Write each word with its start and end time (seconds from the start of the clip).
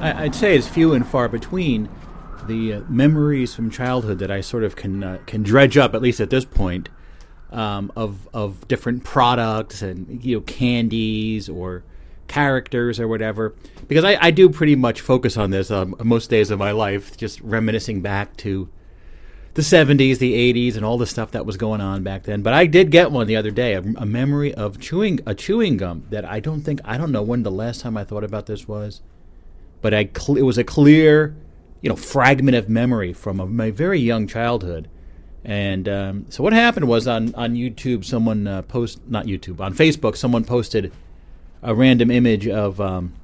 I, 0.00 0.22
would 0.22 0.34
say 0.34 0.56
it's 0.56 0.66
few 0.66 0.94
and 0.94 1.06
far 1.06 1.28
between 1.28 1.88
the 2.46 2.74
uh, 2.74 2.80
memories 2.88 3.54
from 3.54 3.70
childhood 3.70 4.18
that 4.20 4.30
I 4.30 4.40
sort 4.40 4.64
of 4.64 4.74
can 4.74 5.04
uh, 5.04 5.18
can 5.26 5.42
dredge 5.42 5.76
up 5.76 5.94
at 5.94 6.00
least 6.00 6.20
at 6.20 6.30
this 6.30 6.44
point 6.44 6.88
um, 7.50 7.92
of 7.94 8.28
of 8.32 8.66
different 8.66 9.04
products 9.04 9.82
and 9.82 10.24
you 10.24 10.36
know 10.36 10.40
candies 10.42 11.48
or 11.48 11.84
characters 12.28 12.98
or 12.98 13.08
whatever. 13.08 13.54
Because 13.88 14.04
I, 14.04 14.16
I 14.20 14.30
do 14.30 14.48
pretty 14.48 14.76
much 14.76 15.00
focus 15.00 15.36
on 15.36 15.50
this 15.50 15.70
um, 15.70 15.94
most 16.02 16.30
days 16.30 16.50
of 16.50 16.58
my 16.58 16.70
life 16.70 17.16
just 17.16 17.40
reminiscing 17.42 18.00
back 18.00 18.36
to 18.38 18.68
the 19.54 19.62
70s 19.62 20.18
the 20.18 20.32
80s 20.32 20.76
and 20.76 20.84
all 20.84 20.96
the 20.96 21.06
stuff 21.06 21.32
that 21.32 21.44
was 21.44 21.56
going 21.56 21.80
on 21.80 22.02
back 22.04 22.22
then. 22.22 22.40
But 22.40 22.54
i 22.54 22.66
did 22.66 22.90
get 22.90 23.10
one 23.10 23.26
the 23.26 23.36
other 23.36 23.50
day 23.50 23.74
a, 23.74 23.80
a 23.80 24.06
memory 24.06 24.54
of 24.54 24.80
chewing 24.80 25.20
a 25.26 25.34
chewing 25.34 25.76
gum 25.76 26.04
that 26.10 26.24
i 26.24 26.38
don't 26.38 26.62
think 26.62 26.80
i 26.84 26.96
don't 26.96 27.10
know 27.10 27.22
when 27.22 27.42
the 27.42 27.50
last 27.50 27.80
time 27.80 27.96
i 27.96 28.04
thought 28.04 28.22
about 28.22 28.46
this 28.46 28.68
was 28.68 29.02
but 29.80 29.94
I 29.94 30.08
cl- 30.16 30.38
it 30.38 30.42
was 30.42 30.58
a 30.58 30.64
clear 30.64 31.36
you 31.80 31.88
know 31.88 31.96
fragment 31.96 32.56
of 32.56 32.68
memory 32.68 33.12
from 33.12 33.40
a, 33.40 33.46
my 33.46 33.70
very 33.70 34.00
young 34.00 34.26
childhood 34.26 34.88
and 35.44 35.88
um, 35.88 36.26
so 36.28 36.42
what 36.42 36.52
happened 36.52 36.86
was 36.86 37.08
on 37.08 37.34
on 37.34 37.54
YouTube, 37.54 38.04
someone 38.04 38.46
uh, 38.46 38.62
post 38.62 39.00
not 39.08 39.26
YouTube 39.26 39.60
on 39.60 39.74
Facebook, 39.74 40.16
someone 40.16 40.44
posted 40.44 40.92
a 41.62 41.74
random 41.74 42.10
image 42.10 42.46
of 42.46 42.80
um, 42.80 43.14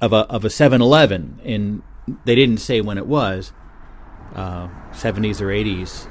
of 0.00 0.12
a 0.12 0.18
of 0.28 0.44
a 0.44 0.48
7-Eleven, 0.48 1.40
and 1.44 1.82
they 2.24 2.36
didn't 2.36 2.58
say 2.58 2.80
when 2.80 2.96
it 2.96 3.06
was, 3.06 3.52
uh, 4.34 4.68
70s 4.92 5.40
or 5.40 5.46
80s, 5.46 6.08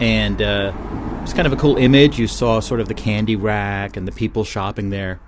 and 0.00 0.40
uh, 0.40 0.72
it's 1.22 1.32
kind 1.32 1.46
of 1.46 1.52
a 1.52 1.56
cool 1.56 1.76
image. 1.76 2.18
You 2.18 2.28
saw 2.28 2.60
sort 2.60 2.80
of 2.80 2.86
the 2.86 2.94
candy 2.94 3.34
rack 3.34 3.96
and 3.96 4.06
the 4.06 4.12
people 4.12 4.44
shopping 4.44 4.90
there, 4.90 5.18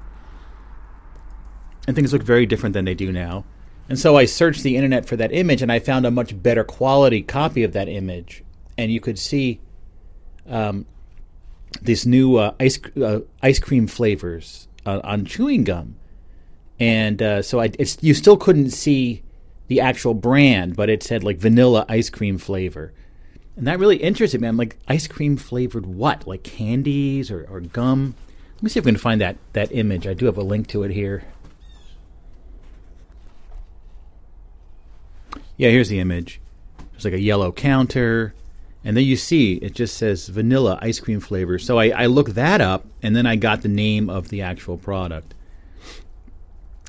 and 1.89 1.97
things 1.97 2.13
look 2.13 2.23
very 2.23 2.47
different 2.47 2.75
than 2.75 2.85
they 2.85 2.95
do 2.95 3.11
now. 3.11 3.45
And 3.89 3.99
so 3.99 4.17
I 4.17 4.25
searched 4.25 4.63
the 4.63 4.77
internet 4.77 5.07
for 5.07 5.17
that 5.17 5.33
image, 5.33 5.63
and 5.63 5.71
I 5.71 5.79
found 5.79 6.07
a 6.07 6.11
much 6.11 6.41
better 6.43 6.65
quality 6.65 7.23
copy 7.23 7.63
of 7.63 7.73
that 7.73 7.89
image 7.89 8.43
and 8.79 8.93
you 8.93 9.01
could 9.01 9.19
see 9.19 9.61
um, 10.49 10.87
this 11.83 12.07
new 12.07 12.37
uh, 12.37 12.55
ice 12.61 12.79
uh, 12.97 13.21
ice 13.43 13.59
cream 13.59 13.87
flavors 13.87 14.69
uh, 14.85 15.01
on 15.03 15.25
chewing 15.25 15.65
gum, 15.65 15.97
and 16.79 17.21
uh, 17.23 17.43
so 17.43 17.61
I, 17.61 17.73
you 18.01 18.15
still 18.15 18.37
couldn't 18.37 18.71
see 18.71 19.23
the 19.69 19.81
actual 19.81 20.15
brand, 20.15 20.77
but 20.77 20.89
it 20.89 21.03
said 21.03 21.25
like 21.25 21.39
vanilla 21.39 21.85
ice 21.89 22.11
cream 22.11 22.39
flavor, 22.39 22.93
and 23.57 23.67
that 23.67 23.79
really 23.79 23.97
interested 23.97 24.41
me. 24.41 24.49
I'm 24.49 24.57
like, 24.57 24.77
ice 24.89 25.07
cream 25.07 25.37
flavored 25.37 25.87
what? 25.87 26.27
Like 26.27 26.43
candies 26.43 27.31
or, 27.31 27.47
or 27.51 27.61
gum? 27.61 28.15
Let 28.57 28.63
me 28.63 28.71
see 28.71 28.79
if 28.79 28.85
we 28.85 28.93
can 28.93 28.99
find 28.99 29.21
that 29.21 29.37
that 29.53 29.73
image. 29.73 30.07
I 30.07 30.15
do 30.15 30.27
have 30.27 30.39
a 30.39 30.43
link 30.43 30.69
to 30.69 30.83
it 30.83 30.91
here. 30.93 31.25
Yeah, 35.57 35.71
here's 35.71 35.89
the 35.89 36.01
image. 36.01 36.41
There's 36.93 37.05
like 37.05 37.15
a 37.15 37.21
yellow 37.21 37.53
counter 37.53 38.35
and 38.87 38.97
then 38.97 39.03
you 39.03 39.17
see 39.17 39.55
it 39.55 39.75
just 39.75 39.97
says 39.97 40.29
vanilla 40.29 40.79
ice 40.81 41.01
cream 41.01 41.19
flavor. 41.19 41.59
So 41.59 41.77
I, 41.77 41.89
I 41.89 42.07
looked 42.07 42.37
that 42.37 42.61
up, 42.61 42.87
and 43.03 43.17
then 43.17 43.27
I 43.27 43.35
got 43.35 43.63
the 43.63 43.69
name 43.69 44.09
of 44.09 44.29
the 44.29 44.43
actual 44.43 44.79
product. 44.79 45.35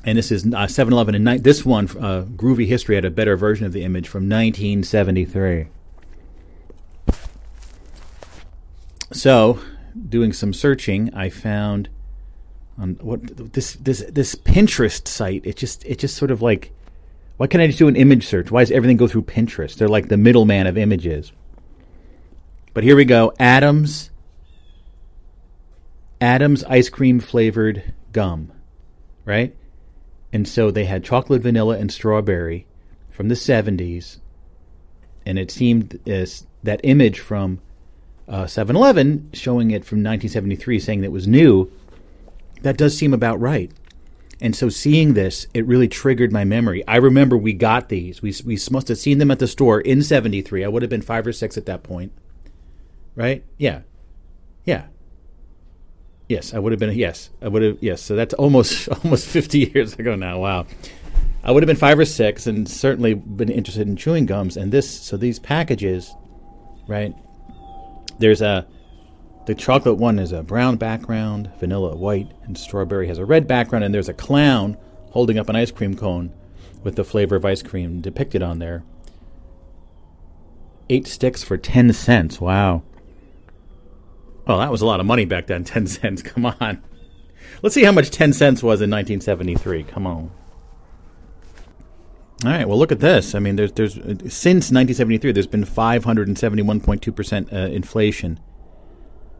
And 0.04 0.16
this 0.16 0.30
is 0.30 0.46
uh, 0.46 0.68
7-Eleven. 0.68 1.16
And 1.16 1.24
ni- 1.24 1.38
this 1.38 1.66
one, 1.66 1.86
uh, 1.98 2.24
Groovy 2.36 2.68
History, 2.68 2.94
had 2.94 3.04
a 3.04 3.10
better 3.10 3.36
version 3.36 3.66
of 3.66 3.72
the 3.72 3.82
image 3.82 4.06
from 4.06 4.28
1973. 4.28 5.66
So, 9.10 9.58
doing 10.08 10.32
some 10.32 10.54
searching, 10.54 11.12
I 11.12 11.30
found 11.30 11.88
on 12.78 12.90
what 13.00 13.54
this 13.54 13.72
this 13.74 14.04
this 14.08 14.36
Pinterest 14.36 15.08
site. 15.08 15.44
It 15.44 15.56
just 15.56 15.84
it 15.84 15.98
just 15.98 16.16
sort 16.16 16.30
of 16.30 16.42
like, 16.42 16.70
why 17.38 17.46
can't 17.46 17.62
I 17.62 17.68
just 17.68 17.78
do 17.78 17.88
an 17.88 17.96
image 17.96 18.26
search? 18.26 18.50
Why 18.50 18.62
does 18.62 18.70
everything 18.70 18.96
go 18.96 19.08
through 19.08 19.22
Pinterest? 19.22 19.76
They're 19.76 19.88
like 19.88 20.08
the 20.08 20.16
middleman 20.16 20.66
of 20.66 20.76
images. 20.76 21.32
But 22.74 22.84
here 22.84 22.96
we 22.96 23.04
go. 23.04 23.32
Adams 23.38 24.10
Adams 26.20 26.64
ice 26.64 26.88
cream 26.88 27.20
flavored 27.20 27.94
gum, 28.12 28.52
right? 29.24 29.54
And 30.32 30.46
so 30.48 30.70
they 30.70 30.84
had 30.84 31.04
chocolate, 31.04 31.42
vanilla, 31.42 31.78
and 31.78 31.92
strawberry 31.92 32.66
from 33.10 33.28
the 33.28 33.36
70s. 33.36 34.18
And 35.24 35.38
it 35.38 35.50
seemed 35.50 36.00
that 36.04 36.80
image 36.82 37.20
from 37.20 37.60
uh, 38.26 38.46
7 38.46 38.74
uh, 38.74 38.78
Eleven 38.78 39.30
showing 39.32 39.70
it 39.70 39.84
from 39.84 39.98
1973, 39.98 40.80
saying 40.80 41.04
it 41.04 41.12
was 41.12 41.28
new, 41.28 41.70
that 42.62 42.76
does 42.76 42.96
seem 42.96 43.14
about 43.14 43.40
right. 43.40 43.70
And 44.40 44.54
so 44.54 44.68
seeing 44.68 45.14
this, 45.14 45.46
it 45.52 45.66
really 45.66 45.88
triggered 45.88 46.32
my 46.32 46.44
memory. 46.44 46.86
I 46.86 46.96
remember 46.96 47.36
we 47.36 47.52
got 47.52 47.88
these. 47.88 48.22
We, 48.22 48.32
we 48.44 48.58
must 48.70 48.88
have 48.88 48.98
seen 48.98 49.18
them 49.18 49.30
at 49.30 49.40
the 49.40 49.48
store 49.48 49.80
in 49.80 50.02
73. 50.02 50.64
I 50.64 50.68
would 50.68 50.82
have 50.82 50.90
been 50.90 51.02
five 51.02 51.26
or 51.26 51.32
six 51.32 51.56
at 51.56 51.66
that 51.66 51.82
point 51.82 52.12
right? 53.18 53.44
Yeah, 53.58 53.80
yeah, 54.64 54.86
yes. 56.28 56.54
I 56.54 56.58
would 56.60 56.72
have 56.72 56.78
been 56.78 56.96
yes. 56.96 57.28
I 57.42 57.48
would 57.48 57.62
have 57.62 57.78
yes. 57.82 58.00
So 58.00 58.16
that's 58.16 58.32
almost 58.34 58.88
almost 59.04 59.26
fifty 59.26 59.70
years 59.74 59.94
ago 59.94 60.14
now. 60.14 60.38
Wow. 60.38 60.66
I 61.44 61.52
would 61.52 61.62
have 61.62 61.68
been 61.68 61.76
five 61.76 61.98
or 61.98 62.04
six, 62.04 62.46
and 62.46 62.68
certainly 62.68 63.14
been 63.14 63.50
interested 63.50 63.86
in 63.86 63.96
chewing 63.96 64.26
gums. 64.26 64.56
And 64.56 64.72
this, 64.72 64.90
so 64.90 65.16
these 65.16 65.38
packages, 65.38 66.12
right? 66.88 67.14
There's 68.18 68.42
a 68.42 68.66
the 69.48 69.54
chocolate 69.54 69.96
one 69.96 70.18
is 70.18 70.30
a 70.30 70.42
brown 70.42 70.76
background, 70.76 71.50
vanilla 71.58 71.96
white, 71.96 72.30
and 72.42 72.58
strawberry 72.58 73.08
has 73.08 73.16
a 73.16 73.24
red 73.24 73.48
background, 73.48 73.82
and 73.82 73.94
there's 73.94 74.10
a 74.10 74.12
clown 74.12 74.76
holding 75.12 75.38
up 75.38 75.48
an 75.48 75.56
ice 75.56 75.70
cream 75.70 75.96
cone 75.96 76.34
with 76.84 76.96
the 76.96 77.02
flavor 77.02 77.34
of 77.36 77.46
ice 77.46 77.62
cream 77.62 78.02
depicted 78.02 78.42
on 78.42 78.58
there. 78.58 78.84
Eight 80.90 81.06
sticks 81.06 81.42
for 81.42 81.56
ten 81.56 81.94
cents. 81.94 82.42
Wow. 82.42 82.82
Well, 84.46 84.58
that 84.58 84.70
was 84.70 84.82
a 84.82 84.86
lot 84.86 85.00
of 85.00 85.06
money 85.06 85.24
back 85.24 85.46
then. 85.46 85.64
Ten 85.64 85.86
cents. 85.86 86.20
Come 86.20 86.44
on. 86.44 86.82
Let's 87.62 87.74
see 87.74 87.84
how 87.84 87.92
much 87.92 88.10
ten 88.10 88.34
cents 88.34 88.62
was 88.62 88.82
in 88.82 88.90
1973. 88.90 89.82
Come 89.84 90.06
on. 90.06 90.30
All 92.44 92.50
right. 92.50 92.68
Well, 92.68 92.78
look 92.78 92.92
at 92.92 93.00
this. 93.00 93.34
I 93.34 93.38
mean, 93.38 93.56
there's 93.56 93.72
there's 93.72 93.94
since 93.94 94.70
1973, 94.70 95.32
there's 95.32 95.46
been 95.46 95.64
571.2 95.64 97.16
percent 97.16 97.50
uh, 97.50 97.56
inflation, 97.56 98.40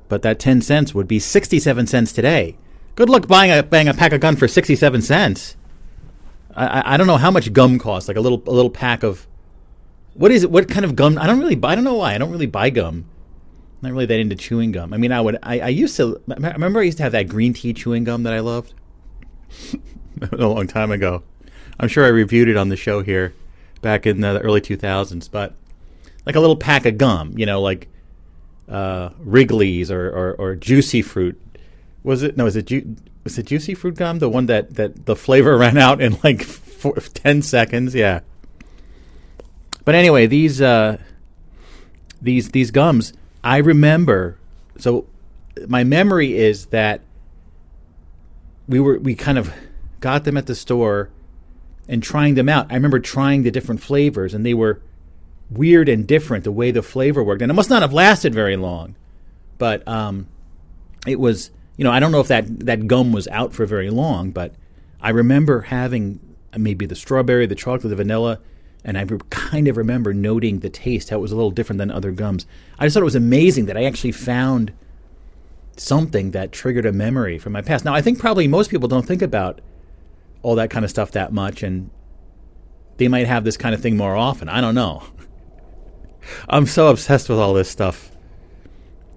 but 0.08 0.22
that 0.22 0.38
10 0.38 0.62
cents 0.62 0.94
would 0.94 1.08
be 1.08 1.18
67 1.18 1.86
cents 1.86 2.12
today. 2.12 2.56
Good 2.94 3.08
luck 3.08 3.26
buying 3.26 3.50
a 3.50 3.62
buying 3.62 3.88
a 3.88 3.94
pack 3.94 4.12
of 4.12 4.20
gum 4.20 4.36
for 4.36 4.48
67 4.48 5.02
cents. 5.02 5.56
I, 6.54 6.94
I 6.94 6.96
don't 6.96 7.06
know 7.06 7.16
how 7.16 7.30
much 7.30 7.52
gum 7.52 7.78
costs. 7.78 8.08
Like 8.08 8.16
a 8.16 8.20
little 8.20 8.42
a 8.46 8.50
little 8.50 8.70
pack 8.70 9.02
of 9.02 9.26
what 10.14 10.32
is 10.32 10.42
it? 10.42 10.50
What 10.50 10.68
kind 10.68 10.84
of 10.84 10.96
gum? 10.96 11.16
I 11.18 11.26
don't 11.26 11.38
really 11.38 11.54
buy. 11.54 11.72
I 11.72 11.74
don't 11.76 11.84
know 11.84 11.94
why. 11.94 12.14
I 12.14 12.18
don't 12.18 12.32
really 12.32 12.46
buy 12.46 12.70
gum 12.70 13.04
I'm 13.80 13.90
not 13.90 13.92
really 13.92 14.06
that 14.06 14.18
into 14.18 14.34
chewing 14.34 14.72
gum. 14.72 14.92
I 14.92 14.96
mean, 14.96 15.12
I 15.12 15.20
would. 15.20 15.38
I, 15.40 15.60
I 15.60 15.68
used 15.68 15.96
to. 15.98 16.20
Remember 16.26 16.80
I 16.80 16.82
used 16.82 16.96
to 16.96 17.04
have 17.04 17.12
that 17.12 17.28
green 17.28 17.52
tea 17.52 17.72
chewing 17.72 18.02
gum 18.02 18.24
that 18.24 18.32
I 18.32 18.40
loved 18.40 18.74
a 20.32 20.36
long 20.36 20.66
time 20.66 20.90
ago. 20.90 21.22
I'm 21.78 21.86
sure 21.86 22.04
I 22.04 22.08
reviewed 22.08 22.48
it 22.48 22.56
on 22.56 22.70
the 22.70 22.76
show 22.76 23.02
here 23.02 23.34
back 23.80 24.04
in 24.04 24.20
the 24.20 24.40
early 24.40 24.60
2000s. 24.60 25.30
But 25.30 25.54
like 26.26 26.34
a 26.34 26.40
little 26.40 26.56
pack 26.56 26.86
of 26.86 26.98
gum, 26.98 27.38
you 27.38 27.46
know, 27.46 27.60
like 27.60 27.88
uh, 28.68 29.10
Wrigley's 29.18 29.90
or, 29.90 30.08
or, 30.08 30.34
or 30.34 30.54
Juicy 30.56 31.02
Fruit. 31.02 31.40
Was 32.02 32.22
it? 32.22 32.36
No, 32.36 32.44
was 32.44 32.56
it? 32.56 32.66
Ju- 32.66 32.96
was 33.24 33.38
it 33.38 33.46
Juicy 33.46 33.74
Fruit 33.74 33.94
gum? 33.94 34.18
The 34.18 34.28
one 34.28 34.46
that 34.46 34.74
that 34.74 35.06
the 35.06 35.16
flavor 35.16 35.56
ran 35.58 35.78
out 35.78 36.00
in 36.00 36.18
like 36.22 36.46
ten 37.14 37.42
seconds. 37.42 37.94
Yeah. 37.94 38.20
But 39.84 39.94
anyway, 39.94 40.26
these 40.26 40.60
uh, 40.60 40.98
these 42.20 42.50
these 42.50 42.70
gums 42.70 43.12
I 43.42 43.58
remember. 43.58 44.36
So 44.78 45.06
my 45.66 45.84
memory 45.84 46.36
is 46.36 46.66
that 46.66 47.00
we 48.68 48.80
were 48.80 48.98
we 48.98 49.14
kind 49.14 49.38
of 49.38 49.52
got 50.00 50.24
them 50.24 50.36
at 50.36 50.46
the 50.46 50.54
store 50.54 51.10
and 51.88 52.02
trying 52.02 52.34
them 52.34 52.48
out. 52.48 52.70
I 52.70 52.74
remember 52.74 53.00
trying 53.00 53.42
the 53.42 53.50
different 53.50 53.80
flavors 53.80 54.34
and 54.34 54.44
they 54.44 54.54
were 54.54 54.80
weird 55.50 55.88
and 55.88 56.06
different 56.06 56.44
the 56.44 56.52
way 56.52 56.70
the 56.70 56.82
flavor 56.82 57.22
worked. 57.22 57.42
And 57.42 57.50
it 57.50 57.54
must 57.54 57.70
not 57.70 57.82
have 57.82 57.92
lasted 57.92 58.34
very 58.34 58.56
long. 58.56 58.94
But 59.58 59.86
um, 59.88 60.26
it 61.06 61.18
was, 61.18 61.50
you 61.76 61.84
know, 61.84 61.90
I 61.90 62.00
don't 62.00 62.12
know 62.12 62.20
if 62.20 62.28
that 62.28 62.60
that 62.66 62.86
gum 62.86 63.12
was 63.12 63.28
out 63.28 63.52
for 63.52 63.66
very 63.66 63.90
long, 63.90 64.30
but 64.30 64.54
I 65.00 65.10
remember 65.10 65.62
having 65.62 66.20
maybe 66.56 66.86
the 66.86 66.94
strawberry, 66.94 67.46
the 67.46 67.54
chocolate, 67.54 67.90
the 67.90 67.96
vanilla, 67.96 68.40
and 68.84 68.96
I 68.96 69.04
kind 69.30 69.68
of 69.68 69.76
remember 69.76 70.14
noting 70.14 70.60
the 70.60 70.70
taste, 70.70 71.10
how 71.10 71.16
it 71.16 71.20
was 71.20 71.32
a 71.32 71.36
little 71.36 71.50
different 71.50 71.78
than 71.78 71.90
other 71.90 72.12
gums. 72.12 72.46
I 72.78 72.86
just 72.86 72.94
thought 72.94 73.02
it 73.02 73.04
was 73.04 73.14
amazing 73.14 73.66
that 73.66 73.76
I 73.76 73.84
actually 73.84 74.12
found 74.12 74.72
something 75.76 76.32
that 76.32 76.52
triggered 76.52 76.86
a 76.86 76.92
memory 76.92 77.38
from 77.38 77.52
my 77.52 77.62
past. 77.62 77.84
Now, 77.84 77.94
I 77.94 78.02
think 78.02 78.18
probably 78.18 78.48
most 78.48 78.70
people 78.70 78.88
don't 78.88 79.06
think 79.06 79.22
about 79.22 79.60
all 80.42 80.54
that 80.54 80.70
kind 80.70 80.84
of 80.84 80.90
stuff 80.90 81.12
that 81.12 81.32
much, 81.32 81.62
and 81.62 81.90
they 82.96 83.08
might 83.08 83.26
have 83.26 83.44
this 83.44 83.56
kind 83.56 83.74
of 83.74 83.80
thing 83.80 83.96
more 83.96 84.16
often. 84.16 84.48
I 84.48 84.60
don't 84.60 84.74
know. 84.74 85.02
I'm 86.48 86.66
so 86.66 86.88
obsessed 86.88 87.28
with 87.28 87.38
all 87.38 87.54
this 87.54 87.70
stuff. 87.70 88.10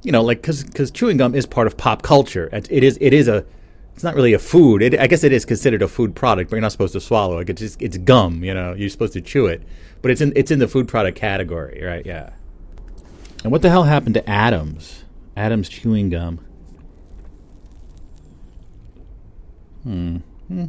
You 0.03 0.11
know, 0.11 0.23
like 0.23 0.41
because 0.41 0.63
because 0.63 0.91
chewing 0.91 1.17
gum 1.17 1.35
is 1.35 1.45
part 1.45 1.67
of 1.67 1.77
pop 1.77 2.01
culture. 2.01 2.49
It, 2.51 2.67
it 2.71 2.83
is 2.83 2.97
it 3.01 3.13
is 3.13 3.27
a 3.27 3.45
it's 3.93 4.03
not 4.03 4.15
really 4.15 4.33
a 4.33 4.39
food. 4.39 4.81
It, 4.81 4.99
I 4.99 5.07
guess 5.07 5.23
it 5.23 5.31
is 5.31 5.45
considered 5.45 5.81
a 5.81 5.87
food 5.87 6.15
product, 6.15 6.49
but 6.49 6.55
you're 6.55 6.61
not 6.61 6.71
supposed 6.71 6.93
to 6.93 7.01
swallow 7.01 7.39
it. 7.39 7.49
It's 7.49 7.61
just 7.61 7.81
it's 7.81 7.97
gum, 7.97 8.43
you 8.43 8.53
know. 8.53 8.73
You're 8.73 8.89
supposed 8.89 9.13
to 9.13 9.21
chew 9.21 9.45
it, 9.45 9.61
but 10.01 10.11
it's 10.11 10.21
in 10.21 10.33
it's 10.35 10.49
in 10.51 10.59
the 10.59 10.67
food 10.67 10.87
product 10.87 11.17
category, 11.17 11.83
right? 11.83 12.05
Yeah. 12.05 12.31
And 13.43 13.51
what 13.51 13.61
the 13.61 13.69
hell 13.69 13.83
happened 13.83 14.15
to 14.15 14.29
Adams? 14.29 15.03
Adams 15.35 15.69
chewing 15.69 16.09
gum. 16.09 16.37
Hmm. 19.83 20.17
hmm. 20.47 20.65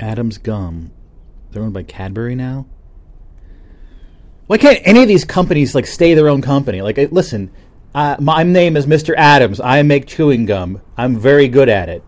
Adams 0.00 0.38
gum. 0.38 0.92
They're 1.50 1.62
owned 1.62 1.74
by 1.74 1.82
Cadbury 1.82 2.34
now. 2.34 2.66
Why 4.46 4.58
can't 4.58 4.80
any 4.84 5.02
of 5.02 5.08
these 5.08 5.24
companies 5.24 5.74
like 5.74 5.86
stay 5.86 6.14
their 6.14 6.28
own 6.28 6.42
company? 6.42 6.82
Like, 6.82 6.98
listen, 7.10 7.50
uh, 7.94 8.16
my 8.20 8.42
name 8.42 8.76
is 8.76 8.86
Mr. 8.86 9.14
Adams. 9.16 9.58
I 9.58 9.82
make 9.82 10.06
chewing 10.06 10.44
gum. 10.44 10.82
I'm 10.96 11.18
very 11.18 11.48
good 11.48 11.70
at 11.70 11.88
it. 11.88 12.02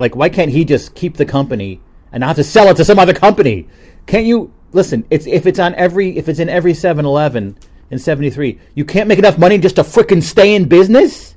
Like, 0.00 0.16
why 0.16 0.28
can't 0.28 0.50
he 0.50 0.64
just 0.64 0.94
keep 0.94 1.16
the 1.16 1.24
company 1.24 1.80
and 2.10 2.20
not 2.20 2.28
have 2.28 2.36
to 2.36 2.44
sell 2.44 2.68
it 2.68 2.76
to 2.78 2.84
some 2.84 2.98
other 2.98 3.14
company? 3.14 3.68
Can't 4.06 4.26
you 4.26 4.52
listen? 4.72 5.04
It's 5.10 5.26
if 5.26 5.46
it's 5.46 5.60
on 5.60 5.74
every 5.76 6.16
if 6.16 6.28
it's 6.28 6.40
in 6.40 6.48
every 6.48 6.72
7-Eleven 6.72 7.56
in 7.90 7.98
'73, 7.98 8.58
you 8.74 8.84
can't 8.84 9.08
make 9.08 9.18
enough 9.18 9.38
money 9.38 9.58
just 9.58 9.76
to 9.76 9.82
fricking 9.82 10.22
stay 10.22 10.54
in 10.54 10.66
business. 10.66 11.36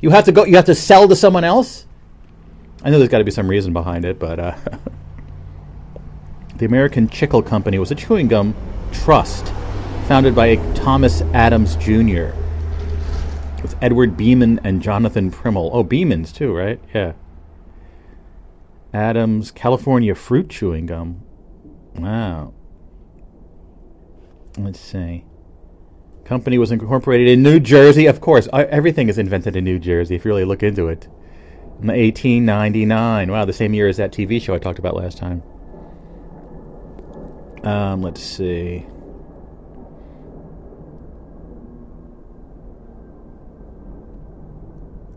You 0.00 0.10
have 0.10 0.24
to 0.24 0.32
go. 0.32 0.44
You 0.44 0.56
have 0.56 0.64
to 0.64 0.74
sell 0.74 1.06
to 1.06 1.14
someone 1.14 1.44
else. 1.44 1.86
I 2.82 2.90
know 2.90 2.98
there's 2.98 3.10
got 3.10 3.18
to 3.18 3.24
be 3.24 3.30
some 3.30 3.46
reason 3.46 3.72
behind 3.72 4.04
it, 4.04 4.18
but 4.18 4.40
uh, 4.40 4.56
the 6.62 6.66
American 6.66 7.08
Chicle 7.08 7.42
Company 7.42 7.80
was 7.80 7.90
a 7.90 7.94
chewing 7.96 8.28
gum 8.28 8.54
trust 8.92 9.48
founded 10.06 10.32
by 10.32 10.54
Thomas 10.74 11.20
Adams 11.34 11.74
Jr 11.74 12.30
with 13.60 13.74
Edward 13.82 14.16
Beeman 14.16 14.60
and 14.62 14.80
Jonathan 14.80 15.28
Primley. 15.28 15.70
Oh, 15.72 15.82
Beeman's 15.82 16.32
too, 16.32 16.54
right? 16.54 16.78
Yeah. 16.94 17.14
Adams 18.94 19.50
California 19.50 20.14
fruit 20.14 20.50
chewing 20.50 20.86
gum. 20.86 21.24
Wow. 21.96 22.54
Let's 24.56 24.78
see. 24.78 25.24
Company 26.24 26.58
was 26.58 26.70
incorporated 26.70 27.26
in 27.26 27.42
New 27.42 27.58
Jersey. 27.58 28.06
Of 28.06 28.20
course, 28.20 28.48
uh, 28.52 28.66
everything 28.70 29.08
is 29.08 29.18
invented 29.18 29.56
in 29.56 29.64
New 29.64 29.80
Jersey 29.80 30.14
if 30.14 30.24
you 30.24 30.30
really 30.30 30.44
look 30.44 30.62
into 30.62 30.86
it. 30.86 31.08
In 31.80 31.88
1899. 31.88 33.32
Wow, 33.32 33.44
the 33.46 33.52
same 33.52 33.74
year 33.74 33.88
as 33.88 33.96
that 33.96 34.12
TV 34.12 34.40
show 34.40 34.54
I 34.54 34.58
talked 34.58 34.78
about 34.78 34.94
last 34.94 35.18
time. 35.18 35.42
Um, 37.64 38.02
let's 38.02 38.22
see. 38.22 38.86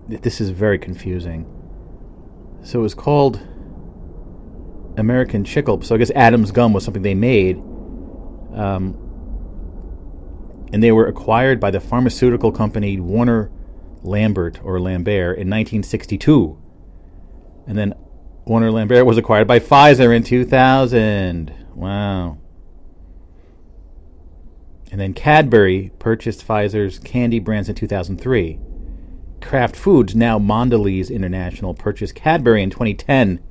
this 0.07 0.39
is 0.39 0.49
very 0.51 0.77
confusing. 0.77 1.45
So 2.63 2.79
it 2.79 2.81
was 2.83 2.93
called 2.93 3.39
American 4.97 5.43
Chicle. 5.43 5.81
So 5.81 5.95
I 5.95 5.97
guess 5.97 6.11
Adams 6.11 6.51
Gum 6.51 6.73
was 6.73 6.83
something 6.83 7.01
they 7.01 7.15
made. 7.15 7.57
Um, 8.53 9.01
and 10.71 10.81
they 10.81 10.91
were 10.91 11.07
acquired 11.07 11.59
by 11.59 11.71
the 11.71 11.79
pharmaceutical 11.79 12.51
company 12.51 12.99
Warner 12.99 13.51
Lambert 14.03 14.59
or 14.63 14.79
Lambert 14.79 15.37
in 15.37 15.49
1962. 15.49 16.57
And 17.67 17.77
then 17.77 17.93
Warner 18.45 18.71
Lambert 18.71 19.05
was 19.05 19.17
acquired 19.17 19.47
by 19.47 19.59
Pfizer 19.59 20.15
in 20.15 20.23
2000. 20.23 21.64
Wow. 21.75 22.37
And 24.91 25.01
then 25.01 25.13
Cadbury 25.13 25.91
purchased 25.99 26.47
Pfizer's 26.47 26.99
candy 26.99 27.39
brands 27.39 27.67
in 27.67 27.75
2003. 27.75 28.59
Kraft 29.41 29.75
Foods, 29.75 30.15
now 30.15 30.39
Mondelez 30.39 31.11
International, 31.11 31.73
purchased 31.73 32.15
Cadbury 32.15 32.63
in 32.63 32.69
2010. 32.69 33.41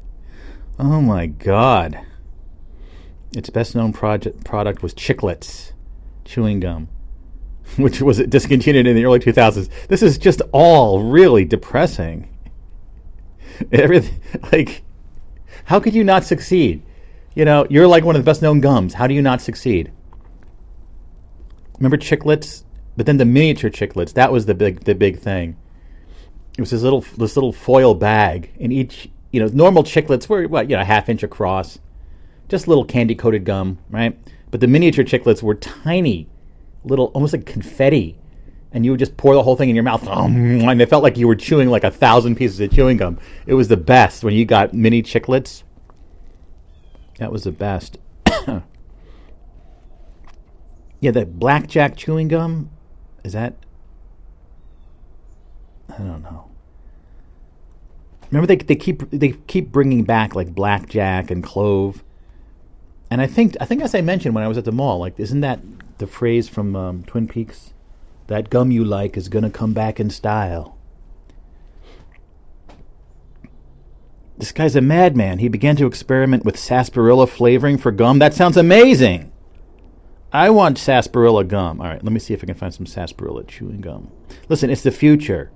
Oh 0.78 1.00
my 1.00 1.26
God. 1.26 2.00
Its 3.36 3.50
best 3.50 3.74
known 3.74 3.92
project, 3.92 4.44
product 4.44 4.82
was 4.82 4.94
Chiclets, 4.94 5.72
chewing 6.24 6.60
gum, 6.60 6.88
which 7.76 8.00
was 8.00 8.18
discontinued 8.18 8.86
in 8.86 8.96
the 8.96 9.04
early 9.04 9.18
2000s. 9.18 9.68
This 9.88 10.02
is 10.02 10.18
just 10.18 10.40
all 10.52 11.02
really 11.02 11.44
depressing. 11.44 12.28
Everything, 13.72 14.20
like, 14.50 14.82
how 15.64 15.78
could 15.78 15.94
you 15.94 16.04
not 16.04 16.24
succeed? 16.24 16.82
You 17.34 17.44
know, 17.44 17.66
you're 17.68 17.88
like 17.88 18.04
one 18.04 18.16
of 18.16 18.22
the 18.22 18.28
best 18.28 18.42
known 18.42 18.60
gums. 18.60 18.94
How 18.94 19.06
do 19.06 19.14
you 19.14 19.22
not 19.22 19.40
succeed? 19.40 19.90
Remember 21.78 21.96
Chiclets? 21.96 22.62
But 22.96 23.06
then 23.06 23.16
the 23.16 23.24
miniature 23.24 23.70
Chiclets, 23.70 24.12
that 24.14 24.30
was 24.30 24.46
the 24.46 24.54
big 24.54 24.84
the 24.84 24.94
big 24.94 25.18
thing 25.18 25.56
it 26.56 26.60
was 26.60 26.70
this 26.70 26.82
little 26.82 27.00
this 27.18 27.36
little 27.36 27.52
foil 27.52 27.94
bag, 27.94 28.50
and 28.60 28.72
each 28.72 29.10
you 29.32 29.40
know 29.40 29.48
normal 29.52 29.82
chiclets 29.82 30.28
were 30.28 30.46
what 30.46 30.70
you 30.70 30.76
know 30.76 30.82
a 30.82 30.84
half 30.84 31.08
inch 31.08 31.22
across, 31.22 31.78
just 32.48 32.68
little 32.68 32.84
candy 32.84 33.14
coated 33.14 33.44
gum, 33.44 33.78
right? 33.90 34.16
But 34.50 34.60
the 34.60 34.68
miniature 34.68 35.04
chiclets 35.04 35.42
were 35.42 35.56
tiny, 35.56 36.28
little 36.84 37.06
almost 37.06 37.32
like 37.32 37.44
confetti, 37.44 38.16
and 38.70 38.84
you 38.84 38.92
would 38.92 39.00
just 39.00 39.16
pour 39.16 39.34
the 39.34 39.42
whole 39.42 39.56
thing 39.56 39.68
in 39.68 39.74
your 39.74 39.82
mouth, 39.82 40.06
and 40.06 40.80
it 40.80 40.88
felt 40.88 41.02
like 41.02 41.16
you 41.16 41.26
were 41.26 41.34
chewing 41.34 41.68
like 41.68 41.82
a 41.82 41.90
thousand 41.90 42.36
pieces 42.36 42.60
of 42.60 42.70
chewing 42.70 42.98
gum. 42.98 43.18
It 43.46 43.54
was 43.54 43.66
the 43.66 43.76
best 43.76 44.22
when 44.22 44.34
you 44.34 44.44
got 44.44 44.72
mini 44.74 45.02
chiclets. 45.02 45.64
That 47.18 47.30
was 47.30 47.44
the 47.44 47.52
best. 47.52 47.98
yeah, 48.46 48.62
that 51.10 51.38
blackjack 51.38 51.96
chewing 51.96 52.28
gum. 52.28 52.70
Is 53.22 53.32
that 53.32 53.54
I 55.88 55.98
don't 55.98 56.22
know. 56.22 56.50
Remember 58.30 58.46
they 58.46 58.56
they 58.56 58.76
keep 58.76 59.08
they 59.10 59.32
keep 59.46 59.70
bringing 59.70 60.02
back 60.02 60.34
like 60.34 60.54
blackjack 60.54 61.30
and 61.30 61.42
clove, 61.42 62.02
and 63.10 63.20
I 63.20 63.26
think 63.26 63.56
I 63.60 63.64
think 63.64 63.82
as 63.82 63.94
I 63.94 64.00
mentioned 64.00 64.34
when 64.34 64.42
I 64.42 64.48
was 64.48 64.58
at 64.58 64.64
the 64.64 64.72
mall, 64.72 64.98
like 64.98 65.18
isn't 65.18 65.40
that 65.40 65.60
the 65.98 66.06
phrase 66.06 66.48
from 66.48 66.74
um, 66.74 67.04
Twin 67.04 67.28
Peaks? 67.28 67.72
That 68.26 68.50
gum 68.50 68.70
you 68.70 68.84
like 68.84 69.16
is 69.16 69.28
gonna 69.28 69.50
come 69.50 69.72
back 69.72 70.00
in 70.00 70.10
style. 70.10 70.73
This 74.36 74.52
guy's 74.52 74.76
a 74.76 74.80
madman. 74.80 75.38
He 75.38 75.48
began 75.48 75.76
to 75.76 75.86
experiment 75.86 76.44
with 76.44 76.58
sarsaparilla 76.58 77.26
flavoring 77.26 77.78
for 77.78 77.92
gum. 77.92 78.18
That 78.18 78.34
sounds 78.34 78.56
amazing. 78.56 79.32
I 80.32 80.50
want 80.50 80.78
sarsaparilla 80.78 81.44
gum. 81.44 81.80
All 81.80 81.86
right, 81.86 82.02
let 82.02 82.12
me 82.12 82.18
see 82.18 82.34
if 82.34 82.42
I 82.42 82.46
can 82.46 82.56
find 82.56 82.74
some 82.74 82.86
sarsaparilla 82.86 83.44
chewing 83.44 83.80
gum. 83.80 84.10
Listen, 84.48 84.70
it's 84.70 84.82
the 84.82 84.90
future. 84.90 85.52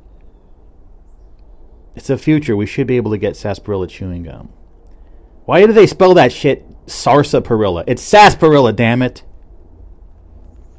It's 1.96 2.06
the 2.06 2.16
future. 2.16 2.56
We 2.56 2.66
should 2.66 2.86
be 2.86 2.96
able 2.96 3.10
to 3.10 3.18
get 3.18 3.36
sarsaparilla 3.36 3.88
chewing 3.88 4.22
gum. 4.22 4.50
Why 5.46 5.66
do 5.66 5.72
they 5.72 5.88
spell 5.88 6.14
that 6.14 6.30
shit 6.30 6.64
sarsaparilla? 6.86 7.82
It's 7.88 8.02
sarsaparilla, 8.02 8.72
damn 8.72 9.02
it. 9.02 9.24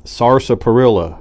Sarsaparilla. 0.06 1.20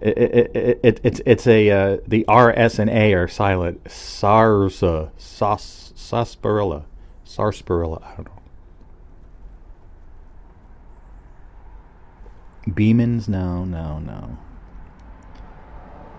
It, 0.00 0.18
it, 0.18 0.56
it, 0.56 0.80
it, 0.82 1.00
it's 1.02 1.20
it's 1.24 1.46
a 1.46 1.70
uh, 1.70 1.96
the 2.06 2.26
R 2.28 2.52
S 2.54 2.78
and 2.78 2.90
A 2.90 3.14
are 3.14 3.26
silent. 3.26 3.82
Sarsa 3.84 5.10
sas 5.16 5.92
sarsaparilla 5.96 6.84
sarsaparilla. 7.24 8.00
I 8.04 8.14
don't 8.16 8.26
know. 8.26 8.32
Beeman's? 12.74 13.28
No, 13.28 13.64
no, 13.64 13.98
no. 14.00 14.36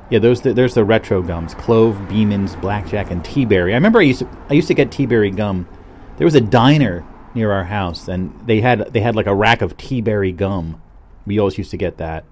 Yeah, 0.10 0.19
those 0.19 0.41
the, 0.41 0.53
there's 0.53 0.74
the 0.74 0.84
retro 0.84 1.22
gums: 1.22 1.53
Clove, 1.53 1.98
Beeman's, 2.10 2.55
Blackjack, 2.55 3.12
and 3.12 3.24
Teaberry. 3.24 3.72
I 3.72 3.75
remember 3.75 4.00
I 4.00 4.03
used 4.03 4.19
to 4.19 4.29
I 4.50 4.53
used 4.53 4.69
to 4.69 4.74
get 4.74 4.89
Teaberry 4.89 5.36
gum. 5.36 5.67
There 6.17 6.25
was 6.25 6.36
a 6.36 6.41
diner 6.41 7.05
near 7.36 7.51
our 7.51 7.65
house, 7.65 8.07
and 8.07 8.34
they 8.48 8.62
had 8.62 8.91
they 8.93 9.01
had 9.01 9.15
like 9.15 9.27
a 9.27 9.36
rack 9.36 9.62
of 9.62 9.77
Teaberry 9.77 10.36
gum. 10.36 10.81
We 11.27 11.38
always 11.38 11.60
used 11.60 11.72
to 11.72 11.77
get 11.77 11.98
that. 11.98 12.25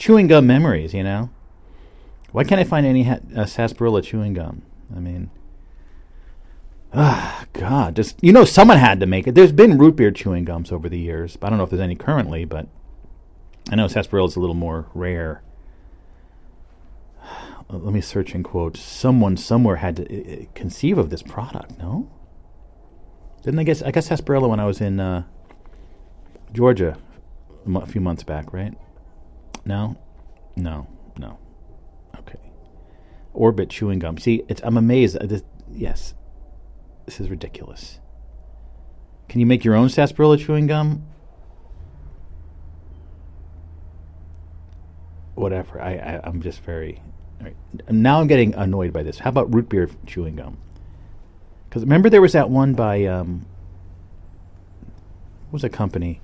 Chewing 0.00 0.28
gum 0.28 0.46
memories, 0.46 0.94
you 0.94 1.02
know. 1.02 1.28
Why 2.32 2.42
can't 2.42 2.58
I 2.58 2.64
find 2.64 2.86
any 2.86 3.02
ha- 3.02 3.20
uh, 3.36 3.44
sarsaparilla 3.44 4.00
chewing 4.00 4.32
gum? 4.32 4.62
I 4.96 4.98
mean, 4.98 5.28
ah, 6.94 7.44
God, 7.52 7.96
just 7.96 8.16
you 8.22 8.32
know, 8.32 8.46
someone 8.46 8.78
had 8.78 8.98
to 9.00 9.06
make 9.06 9.26
it. 9.26 9.34
There's 9.34 9.52
been 9.52 9.76
root 9.76 9.96
beer 9.96 10.10
chewing 10.10 10.46
gums 10.46 10.72
over 10.72 10.88
the 10.88 10.98
years, 10.98 11.36
but 11.36 11.48
I 11.48 11.50
don't 11.50 11.58
know 11.58 11.64
if 11.64 11.70
there's 11.70 11.82
any 11.82 11.96
currently. 11.96 12.46
But 12.46 12.66
I 13.70 13.76
know 13.76 13.88
sarsaparilla 13.88 14.28
is 14.28 14.36
a 14.36 14.40
little 14.40 14.54
more 14.54 14.86
rare 14.94 15.42
let 17.68 17.92
me 17.92 18.00
search 18.00 18.34
in 18.34 18.42
quotes. 18.42 18.80
Someone 18.80 19.36
somewhere 19.36 19.76
had 19.76 19.96
to 19.96 20.42
uh, 20.42 20.46
conceive 20.54 20.96
of 20.96 21.10
this 21.10 21.22
product. 21.22 21.78
No, 21.78 22.08
didn't 23.42 23.60
I 23.60 23.64
guess? 23.64 23.82
I 23.82 23.90
guess 23.90 24.08
Sarsaparilla 24.08 24.48
when 24.48 24.60
I 24.60 24.64
was 24.64 24.80
in 24.80 24.98
uh, 24.98 25.24
Georgia 26.52 26.96
a 27.74 27.86
few 27.86 28.00
months 28.00 28.22
back, 28.22 28.52
right? 28.52 28.74
No, 29.70 29.96
no, 30.56 30.86
no. 31.16 31.38
Okay. 32.18 32.38
Orbit 33.32 33.70
chewing 33.70 34.00
gum. 34.00 34.18
See, 34.18 34.42
it's, 34.48 34.60
I'm 34.64 34.76
amazed. 34.76 35.16
This, 35.20 35.42
yes, 35.70 36.14
this 37.06 37.20
is 37.20 37.30
ridiculous. 37.30 38.00
Can 39.28 39.40
you 39.40 39.46
make 39.46 39.64
your 39.64 39.76
own 39.76 39.88
sarsaparilla 39.88 40.38
chewing 40.38 40.66
gum? 40.66 41.06
whatever. 45.40 45.80
I, 45.80 45.94
I 45.94 46.20
I'm 46.22 46.42
just 46.42 46.60
very. 46.60 47.02
Right. 47.40 47.56
Now 47.88 48.20
I'm 48.20 48.26
getting 48.26 48.54
annoyed 48.54 48.92
by 48.92 49.02
this. 49.02 49.18
How 49.18 49.30
about 49.30 49.52
root 49.52 49.68
beer 49.68 49.88
chewing 50.06 50.36
gum? 50.36 50.58
Because 51.68 51.82
remember 51.82 52.10
there 52.10 52.20
was 52.20 52.34
that 52.34 52.50
one 52.50 52.74
by 52.74 53.06
um, 53.06 53.46
what 55.46 55.54
was 55.54 55.64
a 55.64 55.70
company? 55.70 56.20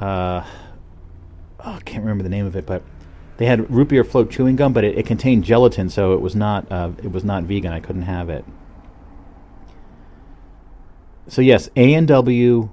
Uh, 0.00 0.44
oh, 1.60 1.72
I 1.72 1.80
can't 1.80 2.02
remember 2.02 2.22
the 2.22 2.30
name 2.30 2.46
of 2.46 2.54
it, 2.54 2.66
but 2.66 2.82
they 3.38 3.46
had 3.46 3.70
root 3.70 3.88
beer 3.88 4.04
float 4.04 4.30
chewing 4.30 4.56
gum, 4.56 4.72
but 4.72 4.84
it, 4.84 4.98
it 4.98 5.06
contained 5.06 5.44
gelatin, 5.44 5.88
so 5.88 6.12
it 6.12 6.20
was 6.20 6.36
not 6.36 6.70
uh, 6.70 6.90
it 7.02 7.10
was 7.10 7.24
not 7.24 7.44
vegan. 7.44 7.72
I 7.72 7.80
couldn't 7.80 8.02
have 8.02 8.28
it. 8.28 8.44
So 11.26 11.42
yes, 11.42 11.68
A 11.76 11.94
and 11.94 12.06
W 12.08 12.70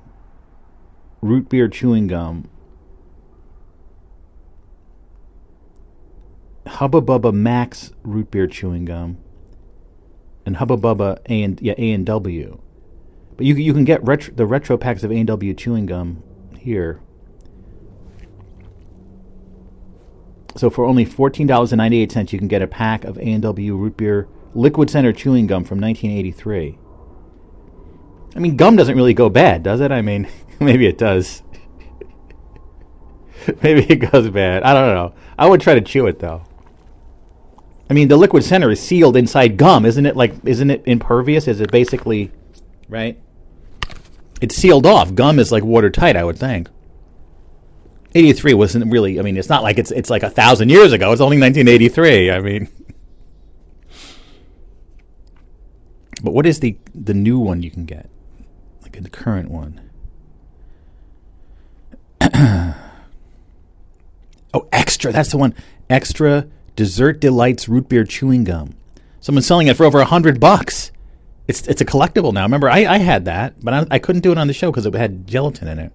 root 1.22 1.50
beer 1.50 1.68
chewing 1.68 2.08
gum. 2.08 2.50
Hubba 6.68 7.02
Bubba 7.02 7.34
Max 7.34 7.92
root 8.04 8.32
beer 8.32 8.48
chewing 8.48 8.86
gum, 8.86 9.18
and 10.46 10.58
Hubba 10.58 10.78
Bubba 10.78 11.20
A 11.30 11.44
and 11.44 11.60
yeah 11.62 11.76
A 11.78 11.92
and 11.92 12.06
W, 12.06 12.60
but 13.38 13.46
you 13.46 13.56
you 13.56 13.74
can 13.74 13.84
get 13.84 14.04
retro, 14.04 14.34
the 14.34 14.46
retro 14.46 14.78
packs 14.78 15.04
of 15.04 15.12
A 15.12 15.16
and 15.16 15.28
W 15.28 15.54
chewing 15.54 15.86
gum 15.86 16.24
here. 16.58 17.02
So 20.56 20.70
for 20.70 20.86
only 20.86 21.06
fourteen 21.06 21.48
dollars 21.48 21.72
and 21.72 21.78
ninety 21.78 22.00
eight 22.02 22.12
cents, 22.12 22.32
you 22.32 22.40
can 22.40 22.48
get 22.48 22.62
a 22.62 22.68
pack 22.68 23.04
of 23.04 23.18
A 23.18 23.22
and 23.22 23.42
W 23.42 23.76
root 23.76 23.98
beer 23.98 24.28
liquid 24.54 24.90
center 24.90 25.12
chewing 25.12 25.48
gum 25.48 25.64
from 25.64 25.80
nineteen 25.80 26.12
eighty 26.12 26.32
three. 26.32 26.78
I 28.36 28.40
mean, 28.40 28.56
gum 28.58 28.76
doesn't 28.76 28.96
really 28.96 29.14
go 29.14 29.30
bad, 29.30 29.64
does 29.64 29.82
it? 29.82 29.92
I 29.92 30.02
mean, 30.02 30.28
maybe 30.60 30.86
it 30.86 30.98
does. 30.98 31.44
maybe 33.62 33.84
it 33.84 34.12
goes 34.12 34.30
bad. 34.30 34.64
I 34.64 34.74
don't 34.74 34.94
know. 34.96 35.14
I 35.38 35.48
would 35.48 35.62
try 35.62 35.76
to 35.76 35.82
chew 35.82 36.08
it 36.08 36.20
though. 36.20 36.44
I 37.90 37.94
mean, 37.94 38.08
the 38.08 38.18
liquid 38.18 38.44
center 38.44 38.72
is 38.72 38.80
sealed 38.80 39.16
inside 39.16 39.58
gum, 39.58 39.86
isn't 39.86 40.06
it? 40.06 40.16
Like, 40.16 40.34
isn't 40.44 40.72
it 40.72 40.84
impervious? 40.88 41.48
Is 41.48 41.62
it 41.62 41.72
basically, 41.72 42.32
right? 42.90 43.20
It's 44.42 44.56
sealed 44.56 44.88
off. 44.88 45.14
Gum 45.14 45.38
is 45.38 45.52
like 45.52 45.64
watertight, 45.64 46.16
I 46.16 46.24
would 46.24 46.38
think. 46.38 46.70
83 48.16 48.54
wasn't 48.54 48.92
really. 48.92 49.20
I 49.20 49.24
mean, 49.24 49.36
it's 49.36 49.50
not 49.50 49.62
like 49.62 49.78
it's 49.78 49.92
it's 49.92 50.10
like 50.10 50.24
a 50.24 50.30
thousand 50.30 50.70
years 50.70 50.94
ago. 50.94 51.12
It's 51.12 51.22
only 51.22 51.38
1983. 51.38 52.32
I 52.32 52.40
mean, 52.40 52.70
but 56.24 56.34
what 56.34 56.46
is 56.46 56.62
the 56.62 56.78
the 56.94 57.14
new 57.14 57.38
one 57.38 57.62
you 57.62 57.70
can 57.70 57.84
get? 57.86 58.10
Like 58.82 59.04
the 59.04 59.10
current 59.10 59.52
one. 59.52 59.82
oh, 64.54 64.68
extra. 64.72 65.12
That's 65.12 65.32
the 65.32 65.38
one. 65.38 65.54
Extra 65.90 66.48
dessert 66.78 67.20
delights 67.20 67.68
root 67.68 67.90
beer 67.90 68.06
chewing 68.06 68.46
gum. 68.46 68.76
Someone's 69.20 69.46
selling 69.46 69.68
it 69.68 69.76
for 69.76 69.86
over 69.86 70.00
a 70.00 70.06
hundred 70.06 70.40
bucks. 70.40 70.94
It's 71.50 71.68
it's 71.68 71.82
a 71.82 71.86
collectible 71.86 72.32
now. 72.32 72.44
Remember, 72.44 72.70
I, 72.70 72.86
I 72.86 72.98
had 73.00 73.26
that, 73.26 73.64
but 73.64 73.74
I, 73.74 73.86
I 73.92 74.00
couldn't 74.00 74.22
do 74.22 74.32
it 74.32 74.38
on 74.38 74.48
the 74.48 74.54
show 74.54 74.72
because 74.72 74.86
it 74.86 74.96
had 74.96 75.28
gelatin 75.28 75.68
in 75.68 75.80
it. 75.80 75.92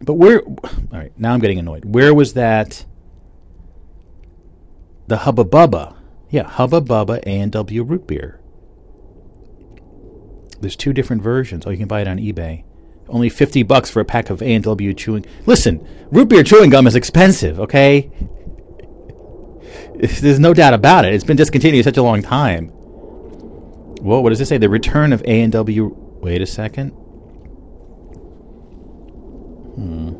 But 0.00 0.14
where? 0.14 0.42
All 0.42 0.58
right, 0.92 1.12
now 1.18 1.32
I'm 1.32 1.40
getting 1.40 1.58
annoyed. 1.58 1.84
Where 1.84 2.14
was 2.14 2.34
that? 2.34 2.84
The 5.06 5.18
Hubba 5.18 5.44
Bubba, 5.44 5.96
yeah, 6.30 6.48
Hubba 6.48 6.80
Bubba 6.80 7.18
A 7.26 7.28
and 7.40 7.52
W 7.52 7.82
root 7.82 8.06
beer. 8.06 8.40
There's 10.60 10.76
two 10.76 10.92
different 10.92 11.22
versions. 11.22 11.66
Oh, 11.66 11.70
you 11.70 11.76
can 11.76 11.88
buy 11.88 12.00
it 12.00 12.08
on 12.08 12.18
eBay. 12.18 12.64
Only 13.08 13.28
fifty 13.28 13.62
bucks 13.62 13.90
for 13.90 14.00
a 14.00 14.04
pack 14.04 14.30
of 14.30 14.40
A 14.42 14.54
and 14.54 14.64
W 14.64 14.94
chewing. 14.94 15.26
Listen, 15.46 15.86
root 16.10 16.28
beer 16.28 16.42
chewing 16.42 16.70
gum 16.70 16.86
is 16.86 16.96
expensive. 16.96 17.60
Okay, 17.60 18.10
there's 19.94 20.40
no 20.40 20.54
doubt 20.54 20.74
about 20.74 21.04
it. 21.04 21.12
It's 21.12 21.24
been 21.24 21.36
discontinued 21.36 21.84
such 21.84 21.98
a 21.98 22.02
long 22.02 22.22
time. 22.22 22.68
Whoa, 22.68 24.20
what 24.20 24.30
does 24.30 24.40
it 24.40 24.46
say? 24.46 24.58
The 24.58 24.68
return 24.68 25.12
of 25.12 25.22
A 25.22 25.42
and 25.42 25.52
W. 25.52 25.94
Wait 26.20 26.40
a 26.40 26.46
second. 26.46 26.92
Hmm. 29.74 30.14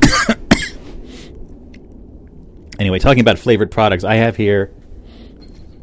anyway, 2.78 2.98
talking 2.98 3.20
about 3.20 3.38
flavored 3.38 3.70
products, 3.70 4.04
I 4.04 4.16
have 4.16 4.36
here 4.36 4.72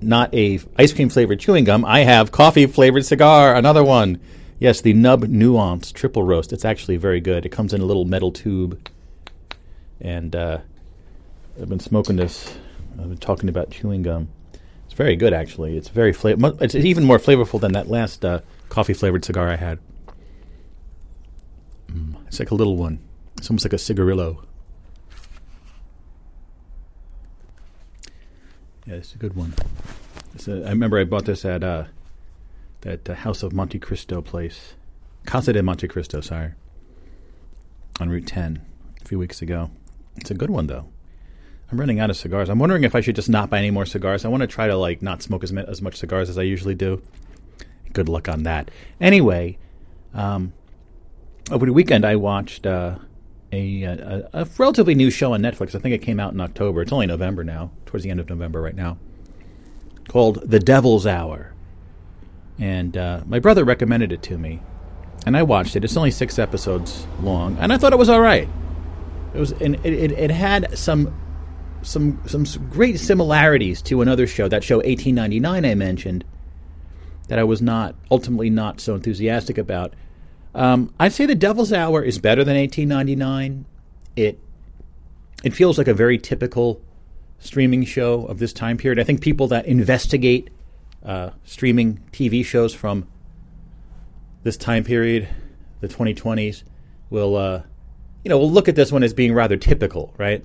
not 0.06 0.34
a 0.34 0.60
ice 0.78 0.94
cream 0.94 1.10
flavored 1.10 1.40
chewing 1.40 1.64
gum. 1.64 1.84
I 1.84 2.02
have 2.02 2.32
coffee 2.32 2.68
flavored 2.68 3.06
cigar, 3.06 3.56
another 3.56 3.84
one. 3.84 4.20
Yes, 4.60 4.82
the 4.82 4.94
Nub 4.94 5.24
Nuance 5.24 5.92
Triple 5.92 6.24
Roast. 6.24 6.54
It's 6.54 6.64
actually 6.64 6.98
very 6.98 7.20
good. 7.20 7.46
It 7.46 7.50
comes 7.50 7.74
in 7.74 7.82
a 7.82 7.86
little 7.86 8.06
metal 8.06 8.32
tube, 8.32 8.88
and 10.00 10.36
uh, 10.36 10.60
I've 11.62 11.70
been 11.70 11.80
smoking 11.80 12.16
this. 12.16 12.56
I've 12.94 13.10
been 13.10 13.18
talking 13.18 13.50
about 13.50 13.72
chewing 13.72 14.04
gum. 14.04 14.30
It's 14.86 14.94
very 14.94 15.16
good, 15.16 15.34
actually. 15.34 15.76
It's 15.76 15.90
very 15.90 16.14
flavor. 16.14 16.54
It's 16.62 16.76
even 16.76 17.04
more 17.04 17.20
flavorful 17.20 17.60
than 17.60 17.74
that 17.74 17.90
last 17.90 18.24
uh, 18.24 18.40
coffee 18.70 18.94
flavored 18.94 19.26
cigar 19.26 19.50
I 19.50 19.58
had. 19.58 19.80
It's 22.28 22.40
like 22.40 22.52
a 22.52 22.56
little 22.56 22.76
one. 22.76 23.00
It's 23.38 23.50
almost 23.50 23.66
like 23.66 23.74
a 23.74 23.78
cigarillo. 23.78 24.44
Yeah, 28.86 28.96
it's 28.96 29.14
a 29.14 29.18
good 29.18 29.36
one. 29.36 29.54
A, 30.48 30.52
I 30.66 30.70
remember 30.70 31.00
I 31.00 31.06
bought 31.06 31.26
this 31.26 31.44
at 31.46 31.64
uh, 31.64 31.86
that 32.82 33.10
uh, 33.10 33.16
House 33.16 33.42
of 33.42 33.54
Monte 33.54 33.80
Cristo 33.80 34.22
place, 34.22 34.76
Casa 35.26 35.54
de 35.54 35.64
Monte 35.64 35.88
Cristo, 35.88 36.22
sorry, 36.22 36.52
on 38.00 38.10
Route 38.10 38.28
10 38.28 38.64
a 39.02 39.06
few 39.06 39.18
weeks 39.18 39.42
ago. 39.42 39.72
It's 40.18 40.32
a 40.32 40.36
good 40.36 40.50
one 40.50 40.68
though. 40.68 40.88
I'm 41.72 41.80
running 41.80 42.00
out 42.00 42.12
of 42.12 42.18
cigars. 42.18 42.48
I'm 42.48 42.60
wondering 42.60 42.84
if 42.84 42.94
I 42.94 43.02
should 43.02 43.16
just 43.16 43.30
not 43.30 43.50
buy 43.50 43.58
any 43.58 43.72
more 43.72 43.88
cigars. 43.88 44.24
I 44.24 44.28
want 44.28 44.42
to 44.42 44.48
try 44.48 44.68
to 44.68 44.78
like 44.78 45.02
not 45.02 45.24
smoke 45.24 45.44
as, 45.44 45.52
as 45.52 45.82
much 45.82 45.96
cigars 45.96 46.30
as 46.30 46.38
I 46.38 46.44
usually 46.44 46.76
do. 46.76 47.02
Good 47.92 48.08
luck 48.08 48.30
on 48.30 48.44
that. 48.44 48.70
Anyway, 49.02 49.58
um, 50.14 50.54
over 51.52 51.66
the 51.66 51.74
weekend 51.74 52.06
I 52.06 52.16
watched 52.16 52.66
uh, 52.66 52.98
a, 53.52 53.84
a, 53.84 54.30
a, 54.34 54.48
relatively 54.58 54.96
new 54.96 55.10
show 55.10 55.34
on 55.34 55.42
Netflix. 55.42 55.76
I 55.76 55.80
think 55.80 55.96
it 55.96 56.02
came 56.02 56.20
out 56.20 56.34
in 56.34 56.42
October. 56.42 56.82
It's 56.82 56.92
only 56.92 57.08
November 57.08 57.44
now, 57.44 57.72
towards 57.86 58.04
the 58.04 58.10
end 58.10 58.20
of 58.20 58.30
November 58.30 58.62
right 58.62 58.76
now, 58.76 58.98
called 60.08 60.50
The 60.50 60.60
Devil's 60.60 61.06
Hour. 61.06 61.54
And 62.60 62.98
uh, 62.98 63.22
my 63.26 63.40
brother 63.40 63.64
recommended 63.64 64.12
it 64.12 64.24
to 64.24 64.38
me, 64.38 64.62
and 65.26 65.36
I 65.36 65.44
watched 65.44 65.76
it. 65.76 65.84
It's 65.84 65.98
only 65.98 66.12
six 66.12 66.40
episodes 66.40 67.06
long, 67.22 67.58
and 67.60 67.72
I 67.74 67.78
thought 67.78 67.94
it 67.94 68.00
was 68.00 68.10
all 68.10 68.22
right. 68.22 68.48
It 69.34 69.40
was, 69.40 69.52
and 69.52 69.76
it, 69.84 69.94
it, 69.94 70.12
it 70.14 70.32
had 70.32 70.78
some 70.78 71.14
some 71.82 72.20
some 72.26 72.46
great 72.70 73.00
similarities 73.00 73.82
to 73.84 74.02
another 74.02 74.26
show, 74.26 74.48
that 74.48 74.64
show 74.64 74.78
1899 74.78 75.66
I 75.66 75.76
mentioned, 75.76 76.24
that 77.28 77.40
I 77.40 77.44
was 77.44 77.62
not 77.62 77.96
ultimately 78.10 78.50
not 78.50 78.80
so 78.80 78.96
enthusiastic 78.96 79.58
about. 79.58 79.94
Um, 80.56 80.94
I'd 80.98 81.12
say 81.12 81.26
The 81.26 81.36
Devil's 81.36 81.74
Hour 81.74 82.02
is 82.02 82.18
better 82.18 82.44
than 82.44 82.56
1899. 82.56 83.66
It 84.16 84.40
it 85.44 85.54
feels 85.54 85.78
like 85.78 85.90
a 85.90 85.94
very 85.94 86.18
typical 86.18 86.82
streaming 87.40 87.84
show 87.84 88.26
of 88.26 88.40
this 88.40 88.54
time 88.54 88.78
period. 88.78 89.00
I 89.00 89.04
think 89.04 89.22
people 89.22 89.50
that 89.50 89.66
investigate 89.66 90.50
uh, 91.04 91.32
streaming 91.44 92.00
TV 92.12 92.44
shows 92.44 92.74
from 92.74 93.06
this 94.44 94.56
time 94.56 94.84
period, 94.86 95.28
the 95.82 95.90
2020s, 95.90 96.64
will 97.10 97.36
uh, 97.36 97.62
you 98.24 98.30
know 98.30 98.38
will 98.38 98.52
look 98.52 98.70
at 98.70 98.76
this 98.76 98.94
one 98.94 99.04
as 99.04 99.14
being 99.14 99.34
rather 99.34 99.58
typical, 99.58 100.14
right? 100.18 100.44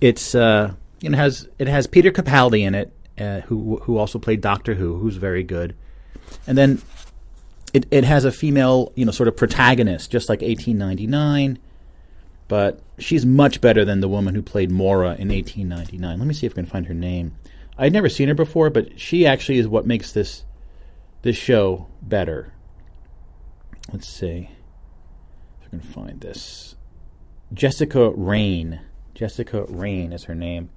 It's 0.00 0.36
uh, 0.36 0.74
it 1.02 1.14
has 1.14 1.48
it 1.58 1.66
has 1.66 1.88
Peter 1.88 2.12
Capaldi 2.12 2.60
in 2.60 2.76
it, 2.76 2.92
uh, 3.18 3.40
who 3.40 3.78
who 3.82 3.98
also 3.98 4.20
played 4.20 4.40
Doctor 4.40 4.74
Who, 4.74 4.98
who's 4.98 5.16
very 5.16 5.42
good, 5.42 5.74
and 6.46 6.56
then 6.56 6.80
it, 7.76 7.86
it 7.90 8.04
has 8.04 8.24
a 8.24 8.32
female, 8.32 8.90
you 8.96 9.04
know, 9.04 9.12
sort 9.12 9.28
of 9.28 9.36
protagonist, 9.36 10.10
just 10.10 10.30
like 10.30 10.40
1899, 10.40 11.58
but 12.48 12.80
she's 12.98 13.26
much 13.26 13.60
better 13.60 13.84
than 13.84 14.00
the 14.00 14.08
woman 14.08 14.34
who 14.34 14.40
played 14.40 14.70
Maura 14.70 15.14
in 15.18 15.28
1899. 15.28 16.18
Let 16.18 16.26
me 16.26 16.32
see 16.32 16.46
if 16.46 16.54
I 16.54 16.54
can 16.54 16.64
find 16.64 16.86
her 16.86 16.94
name. 16.94 17.36
I'd 17.76 17.92
never 17.92 18.08
seen 18.08 18.28
her 18.28 18.34
before, 18.34 18.70
but 18.70 18.98
she 18.98 19.26
actually 19.26 19.58
is 19.58 19.68
what 19.68 19.86
makes 19.86 20.12
this 20.12 20.44
this 21.20 21.36
show 21.36 21.88
better. 22.00 22.54
Let's 23.92 24.08
see 24.08 24.48
if 25.60 25.66
I 25.66 25.68
can 25.68 25.80
find 25.80 26.18
this. 26.22 26.76
Jessica 27.52 28.08
Raine. 28.08 28.80
Jessica 29.14 29.66
Raine 29.68 30.14
is 30.14 30.24
her 30.24 30.34
name. 30.34 30.70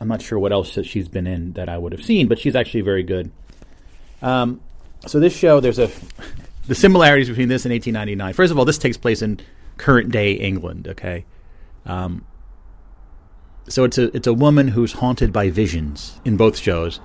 I'm 0.00 0.08
not 0.08 0.22
sure 0.22 0.38
what 0.38 0.52
else 0.52 0.74
that 0.74 0.86
she's 0.86 1.08
been 1.08 1.26
in 1.26 1.52
that 1.52 1.68
I 1.68 1.78
would 1.78 1.92
have 1.92 2.04
seen, 2.04 2.28
but 2.28 2.38
she's 2.38 2.56
actually 2.56 2.80
very 2.80 3.02
good. 3.02 3.30
Um, 4.22 4.60
so 5.06 5.20
this 5.20 5.36
show, 5.36 5.60
there's 5.60 5.78
a 5.78 5.90
the 6.66 6.74
similarities 6.74 7.28
between 7.28 7.48
this 7.48 7.64
and 7.64 7.72
1899. 7.72 8.32
First 8.34 8.50
of 8.50 8.58
all, 8.58 8.64
this 8.64 8.78
takes 8.78 8.96
place 8.96 9.22
in 9.22 9.40
current 9.76 10.10
day 10.10 10.32
England. 10.32 10.88
Okay, 10.88 11.24
um, 11.86 12.24
so 13.68 13.84
it's 13.84 13.98
a 13.98 14.14
it's 14.16 14.26
a 14.26 14.34
woman 14.34 14.68
who's 14.68 14.92
haunted 14.92 15.32
by 15.32 15.50
visions 15.50 16.20
in 16.24 16.36
both 16.36 16.58
shows, 16.58 17.00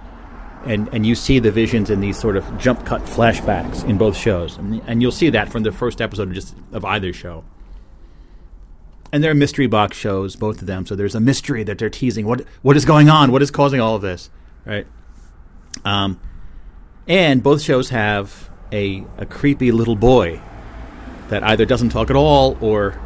and 0.66 0.90
and 0.92 1.06
you 1.06 1.16
see 1.16 1.40
the 1.40 1.52
visions 1.52 1.90
in 1.90 2.00
these 2.00 2.18
sort 2.18 2.38
of 2.38 2.58
jump 2.58 2.86
cut 2.86 3.02
flashbacks 3.04 3.84
in 3.88 3.98
both 3.98 4.18
shows, 4.18 4.58
and, 4.58 4.82
and 4.88 5.02
you'll 5.02 5.12
see 5.12 5.30
that 5.30 5.50
from 5.52 5.64
the 5.64 5.72
first 5.72 6.02
episode 6.02 6.30
of 6.30 6.34
just 6.34 6.56
of 6.72 6.86
either 6.86 7.14
show. 7.14 7.44
And 9.12 9.24
they're 9.24 9.34
mystery 9.34 9.68
box 9.68 9.98
shows, 9.98 10.36
both 10.36 10.62
of 10.62 10.68
them. 10.68 10.86
So 10.86 10.96
there's 10.96 11.16
a 11.16 11.20
mystery 11.20 11.64
that 11.64 11.78
they're 11.80 11.90
teasing. 11.90 12.26
What 12.26 12.42
what 12.62 12.78
is 12.78 12.86
going 12.86 13.10
on? 13.10 13.32
What 13.32 13.42
is 13.42 13.50
causing 13.52 13.82
all 13.82 13.96
of 13.96 14.02
this? 14.02 14.30
Right. 14.66 14.86
Um, 15.84 16.20
and 17.08 17.42
both 17.42 17.62
shows 17.62 17.90
have 17.90 18.50
a 18.72 19.04
a 19.18 19.26
creepy 19.26 19.72
little 19.72 19.96
boy 19.96 20.42
that 21.30 21.44
either 21.44 21.66
doesn't 21.66 21.90
talk 21.90 22.10
at 22.10 22.16
all 22.16 22.58
or 22.62 23.00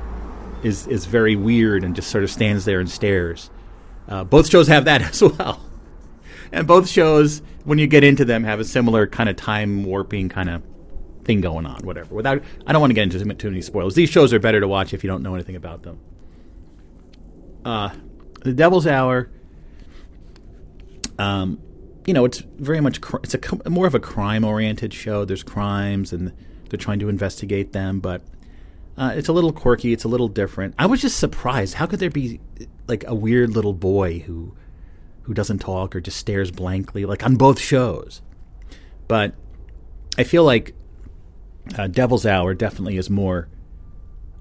is 0.62 0.88
is 0.88 1.05
very 1.05 1.36
weird 1.36 1.83
and 1.83 1.95
just 1.95 2.10
sort 2.10 2.24
of 2.24 2.29
stands 2.31 2.65
there 2.65 2.79
and 2.79 2.89
stares. 2.89 3.50
Uh, 4.07 4.24
both 4.25 4.50
shows 4.50 4.67
have 4.67 4.86
that 4.86 5.01
as 5.10 5.22
well 5.22 5.62
and 6.53 6.67
both 6.67 6.88
shows, 6.88 7.41
when 7.65 7.79
you 7.79 7.88
get 7.88 8.03
into 8.03 8.24
them, 8.24 8.43
have 8.43 8.60
a 8.60 8.63
similar 8.63 9.07
kind 9.07 9.27
of 9.27 9.36
time 9.36 9.83
warping 9.83 10.29
kind 10.29 10.50
of 10.50 10.62
thing 11.24 11.42
going 11.42 11.65
on. 11.65 11.82
Whatever. 11.82 12.13
Without, 12.15 12.44
I 12.65 12.72
don't 12.72 12.82
want 12.82 12.92
to 12.92 12.96
get 12.96 13.03
into 13.03 13.34
too 13.36 13.50
many 13.50 13.62
spoilers. 13.62 13.96
These 13.96 14.10
shows 14.10 14.34
are 14.34 14.39
better 14.39 14.60
to 14.60 14.68
watch 14.68 14.94
if 14.94 15.03
you 15.03 15.10
don't 15.10 15.24
know 15.24 15.36
anything 15.36 15.56
about 15.56 15.84
them. 15.84 16.00
Uh, 17.65 17.89
the 18.42 18.53
Devil's 18.53 18.88
Hour. 18.88 19.30
Um, 21.18 21.60
you 22.06 22.13
know, 22.13 22.25
it's 22.25 22.39
very 22.39 22.82
much 22.82 23.00
cr- 23.00 23.18
it's 23.24 23.36
a 23.65 23.70
more 23.70 23.88
of 23.88 23.96
a 23.96 24.00
crime 24.00 24.44
oriented 24.44 24.94
show. 24.94 25.24
There's 25.25 25.44
crimes 25.44 26.12
and 26.12 26.34
they're 26.70 26.80
trying 26.80 27.00
to 27.00 27.08
investigate 27.08 27.72
them, 27.72 28.00
but 28.00 28.22
uh, 28.98 29.13
it's 29.15 29.30
a 29.30 29.34
little 29.34 29.53
quirky. 29.53 29.94
It's 29.94 30.03
a 30.03 30.08
little 30.10 30.27
different. 30.27 30.75
I 30.77 30.88
was 30.88 31.01
just 31.01 31.18
surprised. 31.18 31.75
How 31.75 31.86
could 31.86 32.00
there 32.00 32.10
be 32.10 32.42
like 32.88 33.06
a 33.08 33.15
weird 33.15 33.51
little 33.51 33.74
boy 33.74 34.20
who 34.20 34.53
who 35.24 35.34
doesn't 35.34 35.60
talk 35.60 35.96
or 35.96 36.01
just 36.01 36.18
stares 36.18 36.51
blankly, 36.51 37.06
like 37.06 37.25
on 37.25 37.36
both 37.36 37.60
shows. 37.60 38.22
But 39.08 39.34
I 40.18 40.24
feel 40.24 40.44
like 40.44 40.75
uh, 41.77 41.88
Devil's 41.88 42.25
Hour 42.25 42.53
definitely 42.53 42.98
is 42.98 43.10
more. 43.10 43.48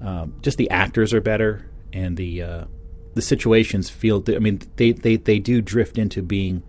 Um, 0.00 0.34
just 0.42 0.58
the 0.58 0.68
actors 0.70 1.14
are 1.14 1.20
better, 1.20 1.70
and 1.92 2.16
the 2.16 2.42
uh, 2.42 2.64
the 3.14 3.22
situations 3.22 3.88
feel. 3.88 4.22
I 4.28 4.38
mean, 4.38 4.60
they, 4.76 4.92
they 4.92 5.16
they 5.16 5.38
do 5.38 5.60
drift 5.60 5.98
into 5.98 6.22
being 6.22 6.62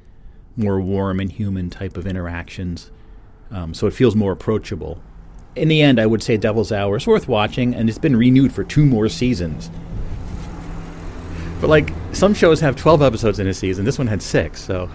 more 0.55 0.79
warm 0.79 1.19
and 1.19 1.31
human 1.31 1.69
type 1.69 1.98
of 1.98 2.05
interactions, 2.05 2.91
um, 3.50 3.74
so 3.74 3.88
it 3.88 3.93
feels 3.93 4.15
more 4.15 4.31
approachable. 4.31 5.01
In 5.55 5.67
the 5.67 5.81
end, 5.81 6.00
I 6.00 6.05
would 6.05 6.24
say 6.24 6.38
Devil's 6.38 6.72
Hour 6.72 6.98
is 6.98 7.07
worth 7.07 7.27
watching, 7.27 7.74
and 7.75 7.89
it's 7.89 7.98
been 7.98 8.15
renewed 8.15 8.53
for 8.53 8.63
two 8.63 8.86
more 8.86 9.10
seasons. 9.10 9.69
But 11.60 11.69
like 11.69 11.91
some 12.12 12.33
shows 12.33 12.60
have 12.60 12.75
12 12.75 13.01
episodes 13.01 13.39
in 13.39 13.48
a 13.48 13.53
season. 13.53 13.86
This 13.86 13.98
one 13.98 14.07
had 14.07 14.22
six, 14.22 14.62
so 14.62 14.89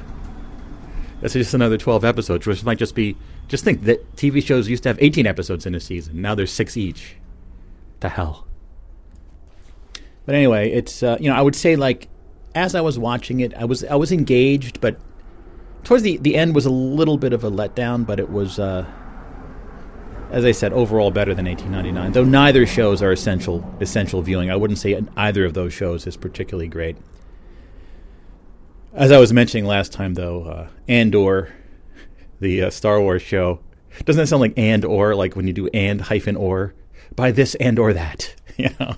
that's 1.20 1.32
just 1.32 1.54
another 1.54 1.78
12 1.78 2.04
episodes, 2.04 2.46
which 2.46 2.62
might 2.64 2.78
just 2.78 2.94
be. 2.94 3.16
Just 3.48 3.64
think 3.64 3.84
that 3.84 4.14
TV 4.14 4.44
shows 4.44 4.68
used 4.68 4.82
to 4.84 4.90
have 4.90 4.98
18 5.00 5.26
episodes 5.26 5.66
in 5.66 5.74
a 5.74 5.80
season. 5.80 6.20
Now 6.20 6.34
there's 6.34 6.52
six 6.52 6.76
each. 6.76 7.16
To 8.00 8.08
hell. 8.08 8.46
But 10.24 10.34
anyway, 10.36 10.70
it's 10.70 11.02
uh, 11.02 11.16
you 11.18 11.28
know 11.28 11.34
I 11.34 11.40
would 11.40 11.56
say 11.56 11.74
like 11.74 12.08
as 12.54 12.74
I 12.74 12.80
was 12.80 12.98
watching 12.98 13.40
it, 13.40 13.54
I 13.54 13.64
was 13.64 13.82
I 13.82 13.96
was 13.96 14.12
engaged, 14.12 14.80
but 14.80 15.00
towards 15.82 16.02
the 16.02 16.18
the 16.18 16.36
end 16.36 16.54
was 16.54 16.66
a 16.66 16.70
little 16.70 17.16
bit 17.16 17.32
of 17.32 17.42
a 17.42 17.50
letdown. 17.50 18.06
But 18.06 18.20
it 18.20 18.30
was. 18.30 18.58
Uh, 18.58 18.86
as 20.30 20.44
I 20.44 20.52
said, 20.52 20.74
overall 20.74 21.10
better 21.10 21.34
than 21.34 21.46
1899. 21.46 22.12
Though 22.12 22.28
neither 22.28 22.66
shows 22.66 23.02
are 23.02 23.12
essential 23.12 23.64
essential 23.80 24.20
viewing. 24.22 24.50
I 24.50 24.56
wouldn't 24.56 24.78
say 24.78 25.00
either 25.16 25.44
of 25.44 25.54
those 25.54 25.72
shows 25.72 26.06
is 26.06 26.16
particularly 26.16 26.68
great. 26.68 26.96
As 28.92 29.12
I 29.12 29.18
was 29.18 29.32
mentioning 29.32 29.64
last 29.64 29.92
time, 29.92 30.14
though, 30.14 30.44
uh, 30.44 30.68
Andor, 30.88 31.54
the 32.40 32.64
uh, 32.64 32.70
Star 32.70 33.00
Wars 33.00 33.22
show, 33.22 33.60
doesn't 34.04 34.20
that 34.20 34.26
sound 34.26 34.40
like 34.40 34.54
and 34.56 34.84
or, 34.84 35.14
like 35.14 35.36
when 35.36 35.46
you 35.46 35.52
do 35.52 35.68
and 35.68 36.00
hyphen 36.00 36.36
or, 36.36 36.74
by 37.14 37.32
this 37.32 37.54
and 37.56 37.78
or 37.78 37.92
that, 37.92 38.34
you 38.56 38.70
know? 38.78 38.96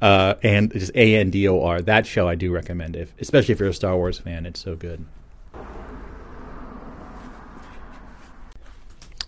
Uh, 0.00 0.34
and 0.42 0.72
just 0.72 0.92
A 0.94 1.16
N 1.16 1.30
D 1.30 1.46
O 1.48 1.62
R. 1.62 1.82
That 1.82 2.06
show 2.06 2.26
I 2.28 2.34
do 2.34 2.52
recommend, 2.52 2.96
if 2.96 3.12
especially 3.20 3.52
if 3.52 3.60
you're 3.60 3.68
a 3.68 3.74
Star 3.74 3.96
Wars 3.96 4.18
fan. 4.18 4.46
It's 4.46 4.60
so 4.60 4.74
good. 4.74 5.04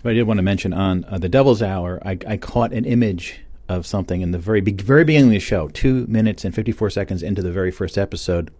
But 0.03 0.11
I 0.11 0.15
did 0.15 0.25
want 0.25 0.39
to 0.39 0.43
mention 0.43 0.73
on 0.73 1.05
uh, 1.07 1.19
the 1.19 1.29
Devil's 1.31 1.63
Hour, 1.63 1.99
I, 2.05 2.19
I, 2.27 2.37
caught 2.37 2.75
an 2.75 2.85
image 2.85 3.41
of 3.71 3.87
something 3.87 4.21
in 4.21 4.33
the 4.33 4.39
very 4.39 4.61
be- 4.61 4.73
very 4.73 5.03
beginning 5.03 5.29
of 5.29 5.33
the 5.33 5.39
show, 5.39 5.69
two 5.69 6.07
minutes 6.09 6.45
and 6.45 6.55
fifty 6.55 6.73
four 6.73 6.91
seconds 6.91 7.23
into 7.23 7.43
the 7.43 7.53
very 7.53 7.71
first 7.71 7.97
episode. 7.97 8.51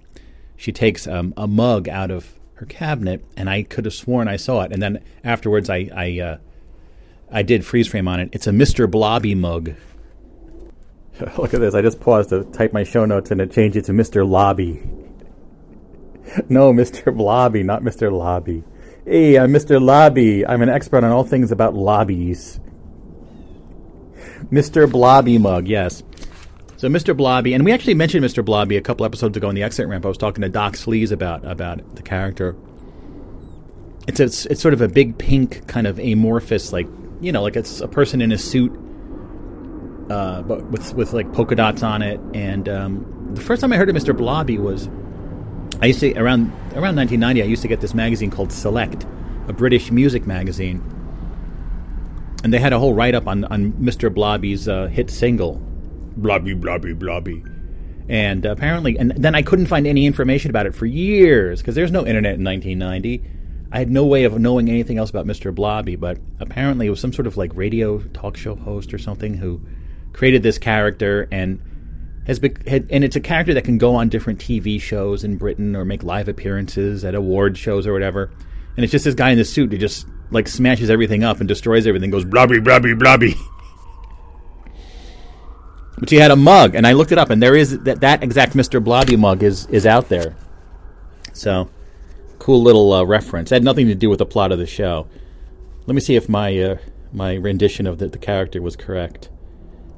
She 0.57 0.73
takes 0.73 1.07
um, 1.07 1.35
a 1.37 1.47
mug 1.47 1.89
out 1.89 2.11
of 2.11 2.35
her 2.55 2.67
cabinet, 2.67 3.25
and 3.37 3.49
I 3.51 3.63
could 3.63 3.85
have 3.85 3.95
sworn 3.95 4.29
I 4.29 4.37
saw 4.37 4.63
it. 4.63 4.73
And 4.73 4.83
then 4.83 5.03
afterwards, 5.23 5.71
I 5.71 5.91
I, 5.95 6.21
uh, 6.21 6.39
I 7.31 7.43
did 7.43 7.65
freeze 7.65 7.89
frame 7.89 8.09
on 8.09 8.21
it. 8.21 8.31
It's 8.33 8.47
a 8.47 8.53
Mister 8.53 8.87
Blobby 8.87 9.35
mug. 9.35 9.75
Look 11.39 11.55
at 11.55 11.61
this! 11.61 11.75
I 11.75 11.83
just 11.83 12.01
paused 12.01 12.31
to 12.31 12.45
type 12.45 12.73
my 12.73 12.85
show 12.85 13.05
notes, 13.05 13.31
and 13.31 13.41
it 13.41 13.53
changed 13.53 13.77
it 13.77 13.85
to 13.87 13.93
Mister 13.93 14.25
Lobby. 14.25 14.83
no, 16.49 16.73
Mister 16.73 17.11
Blobby, 17.11 17.63
not 17.63 17.83
Mister 17.83 18.11
Lobby. 18.11 18.65
Hey, 19.07 19.39
I'm 19.39 19.53
Mr. 19.53 19.83
Lobby. 19.83 20.47
I'm 20.47 20.63
an 20.63 20.71
expert 20.71 21.05
on 21.05 21.13
all 21.13 21.25
things 21.25 21.53
about 21.53 21.75
lobbies. 21.75 22.59
Mr. 24.51 24.91
Blobby 24.91 25.37
Mug, 25.37 25.69
yes. 25.69 26.03
So 26.77 26.89
Mr. 26.89 27.17
Blobby, 27.17 27.55
and 27.55 27.65
we 27.65 27.73
actually 27.73 27.95
mentioned 27.95 28.25
Mr. 28.25 28.45
Blobby 28.45 28.77
a 28.77 28.81
couple 28.81 29.07
episodes 29.07 29.37
ago 29.37 29.49
in 29.49 29.55
the 29.55 29.63
exit 29.63 29.87
ramp. 29.87 30.05
I 30.05 30.09
was 30.09 30.19
talking 30.19 30.43
to 30.43 30.49
Doc 30.49 30.75
Sleaze 30.75 31.13
about 31.13 31.45
about 31.45 31.95
the 31.95 32.03
character. 32.03 32.57
It's 34.09 34.21
a, 34.21 34.25
it's 34.25 34.61
sort 34.61 34.75
of 34.75 34.81
a 34.81 34.89
big 34.89 35.17
pink 35.17 35.67
kind 35.67 35.87
of 35.87 35.99
amorphous, 35.99 36.73
like 36.73 36.89
you 37.21 37.33
know, 37.33 37.43
like 37.43 37.57
it's 37.57 37.81
a 37.81 37.89
person 37.89 38.21
in 38.21 38.33
a 38.33 38.39
suit, 38.39 38.73
uh, 40.11 40.43
but 40.43 40.65
with 40.71 40.95
with 40.95 41.13
like 41.13 41.33
polka 41.33 41.55
dots 41.55 41.83
on 41.83 42.03
it. 42.03 42.21
And 42.35 42.69
um, 42.69 43.31
the 43.35 43.41
first 43.41 43.61
time 43.61 43.73
I 43.73 43.77
heard 43.77 43.89
of 43.89 43.95
Mr. 43.95 44.17
Blobby 44.17 44.59
was 44.59 44.89
I 45.81 45.87
used 45.87 46.01
to 46.01 46.13
around 46.15 46.49
around 46.73 46.97
1990. 46.97 47.43
I 47.43 47.47
used 47.47 47.63
to 47.63 47.69
get 47.69 47.81
this 47.81 47.95
magazine 47.95 48.31
called 48.31 48.53
Select, 48.53 49.07
a 49.47 49.53
British 49.53 49.93
music 49.93 50.27
magazine, 50.27 50.83
and 52.43 52.53
they 52.53 52.59
had 52.59 52.73
a 52.73 52.81
whole 52.81 52.95
write 52.95 53.15
up 53.15 53.29
on 53.29 53.45
on 53.45 53.73
Mr. 53.75 54.13
Blobby's 54.13 54.69
uh, 54.69 54.87
hit 54.87 55.09
single, 55.09 55.63
Blobby 56.17 56.55
Blobby 56.55 56.93
Blobby, 56.93 57.43
and 58.09 58.45
apparently, 58.45 58.99
and 58.99 59.13
then 59.13 59.35
I 59.35 59.43
couldn't 59.43 59.67
find 59.67 59.87
any 59.87 60.07
information 60.07 60.51
about 60.51 60.67
it 60.67 60.75
for 60.75 60.87
years 60.87 61.61
because 61.61 61.75
there's 61.75 61.93
no 61.93 62.07
internet 62.07 62.35
in 62.35 62.45
1990. 62.45 63.23
I 63.73 63.79
had 63.79 63.91
no 63.91 64.05
way 64.05 64.25
of 64.25 64.39
knowing 64.39 64.69
anything 64.69 64.99
else 64.99 65.11
about 65.11 65.27
Mr. 65.27 65.53
Blobby, 65.53 65.97
but 65.97 66.19
apparently 66.39 66.87
it 66.87 66.91
was 66.91 67.01
some 67.01 67.13
sort 67.13 67.27
of 67.27 67.37
like 67.37 67.55
radio 67.57 67.99
talk 68.13 68.37
show 68.37 68.55
host 68.55 68.95
or 68.95 68.99
something 68.99 69.35
who 69.35 69.61
created 70.13 70.43
this 70.43 70.59
character 70.59 71.27
and 71.33 71.61
has 72.27 72.39
been, 72.39 72.57
and 72.67 73.05
it's 73.05 73.17
a 73.17 73.21
character 73.21 73.55
that 73.55 73.65
can 73.65 73.79
go 73.79 73.97
on 73.97 74.09
different 74.09 74.39
TV 74.39 74.81
shows 74.81 75.25
in 75.25 75.37
Britain 75.37 75.75
or 75.75 75.85
make 75.85 76.03
live 76.03 76.29
appearances 76.29 77.05
at 77.05 77.15
award 77.15 77.59
shows 77.59 77.87
or 77.87 77.93
whatever. 77.93 78.31
And 78.77 78.85
it's 78.85 78.93
just 78.93 79.05
this 79.05 79.15
guy 79.15 79.31
in 79.31 79.39
the 79.39 79.45
suit 79.45 79.73
who 79.73 79.79
just 79.79 80.07
like 80.31 80.49
smashes 80.49 80.91
everything 80.91 81.25
up 81.25 81.41
and 81.41 81.49
destroys 81.49 81.87
everything. 81.87 82.11
Goes 82.11 82.25
blobby 82.25 82.61
blobby 82.61 82.95
blobby. 82.95 83.35
but 86.05 86.11
he 86.11 86.19
had 86.19 86.31
a 86.31 86.37
mug, 86.37 86.75
and 86.75 86.87
I 86.87 86.93
looked 86.93 87.13
it 87.13 87.19
up, 87.19 87.31
and 87.31 87.43
there 87.43 87.57
is 87.57 87.79
that 87.85 88.03
that 88.03 88.23
exact 88.23 88.55
Mister 88.55 88.79
Blobby 88.79 89.17
mug 89.17 89.43
is 89.43 89.65
is 89.69 89.87
out 89.87 90.11
there. 90.11 90.37
So, 91.33 91.71
cool 92.39 92.63
little 92.63 92.93
uh, 92.93 93.05
reference. 93.05 93.51
It 93.51 93.55
had 93.55 93.65
nothing 93.65 93.87
to 93.87 93.95
do 93.95 94.11
with 94.11 94.19
the 94.19 94.27
plot 94.27 94.53
of 94.53 94.59
the 94.59 94.67
show. 94.67 95.07
Let 95.87 95.95
me 95.95 96.03
see 96.03 96.15
if 96.15 96.29
my 96.29 96.55
uh, 96.59 96.77
my 97.11 97.37
rendition 97.37 97.87
of 97.87 97.97
the, 97.97 98.09
the 98.09 98.19
character 98.19 98.61
was 98.61 98.77
correct. 98.77 99.31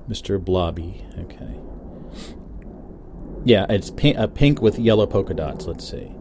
Mr. 0.08 0.40
Blobby. 0.40 1.04
Okay. 1.18 1.56
Yeah, 3.44 3.66
it's 3.68 3.90
pink, 3.90 4.16
uh, 4.16 4.28
pink 4.28 4.62
with 4.62 4.78
yellow 4.78 5.08
polka 5.08 5.34
dots. 5.34 5.66
Let's 5.66 5.90
see. 5.90 6.12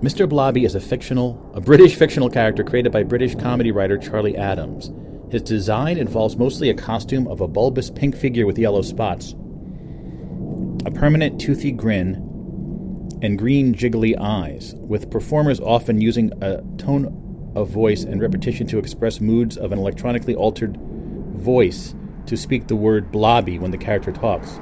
Mr. 0.00 0.26
Blobby 0.26 0.64
is 0.64 0.74
a 0.74 0.80
fictional, 0.80 1.50
a 1.52 1.60
British 1.60 1.96
fictional 1.96 2.30
character 2.30 2.64
created 2.64 2.92
by 2.92 3.02
British 3.02 3.34
comedy 3.34 3.72
writer 3.72 3.98
Charlie 3.98 4.38
Adams. 4.38 4.90
His 5.32 5.40
design 5.40 5.96
involves 5.96 6.36
mostly 6.36 6.68
a 6.68 6.74
costume 6.74 7.26
of 7.26 7.40
a 7.40 7.48
bulbous 7.48 7.88
pink 7.88 8.14
figure 8.14 8.44
with 8.44 8.58
yellow 8.58 8.82
spots, 8.82 9.34
a 10.84 10.90
permanent 10.90 11.40
toothy 11.40 11.72
grin, 11.72 12.16
and 13.22 13.38
green 13.38 13.72
jiggly 13.74 14.14
eyes, 14.20 14.74
with 14.76 15.10
performers 15.10 15.58
often 15.58 16.02
using 16.02 16.32
a 16.42 16.62
tone 16.76 17.52
of 17.56 17.70
voice 17.70 18.04
and 18.04 18.20
repetition 18.20 18.66
to 18.66 18.78
express 18.78 19.22
moods 19.22 19.56
of 19.56 19.72
an 19.72 19.78
electronically 19.78 20.34
altered 20.34 20.76
voice 20.76 21.94
to 22.26 22.36
speak 22.36 22.66
the 22.66 22.76
word 22.76 23.10
blobby 23.10 23.58
when 23.58 23.70
the 23.70 23.78
character 23.78 24.12
talks. 24.12 24.60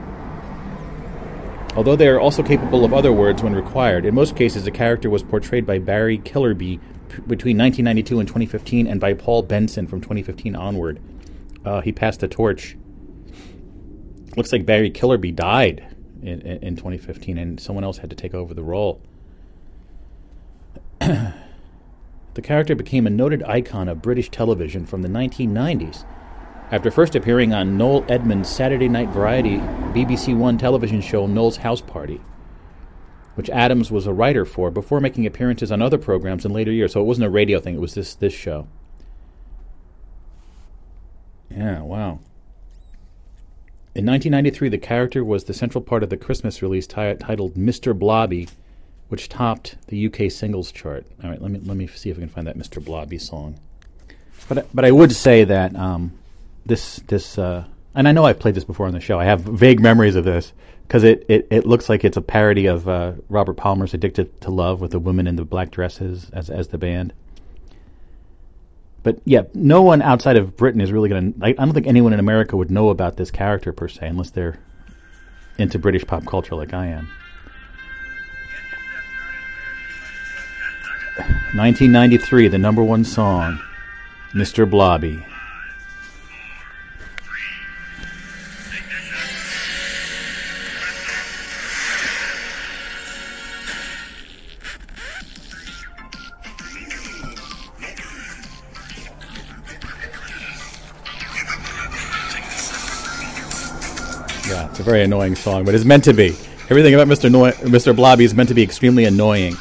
Although 1.74 1.96
they 1.96 2.06
are 2.06 2.20
also 2.20 2.44
capable 2.44 2.84
of 2.84 2.94
other 2.94 3.12
words 3.12 3.42
when 3.42 3.56
required, 3.56 4.06
in 4.06 4.14
most 4.14 4.36
cases 4.36 4.66
the 4.66 4.70
character 4.70 5.10
was 5.10 5.24
portrayed 5.24 5.66
by 5.66 5.80
Barry 5.80 6.18
Killerby 6.18 6.78
between 7.26 7.58
1992 7.58 8.20
and 8.20 8.28
2015 8.28 8.86
and 8.86 9.00
by 9.00 9.14
Paul 9.14 9.42
Benson 9.42 9.86
from 9.86 10.00
2015 10.00 10.56
onward. 10.56 11.00
Uh, 11.64 11.80
he 11.80 11.92
passed 11.92 12.20
the 12.20 12.28
torch. 12.28 12.76
Looks 14.36 14.52
like 14.52 14.64
Barry 14.64 14.90
Killerby 14.90 15.34
died 15.34 15.94
in, 16.22 16.40
in, 16.40 16.62
in 16.62 16.76
2015 16.76 17.38
and 17.38 17.60
someone 17.60 17.84
else 17.84 17.98
had 17.98 18.10
to 18.10 18.16
take 18.16 18.34
over 18.34 18.54
the 18.54 18.62
role. 18.62 19.02
the 21.00 22.42
character 22.42 22.74
became 22.74 23.06
a 23.06 23.10
noted 23.10 23.42
icon 23.44 23.88
of 23.88 24.02
British 24.02 24.30
television 24.30 24.86
from 24.86 25.02
the 25.02 25.08
1990s 25.08 26.04
after 26.70 26.90
first 26.90 27.16
appearing 27.16 27.52
on 27.52 27.76
Noel 27.76 28.04
Edmonds' 28.08 28.48
Saturday 28.48 28.88
night 28.88 29.08
variety 29.08 29.56
BBC 29.92 30.36
One 30.36 30.56
television 30.56 31.00
show 31.00 31.26
Noel's 31.26 31.56
House 31.56 31.80
Party, 31.80 32.20
which 33.40 33.48
Adams 33.48 33.90
was 33.90 34.06
a 34.06 34.12
writer 34.12 34.44
for 34.44 34.70
before 34.70 35.00
making 35.00 35.24
appearances 35.24 35.72
on 35.72 35.80
other 35.80 35.96
programs 35.96 36.44
in 36.44 36.52
later 36.52 36.70
years. 36.70 36.92
So 36.92 37.00
it 37.00 37.04
wasn't 37.04 37.26
a 37.26 37.30
radio 37.30 37.58
thing, 37.58 37.76
it 37.76 37.80
was 37.80 37.94
this, 37.94 38.14
this 38.14 38.34
show. 38.34 38.68
Yeah, 41.48 41.80
wow. 41.80 42.20
In 43.94 44.04
1993, 44.04 44.68
the 44.68 44.76
character 44.76 45.24
was 45.24 45.44
the 45.44 45.54
central 45.54 45.82
part 45.82 46.02
of 46.02 46.10
the 46.10 46.18
Christmas 46.18 46.60
release 46.60 46.86
t- 46.86 47.14
titled 47.14 47.54
Mr. 47.54 47.98
Blobby, 47.98 48.46
which 49.08 49.30
topped 49.30 49.76
the 49.86 50.06
UK 50.06 50.30
singles 50.30 50.70
chart. 50.70 51.06
All 51.24 51.30
right, 51.30 51.40
let 51.40 51.50
me 51.50 51.60
let 51.64 51.78
me 51.78 51.86
see 51.86 52.10
if 52.10 52.18
I 52.18 52.20
can 52.20 52.28
find 52.28 52.46
that 52.46 52.58
Mr. 52.58 52.84
Blobby 52.84 53.16
song. 53.16 53.58
But 54.50 54.66
but 54.74 54.84
I 54.84 54.90
would 54.90 55.12
say 55.12 55.44
that 55.44 55.74
um, 55.74 56.12
this 56.66 56.96
this 57.06 57.38
uh, 57.38 57.64
and 57.94 58.06
I 58.06 58.12
know 58.12 58.26
I've 58.26 58.38
played 58.38 58.54
this 58.54 58.64
before 58.64 58.86
on 58.86 58.92
the 58.92 59.00
show. 59.00 59.18
I 59.18 59.24
have 59.24 59.40
vague 59.40 59.80
memories 59.80 60.14
of 60.14 60.24
this 60.24 60.52
because 60.90 61.04
it, 61.04 61.24
it, 61.28 61.46
it 61.52 61.66
looks 61.66 61.88
like 61.88 62.04
it's 62.04 62.16
a 62.16 62.20
parody 62.20 62.66
of 62.66 62.88
uh, 62.88 63.12
Robert 63.28 63.54
Palmer's 63.54 63.94
"Addicted 63.94 64.40
to 64.40 64.50
Love" 64.50 64.80
with 64.80 64.90
the 64.90 64.98
women 64.98 65.28
in 65.28 65.36
the 65.36 65.44
black 65.44 65.70
dresses 65.70 66.28
as 66.32 66.50
as 66.50 66.66
the 66.66 66.78
band. 66.78 67.12
But 69.04 69.20
yeah, 69.24 69.42
no 69.54 69.82
one 69.82 70.02
outside 70.02 70.36
of 70.36 70.56
Britain 70.56 70.80
is 70.80 70.90
really 70.90 71.08
going 71.08 71.34
to. 71.34 71.46
I 71.46 71.52
don't 71.52 71.72
think 71.74 71.86
anyone 71.86 72.12
in 72.12 72.18
America 72.18 72.56
would 72.56 72.72
know 72.72 72.88
about 72.88 73.16
this 73.16 73.30
character 73.30 73.72
per 73.72 73.86
se, 73.86 74.08
unless 74.08 74.30
they're 74.30 74.58
into 75.58 75.78
British 75.78 76.04
pop 76.04 76.26
culture 76.26 76.56
like 76.56 76.74
I 76.74 76.86
am. 76.86 77.04
1993, 81.54 82.48
the 82.48 82.58
number 82.58 82.82
one 82.82 83.04
song, 83.04 83.60
Mr. 84.32 84.68
Blobby. 84.68 85.24
Very 104.90 105.04
annoying 105.04 105.36
song, 105.36 105.64
but 105.64 105.72
it's 105.72 105.84
meant 105.84 106.02
to 106.02 106.12
be. 106.12 106.36
Everything 106.68 106.94
about 106.94 107.06
Mr. 107.06 107.30
No- 107.30 107.52
Mr. 107.70 107.94
Blobby 107.94 108.24
is 108.24 108.34
meant 108.34 108.48
to 108.48 108.56
be 108.56 108.62
extremely 108.64 109.04
annoying. 109.04 109.54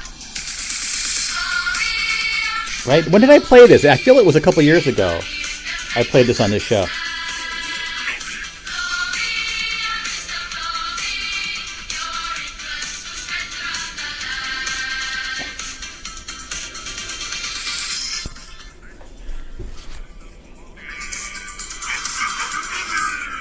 Right? 2.87 3.07
When 3.11 3.21
did 3.21 3.29
I 3.29 3.37
play 3.37 3.67
this? 3.67 3.85
I 3.85 3.95
feel 3.95 4.17
it 4.17 4.25
was 4.25 4.35
a 4.35 4.41
couple 4.41 4.63
years 4.63 4.87
ago. 4.87 5.19
I 5.95 6.01
played 6.01 6.25
this 6.25 6.39
on 6.39 6.49
this 6.49 6.63
show. 6.63 6.87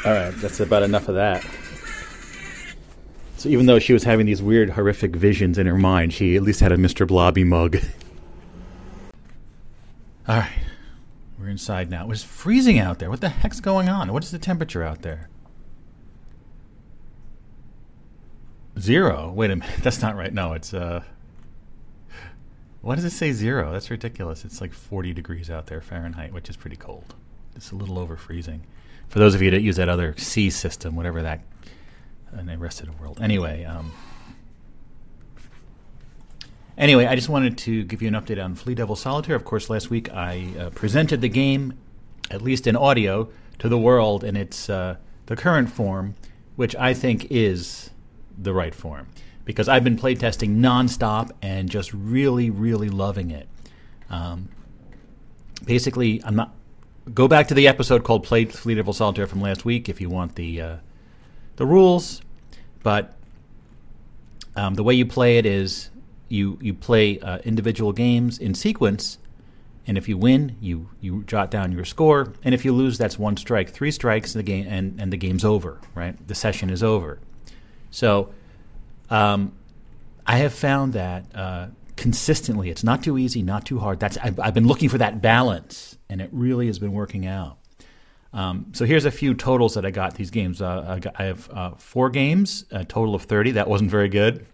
All 0.05 0.13
right, 0.13 0.35
that's 0.37 0.61
about 0.61 0.83
enough 0.83 1.09
of 1.09 1.15
that. 1.15 1.47
So 3.39 3.49
even 3.49 3.67
though 3.67 3.79
she 3.79 3.93
was 3.93 4.03
having 4.03 4.27
these 4.27 4.43
weird, 4.43 4.71
horrific 4.71 5.15
visions 5.15 5.59
in 5.59 5.69
her 5.69 5.79
mind, 5.79 6.13
she 6.13 6.35
at 6.35 6.43
least 6.43 6.59
had 6.59 6.73
a 6.73 6.77
Mr. 6.77 7.07
Blobby 7.07 7.45
mug. 7.45 7.79
All 10.27 10.39
right, 10.39 10.51
we're 11.39 11.49
inside 11.49 11.89
now. 11.89 12.03
It 12.03 12.09
was 12.09 12.25
freezing 12.25 12.81
out 12.81 12.99
there. 12.99 13.09
What 13.09 13.21
the 13.21 13.29
heck's 13.29 13.61
going 13.61 13.89
on? 13.89 14.13
What 14.13 14.25
is 14.25 14.33
the 14.33 14.41
temperature 14.41 14.83
out 14.83 15.03
there? 15.03 15.29
Zero. 18.77 19.33
Wait 19.33 19.53
a 19.53 19.57
minute. 19.57 19.77
That's 19.83 20.03
not 20.03 20.17
right. 20.17 20.35
No, 20.35 20.53
it's 20.55 20.75
uh. 20.75 21.05
Why 22.81 22.97
does 22.97 23.05
it 23.05 23.11
say 23.11 23.31
zero? 23.33 23.73
That's 23.73 23.91
ridiculous. 23.91 24.45
It's 24.45 24.61
like 24.61 24.73
40 24.73 25.13
degrees 25.13 25.49
out 25.49 25.67
there 25.67 25.81
Fahrenheit, 25.81 26.33
which 26.33 26.49
is 26.49 26.57
pretty 26.57 26.77
cold. 26.77 27.15
It's 27.55 27.71
a 27.71 27.77
little 27.77 27.99
over 27.99 28.17
freezing. 28.17 28.67
For 29.09 29.21
those 29.21 29.35
of 29.35 29.43
you 29.43 29.51
that 29.53 29.63
use 29.63 29.77
that 29.77 29.89
other 29.89 30.15
C 30.17 30.51
system, 30.51 30.97
whatever 30.97 31.23
that, 31.23 31.41
in 32.39 32.47
the 32.47 32.59
rest 32.59 32.81
of 32.81 32.87
the 32.87 32.93
world. 33.03 33.19
Anyway, 33.21 33.65
um, 33.65 33.93
anyway, 36.77 37.07
I 37.07 37.15
just 37.15 37.29
wanted 37.29 37.59
to 37.59 37.85
give 37.85 38.03
you 38.03 38.09
an 38.09 38.15
update 38.15 38.43
on 38.43 38.55
Flea 38.55 38.75
Devil 38.75 38.97
Solitaire. 38.97 39.37
Of 39.37 39.45
course, 39.45 39.71
last 39.71 39.91
week 39.91 40.13
I 40.13 40.47
uh, 40.59 40.71
presented 40.71 41.21
the 41.21 41.29
game, 41.29 41.75
at 42.31 42.43
least 42.43 42.67
in 42.67 42.77
audio, 42.77 43.29
to 43.59 43.69
the 43.69 43.79
world 43.79 44.25
in 44.25 44.37
its 44.37 44.69
uh, 44.69 44.97
the 45.27 45.37
current 45.37 45.71
form, 45.71 46.15
which 46.57 46.75
I 46.77 46.95
think 46.95 47.27
is 47.31 47.91
the 48.37 48.53
right 48.53 48.75
form 48.75 49.09
because 49.49 49.67
I've 49.67 49.83
been 49.83 49.97
playtesting 49.97 50.59
nonstop 50.59 51.31
and 51.41 51.71
just 51.71 51.95
really, 51.95 52.51
really 52.51 52.91
loving 52.91 53.31
it. 53.31 53.49
Um, 54.11 54.51
basically, 55.65 56.23
I'm 56.23 56.37
not. 56.37 56.55
Go 57.15 57.29
back 57.29 57.49
to 57.49 57.55
the 57.55 57.67
episode 57.67 58.05
called 58.05 58.25
"Play 58.25 58.45
Flea 58.45 58.75
Devil 58.75 58.93
Solitaire" 58.93 59.27
from 59.27 59.41
last 59.41 59.65
week 59.65 59.89
if 59.89 60.03
you 60.03 60.11
want 60.11 60.35
the 60.35 60.61
uh, 60.61 60.77
the 61.59 61.67
rules. 61.67 62.23
But 62.83 63.15
um, 64.57 64.75
the 64.75 64.83
way 64.83 64.95
you 64.95 65.05
play 65.05 65.37
it 65.37 65.45
is 65.45 65.91
you 66.29 66.59
you 66.63 66.73
play 66.73 67.21
uh, 67.21 67.39
individual 67.39 67.93
games 67.93 68.39
in 68.39 68.55
sequence, 68.55 69.19
and 69.87 69.99
if 69.99 70.09
you 70.09 70.17
win, 70.17 70.57
you 70.61 70.89
you 71.01 71.25
jot 71.25 71.51
down 71.51 71.73
your 71.73 71.85
score, 71.85 72.33
and 72.43 72.55
if 72.55 72.65
you 72.65 72.73
lose, 72.73 72.97
that's 72.97 73.19
one 73.19 73.37
strike. 73.37 73.69
Three 73.69 73.91
strikes, 73.91 74.33
the 74.33 74.43
game 74.43 74.67
and 74.69 74.99
and 75.01 75.13
the 75.13 75.17
game's 75.17 75.45
over. 75.45 75.81
Right, 75.95 76.17
the 76.27 76.35
session 76.35 76.71
is 76.71 76.83
over. 76.83 77.19
So 77.91 78.33
um, 79.11 79.53
I 80.27 80.39
have 80.39 80.55
found 80.55 80.93
that 80.93 81.25
uh, 81.35 81.69
consistently, 81.97 82.71
it's 82.71 82.85
not 82.85 83.03
too 83.03 83.19
easy, 83.19 83.43
not 83.43 83.65
too 83.67 83.79
hard. 83.79 83.99
That's 83.99 84.17
I've, 84.19 84.39
I've, 84.39 84.55
been 84.55 84.67
looking 84.67 84.89
for 84.89 84.99
that 84.99 85.23
balance, 85.23 85.97
and 86.09 86.21
it 86.21 86.29
really 86.33 86.67
has 86.67 86.79
been 86.79 86.93
working 86.93 87.27
out. 87.27 87.59
Um, 88.33 88.73
so 88.75 88.85
here's 88.85 89.05
a 89.05 89.11
few 89.11 89.35
totals 89.35 89.75
that 89.75 89.87
I 89.87 89.91
got 89.91 90.15
these 90.15 90.31
games. 90.31 90.61
Uh, 90.61 91.01
I, 91.17 91.25
have 91.25 91.51
uh, 91.51 91.71
four 91.77 92.11
games, 92.11 92.65
a 92.71 92.85
total 92.85 93.15
of 93.15 93.23
thirty. 93.23 93.53
That 93.53 93.69
wasn't 93.69 93.91
very 93.91 94.09
good. 94.09 94.47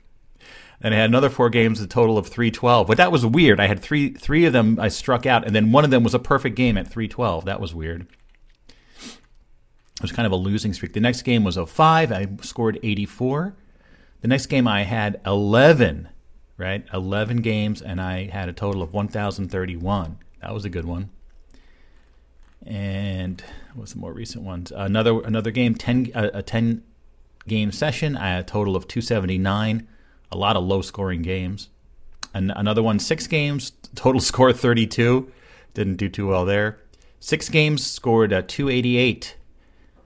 And 0.80 0.94
I 0.94 0.98
had 0.98 1.10
another 1.10 1.30
four 1.30 1.50
games, 1.50 1.80
a 1.80 1.86
total 1.86 2.16
of 2.16 2.26
three 2.28 2.50
twelve. 2.50 2.86
But 2.86 2.98
that 2.98 3.10
was 3.10 3.26
weird. 3.26 3.58
I 3.58 3.66
had 3.66 3.80
three 3.80 4.10
three 4.10 4.44
of 4.44 4.52
them 4.52 4.78
I 4.80 4.88
struck 4.88 5.26
out, 5.26 5.44
and 5.44 5.54
then 5.54 5.72
one 5.72 5.84
of 5.84 5.90
them 5.90 6.04
was 6.04 6.14
a 6.14 6.18
perfect 6.18 6.56
game 6.56 6.76
at 6.76 6.86
three 6.88 7.08
twelve. 7.08 7.46
That 7.46 7.60
was 7.60 7.74
weird. 7.74 8.06
It 8.68 10.02
was 10.02 10.12
kind 10.12 10.26
of 10.26 10.32
a 10.32 10.36
losing 10.36 10.72
streak. 10.72 10.92
The 10.92 11.00
next 11.00 11.22
game 11.22 11.44
was 11.44 11.56
a 11.56 11.66
five. 11.66 12.12
I 12.12 12.28
scored 12.42 12.78
eighty 12.82 13.06
four. 13.06 13.56
The 14.24 14.28
next 14.28 14.46
game 14.46 14.66
I 14.66 14.84
had 14.84 15.20
11, 15.26 16.08
right? 16.56 16.86
11 16.94 17.42
games, 17.42 17.82
and 17.82 18.00
I 18.00 18.30
had 18.30 18.48
a 18.48 18.54
total 18.54 18.80
of 18.80 18.94
1,031. 18.94 20.18
That 20.40 20.54
was 20.54 20.64
a 20.64 20.70
good 20.70 20.86
one. 20.86 21.10
And 22.66 23.42
what's 23.74 23.92
the 23.92 23.98
more 23.98 24.12
recent 24.12 24.44
ones? 24.44 24.72
Another 24.74 25.20
another 25.20 25.50
game, 25.50 25.74
10, 25.74 26.12
uh, 26.14 26.30
a 26.32 26.42
10 26.42 26.82
game 27.46 27.72
session. 27.72 28.16
A 28.16 28.42
total 28.42 28.76
of 28.76 28.88
279. 28.88 29.86
A 30.32 30.36
lot 30.36 30.56
of 30.56 30.64
low 30.64 30.82
scoring 30.82 31.22
games. 31.22 31.68
And 32.32 32.52
another 32.56 32.82
one, 32.82 32.98
six 32.98 33.26
games, 33.26 33.72
total 33.94 34.20
score 34.30 34.52
32. 34.52 35.30
Didn't 35.74 35.96
do 35.96 36.08
too 36.08 36.28
well 36.28 36.44
there. 36.44 36.78
Six 37.20 37.48
games 37.48 37.86
scored 37.86 38.32
uh, 38.32 38.42
288. 38.46 39.36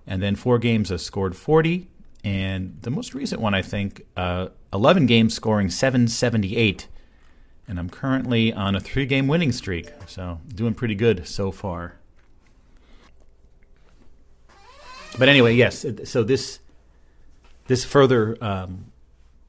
And 0.07 0.23
then 0.23 0.37
four 0.37 0.59
games 0.59 0.91
I 0.91 0.97
scored 0.97 1.37
40 1.37 1.89
and 2.25 2.79
the 2.83 2.91
most 2.91 3.15
recent 3.15 3.41
one, 3.41 3.55
I 3.55 3.63
think, 3.63 4.05
uh, 4.17 4.49
11 4.73 5.07
games 5.07 5.35
scoring 5.35 5.71
778. 5.71 6.89
And 7.67 7.79
I'm 7.79 7.91
currently 7.91 8.53
on 8.53 8.75
a 8.75 8.81
three 8.81 9.07
game 9.07 9.29
winning 9.29 9.53
streak. 9.53 9.93
So 10.07 10.41
doing 10.55 10.75
pretty 10.75 10.95
good 10.95 11.27
so 11.27 11.51
far. 11.51 11.98
But 15.19 15.29
anyway, 15.29 15.55
yes. 15.55 15.85
So 16.05 16.23
this 16.23 16.61
this 17.67 17.85
further 17.85 18.37
um, 18.41 18.93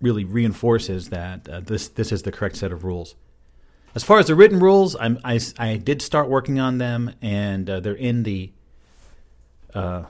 really 0.02 0.26
reinforces 0.26 1.10
that 1.10 1.48
uh, 1.48 1.60
this 1.62 1.88
this 1.90 2.12
is 2.12 2.24
the 2.24 2.32
correct 2.32 2.58
set 2.58 2.72
of 2.72 2.84
rules. 2.84 3.16
As 3.96 4.04
far 4.04 4.20
as 4.20 4.28
the 4.28 4.36
written 4.36 4.60
rules, 4.60 4.96
I'm, 5.00 5.20
I, 5.24 5.40
I 5.58 5.78
did 5.78 6.04
start 6.04 6.30
working 6.30 6.60
on 6.60 6.78
them, 6.78 7.12
and 7.24 7.68
uh, 7.68 7.80
they're 7.80 7.94
in 7.94 8.22
the 8.24 8.52
uh, 9.74 10.04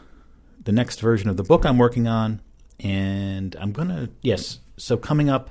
the 0.63 0.71
next 0.71 0.99
version 0.99 1.29
of 1.29 1.37
the 1.37 1.43
book 1.43 1.65
I'm 1.65 1.77
working 1.77 2.07
on 2.07 2.41
and 2.79 3.55
I'm 3.59 3.71
gonna 3.71 4.09
yes. 4.21 4.59
So 4.77 4.95
coming 4.97 5.29
up, 5.29 5.49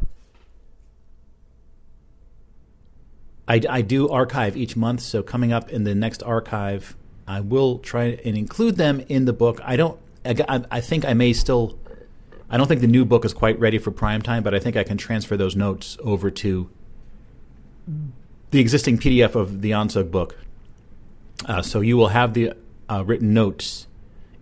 I, 3.47 3.61
I 3.69 3.83
do 3.83 4.09
archive 4.09 4.57
each 4.57 4.77
month. 4.77 5.01
So 5.01 5.23
coming 5.23 5.53
up 5.53 5.71
in 5.71 5.85
the 5.85 5.95
next 5.95 6.23
archive, 6.23 6.97
I 7.29 7.41
will 7.41 7.79
try 7.79 8.19
and 8.25 8.37
include 8.37 8.77
them 8.77 9.05
in 9.09 9.27
the 9.27 9.35
book. 9.35 9.61
I 9.63 9.77
don't. 9.77 10.01
I, 10.25 10.65
I 10.71 10.81
think 10.81 11.05
I 11.05 11.13
may 11.13 11.35
still. 11.35 11.79
I 12.51 12.57
don't 12.57 12.67
think 12.67 12.81
the 12.81 12.87
new 12.87 13.05
book 13.05 13.27
is 13.27 13.35
quite 13.35 13.61
ready 13.61 13.77
for 13.77 13.91
prime 13.91 14.23
time, 14.23 14.43
but 14.43 14.55
I 14.55 14.59
think 14.59 14.77
I 14.77 14.83
can 14.83 14.97
transfer 14.97 15.37
those 15.37 15.55
notes 15.55 15.99
over 16.03 16.31
to 16.31 16.71
the 18.51 18.61
existing 18.61 18.97
PDF 18.97 19.35
of 19.35 19.61
the 19.61 19.73
Onsug 19.73 20.11
book. 20.11 20.39
Uh, 21.45 21.61
so 21.61 21.83
you 21.83 21.99
will 21.99 22.09
have 22.09 22.33
the 22.33 22.55
uh, 22.89 23.05
written 23.05 23.35
notes 23.35 23.87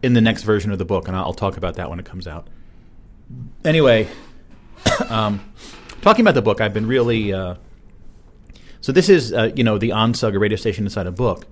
in 0.03 0.12
the 0.12 0.20
next 0.20 0.44
version 0.44 0.70
of 0.70 0.79
the 0.79 0.85
book, 0.85 1.09
and 1.09 1.16
I'll 1.16 1.35
talk 1.35 1.57
about 1.57 1.75
that 1.75 1.90
when 1.90 1.99
it 1.99 2.05
comes 2.05 2.29
out. 2.29 2.46
Anyway, 3.64 4.09
um, 5.09 5.40
talking 6.03 6.25
about 6.25 6.37
the 6.37 6.42
book, 6.42 6.61
I've 6.61 6.72
been 6.72 6.87
really. 6.87 7.33
Uh, 7.33 7.57
so 8.81 8.92
this 8.92 9.09
is, 9.09 9.33
uh, 9.33 9.51
you 9.57 9.64
know, 9.64 9.79
the 9.79 9.88
Onsug, 9.88 10.37
a 10.37 10.38
radio 10.38 10.57
station 10.57 10.85
inside 10.85 11.09
a 11.09 11.12
book. 11.12 11.49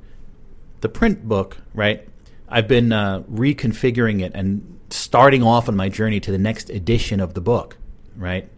The 0.84 0.90
print 0.90 1.26
book, 1.26 1.56
right? 1.72 2.06
I've 2.46 2.68
been 2.68 2.92
uh, 2.92 3.22
reconfiguring 3.22 4.20
it 4.22 4.32
and 4.34 4.78
starting 4.90 5.42
off 5.42 5.66
on 5.66 5.76
my 5.76 5.88
journey 5.88 6.20
to 6.20 6.30
the 6.30 6.36
next 6.36 6.68
edition 6.68 7.20
of 7.20 7.32
the 7.32 7.40
book, 7.40 7.78
right? 8.14 8.50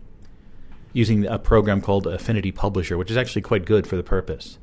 Using 0.92 1.24
a 1.24 1.38
program 1.38 1.80
called 1.80 2.08
Affinity 2.08 2.50
Publisher, 2.50 2.98
which 2.98 3.12
is 3.12 3.16
actually 3.16 3.42
quite 3.42 3.64
good 3.64 3.86
for 3.86 3.94
the 3.94 4.02
purpose. 4.02 4.58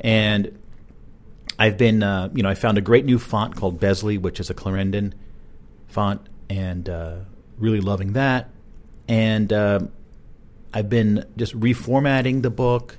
And 0.00 0.58
I've 1.58 1.76
been, 1.76 2.02
uh, 2.02 2.30
you 2.32 2.42
know, 2.42 2.48
I 2.48 2.54
found 2.54 2.78
a 2.78 2.80
great 2.80 3.04
new 3.04 3.18
font 3.18 3.54
called 3.54 3.78
Besley, 3.78 4.16
which 4.16 4.40
is 4.40 4.48
a 4.48 4.54
Clarendon 4.54 5.14
font, 5.86 6.26
and 6.48 6.88
uh, 6.88 7.16
really 7.58 7.82
loving 7.82 8.14
that. 8.14 8.48
And 9.06 9.52
uh, 9.52 9.80
I've 10.72 10.88
been 10.88 11.26
just 11.36 11.60
reformatting 11.60 12.40
the 12.40 12.48
book, 12.48 12.96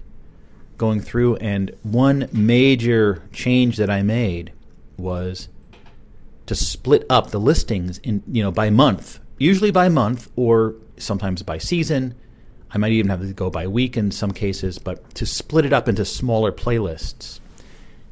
going 0.79 0.99
through, 0.99 1.35
and 1.35 1.71
one 1.83 2.27
major 2.31 3.21
change 3.31 3.77
that 3.77 3.91
I 3.91 4.01
made 4.01 4.51
was 4.97 5.47
to 6.47 6.55
split 6.55 7.05
up 7.07 7.29
the 7.29 7.39
listings 7.39 7.99
in, 7.99 8.23
you 8.27 8.41
know, 8.41 8.51
by 8.51 8.71
month, 8.71 9.19
usually 9.37 9.69
by 9.69 9.89
month 9.89 10.31
or 10.35 10.73
sometimes 10.97 11.43
by 11.43 11.59
season. 11.59 12.15
I 12.71 12.79
might 12.79 12.91
even 12.93 13.09
have 13.09 13.21
to 13.21 13.33
go 13.33 13.51
by 13.51 13.67
week 13.67 13.95
in 13.95 14.09
some 14.09 14.31
cases, 14.31 14.79
but 14.79 15.13
to 15.15 15.27
split 15.27 15.65
it 15.65 15.73
up 15.73 15.87
into 15.87 16.03
smaller 16.05 16.51
playlists 16.51 17.39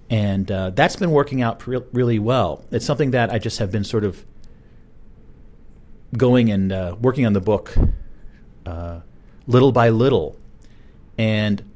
and 0.09 0.49
uh, 0.51 0.69
that's 0.71 0.95
been 0.95 1.11
working 1.11 1.41
out 1.41 1.59
pre- 1.59 1.81
really 1.91 2.19
well. 2.19 2.63
It's 2.71 2.85
something 2.85 3.11
that 3.11 3.31
I 3.31 3.39
just 3.39 3.59
have 3.59 3.71
been 3.71 3.83
sort 3.83 4.03
of 4.03 4.23
going 6.15 6.49
and 6.49 6.71
uh, 6.71 6.95
working 6.99 7.25
on 7.25 7.33
the 7.33 7.41
book 7.41 7.75
uh, 8.65 9.01
little 9.47 9.71
by 9.71 9.89
little, 9.89 10.37
and 11.17 11.69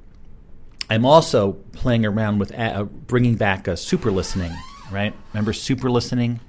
I'm 0.92 1.06
also 1.06 1.54
playing 1.72 2.06
around 2.06 2.40
with 2.40 2.54
uh, 2.54 2.84
bringing 2.84 3.36
back 3.36 3.70
a 3.70 3.78
super 3.78 4.12
listening. 4.12 4.52
Right? 4.92 5.14
Remember 5.32 5.54
super 5.54 5.90
listening? 5.90 6.42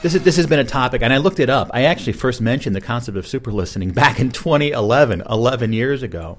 This, 0.00 0.14
is, 0.14 0.22
this 0.22 0.36
has 0.36 0.46
been 0.46 0.58
a 0.58 0.64
topic, 0.64 1.02
and 1.02 1.12
I 1.12 1.18
looked 1.18 1.38
it 1.38 1.50
up. 1.50 1.70
I 1.74 1.82
actually 1.82 2.14
first 2.14 2.40
mentioned 2.40 2.74
the 2.74 2.80
concept 2.80 3.18
of 3.18 3.26
super 3.26 3.52
listening 3.52 3.90
back 3.92 4.20
in 4.20 4.30
2011, 4.30 5.22
11 5.28 5.74
years 5.74 6.02
ago. 6.02 6.38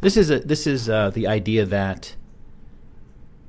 This 0.00 0.16
is 0.16 0.28
a, 0.28 0.40
this 0.40 0.66
is 0.66 0.88
uh, 0.88 1.10
the 1.10 1.28
idea 1.28 1.64
that 1.66 2.16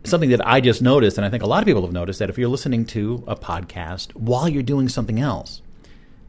something 0.03 0.29
that 0.29 0.47
I 0.47 0.61
just 0.61 0.83
noticed, 0.83 1.17
and 1.17 1.25
I 1.25 1.31
think 1.31 1.41
a 1.41 1.47
lot 1.47 1.63
of 1.63 1.65
people 1.65 1.81
have 1.81 1.91
noticed 1.91 2.19
that 2.19 2.29
if 2.29 2.37
you're 2.37 2.49
listening 2.49 2.85
to 2.87 3.23
a 3.25 3.35
podcast 3.35 4.15
while 4.15 4.47
you're 4.47 4.61
doing 4.61 4.87
something 4.89 5.19
else, 5.19 5.62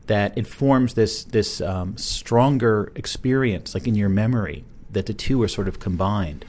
that 0.07 0.37
informs 0.37 0.95
this 0.95 1.25
this 1.25 1.61
um, 1.61 1.97
stronger 1.97 2.93
experience, 2.95 3.75
like 3.75 3.87
in 3.87 3.95
your 3.95 4.09
memory, 4.09 4.65
that 4.91 5.07
the 5.07 5.15
two 5.15 5.43
are 5.43 5.49
sort 5.49 5.69
of 5.69 5.81
combined. 5.81 6.45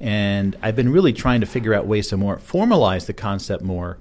And 0.00 0.56
I've 0.62 0.76
been 0.76 0.90
really 0.90 1.12
trying 1.12 1.40
to 1.40 1.46
figure 1.46 1.74
out 1.74 1.86
ways 1.86 2.08
to 2.08 2.16
more 2.16 2.38
formalize 2.38 3.06
the 3.06 3.12
concept 3.12 3.62
more, 3.62 3.98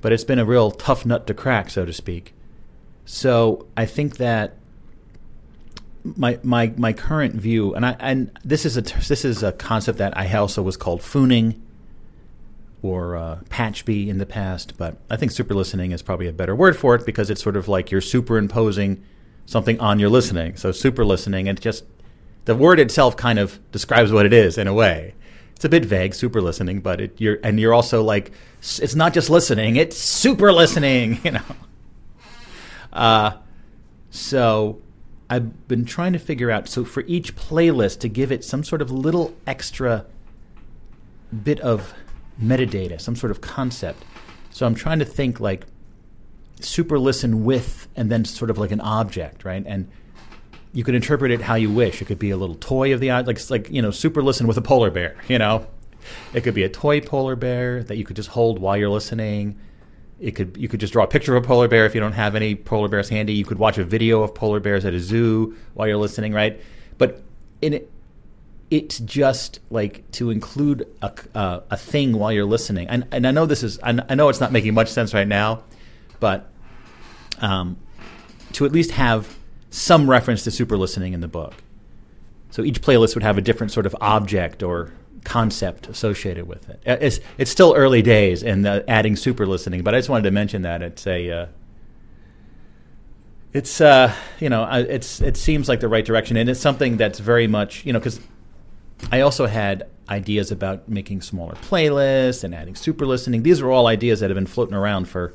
but 0.00 0.12
it's 0.12 0.24
been 0.24 0.38
a 0.38 0.44
real 0.44 0.70
tough 0.70 1.04
nut 1.04 1.26
to 1.26 1.34
crack, 1.34 1.70
so 1.70 1.84
to 1.84 1.92
speak. 1.92 2.34
So 3.04 3.66
I 3.76 3.86
think 3.86 4.16
that 4.16 4.56
my 6.04 6.38
my 6.42 6.72
my 6.76 6.92
current 6.92 7.34
view, 7.34 7.74
and 7.74 7.86
I 7.86 7.96
and 8.00 8.36
this 8.44 8.64
is 8.64 8.76
a 8.76 8.82
this 8.82 9.24
is 9.24 9.42
a 9.42 9.52
concept 9.52 9.98
that 9.98 10.16
I 10.16 10.32
also 10.34 10.62
was 10.62 10.76
called 10.76 11.00
fooning 11.00 11.60
or 12.82 13.16
uh, 13.16 13.38
patchby 13.48 14.08
in 14.08 14.18
the 14.18 14.26
past, 14.26 14.76
but 14.76 14.96
I 15.08 15.16
think 15.16 15.30
super 15.30 15.54
listening 15.54 15.92
is 15.92 16.02
probably 16.02 16.26
a 16.26 16.32
better 16.32 16.54
word 16.54 16.76
for 16.76 16.96
it 16.96 17.06
because 17.06 17.30
it's 17.30 17.42
sort 17.42 17.56
of 17.56 17.68
like 17.68 17.90
you're 17.90 18.00
superimposing 18.00 19.02
something 19.46 19.78
on 19.80 20.00
your 20.00 20.10
listening. 20.10 20.56
So 20.56 20.72
super 20.72 21.04
listening, 21.04 21.48
and 21.48 21.60
just 21.60 21.84
the 22.44 22.56
word 22.56 22.80
itself 22.80 23.16
kind 23.16 23.38
of 23.38 23.60
describes 23.70 24.10
what 24.10 24.26
it 24.26 24.32
is 24.32 24.58
in 24.58 24.66
a 24.66 24.74
way. 24.74 25.14
It's 25.54 25.64
a 25.64 25.68
bit 25.68 25.84
vague, 25.84 26.12
super 26.12 26.40
listening, 26.42 26.80
but 26.80 27.00
it, 27.00 27.20
you're 27.20 27.38
and 27.44 27.60
you're 27.60 27.72
also 27.72 28.02
like 28.02 28.32
it's 28.60 28.96
not 28.96 29.14
just 29.14 29.30
listening; 29.30 29.76
it's 29.76 29.96
super 29.96 30.52
listening. 30.52 31.20
You 31.24 31.30
know. 31.32 31.42
Uh, 32.92 33.38
so 34.10 34.82
I've 35.30 35.66
been 35.68 35.84
trying 35.84 36.12
to 36.12 36.18
figure 36.18 36.50
out 36.50 36.68
so 36.68 36.84
for 36.84 37.04
each 37.06 37.36
playlist 37.36 38.00
to 38.00 38.08
give 38.08 38.30
it 38.32 38.44
some 38.44 38.64
sort 38.64 38.82
of 38.82 38.90
little 38.90 39.34
extra 39.46 40.04
bit 41.32 41.60
of 41.60 41.94
metadata, 42.40 43.00
some 43.00 43.16
sort 43.16 43.30
of 43.30 43.40
concept. 43.40 44.04
So 44.50 44.66
I'm 44.66 44.74
trying 44.74 44.98
to 44.98 45.04
think 45.04 45.40
like 45.40 45.66
super 46.60 46.98
listen 46.98 47.44
with 47.44 47.88
and 47.96 48.10
then 48.10 48.24
sort 48.24 48.50
of 48.50 48.58
like 48.58 48.70
an 48.70 48.80
object, 48.80 49.44
right? 49.44 49.64
And 49.66 49.90
you 50.72 50.84
could 50.84 50.94
interpret 50.94 51.30
it 51.30 51.42
how 51.42 51.54
you 51.54 51.70
wish. 51.70 52.00
It 52.00 52.06
could 52.06 52.18
be 52.18 52.30
a 52.30 52.36
little 52.36 52.54
toy 52.56 52.94
of 52.94 53.00
the 53.00 53.10
like 53.10 53.50
like 53.50 53.70
you 53.70 53.82
know 53.82 53.90
super 53.90 54.22
listen 54.22 54.46
with 54.46 54.56
a 54.56 54.62
polar 54.62 54.90
bear, 54.90 55.16
you 55.28 55.38
know. 55.38 55.66
It 56.34 56.40
could 56.40 56.54
be 56.54 56.64
a 56.64 56.68
toy 56.68 57.00
polar 57.00 57.36
bear 57.36 57.84
that 57.84 57.96
you 57.96 58.04
could 58.04 58.16
just 58.16 58.30
hold 58.30 58.58
while 58.58 58.76
you're 58.76 58.88
listening. 58.88 59.58
It 60.18 60.32
could 60.32 60.56
you 60.56 60.68
could 60.68 60.80
just 60.80 60.92
draw 60.92 61.04
a 61.04 61.08
picture 61.08 61.36
of 61.36 61.44
a 61.44 61.46
polar 61.46 61.68
bear 61.68 61.86
if 61.86 61.94
you 61.94 62.00
don't 62.00 62.12
have 62.12 62.34
any 62.34 62.54
polar 62.54 62.88
bears 62.88 63.08
handy. 63.08 63.34
You 63.34 63.44
could 63.44 63.58
watch 63.58 63.78
a 63.78 63.84
video 63.84 64.22
of 64.22 64.34
polar 64.34 64.60
bears 64.60 64.84
at 64.84 64.94
a 64.94 65.00
zoo 65.00 65.56
while 65.74 65.86
you're 65.86 65.96
listening, 65.96 66.32
right? 66.32 66.60
But 66.98 67.22
in 67.60 67.84
it's 68.72 69.00
just 69.00 69.60
like 69.68 70.10
to 70.12 70.30
include 70.30 70.88
a, 71.02 71.12
uh, 71.34 71.60
a 71.70 71.76
thing 71.76 72.14
while 72.14 72.32
you're 72.32 72.46
listening. 72.46 72.88
And, 72.88 73.06
and 73.12 73.26
I 73.26 73.30
know 73.30 73.44
this 73.44 73.62
is 73.62 73.78
I, 73.82 73.92
know 73.92 74.30
it's 74.30 74.40
not 74.40 74.50
making 74.50 74.72
much 74.72 74.88
sense 74.88 75.12
right 75.12 75.28
now, 75.28 75.62
but 76.20 76.50
um, 77.42 77.76
to 78.52 78.64
at 78.64 78.72
least 78.72 78.92
have 78.92 79.36
some 79.68 80.08
reference 80.08 80.44
to 80.44 80.50
super 80.50 80.78
listening 80.78 81.12
in 81.12 81.20
the 81.20 81.28
book. 81.28 81.52
So 82.50 82.62
each 82.62 82.80
playlist 82.80 83.14
would 83.14 83.22
have 83.22 83.36
a 83.36 83.42
different 83.42 83.72
sort 83.72 83.84
of 83.84 83.94
object 84.00 84.62
or 84.62 84.94
concept 85.24 85.86
associated 85.88 86.48
with 86.48 86.70
it. 86.70 86.82
Uh, 86.86 86.96
it's 86.98 87.20
it's 87.36 87.50
still 87.50 87.74
early 87.76 88.00
days 88.00 88.42
in 88.42 88.62
the 88.62 88.88
adding 88.88 89.16
super 89.16 89.44
listening, 89.44 89.82
but 89.82 89.94
I 89.94 89.98
just 89.98 90.08
wanted 90.08 90.24
to 90.24 90.30
mention 90.30 90.62
that 90.62 90.80
it's 90.80 91.06
a 91.06 91.30
uh, 91.30 91.46
it's 93.52 93.82
uh, 93.82 94.14
you 94.40 94.48
know 94.48 94.66
it's 94.72 95.20
it 95.20 95.36
seems 95.36 95.68
like 95.68 95.80
the 95.80 95.88
right 95.88 96.06
direction, 96.06 96.38
and 96.38 96.48
it's 96.48 96.60
something 96.60 96.96
that's 96.96 97.18
very 97.18 97.46
much 97.46 97.84
you 97.84 97.92
know 97.92 97.98
because 97.98 98.18
I 99.10 99.20
also 99.20 99.46
had 99.46 99.88
ideas 100.08 100.50
about 100.50 100.88
making 100.88 101.22
smaller 101.22 101.54
playlists 101.54 102.44
and 102.44 102.54
adding 102.54 102.74
super 102.74 103.06
listening. 103.06 103.42
These 103.42 103.60
are 103.60 103.70
all 103.70 103.86
ideas 103.86 104.20
that 104.20 104.30
have 104.30 104.34
been 104.34 104.46
floating 104.46 104.74
around 104.74 105.08
for 105.08 105.34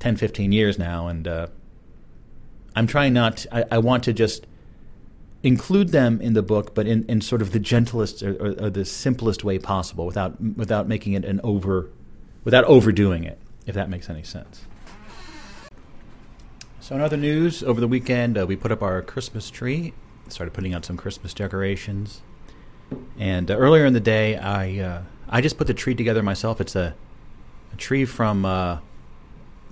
10, 0.00 0.16
15 0.16 0.52
years 0.52 0.78
now, 0.78 1.08
and 1.08 1.26
uh, 1.26 1.46
I'm 2.76 2.86
trying 2.86 3.12
not. 3.12 3.46
I, 3.50 3.64
I 3.70 3.78
want 3.78 4.04
to 4.04 4.12
just 4.12 4.46
include 5.42 5.90
them 5.90 6.20
in 6.20 6.32
the 6.32 6.42
book, 6.42 6.74
but 6.74 6.86
in, 6.86 7.04
in 7.06 7.20
sort 7.20 7.42
of 7.42 7.52
the 7.52 7.58
gentlest 7.58 8.22
or, 8.22 8.34
or, 8.34 8.64
or, 8.64 8.70
the 8.70 8.84
simplest 8.84 9.44
way 9.44 9.58
possible, 9.58 10.06
without 10.06 10.40
without 10.40 10.88
making 10.88 11.12
it 11.14 11.24
an 11.24 11.40
over, 11.42 11.90
without 12.44 12.64
overdoing 12.64 13.24
it. 13.24 13.38
If 13.66 13.74
that 13.74 13.88
makes 13.88 14.10
any 14.10 14.22
sense. 14.22 14.64
So, 16.80 16.94
in 16.94 17.00
other 17.00 17.16
news, 17.16 17.62
over 17.62 17.80
the 17.80 17.88
weekend 17.88 18.36
uh, 18.36 18.46
we 18.46 18.56
put 18.56 18.70
up 18.70 18.82
our 18.82 19.00
Christmas 19.00 19.48
tree, 19.48 19.94
started 20.28 20.52
putting 20.52 20.74
out 20.74 20.84
some 20.84 20.98
Christmas 20.98 21.32
decorations, 21.32 22.20
and 23.18 23.50
uh, 23.50 23.56
earlier 23.56 23.84
in 23.84 23.92
the 23.92 24.00
day, 24.00 24.36
I 24.36 24.78
uh, 24.78 25.02
I 25.28 25.40
just 25.40 25.58
put 25.58 25.66
the 25.66 25.74
tree 25.74 25.94
together 25.94 26.22
myself. 26.22 26.60
It's 26.60 26.76
a, 26.76 26.94
a 27.72 27.76
tree 27.76 28.04
from 28.04 28.44
uh, 28.44 28.78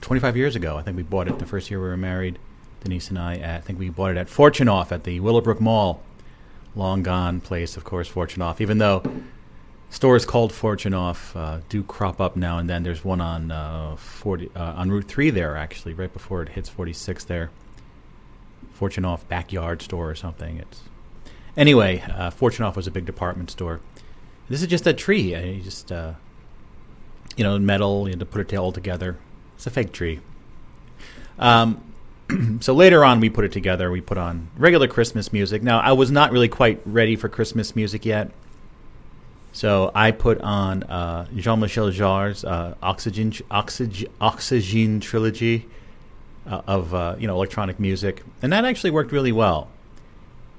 25 0.01 0.37
years 0.37 0.57
ago. 0.57 0.77
I 0.77 0.83
think 0.83 0.97
we 0.97 1.03
bought 1.03 1.29
it 1.29 1.39
the 1.39 1.47
first 1.47 1.71
year 1.71 1.81
we 1.81 1.89
were 1.89 1.97
married 1.97 2.39
Denise 2.83 3.11
and 3.11 3.19
I, 3.19 3.37
at, 3.37 3.59
I 3.59 3.61
think 3.61 3.79
we 3.79 3.91
bought 3.91 4.13
it 4.13 4.17
at 4.17 4.27
Fortunoff 4.29 4.93
at 4.93 5.05
the 5.05 5.21
Willowbrook 5.21 5.61
Mall. 5.61 6.03
Long 6.75 7.03
gone 7.03 7.41
place, 7.41 7.77
of 7.77 7.85
course, 7.85 8.11
Fortunoff. 8.11 8.61
Even 8.61 8.79
though 8.79 9.03
stores 9.91 10.25
called 10.25 10.53
Fortunoff 10.53 11.37
uh, 11.37 11.61
do 11.69 11.83
crop 11.83 12.21
up 12.21 12.35
now 12.35 12.59
and 12.59 12.69
then. 12.69 12.83
There's 12.83 13.05
one 13.05 13.21
on 13.21 13.51
uh, 13.51 13.97
40 13.97 14.51
uh, 14.57 14.73
on 14.75 14.91
Route 14.91 15.05
3 15.05 15.31
there, 15.31 15.57
actually, 15.57 15.95
right 15.95 16.13
before 16.13 16.43
it 16.43 16.51
hits 16.51 16.69
46 16.69 17.25
there. 17.25 17.51
Fortunoff 18.79 19.29
backyard 19.29 19.83
store 19.83 20.11
or 20.11 20.15
something. 20.15 20.59
It's 20.59 20.83
anyway. 21.57 22.01
Uh, 22.01 22.31
Fortunoff 22.31 22.77
was 22.77 22.87
a 22.87 22.91
big 22.91 23.07
department 23.07 23.51
store. 23.51 23.81
This 24.49 24.63
is 24.63 24.69
just 24.69 24.87
a 24.87 24.93
tree. 24.93 25.35
I 25.35 25.61
just 25.61 25.91
uh, 25.91 26.15
you 27.37 27.45
know 27.45 27.59
metal. 27.59 28.07
You 28.07 28.13
had 28.13 28.21
to 28.21 28.27
put 28.27 28.53
it 28.53 28.57
all 28.57 28.73
together. 28.73 29.19
It's 29.57 29.67
a 29.67 29.71
fake 29.71 29.93
tree. 29.93 30.21
Um, 31.39 31.83
so 32.61 32.75
later 32.75 33.05
on, 33.05 33.21
we 33.21 33.31
put 33.31 33.45
it 33.45 33.53
together. 33.53 33.91
We 33.91 34.01
put 34.01 34.19
on 34.19 34.49
regular 34.57 34.89
Christmas 34.89 35.33
music. 35.33 35.63
Now, 35.63 35.81
I 35.81 35.93
was 35.93 36.11
not 36.11 36.33
really 36.33 36.49
quite 36.49 36.81
ready 36.85 37.17
for 37.17 37.29
Christmas 37.29 37.75
music 37.77 38.05
yet. 38.05 38.31
So 39.53 39.91
I 39.95 40.13
put 40.13 40.41
on 40.41 40.83
uh, 40.85 41.27
Jean 41.37 41.61
Michel 41.61 41.91
Jarre's 41.91 42.43
uh, 42.45 42.75
Oxygen, 42.83 43.33
Oxygen, 43.51 44.11
Oxygen 44.21 45.01
trilogy 45.01 45.69
uh, 46.47 46.63
of 46.67 46.95
uh, 46.95 47.17
you 47.19 47.27
know 47.27 47.35
electronic 47.35 47.79
music, 47.79 48.23
and 48.41 48.53
that 48.53 48.65
actually 48.65 48.91
worked 48.91 49.13
really 49.13 49.33
well. 49.33 49.69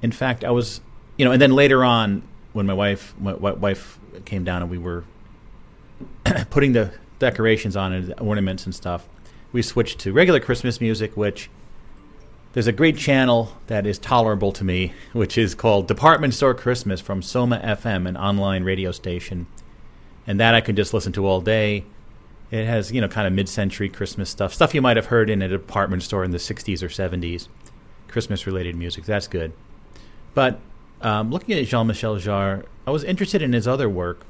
In 0.04 0.12
fact, 0.12 0.44
I 0.44 0.52
was, 0.52 0.82
you 1.18 1.26
know, 1.26 1.32
and 1.32 1.42
then 1.42 1.54
later 1.54 1.84
on, 1.84 2.22
when 2.52 2.68
my 2.68 2.74
wife, 2.74 3.16
my, 3.20 3.34
wife 3.34 3.98
came 4.26 4.44
down 4.44 4.62
and 4.62 4.70
we 4.70 4.78
were 4.78 5.06
putting 6.52 6.74
the 6.74 6.94
decorations 7.20 7.76
on 7.76 7.94
and 7.94 8.14
ornaments 8.20 8.66
and 8.66 8.76
stuff, 8.76 9.08
we 9.54 9.62
switched 9.62 10.00
to 10.00 10.12
regular 10.12 10.42
Christmas 10.42 10.82
music, 10.82 11.16
which 11.16 11.50
there's 12.52 12.68
a 12.68 12.74
great 12.74 12.98
channel 12.98 13.58
that 13.68 13.88
is 13.88 13.98
tolerable 13.98 14.52
to 14.52 14.64
me, 14.66 14.94
which 15.14 15.38
is 15.38 15.56
called 15.56 15.88
Department 15.88 16.34
Store 16.34 16.54
Christmas 16.54 17.00
from 17.00 17.22
Soma 17.22 17.60
FM, 17.64 18.08
an 18.08 18.18
online 18.18 18.64
radio 18.64 18.92
station. 18.92 19.48
And 20.28 20.40
that 20.40 20.54
I 20.54 20.62
can 20.62 20.76
just 20.76 20.94
listen 20.94 21.14
to 21.14 21.26
all 21.26 21.42
day. 21.42 21.86
It 22.52 22.66
has, 22.66 22.92
you 22.92 23.02
know, 23.02 23.08
kind 23.08 23.26
of 23.26 23.34
mid 23.34 23.48
century 23.50 23.90
Christmas 23.90 24.30
stuff, 24.30 24.54
stuff 24.54 24.76
you 24.76 24.82
might 24.82 24.98
have 24.98 25.08
heard 25.08 25.30
in 25.30 25.42
a 25.42 25.48
department 25.48 26.04
store 26.04 26.24
in 26.24 26.32
the 26.32 26.38
60s 26.38 26.84
or 26.84 26.88
70s, 26.88 27.48
Christmas 28.10 28.46
related 28.46 28.76
music. 28.76 29.06
That's 29.06 29.28
good. 29.28 29.54
But 30.34 30.60
um, 31.02 31.32
looking 31.32 31.58
at 31.58 31.66
Jean 31.68 31.88
Michel 31.88 32.16
Jarre, 32.18 32.66
I 32.88 32.92
was 32.92 33.04
interested 33.04 33.42
in 33.42 33.54
his 33.54 33.68
other 33.68 33.90
work. 33.90 34.26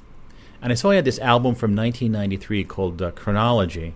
And 0.62 0.72
I 0.72 0.76
saw 0.76 0.92
he 0.92 0.96
had 0.96 1.06
this 1.06 1.20
album 1.20 1.56
from 1.56 1.76
1993 1.76 2.64
called 2.64 3.02
uh, 3.02 3.12
Chronology. 3.12 3.94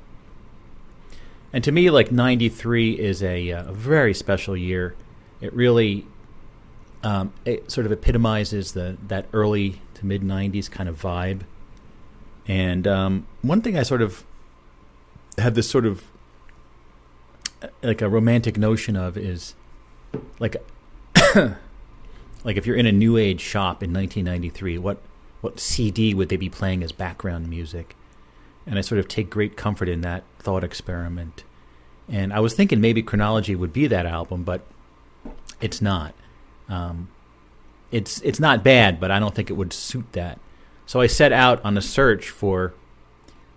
And 1.54 1.64
to 1.64 1.72
me, 1.72 1.90
like 1.90 2.12
93 2.12 3.00
is 3.00 3.24
a, 3.24 3.52
uh, 3.52 3.70
a 3.70 3.74
very 3.74 4.14
special 4.14 4.58
year. 4.58 4.96
It 5.40 5.54
really 5.54 6.06
um, 7.04 7.34
it 7.46 7.72
sort 7.72 7.86
of 7.86 7.92
epitomizes 7.92 8.74
the 8.74 8.98
that 9.08 9.28
early 9.32 9.82
to 9.96 10.06
mid 10.06 10.22
90s 10.22 10.70
kind 10.70 10.90
of 10.90 11.02
vibe. 11.02 11.42
And 12.48 12.88
um, 12.88 13.28
one 13.42 13.62
thing 13.62 13.78
I 13.78 13.84
sort 13.84 14.02
of 14.02 14.26
have 15.38 15.54
this 15.54 15.70
sort 15.70 15.86
of 15.86 16.04
like 17.82 18.02
a 18.02 18.10
romantic 18.10 18.58
notion 18.58 18.96
of 18.96 19.18
is 19.18 19.56
like 20.40 20.58
like 22.48 22.56
if 22.56 22.66
you're 22.66 22.78
in 22.78 22.86
a 22.86 22.94
new 22.94 23.18
age 23.18 23.42
shop 23.42 23.84
in 23.84 23.94
1993, 23.94 24.78
what 24.78 25.00
what 25.42 25.60
CD 25.60 26.14
would 26.14 26.30
they 26.30 26.38
be 26.38 26.50
playing 26.50 26.82
as 26.82 26.94
background 26.94 27.50
music? 27.50 27.94
And 28.66 28.80
I 28.80 28.82
sort 28.82 29.00
of 29.00 29.08
take 29.10 29.30
great 29.30 29.58
comfort 29.58 29.90
in 29.90 30.00
that 30.02 30.24
thought 30.40 30.64
experiment. 30.64 31.44
And 32.10 32.32
I 32.32 32.40
was 32.40 32.54
thinking 32.54 32.80
maybe 32.80 33.04
Chronology 33.04 33.54
would 33.54 33.74
be 33.74 33.86
that 33.88 34.06
album, 34.06 34.44
but 34.44 34.62
it's 35.60 35.82
not. 35.82 36.16
Um, 36.70 37.10
it's 37.92 38.22
it's 38.22 38.40
not 38.40 38.64
bad, 38.64 38.98
but 39.02 39.12
I 39.12 39.20
don't 39.20 39.36
think 39.36 39.50
it 39.50 39.54
would 39.54 39.74
suit 39.74 40.14
that. 40.14 40.40
So 40.86 41.02
I 41.02 41.08
set 41.08 41.34
out 41.34 41.64
on 41.66 41.78
a 41.78 41.82
search 41.82 42.30
for 42.30 42.74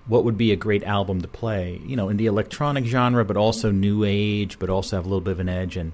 what 0.08 0.24
would 0.24 0.36
be 0.36 0.50
a 0.50 0.56
great 0.56 0.82
album 0.82 1.20
to 1.20 1.28
play, 1.28 1.80
you 1.86 1.94
know, 1.94 2.08
in 2.08 2.16
the 2.16 2.26
electronic 2.26 2.86
genre, 2.86 3.24
but 3.24 3.36
also 3.36 3.70
new 3.70 4.02
age, 4.02 4.58
but 4.58 4.68
also 4.68 4.96
have 4.96 5.06
a 5.06 5.08
little 5.08 5.20
bit 5.20 5.30
of 5.30 5.40
an 5.40 5.48
edge. 5.48 5.76
And 5.76 5.92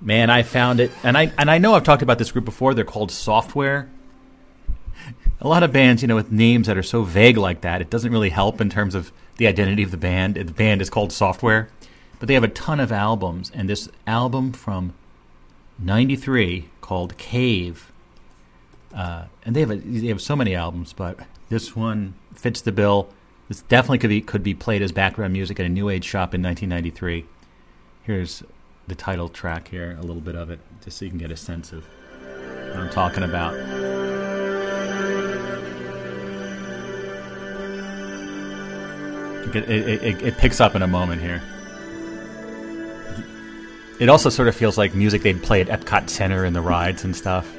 man, 0.00 0.30
I 0.30 0.42
found 0.42 0.80
it, 0.80 0.90
and 1.02 1.16
I 1.16 1.32
and 1.38 1.50
I 1.50 1.58
know 1.58 1.74
I've 1.74 1.84
talked 1.84 2.02
about 2.02 2.18
this 2.18 2.32
group 2.32 2.44
before. 2.44 2.74
They're 2.74 2.84
called 2.84 3.10
Software, 3.10 3.88
a 5.40 5.48
lot 5.48 5.62
of 5.62 5.72
bands, 5.72 6.02
you 6.02 6.08
know, 6.08 6.16
with 6.16 6.32
names 6.32 6.66
that 6.66 6.76
are 6.76 6.82
so 6.82 7.02
vague 7.02 7.36
like 7.36 7.60
that, 7.60 7.80
it 7.80 7.90
doesn't 7.90 8.10
really 8.10 8.30
help 8.30 8.60
in 8.60 8.70
terms 8.70 8.94
of 8.94 9.12
the 9.36 9.46
identity 9.46 9.82
of 9.82 9.90
the 9.90 9.96
band. 9.96 10.34
The 10.34 10.44
band 10.52 10.82
is 10.82 10.90
called 10.90 11.12
Software, 11.12 11.68
but 12.18 12.26
they 12.26 12.34
have 12.34 12.44
a 12.44 12.48
ton 12.48 12.80
of 12.80 12.90
albums, 12.90 13.50
and 13.54 13.68
this 13.68 13.88
album 14.06 14.52
from 14.52 14.94
'93 15.78 16.68
called 16.80 17.16
Cave, 17.18 17.92
uh, 18.94 19.24
and 19.44 19.54
they 19.54 19.60
have 19.60 19.70
a, 19.70 19.76
they 19.76 20.08
have 20.08 20.20
so 20.20 20.34
many 20.34 20.54
albums, 20.54 20.92
but 20.92 21.20
this 21.50 21.76
one 21.76 22.14
fits 22.34 22.60
the 22.60 22.72
bill. 22.72 23.08
This 23.48 23.62
definitely 23.62 23.98
could 23.98 24.10
be 24.10 24.20
could 24.20 24.42
be 24.42 24.54
played 24.54 24.82
as 24.82 24.90
background 24.90 25.32
music 25.32 25.60
at 25.60 25.66
a 25.66 25.70
new 25.70 25.88
age 25.88 26.04
shop 26.04 26.34
in 26.34 26.42
1993. 26.42 27.26
Here's 28.02 28.42
the 28.88 28.94
title 28.94 29.28
track 29.28 29.68
here, 29.68 29.96
a 29.98 30.02
little 30.02 30.22
bit 30.22 30.34
of 30.34 30.50
it, 30.50 30.58
just 30.82 30.98
so 30.98 31.04
you 31.04 31.10
can 31.10 31.18
get 31.18 31.30
a 31.30 31.36
sense 31.36 31.72
of 31.72 31.84
what 31.84 32.76
I'm 32.78 32.90
talking 32.90 33.22
about. 33.22 33.54
It, 39.54 39.56
it, 39.56 40.02
it, 40.02 40.22
it, 40.22 40.36
picks 40.36 40.60
up 40.60 40.74
in 40.74 40.82
a 40.82 40.86
moment 40.86 41.22
here. 41.22 41.42
It 43.98 44.08
also 44.08 44.28
sort 44.28 44.48
of 44.48 44.54
feels 44.54 44.76
like 44.76 44.94
music 44.94 45.22
they'd 45.22 45.42
play 45.42 45.60
at 45.60 45.68
Epcot 45.68 46.10
Center 46.10 46.44
in 46.44 46.52
the 46.52 46.60
rides 46.60 47.04
and 47.04 47.16
stuff. 47.16 47.50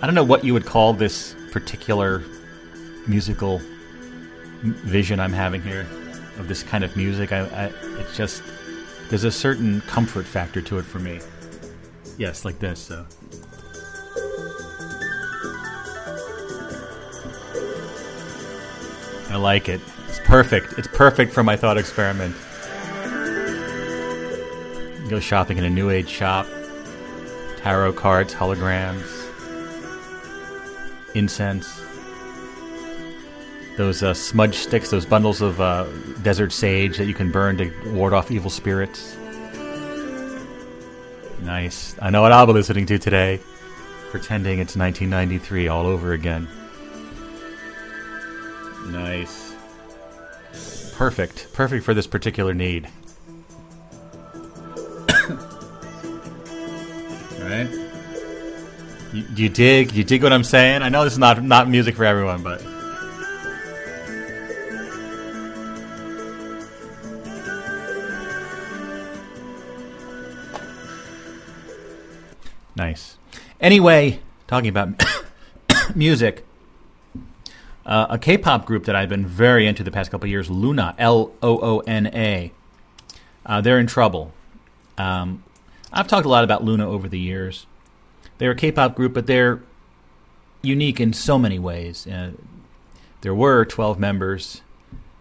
I 0.00 0.06
don't 0.06 0.14
know 0.14 0.24
what 0.24 0.44
you 0.44 0.54
would 0.54 0.64
call 0.64 0.94
this 0.94 1.34
particular 1.52 2.22
musical 3.06 3.60
vision 4.62 5.20
I'm 5.20 5.32
having 5.32 5.62
here 5.62 5.86
of 6.38 6.48
this 6.48 6.62
kind 6.62 6.84
of 6.84 6.96
music. 6.96 7.32
I, 7.32 7.40
I 7.40 7.72
it's 7.98 8.16
just 8.16 8.42
there's 9.10 9.24
a 9.24 9.30
certain 9.30 9.80
comfort 9.82 10.24
factor 10.24 10.62
to 10.62 10.78
it 10.78 10.84
for 10.84 11.00
me. 11.00 11.18
Yes, 12.16 12.44
like 12.44 12.60
this. 12.60 12.78
So. 12.78 13.04
I 19.30 19.36
like 19.36 19.68
it 19.68 19.80
It's 20.08 20.18
perfect. 20.20 20.78
It's 20.78 20.88
perfect 20.88 21.32
for 21.32 21.42
my 21.42 21.56
thought 21.56 21.76
experiment. 21.76 22.34
Go 25.08 25.18
shopping 25.18 25.58
in 25.58 25.64
a 25.64 25.70
new 25.70 25.90
age 25.90 26.08
shop. 26.08 26.46
Tarot 27.56 27.92
cards, 27.94 28.32
holograms, 28.32 29.26
incense. 31.14 31.80
Those 33.80 34.02
uh, 34.02 34.12
smudge 34.12 34.56
sticks, 34.56 34.90
those 34.90 35.06
bundles 35.06 35.40
of 35.40 35.58
uh, 35.58 35.86
desert 36.20 36.52
sage 36.52 36.98
that 36.98 37.06
you 37.06 37.14
can 37.14 37.30
burn 37.30 37.56
to 37.56 37.72
ward 37.94 38.12
off 38.12 38.30
evil 38.30 38.50
spirits. 38.50 39.16
Nice. 41.40 41.96
I 41.98 42.10
know 42.10 42.20
what 42.20 42.30
I'll 42.30 42.44
be 42.46 42.52
listening 42.52 42.84
to 42.84 42.98
today. 42.98 43.40
Pretending 44.10 44.58
it's 44.58 44.76
1993 44.76 45.68
all 45.68 45.86
over 45.86 46.12
again. 46.12 46.46
Nice. 48.88 49.54
Perfect. 50.92 51.50
Perfect 51.54 51.82
for 51.82 51.94
this 51.94 52.06
particular 52.06 52.52
need. 52.52 52.84
right? 57.40 57.70
You, 59.14 59.24
you 59.34 59.48
dig? 59.48 59.92
You 59.92 60.04
dig 60.04 60.22
what 60.22 60.34
I'm 60.34 60.44
saying? 60.44 60.82
I 60.82 60.90
know 60.90 61.02
this 61.04 61.14
is 61.14 61.18
not 61.18 61.42
not 61.42 61.66
music 61.66 61.96
for 61.96 62.04
everyone, 62.04 62.42
but 62.42 62.62
nice. 72.80 73.18
Anyway, 73.60 74.20
talking 74.46 74.70
about 74.70 75.04
music. 75.94 76.46
Uh, 77.84 78.06
a 78.10 78.18
K-pop 78.18 78.64
group 78.64 78.84
that 78.84 78.96
I've 78.96 79.08
been 79.08 79.26
very 79.26 79.66
into 79.66 79.82
the 79.82 79.90
past 79.90 80.10
couple 80.10 80.28
years, 80.28 80.48
LOONA, 80.48 80.94
L 80.98 81.32
O 81.42 81.58
O 81.60 81.78
N 81.80 82.06
A. 82.06 82.52
Uh, 83.44 83.60
they're 83.60 83.78
in 83.78 83.86
trouble. 83.86 84.32
Um, 84.96 85.42
I've 85.92 86.08
talked 86.08 86.24
a 86.24 86.28
lot 86.28 86.44
about 86.44 86.64
LOONA 86.64 86.88
over 86.88 87.06
the 87.08 87.18
years. 87.18 87.66
They're 88.38 88.52
a 88.52 88.56
K-pop 88.56 88.94
group, 88.94 89.12
but 89.12 89.26
they're 89.26 89.62
unique 90.62 91.00
in 91.00 91.12
so 91.12 91.38
many 91.38 91.58
ways. 91.58 92.06
Uh, 92.06 92.32
there 93.20 93.34
were 93.34 93.66
12 93.66 93.98
members, 93.98 94.62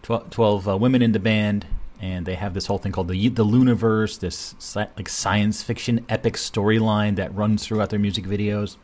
12, 0.04 0.30
12 0.30 0.68
uh, 0.70 0.78
women 0.78 1.02
in 1.02 1.12
the 1.12 1.20
band, 1.20 1.66
and 2.02 2.26
they 2.26 2.36
have 2.36 2.54
this 2.54 2.68
whole 2.68 2.78
thing 2.78 2.92
called 2.92 3.10
the 3.10 3.30
the 3.30 3.46
Loonaverse, 3.46 4.20
this 4.20 4.56
like 4.76 5.10
science 5.10 5.62
fiction 5.64 6.06
epic 6.10 6.36
storyline 6.36 7.16
that 7.18 7.34
runs 7.36 7.66
throughout 7.66 7.90
their 7.90 8.00
music 8.00 8.26
videos. 8.26 8.78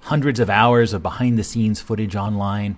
Hundreds 0.00 0.40
of 0.40 0.48
hours 0.48 0.92
of 0.92 1.02
behind 1.02 1.38
the 1.38 1.44
scenes 1.44 1.80
footage 1.80 2.14
online 2.14 2.76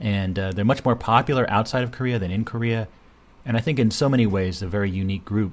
and 0.00 0.38
uh, 0.38 0.52
they're 0.52 0.64
much 0.64 0.84
more 0.84 0.96
popular 0.96 1.48
outside 1.50 1.82
of 1.82 1.92
Korea 1.92 2.18
than 2.18 2.30
in 2.30 2.44
Korea. 2.44 2.88
And 3.44 3.56
I 3.56 3.60
think 3.60 3.78
in 3.78 3.90
so 3.90 4.08
many 4.08 4.26
ways, 4.26 4.62
a 4.62 4.68
very 4.68 4.90
unique 4.90 5.24
group. 5.24 5.52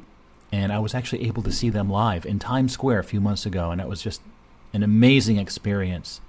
And 0.52 0.72
I 0.72 0.80
was 0.80 0.94
actually 0.94 1.28
able 1.28 1.42
to 1.44 1.52
see 1.52 1.70
them 1.70 1.90
live 1.90 2.26
in 2.26 2.40
Times 2.40 2.74
Square 2.74 3.00
a 3.00 3.04
few 3.04 3.20
months 3.20 3.46
ago, 3.46 3.72
and 3.72 3.80
that 3.80 3.90
was 3.90 4.02
just 4.02 4.22
an 4.74 4.84
amazing 4.84 5.38
experience. 5.38 6.22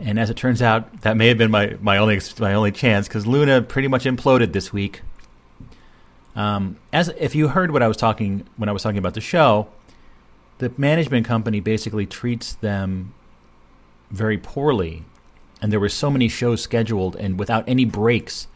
And 0.00 0.18
as 0.18 0.30
it 0.30 0.36
turns 0.36 0.62
out, 0.62 1.02
that 1.02 1.16
may 1.16 1.28
have 1.28 1.36
been 1.36 1.50
my, 1.50 1.76
my 1.80 1.98
only 1.98 2.20
my 2.38 2.54
only 2.54 2.72
chance 2.72 3.06
because 3.06 3.26
LOONA 3.26 3.62
pretty 3.62 3.88
much 3.88 4.04
imploded 4.04 4.52
this 4.52 4.72
week. 4.72 5.02
Um, 6.40 6.78
as 6.90 7.08
if 7.08 7.34
you 7.34 7.48
heard 7.48 7.70
what 7.70 7.82
I 7.82 7.88
was 7.88 7.98
talking 7.98 8.46
when 8.56 8.70
I 8.70 8.72
was 8.72 8.82
talking 8.82 8.96
about 8.96 9.12
the 9.12 9.20
show, 9.20 9.68
the 10.56 10.72
management 10.78 11.26
company 11.26 11.60
basically 11.60 12.06
treats 12.06 12.54
them 12.54 13.12
very 14.10 14.38
poorly 14.38 15.04
and 15.60 15.70
there 15.70 15.80
were 15.80 15.90
so 15.90 16.10
many 16.10 16.28
shows 16.28 16.62
scheduled 16.62 17.14
and 17.14 17.38
without 17.38 17.64
any 17.68 17.84
breaks. 17.84 18.48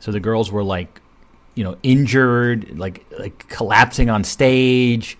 So 0.00 0.12
the 0.12 0.20
girls 0.20 0.52
were 0.52 0.62
like, 0.62 1.00
you 1.54 1.64
know, 1.64 1.78
injured, 1.82 2.78
like 2.78 3.06
like 3.18 3.48
collapsing 3.48 4.10
on 4.10 4.22
stage, 4.24 5.16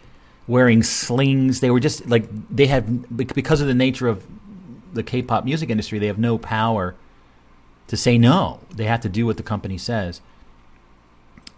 wearing 0.47 0.83
slings. 0.83 1.61
They 1.61 1.71
were 1.71 1.81
just 1.81 2.07
like 2.07 2.27
they 2.55 2.67
have 2.67 3.17
because 3.17 3.63
of 3.63 3.67
the 3.67 3.75
nature 3.75 4.09
of 4.09 4.27
the 4.93 5.03
K-pop 5.03 5.47
music 5.47 5.71
industry, 5.71 5.99
they 5.99 6.09
have 6.09 6.19
no 6.19 6.37
power 6.37 6.95
to 7.89 7.97
say 7.97 8.19
no. 8.19 8.61
They 8.71 8.85
have 8.85 9.01
to 9.01 9.09
do 9.09 9.25
what 9.25 9.39
the 9.39 9.43
company 9.43 9.79
says. 9.79 10.21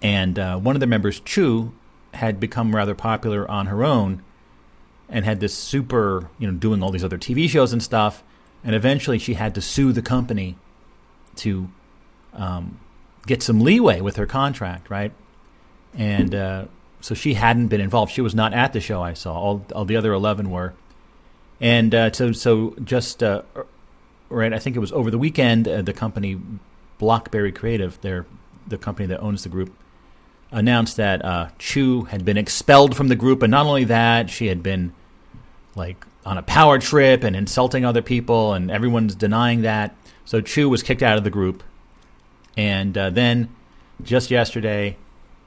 And 0.07 0.39
uh, 0.39 0.57
one 0.57 0.77
of 0.77 0.81
the 0.81 0.87
members, 0.87 1.21
Chuu, 1.21 1.73
had 2.15 2.39
become 2.39 2.77
rather 2.77 2.95
popular 2.95 3.51
on 3.51 3.67
her 3.67 3.85
own 3.85 4.23
and 5.09 5.25
had 5.25 5.41
this 5.41 5.53
super, 5.53 6.31
you 6.39 6.47
know, 6.47 6.57
doing 6.57 6.81
all 6.81 6.93
these 6.93 7.03
other 7.03 7.19
TV 7.19 7.49
shows 7.49 7.73
and 7.73 7.83
stuff. 7.83 8.23
And 8.63 8.77
eventually 8.77 9.19
she 9.19 9.35
had 9.35 9.53
to 9.57 9.61
sue 9.61 9.91
the 9.91 10.03
company 10.03 10.59
to 11.37 11.69
um, 12.35 12.79
get 13.27 13.43
some 13.43 13.59
leeway 13.59 14.01
with 14.01 14.15
her 14.15 14.27
contract, 14.27 14.91
right? 14.91 15.11
And 15.93 16.37
uh, 16.37 16.67
so 17.01 17.17
she 17.17 17.35
hadn't 17.35 17.67
been 17.67 17.81
involved. 17.81 18.13
She 18.13 18.21
was 18.21 18.35
not 18.35 18.55
at 18.55 18.73
the 18.73 18.81
show 18.81 19.03
I 19.03 19.15
saw. 19.15 19.35
All, 19.35 19.67
all 19.75 19.85
the 19.85 19.97
other 19.97 20.13
11 20.13 20.51
were. 20.51 20.75
And 21.61 21.93
uh, 21.93 22.13
so, 22.13 22.31
so 22.31 22.77
just, 22.85 23.25
uh, 23.25 23.43
right, 24.29 24.53
I 24.53 24.61
think 24.61 24.77
it 24.77 24.81
was 24.81 24.93
over 24.93 25.11
the 25.11 25.19
weekend, 25.19 25.67
uh, 25.67 25.83
the 25.83 25.93
company 25.93 26.41
Blockberry 27.01 27.53
Creative, 27.53 28.01
they're 28.03 28.25
the 28.69 28.79
company 28.79 29.07
that 29.07 29.19
owns 29.21 29.43
the 29.43 29.49
group, 29.49 29.75
announced 30.51 30.97
that 30.97 31.25
uh, 31.25 31.49
Chuu 31.59 32.09
had 32.09 32.25
been 32.25 32.37
expelled 32.37 32.97
from 32.97 33.09
the 33.09 33.17
group, 33.17 33.43
and 33.43 33.51
not 33.51 33.67
only 33.67 33.85
that, 33.85 34.31
she 34.31 34.47
had 34.47 34.63
been 34.63 34.93
like 35.75 36.07
on 36.25 36.39
a 36.39 36.43
power 36.43 36.79
trip 36.79 37.25
and 37.25 37.37
insulting 37.37 37.85
other 37.85 38.03
people, 38.03 38.55
and 38.55 38.71
everyone's 38.71 39.15
denying 39.15 39.63
that. 39.63 39.95
So 40.25 40.41
Chuu 40.41 40.69
was 40.69 40.83
kicked 40.83 41.03
out 41.03 41.19
of 41.19 41.25
the 41.25 41.31
group, 41.31 41.63
and 42.57 42.97
uh, 42.97 43.11
then 43.11 43.49
just 44.03 44.31
yesterday, 44.31 44.97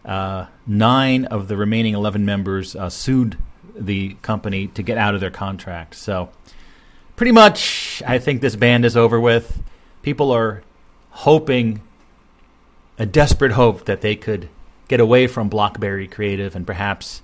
uh, 0.05 0.45
nine 0.65 1.25
of 1.25 1.47
the 1.47 1.57
remaining 1.57 1.93
eleven 1.93 2.25
members 2.25 2.75
uh, 2.75 2.89
sued 2.89 3.37
the 3.75 4.15
company 4.21 4.67
to 4.67 4.83
get 4.83 4.97
out 4.97 5.15
of 5.15 5.21
their 5.21 5.31
contract. 5.31 5.95
So 5.95 6.29
pretty 7.15 7.31
much, 7.31 8.03
I 8.05 8.19
think 8.19 8.41
this 8.41 8.55
band 8.55 8.85
is 8.85 8.97
over 8.97 9.19
with. 9.19 9.61
People 10.01 10.31
are 10.31 10.63
hoping, 11.09 11.81
a 12.97 13.05
desperate 13.05 13.51
hope 13.51 13.85
that 13.85 14.01
they 14.01 14.15
could 14.15 14.49
get 14.89 14.99
away 14.99 15.27
from 15.27 15.49
Blockberry 15.49 16.11
Creative 16.11 16.53
and 16.55 16.67
perhaps 16.67 17.21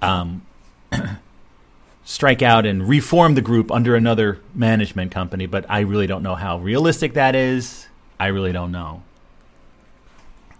um, 0.00 0.46
strike 2.04 2.40
out 2.40 2.64
and 2.64 2.88
reform 2.88 3.34
the 3.34 3.42
group 3.42 3.70
under 3.70 3.94
another 3.94 4.38
management 4.54 5.10
company. 5.10 5.44
But 5.44 5.66
I 5.68 5.80
really 5.80 6.06
don't 6.06 6.22
know 6.22 6.36
how 6.36 6.58
realistic 6.58 7.12
that 7.14 7.34
is. 7.34 7.88
I 8.18 8.28
really 8.28 8.52
don't 8.52 8.72
know. 8.72 9.02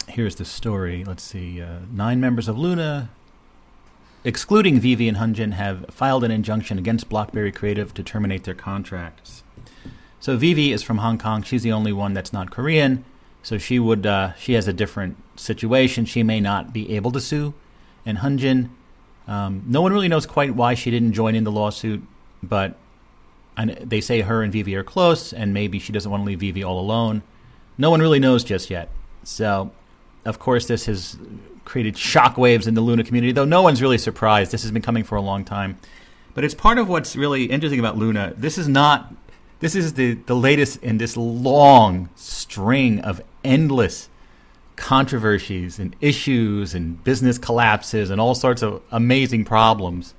Here's 0.08 0.34
the 0.34 0.44
story. 0.44 1.04
Let's 1.04 1.22
see. 1.22 1.62
Uh, 1.62 1.78
nine 1.92 2.20
members 2.20 2.48
of 2.48 2.58
LOONA, 2.58 3.08
excluding 4.24 4.80
Vivi 4.80 5.08
and 5.08 5.16
HyunJin, 5.16 5.52
have 5.52 5.86
filed 5.90 6.24
an 6.24 6.30
injunction 6.30 6.78
against 6.78 7.08
Blockberry 7.08 7.54
Creative 7.54 7.94
to 7.94 8.02
terminate 8.02 8.44
their 8.44 8.54
contracts. 8.54 9.44
So 10.18 10.36
Vivi 10.36 10.72
is 10.72 10.82
from 10.82 10.98
Hong 10.98 11.18
Kong. 11.18 11.42
She's 11.42 11.62
the 11.62 11.72
only 11.72 11.92
one 11.92 12.12
that's 12.12 12.32
not 12.32 12.50
Korean. 12.50 13.04
So 13.42 13.58
she 13.58 13.78
would 13.78 14.06
uh, 14.06 14.34
she 14.34 14.54
has 14.54 14.66
a 14.66 14.72
different 14.72 15.16
situation. 15.36 16.04
She 16.04 16.22
may 16.22 16.40
not 16.40 16.72
be 16.72 16.94
able 16.94 17.12
to 17.12 17.20
sue. 17.20 17.54
And 18.04 18.18
HyunJin, 18.18 18.70
um, 19.26 19.64
no 19.66 19.80
one 19.82 19.92
really 19.92 20.08
knows 20.08 20.26
quite 20.26 20.54
why 20.54 20.74
she 20.74 20.90
didn't 20.90 21.12
join 21.12 21.34
in 21.34 21.44
the 21.44 21.50
lawsuit, 21.50 22.02
but 22.42 22.76
they 23.56 24.00
say 24.00 24.20
her 24.20 24.42
and 24.42 24.52
Vivi 24.52 24.74
are 24.76 24.84
close, 24.84 25.32
and 25.32 25.52
maybe 25.52 25.78
she 25.78 25.92
doesn't 25.92 26.10
want 26.10 26.22
to 26.22 26.26
leave 26.26 26.40
Vivi 26.40 26.62
all 26.62 26.78
alone. 26.78 27.22
No 27.78 27.90
one 27.90 28.00
really 28.00 28.20
knows 28.20 28.44
just 28.44 28.70
yet. 28.70 28.88
So, 29.24 29.72
of 30.24 30.38
course, 30.38 30.66
this 30.66 30.86
has 30.86 31.16
created 31.64 31.94
shockwaves 31.94 32.68
in 32.68 32.74
the 32.74 32.80
LOONA 32.80 33.04
community, 33.04 33.32
though 33.32 33.44
no 33.44 33.62
one's 33.62 33.82
really 33.82 33.98
surprised. 33.98 34.52
This 34.52 34.62
has 34.62 34.70
been 34.70 34.82
coming 34.82 35.04
for 35.04 35.16
a 35.16 35.20
long 35.20 35.44
time. 35.44 35.78
But 36.34 36.44
it's 36.44 36.54
part 36.54 36.78
of 36.78 36.88
what's 36.88 37.16
really 37.16 37.46
interesting 37.46 37.80
about 37.80 37.96
LOONA. 37.96 38.34
This 38.36 38.58
is 38.58 38.68
not 38.68 39.12
this 39.58 39.74
is 39.74 39.94
the, 39.94 40.14
the 40.14 40.36
latest 40.36 40.82
in 40.82 40.98
this 40.98 41.16
long 41.16 42.10
string 42.14 43.00
of 43.00 43.22
endless 43.42 44.08
controversies 44.76 45.78
and 45.78 45.96
issues 46.00 46.74
and 46.74 47.02
business 47.02 47.38
collapses 47.38 48.10
and 48.10 48.20
all 48.20 48.34
sorts 48.34 48.62
of 48.62 48.82
amazing 48.90 49.44
problems 49.44 50.14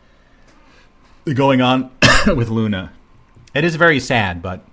going 1.34 1.62
on 1.62 1.92
with 2.28 2.50
LOONA. 2.50 2.92
It 3.54 3.64
is 3.64 3.76
very 3.76 4.00
sad, 4.00 4.42
but 4.42 4.66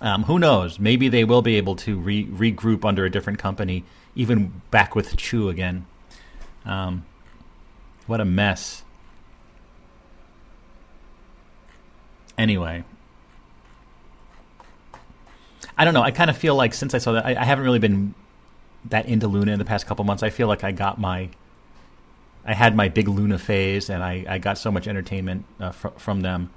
um, 0.00 0.24
who 0.24 0.38
knows? 0.38 0.78
Maybe 0.78 1.08
they 1.08 1.24
will 1.24 1.42
be 1.42 1.56
able 1.56 1.76
to 1.76 1.98
re- 1.98 2.26
regroup 2.26 2.84
under 2.84 3.04
a 3.04 3.10
different 3.10 3.38
company, 3.38 3.84
even 4.14 4.62
back 4.70 4.94
with 4.94 5.16
Chuu 5.16 5.50
again. 5.50 5.86
Um, 6.64 7.04
what 8.06 8.20
a 8.20 8.24
mess. 8.24 8.82
Anyway, 12.38 12.84
I 15.76 15.84
don't 15.84 15.92
know. 15.92 16.02
I 16.02 16.10
kind 16.10 16.30
of 16.30 16.36
feel 16.36 16.54
like 16.54 16.72
since 16.72 16.94
I 16.94 16.98
saw 16.98 17.12
that, 17.12 17.26
I, 17.26 17.36
I, 17.36 17.44
haven't 17.44 17.64
really 17.64 17.78
been 17.78 18.14
that 18.88 19.06
into 19.06 19.28
LOONA 19.28 19.52
in 19.52 19.58
the 19.58 19.64
past 19.64 19.86
couple 19.86 20.04
months. 20.04 20.22
I 20.22 20.30
feel 20.30 20.48
like 20.48 20.64
I 20.64 20.72
got 20.72 20.98
my, 20.98 21.28
I 22.44 22.54
had 22.54 22.74
my 22.74 22.88
big 22.88 23.08
LOONA 23.08 23.38
phase, 23.38 23.90
and 23.90 24.02
I, 24.02 24.24
I 24.28 24.38
got 24.38 24.58
so 24.58 24.70
much 24.70 24.88
entertainment 24.88 25.44
uh, 25.60 25.72
fr- 25.72 25.88
from 25.98 26.20
them, 26.22 26.50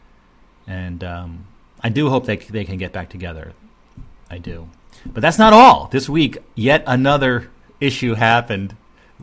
and 0.67 1.03
um, 1.03 1.45
I 1.81 1.89
do 1.89 2.09
hope 2.09 2.25
they 2.25 2.37
they 2.37 2.63
can 2.65 2.77
get 2.77 2.93
back 2.93 3.09
together. 3.09 3.53
I 4.29 4.37
do, 4.37 4.69
but 5.05 5.21
that's 5.21 5.37
not 5.37 5.53
all. 5.53 5.87
This 5.91 6.07
week, 6.07 6.37
yet 6.55 6.83
another 6.87 7.49
issue 7.79 8.13
happened 8.13 8.75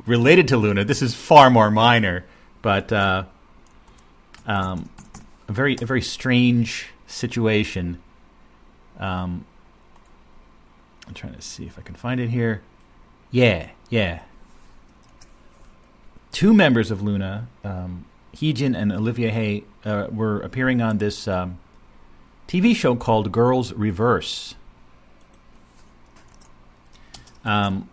related 0.06 0.48
to 0.48 0.56
LOONA. 0.56 0.84
This 0.84 1.02
is 1.02 1.14
far 1.14 1.50
more 1.50 1.70
minor, 1.70 2.24
but 2.62 2.92
uh, 2.92 3.24
um, 4.46 4.90
a 5.48 5.52
very 5.52 5.76
a 5.80 5.86
very 5.86 6.02
strange 6.02 6.88
situation. 7.06 7.98
Um, 8.98 9.46
I'm 11.08 11.14
trying 11.14 11.34
to 11.34 11.42
see 11.42 11.64
if 11.64 11.78
I 11.78 11.82
can 11.82 11.94
find 11.94 12.20
it 12.20 12.28
here. 12.28 12.62
Yeah, 13.30 13.70
yeah. 13.88 14.22
Two 16.32 16.54
members 16.54 16.90
of 16.90 17.02
LOONA, 17.02 17.48
um, 17.64 18.06
Heejin 18.34 18.76
and 18.76 18.92
Olivia 18.92 19.32
Hye, 19.32 19.62
uh, 19.88 20.08
were 20.10 20.40
appearing 20.40 20.80
on 20.80 20.98
this 20.98 21.26
um, 21.28 21.58
TV 22.48 22.74
show 22.74 22.94
called 22.94 23.32
Girls 23.32 23.72
Reverse. 23.72 24.54
Um, 27.44 27.88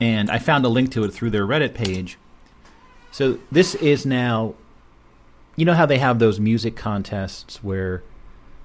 and 0.00 0.30
I 0.30 0.38
found 0.38 0.64
a 0.64 0.68
link 0.68 0.90
to 0.92 1.04
it 1.04 1.12
through 1.12 1.30
their 1.30 1.46
Reddit 1.46 1.74
page. 1.74 2.18
So 3.10 3.38
this 3.52 3.74
is 3.76 4.04
now, 4.04 4.54
you 5.56 5.64
know 5.64 5.74
how 5.74 5.86
they 5.86 5.98
have 5.98 6.18
those 6.18 6.40
music 6.40 6.76
contests 6.76 7.62
where 7.62 8.02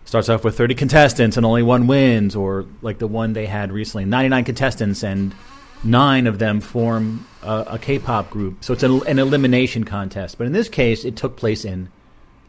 starts 0.10 0.28
off 0.28 0.44
with 0.44 0.58
30 0.58 0.74
contestants 0.74 1.38
and 1.38 1.46
only 1.46 1.62
one 1.62 1.86
wins, 1.86 2.36
or 2.36 2.66
like 2.82 2.98
the 2.98 3.06
one 3.06 3.34
they 3.34 3.46
had 3.46 3.72
recently 3.72 4.06
99 4.06 4.44
contestants 4.44 5.04
and 5.04 5.36
nine 5.84 6.26
of 6.26 6.40
them 6.40 6.60
form 6.62 7.28
a 7.44 7.66
a 7.68 7.80
K-pop 7.80 8.32
group. 8.32 8.64
So 8.64 8.74
it's 8.74 8.82
an, 8.82 9.06
an, 9.06 9.20
elimination 9.20 9.84
contest. 9.84 10.40
But 10.40 10.48
in 10.48 10.54
this 10.54 10.68
case, 10.68 11.06
it 11.06 11.16
took 11.16 11.38
place 11.38 11.64
in 11.64 11.90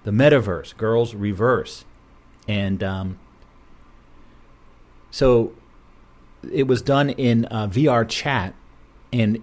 the 0.05 0.11
metaverse, 0.11 0.75
Girls 0.79 1.15
Reverse, 1.15 1.85
and 2.49 2.83
um, 2.83 3.19
so 5.11 5.53
it 6.51 6.67
was 6.67 6.81
done 6.81 7.11
in 7.11 7.45
uh, 7.45 7.69
VRChat, 7.69 8.55
and 9.13 9.43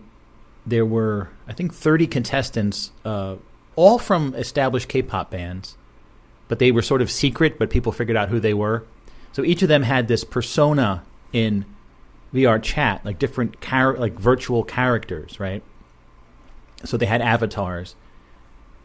there 0.66 0.88
were 0.88 1.30
I 1.48 1.54
think 1.54 1.72
30 1.72 2.08
contestants, 2.08 2.90
uh, 3.06 3.36
all 3.76 4.00
from 4.00 4.34
established 4.34 4.90
K-pop 4.90 5.30
bands 5.30 5.78
but 6.48 6.60
they 6.60 6.72
were 6.72 6.82
sort 6.82 7.02
of 7.02 7.12
secret, 7.12 7.60
but 7.60 7.70
people 7.70 7.92
figured 7.92 8.18
out 8.18 8.30
who 8.30 8.40
they 8.40 8.54
were. 8.54 8.86
So 9.32 9.44
each 9.44 9.62
of 9.62 9.68
them 9.68 9.84
had 9.84 10.08
this 10.08 10.24
persona 10.24 11.04
in 11.34 11.66
VRChat, 12.34 13.06
like 13.06 13.20
different 13.20 13.60
char- 13.62 13.98
like 13.98 14.14
virtual 14.14 14.64
characters, 14.64 15.40
right? 15.40 15.64
So 16.86 16.98
they 16.98 17.06
had 17.06 17.22
avatars, 17.22 17.96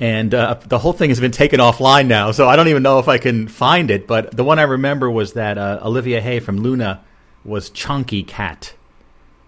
and 0.01 0.35
uh, 0.35 0.55
the 0.67 0.79
whole 0.79 0.93
thing 0.93 1.11
has 1.11 1.21
been 1.21 1.33
taken 1.33 1.61
offline 1.61 2.07
now. 2.07 2.33
So 2.33 2.49
I 2.49 2.57
don't 2.57 2.69
even 2.69 2.83
know 2.83 2.99
if 2.99 3.09
I 3.09 3.19
can 3.19 3.49
find 3.49 3.91
it. 3.91 4.07
But 4.07 4.37
the 4.37 4.45
one 4.45 4.59
I 4.59 4.63
remember 4.63 5.11
was 5.11 5.35
that 5.35 5.59
uh, 5.59 5.81
Olivia 5.83 6.23
Hye 6.23 6.41
from 6.41 6.59
LOONA 6.59 7.05
was 7.45 7.71
Chunky 7.71 8.23
Cat. 8.23 8.75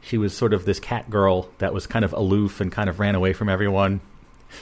She 0.00 0.18
was 0.18 0.36
sort 0.36 0.52
of 0.52 0.66
this 0.66 0.78
cat 0.78 1.08
girl 1.08 1.48
that 1.58 1.72
was 1.72 1.86
kind 1.86 2.04
of 2.04 2.12
aloof 2.12 2.60
and 2.60 2.70
kind 2.70 2.90
of 2.90 3.00
ran 3.00 3.14
away 3.14 3.32
from 3.32 3.48
everyone. 3.48 4.00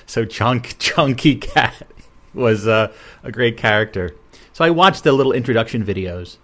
So 0.07 0.25
chunk 0.25 0.79
chunky 0.79 1.37
cat 1.37 1.87
was 2.35 2.67
uh, 2.67 2.93
a 3.23 3.33
great 3.33 3.57
character. 3.57 4.15
So 4.53 4.65
I 4.65 4.71
watched 4.71 5.05
the 5.05 5.13
little 5.13 5.33
introduction 5.33 5.85
videos 5.85 6.39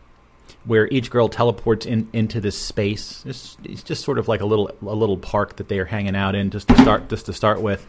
where 0.65 0.89
each 0.89 1.11
girl 1.11 1.29
teleports 1.29 1.87
in 1.87 2.09
into 2.13 2.41
this 2.41 2.59
space. 2.59 3.25
It's, 3.27 3.57
it's, 3.65 3.83
just 3.83 4.05
sort 4.05 4.19
of 4.19 4.29
like 4.29 4.41
a 4.41 4.47
little 4.47 4.71
a 4.83 4.95
little 4.95 5.17
park 5.17 5.57
that 5.57 5.69
they 5.69 5.79
are 5.79 5.85
hanging 5.85 6.17
out 6.17 6.35
in 6.35 6.51
just 6.51 6.69
to 6.69 6.79
start 6.79 7.09
just 7.09 7.27
to 7.27 7.33
start 7.33 7.61
with. 7.61 7.87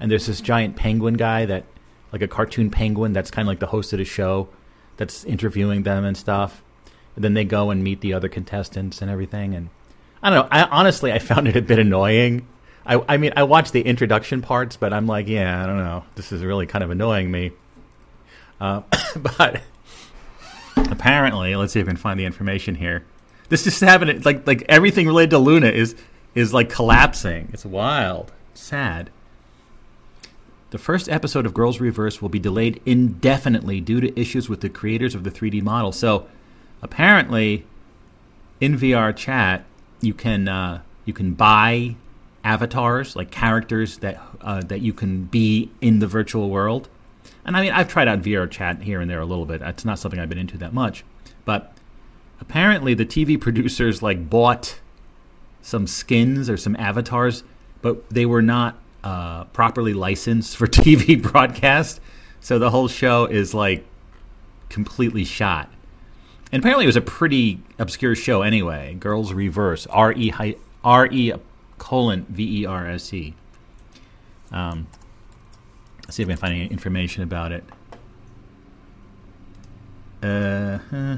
And 0.00 0.10
there's 0.10 0.26
this 0.26 0.40
giant 0.40 0.76
penguin 0.76 1.14
guy 1.14 1.46
that 1.46 1.64
like 2.12 2.22
a 2.22 2.28
cartoon 2.28 2.70
penguin 2.70 3.12
that's 3.12 3.30
kind 3.30 3.46
of 3.46 3.48
like 3.48 3.60
the 3.60 3.66
host 3.66 3.92
of 3.92 3.98
the 3.98 4.04
show 4.04 4.48
that's 4.96 5.24
interviewing 5.24 5.82
them 5.82 6.04
and 6.04 6.16
stuff. 6.16 6.62
And 7.14 7.24
then 7.24 7.34
they 7.34 7.44
go 7.44 7.70
and 7.70 7.82
meet 7.82 8.00
the 8.00 8.12
other 8.12 8.28
contestants 8.28 9.02
and 9.02 9.10
everything. 9.10 9.54
And 9.54 9.70
I 10.22 10.30
don't 10.30 10.44
know. 10.44 10.48
I, 10.50 10.64
honestly, 10.64 11.12
I 11.12 11.18
found 11.18 11.48
it 11.48 11.56
a 11.56 11.62
bit 11.62 11.78
annoying 11.78 12.46
I, 12.86 13.02
I 13.08 13.16
mean, 13.16 13.32
I 13.36 13.42
watched 13.42 13.72
the 13.72 13.82
introduction 13.82 14.42
parts, 14.42 14.76
but 14.76 14.92
I'm 14.92 15.06
like, 15.06 15.26
yeah, 15.26 15.62
I 15.62 15.66
don't 15.66 15.78
know. 15.78 16.04
This 16.14 16.30
is 16.30 16.42
really 16.44 16.66
kind 16.66 16.84
of 16.84 16.90
annoying 16.90 17.30
me. 17.30 17.50
Uh, 18.60 18.82
but 19.16 19.60
apparently, 20.76 21.56
let's 21.56 21.72
see 21.72 21.80
if 21.80 21.86
I 21.86 21.90
can 21.90 21.96
find 21.96 22.18
the 22.18 22.24
information 22.24 22.76
here. 22.76 23.04
This 23.48 23.64
just 23.64 23.80
happened. 23.80 24.24
Like 24.24 24.46
like 24.46 24.64
everything 24.68 25.06
related 25.06 25.30
to 25.30 25.38
LOONA 25.38 25.68
is 25.68 25.96
is 26.34 26.54
like 26.54 26.70
collapsing. 26.70 27.48
It's 27.52 27.64
wild. 27.64 28.32
sad. 28.54 29.10
The 30.70 30.78
first 30.78 31.08
episode 31.08 31.46
of 31.46 31.54
Girls 31.54 31.80
Reverse 31.80 32.20
will 32.20 32.28
be 32.28 32.40
delayed 32.40 32.82
indefinitely 32.84 33.80
due 33.80 34.00
to 34.00 34.20
issues 34.20 34.48
with 34.48 34.60
the 34.60 34.68
creators 34.68 35.14
of 35.14 35.22
the 35.22 35.30
3D 35.30 35.62
model. 35.62 35.92
So, 35.92 36.26
apparently, 36.82 37.64
in 38.60 38.76
VRChat, 38.76 39.62
you 40.00 40.12
can 40.12 40.48
uh, 40.48 40.82
you 41.04 41.12
can 41.12 41.34
buy 41.34 41.96
avatars 42.46 43.16
like 43.16 43.32
characters 43.32 43.98
that 43.98 44.22
uh, 44.40 44.62
that 44.62 44.80
you 44.80 44.92
can 44.92 45.24
be 45.24 45.70
in 45.80 45.98
the 45.98 46.06
virtual 46.06 46.48
world. 46.48 46.88
And 47.44 47.56
I 47.56 47.60
mean, 47.60 47.72
I've 47.72 47.88
tried 47.88 48.06
out 48.06 48.22
VRChat 48.22 48.82
here 48.82 49.00
and 49.00 49.10
there 49.10 49.20
a 49.20 49.26
little 49.26 49.46
bit. 49.46 49.60
It's 49.62 49.84
not 49.84 49.98
something 49.98 50.20
I've 50.20 50.28
been 50.28 50.38
into 50.38 50.56
that 50.58 50.72
much, 50.72 51.04
but 51.44 51.72
apparently 52.40 52.94
the 52.94 53.04
TV 53.04 53.38
producers 53.46 54.00
like 54.00 54.30
bought 54.30 54.78
some 55.60 55.88
skins 55.88 56.48
or 56.48 56.56
some 56.56 56.76
avatars, 56.76 57.42
but 57.82 58.08
they 58.08 58.24
were 58.24 58.42
not 58.42 58.78
uh, 59.02 59.44
properly 59.46 59.92
licensed 59.92 60.56
for 60.56 60.66
TV 60.68 61.20
broadcast. 61.20 62.00
So 62.40 62.60
the 62.60 62.70
whole 62.70 62.86
show 62.86 63.26
is 63.26 63.54
like 63.54 63.84
completely 64.68 65.24
shot. 65.24 65.68
And 66.52 66.62
apparently 66.62 66.84
it 66.84 66.86
was 66.86 66.96
a 66.96 67.00
pretty 67.00 67.60
obscure 67.76 68.14
show 68.14 68.42
anyway. 68.42 68.94
Girls 68.94 69.32
Reverse, 69.32 69.88
R 69.88 70.12
E 70.12 70.54
R 70.84 71.08
E 71.10 71.32
colon 71.78 72.26
V 72.28 72.62
E 72.62 72.66
R 72.66 72.88
S 72.88 73.12
E. 73.12 73.34
Um, 74.50 74.86
see 76.08 76.22
if 76.22 76.28
I 76.28 76.32
can 76.32 76.38
find 76.38 76.54
any 76.54 76.66
information 76.68 77.22
about 77.22 77.52
it. 77.52 77.64
Uh 80.22 80.78
huh. 80.90 81.16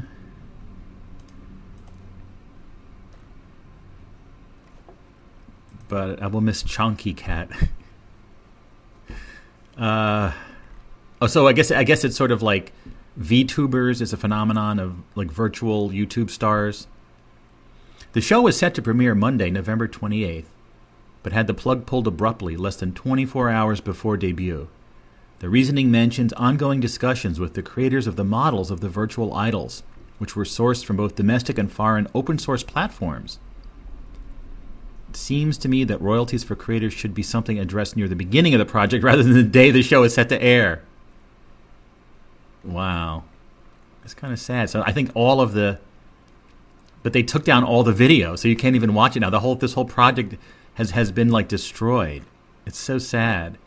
But 5.88 6.22
I 6.22 6.26
will 6.26 6.42
miss 6.42 6.62
Chunky 6.62 7.14
Cat. 7.14 7.50
uh, 9.78 10.32
oh, 11.22 11.26
so 11.26 11.46
I 11.46 11.52
guess 11.52 11.70
I 11.70 11.84
guess 11.84 12.04
it's 12.04 12.16
sort 12.16 12.30
of 12.30 12.42
like 12.42 12.72
VTubers 13.18 14.00
is 14.00 14.12
a 14.12 14.16
phenomenon 14.16 14.78
of 14.78 14.96
like 15.14 15.30
virtual 15.30 15.90
YouTube 15.90 16.30
stars. 16.30 16.86
The 18.12 18.20
show 18.22 18.42
was 18.42 18.56
set 18.56 18.74
to 18.74 18.82
premiere 18.82 19.14
Monday, 19.14 19.50
November 19.50 19.86
28th, 19.86 20.46
but 21.22 21.32
had 21.32 21.46
the 21.46 21.54
plug 21.54 21.84
pulled 21.84 22.06
abruptly 22.06 22.56
less 22.56 22.76
than 22.76 22.94
24 22.94 23.50
hours 23.50 23.80
before 23.80 24.16
debut. 24.16 24.68
The 25.40 25.50
reasoning 25.50 25.90
mentions 25.90 26.32
ongoing 26.32 26.80
discussions 26.80 27.38
with 27.38 27.54
the 27.54 27.62
creators 27.62 28.06
of 28.06 28.16
the 28.16 28.24
models 28.24 28.70
of 28.70 28.80
the 28.80 28.88
virtual 28.88 29.34
idols, 29.34 29.82
which 30.16 30.34
were 30.34 30.44
sourced 30.44 30.84
from 30.84 30.96
both 30.96 31.16
domestic 31.16 31.58
and 31.58 31.70
foreign 31.70 32.08
open 32.14 32.38
source 32.38 32.62
platforms. 32.62 33.38
It 35.10 35.16
seems 35.16 35.58
to 35.58 35.68
me 35.68 35.84
that 35.84 36.00
royalties 36.00 36.44
for 36.44 36.56
creators 36.56 36.94
should 36.94 37.14
be 37.14 37.22
something 37.22 37.58
addressed 37.58 37.96
near 37.96 38.08
the 38.08 38.16
beginning 38.16 38.54
of 38.54 38.58
the 38.58 38.66
project 38.66 39.04
rather 39.04 39.22
than 39.22 39.34
the 39.34 39.42
day 39.42 39.70
the 39.70 39.82
show 39.82 40.02
is 40.02 40.14
set 40.14 40.30
to 40.30 40.42
air. 40.42 40.82
Wow. 42.64 43.24
It's 44.02 44.14
kind 44.14 44.32
of 44.32 44.40
sad. 44.40 44.70
So 44.70 44.82
I 44.86 44.92
think 44.92 45.10
all 45.14 45.40
of 45.40 45.52
the 45.52 45.78
but 47.02 47.12
they 47.12 47.22
took 47.22 47.44
down 47.44 47.64
all 47.64 47.82
the 47.82 47.92
video, 47.92 48.36
so 48.36 48.48
you 48.48 48.56
can't 48.56 48.76
even 48.76 48.94
watch 48.94 49.16
it 49.16 49.20
now. 49.20 49.30
The 49.30 49.40
whole 49.40 49.54
this 49.54 49.74
whole 49.74 49.84
project 49.84 50.36
has 50.74 50.92
has 50.92 51.12
been 51.12 51.28
like 51.28 51.48
destroyed. 51.48 52.22
It's 52.66 52.78
so 52.78 52.98
sad. 52.98 53.58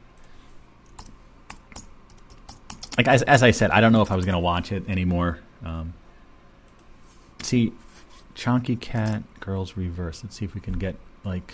Like 2.98 3.08
as, 3.08 3.24
as 3.24 3.42
I 3.42 3.52
said, 3.52 3.72
I 3.72 3.82
don't 3.82 3.94
know 3.94 4.02
if 4.02 4.12
I 4.12 4.16
was 4.16 4.26
to 4.26 4.40
watch 4.40 4.72
it 4.72 4.88
anymore. 4.88 5.40
Um, 5.64 5.94
see, 7.42 7.74
Chonky 8.36 8.80
Cat 8.80 9.24
Girls 9.40 9.76
Reverse. 9.78 10.24
Let's 10.24 10.36
see 10.36 10.46
if 10.46 10.54
we 10.54 10.62
can 10.62 10.74
get 10.74 10.96
like 11.24 11.54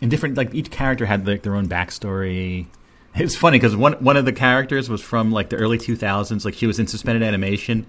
in 0.00 0.08
different 0.08 0.36
like 0.36 0.54
each 0.54 0.70
character 0.70 1.06
had 1.06 1.26
like 1.26 1.42
their 1.42 1.56
own 1.56 1.68
backstory. 1.68 2.66
It's 3.16 3.36
funny 3.36 3.58
because 3.58 3.76
one 3.76 3.94
one 3.94 4.16
of 4.16 4.24
the 4.24 4.32
characters 4.32 4.88
was 4.88 5.00
from 5.00 5.30
like 5.30 5.48
the 5.48 5.56
early 5.56 5.78
2000s. 5.78 6.44
Like 6.44 6.54
she 6.54 6.66
was 6.66 6.78
in 6.78 6.86
suspended 6.86 7.22
animation 7.22 7.86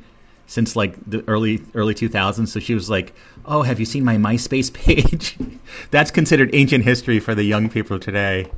since 0.48 0.76
like 0.76 0.96
the 1.10 1.24
early 1.28 1.64
early 1.74 1.96
2000s. 1.96 2.48
So 2.48 2.60
she 2.60 2.76
was 2.76 2.90
like, 2.90 3.14
"Oh, 3.46 3.64
have 3.64 3.80
you 3.80 3.86
seen 3.86 4.04
my 4.06 4.18
MySpace 4.18 4.72
page?" 4.72 5.38
That's 5.92 6.12
considered 6.12 6.52
ancient 6.54 6.84
history 6.84 7.20
for 7.20 7.34
the 7.34 7.44
young 7.44 7.70
people 7.70 7.98
today. 8.00 8.52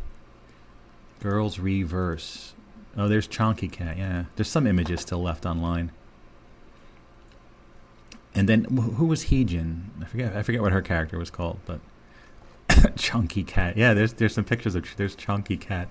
Girls 1.22 1.57
Reverse. 1.57 2.53
Oh, 2.97 3.07
there's 3.07 3.28
Chonky 3.28 3.72
Cat. 3.72 3.97
Yeah, 3.97 4.26
there's 4.36 4.49
some 4.49 4.68
images 4.68 5.01
still 5.01 5.22
left 5.22 5.45
online. 5.45 5.91
And 8.36 8.47
then 8.49 8.65
who 8.65 9.05
was 9.05 9.26
Heejin? 9.26 9.84
I 10.01 10.05
forget. 10.05 10.36
I 10.36 10.43
forget 10.43 10.61
what 10.61 10.72
her 10.74 10.82
character 10.82 11.18
was 11.18 11.30
called, 11.30 11.59
but 11.65 11.80
Chunky 12.97 13.43
Cat. 13.43 13.78
Yeah, 13.78 13.93
there's 13.93 14.13
there's 14.13 14.34
some 14.34 14.43
pictures 14.43 14.76
of 14.76 14.86
there's 14.97 15.15
Chunky 15.15 15.57
Cat. 15.57 15.89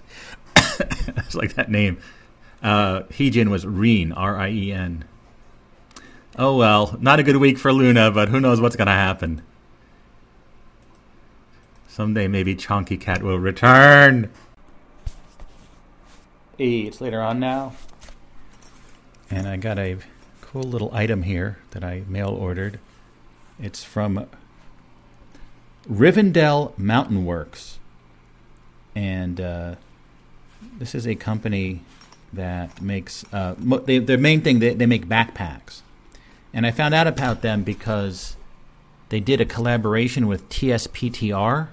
it's 1.17 1.35
like 1.35 1.55
that 1.55 1.71
name. 1.71 1.99
Uh, 2.63 3.03
Heejin 3.05 3.49
was 3.49 3.67
Rien, 3.67 4.13
R 4.13 4.37
I 4.37 4.51
E 4.51 4.73
N. 4.73 5.05
Oh 6.39 6.57
well, 6.57 6.97
not 7.01 7.21
a 7.21 7.23
good 7.23 7.37
week 7.37 7.59
for 7.59 7.73
LOONA, 7.73 8.11
but 8.11 8.29
who 8.29 8.41
knows 8.41 8.61
what's 8.61 8.77
gonna 8.77 8.93
happen. 8.93 9.43
Someday 11.89 12.29
maybe 12.29 12.55
Chunky 12.55 12.99
Cat 12.99 13.23
will 13.23 13.39
return. 13.39 14.31
Hey, 16.59 16.81
it's 16.81 17.01
later 17.01 17.23
on 17.23 17.41
now. 17.41 17.75
And 19.31 19.49
I 19.49 19.57
got 19.57 19.79
a 19.79 19.99
cool 20.41 20.63
little 20.63 20.91
item 20.95 21.23
here 21.23 21.59
that 21.71 21.83
I 21.83 22.05
mail 22.07 22.29
ordered. 22.29 22.81
It's 23.59 23.83
from 23.83 24.27
Rivendell 25.89 26.77
Mountain 26.79 27.25
Works. 27.25 27.79
And 28.95 29.41
uh, 29.41 29.77
this 30.79 30.95
is 30.95 31.07
a 31.07 31.15
company 31.15 31.83
that 32.33 32.81
makes, 32.81 33.25
uh, 33.33 33.55
they, 33.85 33.99
their 33.99 34.19
main 34.19 34.41
thing, 34.41 34.59
they, 34.59 34.75
they 34.75 34.87
make 34.87 35.07
backpacks. 35.07 35.83
And 36.53 36.67
I 36.67 36.71
found 36.71 36.95
out 36.95 37.07
about 37.07 37.43
them 37.43 37.63
because 37.63 38.37
they 39.09 39.21
did 39.21 39.41
a 39.41 39.45
collaboration 39.45 40.27
with 40.27 40.49
TSPTR. 40.49 41.69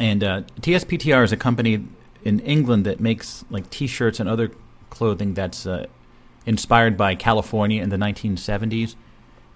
And 0.00 0.24
uh, 0.24 0.42
TSPTR 0.60 1.24
is 1.24 1.32
a 1.32 1.36
company 1.36 1.86
in 2.24 2.40
England 2.40 2.84
that 2.86 3.00
makes 3.00 3.44
like 3.50 3.70
T-shirts 3.70 4.18
and 4.18 4.28
other 4.28 4.50
clothing 4.90 5.34
that's 5.34 5.66
uh, 5.66 5.86
inspired 6.46 6.96
by 6.96 7.14
California 7.14 7.82
in 7.82 7.90
the 7.90 7.96
1970s, 7.96 8.94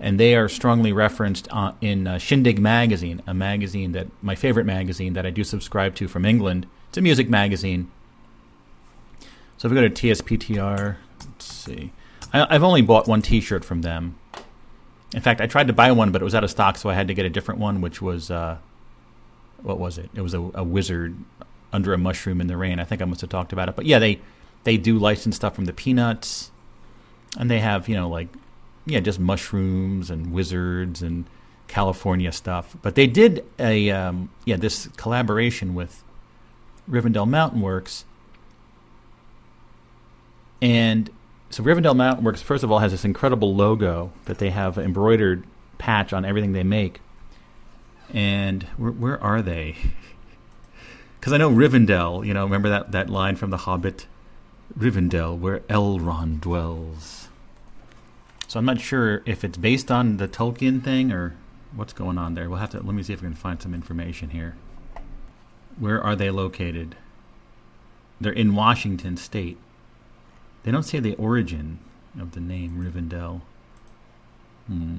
and 0.00 0.18
they 0.18 0.34
are 0.36 0.48
strongly 0.48 0.92
referenced 0.92 1.48
uh, 1.50 1.72
in 1.80 2.06
uh, 2.06 2.18
Shindig 2.18 2.58
magazine, 2.58 3.22
a 3.26 3.34
magazine 3.34 3.92
that 3.92 4.06
my 4.22 4.34
favorite 4.34 4.66
magazine 4.66 5.14
that 5.14 5.26
I 5.26 5.30
do 5.30 5.44
subscribe 5.44 5.94
to 5.96 6.08
from 6.08 6.24
England. 6.24 6.66
It's 6.88 6.98
a 6.98 7.00
music 7.00 7.28
magazine. 7.28 7.90
So 9.58 9.66
if 9.66 9.72
we 9.72 9.74
go 9.74 9.88
to 9.88 9.90
TSPTR, 9.90 10.96
let's 11.20 11.44
see. 11.44 11.92
I, 12.32 12.52
have 12.52 12.62
only 12.62 12.82
bought 12.82 13.08
one 13.08 13.22
T-shirt 13.22 13.64
from 13.64 13.82
them. 13.82 14.18
In 15.14 15.20
fact, 15.20 15.40
I 15.40 15.46
tried 15.46 15.66
to 15.68 15.72
buy 15.72 15.90
one, 15.92 16.12
but 16.12 16.20
it 16.20 16.24
was 16.24 16.34
out 16.34 16.44
of 16.44 16.50
stock, 16.50 16.76
so 16.76 16.90
I 16.90 16.94
had 16.94 17.08
to 17.08 17.14
get 17.14 17.24
a 17.24 17.30
different 17.30 17.60
one, 17.60 17.80
which 17.80 18.02
was 18.02 18.30
uh, 18.30 18.58
what 19.62 19.78
was 19.78 19.98
it? 19.98 20.10
It 20.14 20.20
was 20.20 20.34
a, 20.34 20.40
a 20.54 20.62
wizard 20.62 21.16
under 21.72 21.92
a 21.92 21.98
mushroom 21.98 22.40
in 22.40 22.46
the 22.46 22.56
rain. 22.56 22.78
I 22.78 22.84
think 22.84 23.02
I 23.02 23.04
must 23.06 23.22
have 23.22 23.30
talked 23.30 23.52
about 23.52 23.68
it, 23.68 23.76
but 23.76 23.86
yeah, 23.86 23.98
they 23.98 24.20
they 24.64 24.76
do 24.76 24.98
license 24.98 25.36
stuff 25.36 25.54
from 25.54 25.64
the 25.64 25.72
Peanuts, 25.72 26.50
and 27.38 27.50
they 27.50 27.60
have 27.60 27.88
you 27.88 27.94
know 27.94 28.08
like 28.08 28.28
yeah 28.86 29.00
just 29.00 29.18
mushrooms 29.18 30.10
and 30.10 30.32
wizards 30.32 31.02
and 31.02 31.24
California 31.68 32.30
stuff. 32.30 32.76
But 32.82 32.94
they 32.94 33.06
did 33.06 33.44
a 33.58 33.90
um, 33.90 34.30
yeah 34.44 34.56
this 34.56 34.88
collaboration 34.96 35.74
with 35.74 36.04
Rivendell 36.90 37.28
Mountain 37.28 37.60
Works, 37.60 38.04
and 40.60 41.10
so 41.50 41.62
Rivendell 41.62 41.96
Mountain 41.96 42.24
Works 42.24 42.42
first 42.42 42.64
of 42.64 42.70
all 42.70 42.80
has 42.80 42.92
this 42.92 43.04
incredible 43.04 43.54
logo 43.54 44.12
that 44.26 44.38
they 44.38 44.50
have 44.50 44.78
embroidered 44.78 45.44
patch 45.78 46.12
on 46.12 46.24
everything 46.24 46.52
they 46.52 46.64
make. 46.64 47.00
And 48.12 48.64
where, 48.76 48.92
where 48.92 49.22
are 49.22 49.42
they? 49.42 49.76
Because 51.20 51.32
I 51.32 51.36
know 51.38 51.50
Rivendell, 51.50 52.24
you 52.24 52.32
know, 52.32 52.44
remember 52.44 52.68
that, 52.68 52.92
that 52.92 53.10
line 53.10 53.34
from 53.34 53.50
The 53.50 53.56
Hobbit? 53.56 54.06
Rivendell, 54.78 55.36
where 55.36 55.60
Elrond 55.60 56.40
dwells. 56.40 57.28
So 58.46 58.60
I'm 58.60 58.64
not 58.64 58.80
sure 58.80 59.22
if 59.26 59.42
it's 59.42 59.58
based 59.58 59.90
on 59.90 60.18
the 60.18 60.28
Tolkien 60.28 60.82
thing 60.82 61.10
or 61.10 61.34
what's 61.74 61.92
going 61.92 62.18
on 62.18 62.34
there. 62.34 62.48
We'll 62.48 62.60
have 62.60 62.70
to 62.70 62.76
let 62.80 62.94
me 62.94 63.02
see 63.02 63.12
if 63.12 63.20
we 63.20 63.26
can 63.26 63.34
find 63.34 63.60
some 63.60 63.74
information 63.74 64.30
here. 64.30 64.54
Where 65.78 66.02
are 66.02 66.16
they 66.16 66.30
located? 66.30 66.96
They're 68.20 68.32
in 68.32 68.54
Washington 68.54 69.16
State. 69.16 69.58
They 70.64 70.72
don't 70.72 70.82
say 70.82 70.98
the 70.98 71.14
origin 71.14 71.78
of 72.20 72.32
the 72.32 72.40
name 72.40 72.78
Rivendell. 72.78 73.42
Hmm. 74.66 74.96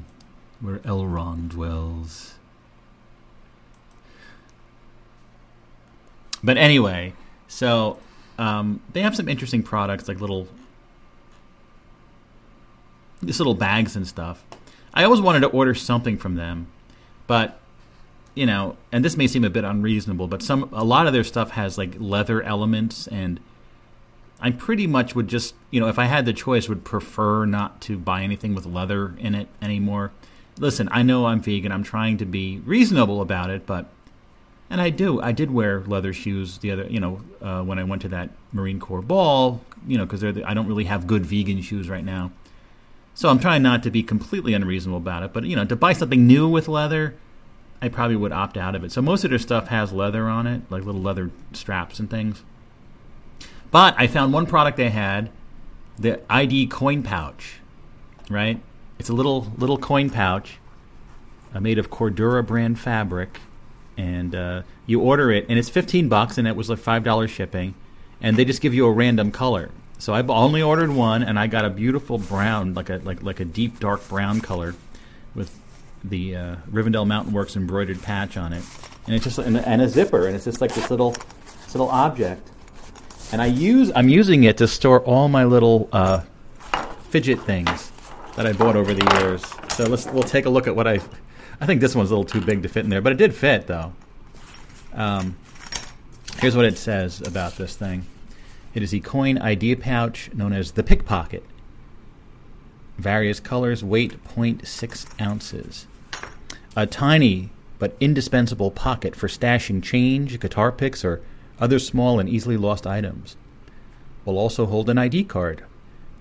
Where 0.62 0.80
Elrond 0.80 1.50
dwells. 1.50 2.36
But 6.42 6.58
anyway, 6.58 7.14
so 7.48 8.00
um, 8.38 8.82
they 8.94 9.02
have 9.02 9.16
some 9.16 9.28
interesting 9.28 9.64
products 9.64 10.08
like 10.08 10.22
little, 10.22 10.48
just 13.24 13.40
little 13.40 13.54
bags 13.54 13.96
and 13.96 14.08
stuff. 14.08 14.44
I 14.94 15.04
always 15.04 15.22
wanted 15.22 15.42
to 15.42 15.48
order 15.48 15.76
something 15.76 16.18
from 16.18 16.36
them, 16.36 16.68
but 17.28 17.60
you 18.40 18.46
know, 18.46 18.78
and 18.94 19.04
this 19.04 19.18
may 19.18 19.28
seem 19.28 19.44
a 19.44 19.50
bit 19.50 19.66
unreasonable, 19.66 20.26
but 20.30 20.42
some 20.42 20.70
a 20.72 20.86
lot 20.86 21.08
of 21.08 21.12
their 21.12 21.26
stuff 21.26 21.52
has 21.52 21.78
like 21.78 21.96
leather 22.00 22.42
elements, 22.42 23.06
and 23.08 23.38
I 24.40 24.52
pretty 24.52 24.88
much 24.88 25.14
would 25.14 25.28
just 25.28 25.56
you 25.72 25.82
know, 25.82 25.90
if 25.90 26.00
I 26.00 26.06
had 26.06 26.26
the 26.26 26.32
choice, 26.32 26.70
would 26.70 26.86
prefer 26.86 27.46
not 27.46 27.82
to 27.82 27.98
buy 27.98 28.24
anything 28.24 28.56
with 28.56 28.66
leather 28.66 29.14
in 29.18 29.36
it 29.36 29.50
anymore. 29.62 30.14
Listen, 30.58 30.88
I 30.90 31.04
know 31.04 31.26
I'm 31.26 31.42
vegan. 31.42 31.74
I'm 31.74 31.84
trying 31.84 32.18
to 32.20 32.26
be 32.26 32.60
reasonable 32.60 33.20
about 33.20 33.50
it, 33.50 33.66
but 33.66 33.88
and 34.70 34.80
I 34.80 34.90
do. 34.90 35.20
I 35.22 35.34
did 35.34 35.52
wear 35.52 35.82
leather 35.82 36.14
shoes 36.14 36.60
the 36.60 36.72
other, 36.72 36.86
you 36.86 37.02
know, 37.02 37.20
uh, 37.42 37.62
when 37.64 37.78
I 37.78 37.84
went 37.84 38.04
to 38.04 38.10
that 38.10 38.30
Marine 38.54 38.80
Corps 38.80 39.02
ball, 39.02 39.60
you 39.86 39.98
know, 39.98 40.06
because 40.06 40.24
I 40.24 40.54
don't 40.54 40.68
really 40.68 40.86
have 40.86 41.08
good 41.08 41.26
vegan 41.26 41.62
shoes 41.62 41.90
right 41.90 42.06
now. 42.06 42.32
So 43.16 43.28
I'm 43.28 43.40
trying 43.40 43.64
not 43.64 43.84
to 43.84 43.92
be 43.92 44.02
completely 44.02 44.54
unreasonable 44.54 45.00
about 45.00 45.24
it, 45.24 45.34
but 45.34 45.44
you 45.44 45.58
know, 45.58 45.66
to 45.66 45.76
buy 45.76 45.92
something 45.92 46.26
new 46.26 46.48
with 46.48 46.70
leather, 46.70 47.16
I 47.82 47.90
probably 47.90 48.16
would 48.16 48.32
opt 48.32 48.58
out 48.58 48.76
of 48.76 48.84
it. 48.84 48.92
So 48.92 49.02
most 49.02 49.24
of 49.24 49.30
their 49.30 49.40
stuff 49.40 49.68
has 49.68 49.94
leather 49.94 50.28
on 50.28 50.48
it, 50.48 50.62
like 50.70 50.84
little 50.84 51.02
leather 51.02 51.32
straps 51.54 52.00
and 52.00 52.10
things. 52.10 52.44
But 53.72 53.96
I 53.98 54.08
found 54.08 54.34
one 54.34 54.46
product 54.46 54.78
they 54.78 54.90
had, 54.90 55.30
the 55.98 56.22
ID 56.30 56.68
coin 56.68 57.04
pouch, 57.04 57.60
right? 58.30 58.62
It's 58.98 59.10
a 59.10 59.14
little 59.14 59.52
little 59.58 59.78
coin 59.78 60.10
pouch 60.10 60.58
uh, 61.54 61.60
made 61.60 61.78
of 61.78 61.90
Cordura 61.90 62.46
brand 62.46 62.80
fabric 62.80 63.40
and 64.00 64.34
uh, 64.34 64.62
you 64.86 65.02
order 65.02 65.30
it, 65.30 65.46
and 65.50 65.60
it's 65.60 65.70
fifteen 65.70 66.08
bucks, 66.08 66.38
and 66.38 66.48
it 66.48 66.56
was 66.56 66.70
like 66.70 66.80
five 66.80 67.04
dollars 67.04 67.32
shipping, 67.32 67.76
and 68.22 68.38
they 68.38 68.46
just 68.46 68.62
give 68.62 68.74
you 68.74 68.86
a 68.86 68.92
random 68.92 69.30
color. 69.32 69.72
So 69.98 70.14
I 70.14 70.22
only 70.22 70.62
ordered 70.62 70.92
one, 70.92 71.22
and 71.22 71.38
I 71.38 71.48
got 71.48 71.66
a 71.66 71.70
beautiful 71.70 72.18
brown, 72.18 72.74
like 72.74 72.90
a 72.90 73.02
like 73.04 73.22
like 73.22 73.42
a 73.42 73.46
deep 73.46 73.80
dark 73.80 74.08
brown 74.08 74.40
color, 74.40 74.76
with 75.36 75.60
the 76.04 76.36
uh, 76.36 76.56
Rivendell 76.72 77.08
Mountain 77.08 77.34
Works 77.34 77.56
embroidered 77.56 78.02
patch 78.02 78.38
on 78.38 78.54
it, 78.54 78.64
and 79.06 79.16
it's 79.16 79.24
just 79.24 79.40
and, 79.40 79.58
and 79.58 79.82
a 79.82 79.90
zipper, 79.90 80.28
and 80.28 80.36
it's 80.36 80.46
just 80.46 80.62
like 80.62 80.74
this 80.74 80.90
little 80.90 81.12
this 81.12 81.74
little 81.74 81.90
object. 81.90 82.50
And 83.32 83.42
I 83.42 83.48
use 83.48 83.92
I'm 83.96 84.10
using 84.10 84.44
it 84.44 84.58
to 84.58 84.68
store 84.68 85.02
all 85.02 85.28
my 85.28 85.44
little 85.44 85.90
uh, 85.92 86.22
fidget 87.10 87.42
things 87.42 87.92
that 88.36 88.48
I 88.48 88.54
bought 88.54 88.76
over 88.76 88.94
the 88.94 89.20
years. 89.20 89.46
So 89.76 89.84
let's 89.84 90.06
we'll 90.08 90.24
take 90.24 90.46
a 90.46 90.50
look 90.50 90.68
at 90.68 90.76
what 90.76 90.88
I 90.88 91.00
I 91.62 91.66
think 91.66 91.82
this 91.82 91.96
one's 91.96 92.12
a 92.12 92.16
little 92.18 92.30
too 92.30 92.46
big 92.46 92.64
to 92.64 92.70
fit 92.70 92.84
in 92.84 92.90
there, 92.90 93.02
but 93.02 93.12
it 93.12 93.18
did 93.18 93.36
fit 93.36 93.68
though. 93.68 93.94
Um, 94.94 95.38
here's 96.40 96.56
what 96.56 96.66
it 96.66 96.78
says 96.78 97.22
about 97.22 97.56
this 97.56 97.76
thing. 97.76 98.06
It 98.74 98.84
is 98.84 98.94
a 98.94 99.00
coin 99.00 99.38
idea 99.40 99.76
pouch 99.76 100.30
known 100.34 100.54
as 100.54 100.72
the 100.72 100.84
pickpocket. 100.84 101.44
Various 102.98 103.40
colors, 103.40 103.84
weight 103.84 104.24
0.6 104.24 105.22
ounces. 105.22 105.88
A 106.76 106.86
tiny 106.86 107.50
but 107.80 107.96
indispensable 108.00 108.72
pocket 108.72 109.16
for 109.16 109.28
stashing 109.28 109.82
change, 109.82 110.40
guitar 110.40 110.72
picks, 110.72 111.04
or 111.04 111.22
other 111.60 111.80
small 111.80 112.20
and 112.20 112.30
easily 112.30 112.58
lost 112.58 112.86
items. 112.86 113.36
Will 114.26 114.38
also 114.38 114.66
hold 114.66 114.90
an 114.90 114.98
ID 114.98 115.24
card. 115.24 115.64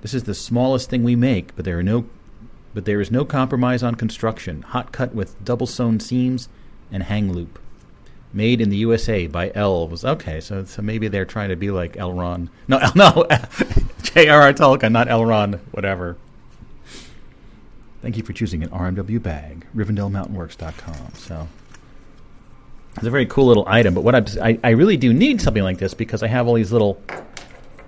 This 0.01 0.15
is 0.15 0.25
the 0.25 0.35
smallest 0.35 0.89
thing 0.89 1.03
we 1.03 1.17
make, 1.17 1.55
but 1.57 1.65
there 1.65 1.79
are 1.79 1.83
no 1.83 2.07
but 2.75 2.85
there 2.85 3.01
is 3.01 3.11
no 3.11 3.25
compromise 3.25 3.83
on 3.83 3.95
construction. 3.97 4.63
Hot 4.63 4.93
cut 4.93 5.15
with 5.15 5.43
double 5.45 5.67
sewn 5.67 5.99
seams 5.99 6.49
and 6.93 7.03
hang 7.03 7.33
loop. 7.33 7.59
Made 8.33 8.61
in 8.61 8.69
the 8.69 8.77
USA 8.77 9.27
by 9.27 9.51
Elves. 9.55 10.05
Okay, 10.05 10.41
so 10.41 10.65
so 10.65 10.83
maybe 10.83 11.09
they're 11.09 11.25
trying 11.25 11.49
to 11.49 11.57
be 11.57 11.71
like 11.71 11.95
Elron. 11.95 12.49
No, 12.69 12.79
no, 12.95 13.27
J.R.R. 14.03 14.53
Tolkien, 14.53 14.93
not 14.93 15.09
Elron. 15.09 15.59
Whatever. 15.73 16.17
Thank 18.03 18.17
you 18.17 18.23
for 18.23 18.33
choosing 18.33 18.63
an 18.63 18.71
RMW 18.71 19.21
bag. 19.21 19.67
RivendellMountainWorks.com. 19.75 21.15
So 21.15 21.49
it's 22.97 23.07
a 23.07 23.11
very 23.11 23.27
cool 23.27 23.47
little 23.47 23.65
item. 23.67 23.95
But 23.95 24.05
what 24.05 24.39
I, 24.41 24.59
I 24.63 24.71
really 24.71 24.97
do 24.97 25.13
need 25.13 25.41
something 25.41 25.63
like 25.63 25.79
this 25.79 25.95
because 25.95 26.23
I 26.23 26.29
have 26.29 26.47
all 26.47 26.55
these 26.55 26.73
little 26.73 27.01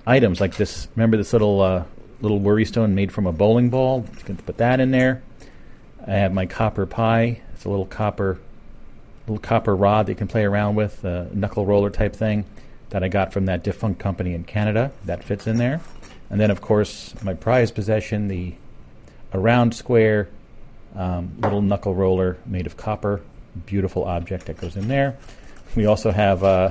items 0.07 0.41
like 0.41 0.57
this. 0.57 0.89
Remember 0.97 1.17
this 1.17 1.33
little 1.33 1.61
uh, 1.61 1.85
little 2.21 2.41
worry 2.41 2.65
stone 2.65 2.95
made 2.95 3.13
from 3.13 3.27
a 3.27 3.33
bowling 3.33 3.71
ball. 3.71 4.05
Can 4.25 4.37
put 4.37 4.59
that 4.59 4.81
in 4.81 4.91
there. 4.91 5.23
I 6.07 6.13
have 6.13 6.33
my 6.33 6.47
copper 6.47 6.87
pie. 6.87 7.41
It's 7.55 7.65
a 7.65 7.69
little 7.69 7.87
copper, 7.87 8.41
little 9.27 9.41
copper 9.41 9.77
rod 9.77 10.07
that 10.07 10.13
you 10.13 10.17
can 10.17 10.29
play 10.29 10.45
around 10.45 10.75
with, 10.75 11.05
a 11.05 11.29
knuckle 11.33 11.67
roller 11.67 11.91
type 11.91 12.17
thing 12.17 12.47
that 12.89 13.05
I 13.05 13.09
got 13.09 13.33
from 13.33 13.47
that 13.47 13.63
defunct 13.63 14.01
company 14.01 14.35
in 14.35 14.45
Canada. 14.45 14.93
That 15.05 15.23
fits 15.23 15.47
in 15.47 15.59
there. 15.59 15.81
And 16.31 16.41
then, 16.41 16.51
of 16.51 16.61
course, 16.61 17.15
my 17.23 17.35
prized 17.35 17.75
possession, 17.75 18.29
the 18.29 18.55
a 19.33 19.39
round 19.39 19.75
square 19.75 20.29
um, 20.95 21.37
little 21.39 21.63
knuckle 21.63 21.95
roller 21.95 22.39
made 22.47 22.67
of 22.67 22.77
copper. 22.77 23.21
Beautiful 23.67 24.05
object 24.05 24.47
that 24.47 24.57
goes 24.57 24.77
in 24.77 24.89
there. 24.89 25.17
We 25.77 25.87
also 25.87 26.11
have, 26.11 26.43
uh, 26.43 26.71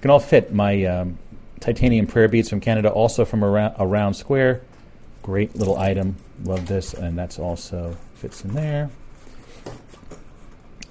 can 0.00 0.10
all 0.10 0.20
fit 0.20 0.52
my 0.52 0.84
um, 0.84 1.18
titanium 1.60 2.06
prayer 2.06 2.28
beads 2.28 2.48
from 2.48 2.60
Canada, 2.60 2.90
also 2.90 3.24
from 3.24 3.42
a 3.42 3.48
round, 3.48 3.74
a 3.78 3.86
round 3.86 4.16
square. 4.16 4.62
Great 5.22 5.56
little 5.56 5.78
item. 5.78 6.16
Love 6.44 6.66
this, 6.66 6.94
and 6.94 7.18
that's 7.18 7.38
also 7.38 7.96
fits 8.14 8.44
in 8.44 8.54
there. 8.54 8.90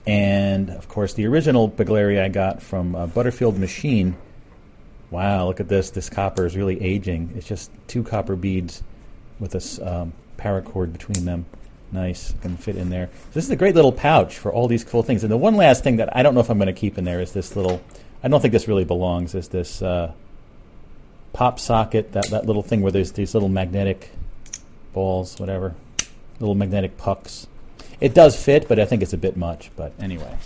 And 0.06 0.70
of 0.70 0.88
course, 0.88 1.14
the 1.14 1.26
original 1.28 1.70
Begleria 1.70 2.24
I 2.24 2.30
got 2.30 2.62
from 2.62 2.96
uh, 2.96 3.08
Butterfield 3.08 3.58
Machine. 3.58 4.16
Wow, 5.12 5.48
look 5.48 5.60
at 5.60 5.70
this. 5.70 5.92
This 5.92 6.10
copper 6.10 6.46
is 6.46 6.58
really 6.58 6.82
aging. 6.82 7.34
It's 7.36 7.48
just 7.48 7.72
two 7.88 8.04
copper 8.04 8.36
beads 8.36 8.84
with 9.40 9.56
a 9.56 9.92
um, 9.92 10.14
paracord 10.44 10.92
between 10.92 11.26
them. 11.26 11.46
Nice, 11.92 12.34
can 12.42 12.58
fit 12.58 12.76
in 12.76 12.90
there. 12.90 13.08
So 13.08 13.32
this 13.34 13.46
is 13.46 13.52
a 13.52 13.56
great 13.56 13.76
little 13.76 13.92
pouch 13.92 14.38
for 14.38 14.52
all 14.52 14.68
these 14.68 14.84
cool 14.84 15.04
things. 15.04 15.24
And 15.24 15.32
the 15.32 15.38
one 15.38 15.56
last 15.56 15.84
thing 15.84 15.98
that 15.98 16.16
I 16.16 16.24
don't 16.24 16.34
know 16.34 16.40
if 16.40 16.50
I'm 16.50 16.58
going 16.58 16.66
to 16.68 16.74
keep 16.74 16.98
in 16.98 17.04
there 17.04 17.22
is 17.22 17.34
this 17.34 17.56
little. 17.56 17.82
I 18.24 18.28
don't 18.28 18.42
think 18.42 18.52
this 18.52 18.68
really 18.68 18.84
belongs. 18.84 19.36
Is 19.36 19.50
this 19.50 19.82
uh, 19.82 20.14
pop 21.34 21.60
socket, 21.60 22.14
that, 22.14 22.30
that 22.30 22.46
little 22.46 22.64
thing 22.64 22.82
where 22.82 22.92
there's 22.92 23.12
these 23.12 23.34
little 23.34 23.50
magnetic 23.50 24.12
balls, 24.94 25.40
whatever, 25.40 25.76
little 26.40 26.56
magnetic 26.56 26.98
pucks. 26.98 27.48
It 28.00 28.14
does 28.14 28.42
fit, 28.42 28.68
but 28.68 28.80
I 28.80 28.86
think 28.86 29.02
it's 29.02 29.14
a 29.14 29.18
bit 29.18 29.36
much. 29.36 29.72
But 29.76 29.94
anyway, 30.00 30.38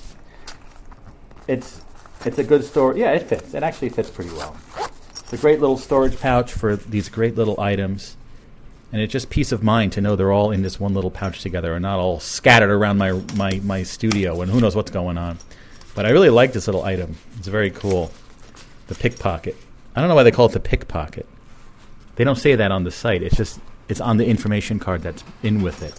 it's 1.48 1.82
it's 2.26 2.38
a 2.40 2.44
good 2.44 2.64
store. 2.64 2.98
Yeah, 2.98 3.12
it 3.12 3.24
fits. 3.24 3.54
It 3.54 3.64
actually 3.64 3.90
fits 3.90 4.10
pretty 4.10 4.32
well. 4.32 4.56
It's 5.12 5.34
a 5.34 5.38
great 5.38 5.60
little 5.60 5.78
storage 5.78 6.20
pouch 6.20 6.54
for 6.54 6.76
these 6.76 7.10
great 7.10 7.36
little 7.36 7.60
items. 7.60 8.16
And 8.92 9.02
it's 9.02 9.12
just 9.12 9.30
peace 9.30 9.52
of 9.52 9.64
mind 9.64 9.92
to 9.94 10.02
know 10.02 10.16
they're 10.16 10.32
all 10.32 10.52
in 10.52 10.62
this 10.62 10.80
one 10.80 10.94
little 10.94 11.12
pouch 11.12 11.42
together 11.42 11.74
and 11.74 11.82
not 11.84 12.00
all 12.00 12.20
scattered 12.20 12.70
around 12.70 12.98
my, 12.98 13.12
my, 13.36 13.60
my 13.64 13.84
studio 13.84 14.42
and 14.42 14.50
who 14.50 14.62
knows 14.62 14.76
what's 14.76 14.92
going 14.92 15.18
on. 15.18 15.38
But 15.94 16.06
I 16.06 16.12
really 16.12 16.30
like 16.30 16.54
this 16.54 16.68
little 16.68 16.84
item. 16.84 17.18
It's 17.38 17.48
very 17.48 17.72
cool. 17.72 18.12
The 18.88 18.96
pickpocket. 18.96 19.58
I 19.96 20.00
don't 20.00 20.10
know 20.10 20.16
why 20.16 20.24
they 20.24 20.32
call 20.32 20.46
it 20.46 20.54
the 20.54 20.60
pickpocket. 20.60 21.28
They 22.16 22.24
don't 22.24 22.38
say 22.38 22.56
that 22.56 22.72
on 22.72 22.84
the 22.84 22.92
site. 22.92 23.24
It's 23.24 23.36
just 23.36 23.60
it's 23.90 24.02
on 24.02 24.18
the 24.18 24.26
information 24.26 24.80
card 24.80 25.02
that's 25.02 25.24
in 25.44 25.62
with 25.62 25.82
it. 25.82 25.94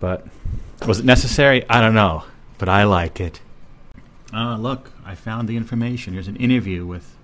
But 0.00 0.26
was 0.86 0.98
it 1.00 1.04
necessary? 1.04 1.68
I 1.68 1.80
don't 1.80 1.94
know, 1.94 2.24
but 2.58 2.68
I 2.68 2.84
like 2.84 3.20
it. 3.20 3.40
Uh, 4.32 4.56
look, 4.56 4.92
I 5.04 5.14
found 5.14 5.48
the 5.48 5.56
information. 5.56 6.12
Here's 6.12 6.28
an 6.28 6.36
interview 6.36 6.86
with 6.86 7.15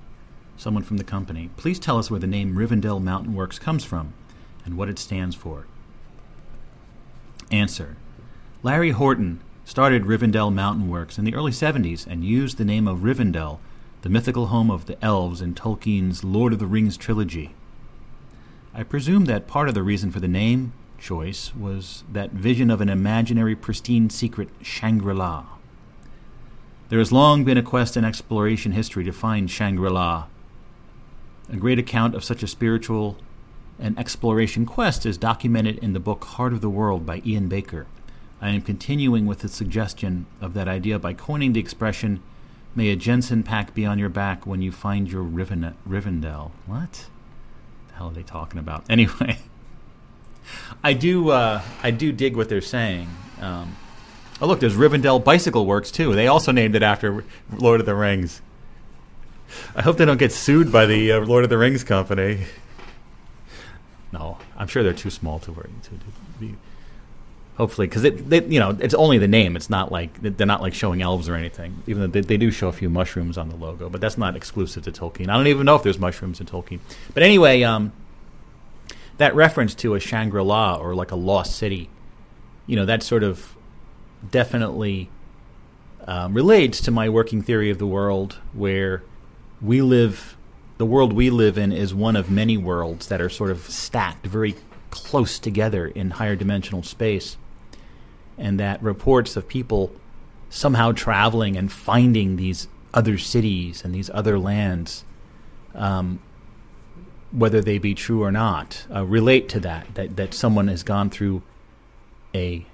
someone 0.62 0.84
from 0.84 0.96
the 0.96 1.04
company. 1.04 1.50
Please 1.56 1.78
tell 1.78 1.98
us 1.98 2.10
where 2.10 2.20
the 2.20 2.26
name 2.26 2.54
Rivendell 2.54 3.02
Mountain 3.02 3.34
Works 3.34 3.58
comes 3.58 3.84
from 3.84 4.14
and 4.64 4.76
what 4.76 4.88
it 4.88 4.98
stands 4.98 5.34
for. 5.34 5.66
Answer 7.50 7.96
Larry 8.62 8.92
Horton 8.92 9.40
started 9.64 10.04
Rivendell 10.04 10.52
Mountain 10.52 10.88
Works 10.88 11.18
in 11.18 11.24
the 11.24 11.34
early 11.34 11.52
70s 11.52 12.06
and 12.06 12.24
used 12.24 12.58
the 12.58 12.64
name 12.64 12.88
of 12.88 13.00
Rivendell 13.00 13.58
the 14.02 14.08
mythical 14.08 14.46
home 14.46 14.70
of 14.70 14.86
the 14.86 15.02
elves 15.04 15.40
in 15.40 15.54
Tolkien's 15.54 16.24
Lord 16.24 16.52
of 16.52 16.58
the 16.58 16.66
Rings 16.66 16.96
trilogy. 16.96 17.54
I 18.74 18.82
presume 18.82 19.26
that 19.26 19.46
part 19.46 19.68
of 19.68 19.74
the 19.74 19.82
reason 19.82 20.10
for 20.10 20.18
the 20.18 20.28
name 20.28 20.72
choice 20.98 21.54
was 21.54 22.02
that 22.10 22.30
vision 22.30 22.70
of 22.70 22.80
an 22.80 22.88
imaginary, 22.88 23.54
pristine, 23.54 24.10
secret 24.10 24.48
Shangri 24.60 25.14
La. 25.14 25.44
There 26.88 26.98
has 26.98 27.12
long 27.12 27.44
been 27.44 27.58
a 27.58 27.62
quest 27.62 27.96
in 27.96 28.04
exploration 28.04 28.72
history 28.72 29.04
to 29.04 29.12
find 29.12 29.50
Shangri 29.50 29.90
La. 29.90 30.26
A 31.50 31.56
great 31.56 31.78
account 31.78 32.14
of 32.14 32.24
such 32.24 32.42
a 32.42 32.46
spiritual 32.46 33.16
and 33.78 33.98
exploration 33.98 34.64
quest 34.66 35.04
is 35.04 35.18
documented 35.18 35.78
in 35.78 35.92
the 35.92 36.00
book 36.00 36.24
Heart 36.24 36.52
of 36.52 36.60
the 36.60 36.70
World 36.70 37.04
by 37.04 37.22
Ian 37.24 37.48
Baker. 37.48 37.86
I 38.40 38.50
am 38.50 38.62
continuing 38.62 39.26
with 39.26 39.40
the 39.40 39.48
suggestion 39.48 40.26
of 40.40 40.54
that 40.54 40.68
idea 40.68 40.98
by 40.98 41.14
coining 41.14 41.52
the 41.52 41.60
expression 41.60 42.22
May 42.74 42.88
a 42.88 42.96
Jensen 42.96 43.42
pack 43.42 43.74
be 43.74 43.84
on 43.84 43.98
your 43.98 44.08
back 44.08 44.46
when 44.46 44.62
you 44.62 44.72
find 44.72 45.10
your 45.10 45.22
Riven- 45.22 45.74
Rivendell. 45.86 46.52
What? 46.66 47.06
The 47.88 47.94
hell 47.94 48.08
are 48.08 48.12
they 48.12 48.22
talking 48.22 48.58
about? 48.58 48.84
Anyway, 48.90 49.38
I 50.82 50.92
do 50.92 51.30
uh, 51.30 51.62
I 51.82 51.90
do 51.90 52.12
dig 52.12 52.36
what 52.36 52.48
they're 52.48 52.60
saying. 52.60 53.08
Um, 53.40 53.76
oh 54.40 54.46
look, 54.46 54.60
there's 54.60 54.74
Rivendell 54.74 55.22
Bicycle 55.22 55.66
Works 55.66 55.90
too. 55.90 56.14
They 56.14 56.26
also 56.26 56.50
named 56.50 56.74
it 56.74 56.82
after 56.82 57.24
Lord 57.52 57.80
of 57.80 57.86
the 57.86 57.94
Rings. 57.94 58.40
I 59.74 59.82
hope 59.82 59.96
they 59.96 60.04
don't 60.04 60.18
get 60.18 60.32
sued 60.32 60.70
by 60.72 60.86
the 60.86 61.12
uh, 61.12 61.20
Lord 61.20 61.44
of 61.44 61.50
the 61.50 61.58
Rings 61.58 61.84
company. 61.84 62.44
no, 64.12 64.38
I'm 64.56 64.66
sure 64.66 64.82
they're 64.82 64.92
too 64.92 65.10
small 65.10 65.38
to 65.40 65.52
worry 65.52 65.70
to, 65.84 65.90
to 65.90 65.96
be. 66.40 66.54
Hopefully, 67.56 67.86
because 67.86 68.04
it, 68.04 68.30
they, 68.30 68.42
you 68.44 68.58
know, 68.58 68.76
it's 68.80 68.94
only 68.94 69.18
the 69.18 69.28
name. 69.28 69.56
It's 69.56 69.68
not 69.68 69.92
like 69.92 70.20
they're 70.20 70.46
not 70.46 70.62
like 70.62 70.72
showing 70.72 71.02
elves 71.02 71.28
or 71.28 71.34
anything. 71.34 71.82
Even 71.86 72.02
though 72.02 72.08
they, 72.08 72.22
they 72.22 72.36
do 72.38 72.50
show 72.50 72.68
a 72.68 72.72
few 72.72 72.88
mushrooms 72.88 73.36
on 73.36 73.50
the 73.50 73.56
logo, 73.56 73.90
but 73.90 74.00
that's 74.00 74.16
not 74.16 74.36
exclusive 74.36 74.84
to 74.84 74.92
Tolkien. 74.92 75.28
I 75.28 75.36
don't 75.36 75.46
even 75.46 75.66
know 75.66 75.76
if 75.76 75.82
there's 75.82 75.98
mushrooms 75.98 76.40
in 76.40 76.46
Tolkien. 76.46 76.80
But 77.12 77.22
anyway, 77.22 77.62
um, 77.62 77.92
that 79.18 79.34
reference 79.34 79.74
to 79.76 79.94
a 79.94 80.00
Shangri 80.00 80.42
La 80.42 80.76
or 80.76 80.94
like 80.94 81.10
a 81.10 81.16
lost 81.16 81.56
city, 81.56 81.90
you 82.66 82.74
know, 82.74 82.86
that 82.86 83.02
sort 83.02 83.22
of 83.22 83.54
definitely 84.30 85.10
um, 86.06 86.34
relates 86.34 86.80
to 86.82 86.90
my 86.90 87.08
working 87.08 87.42
theory 87.42 87.70
of 87.70 87.78
the 87.78 87.86
world, 87.86 88.38
where 88.52 89.02
we 89.62 89.80
live, 89.82 90.36
the 90.78 90.86
world 90.86 91.12
we 91.12 91.30
live 91.30 91.56
in 91.56 91.72
is 91.72 91.94
one 91.94 92.16
of 92.16 92.30
many 92.30 92.56
worlds 92.56 93.08
that 93.08 93.20
are 93.20 93.28
sort 93.28 93.50
of 93.50 93.60
stacked 93.68 94.26
very 94.26 94.56
close 94.90 95.38
together 95.38 95.86
in 95.86 96.10
higher 96.10 96.36
dimensional 96.36 96.82
space, 96.82 97.36
and 98.36 98.58
that 98.58 98.82
reports 98.82 99.36
of 99.36 99.48
people 99.48 99.92
somehow 100.50 100.92
traveling 100.92 101.56
and 101.56 101.72
finding 101.72 102.36
these 102.36 102.68
other 102.92 103.16
cities 103.16 103.84
and 103.84 103.94
these 103.94 104.10
other 104.10 104.38
lands. 104.38 105.04
Um, 105.74 106.20
whether 107.30 107.62
they 107.62 107.78
be 107.78 107.94
true 107.94 108.22
or 108.22 108.30
not, 108.30 108.86
uh, 108.94 109.06
relate 109.06 109.48
to 109.48 109.60
that, 109.60 109.94
that, 109.94 110.16
that 110.16 110.34
someone 110.34 110.68
has 110.68 110.82
gone 110.82 111.08
through 111.08 111.42
a 112.34 112.66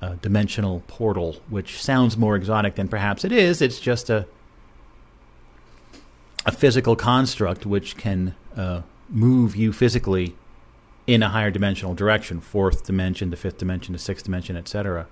a 0.00 0.14
dimensional 0.16 0.82
portal, 0.86 1.36
which 1.48 1.82
sounds 1.82 2.16
more 2.16 2.36
exotic 2.36 2.76
than 2.76 2.88
perhaps 2.88 3.24
it 3.24 3.32
is. 3.32 3.60
It's 3.60 3.80
just 3.80 4.10
a 4.10 4.26
a 6.48 6.50
physical 6.50 6.96
construct 6.96 7.66
which 7.66 7.94
can 7.98 8.34
uh, 8.56 8.80
move 9.10 9.54
you 9.54 9.70
physically 9.70 10.34
in 11.06 11.22
a 11.22 11.28
higher 11.28 11.50
dimensional 11.50 11.94
direction, 11.94 12.40
fourth 12.40 12.86
dimension, 12.86 13.28
the 13.28 13.36
fifth 13.36 13.58
dimension, 13.58 13.92
the 13.92 13.98
sixth 13.98 14.24
dimension, 14.24 14.56
etc. 14.56 15.06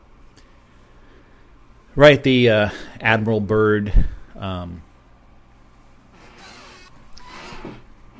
Right, 1.95 2.23
the 2.23 2.49
uh, 2.49 2.71
Admiral 3.03 3.41
Byrd. 3.41 3.93
Um, 4.35 4.83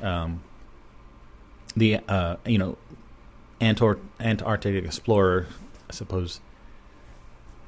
um, 0.03 0.43
the 1.75 1.99
uh, 2.07 2.35
you 2.45 2.59
know 2.59 2.77
Antar- 3.59 3.99
Antarctic 4.19 4.85
explorer, 4.85 5.47
I 5.89 5.93
suppose 5.93 6.39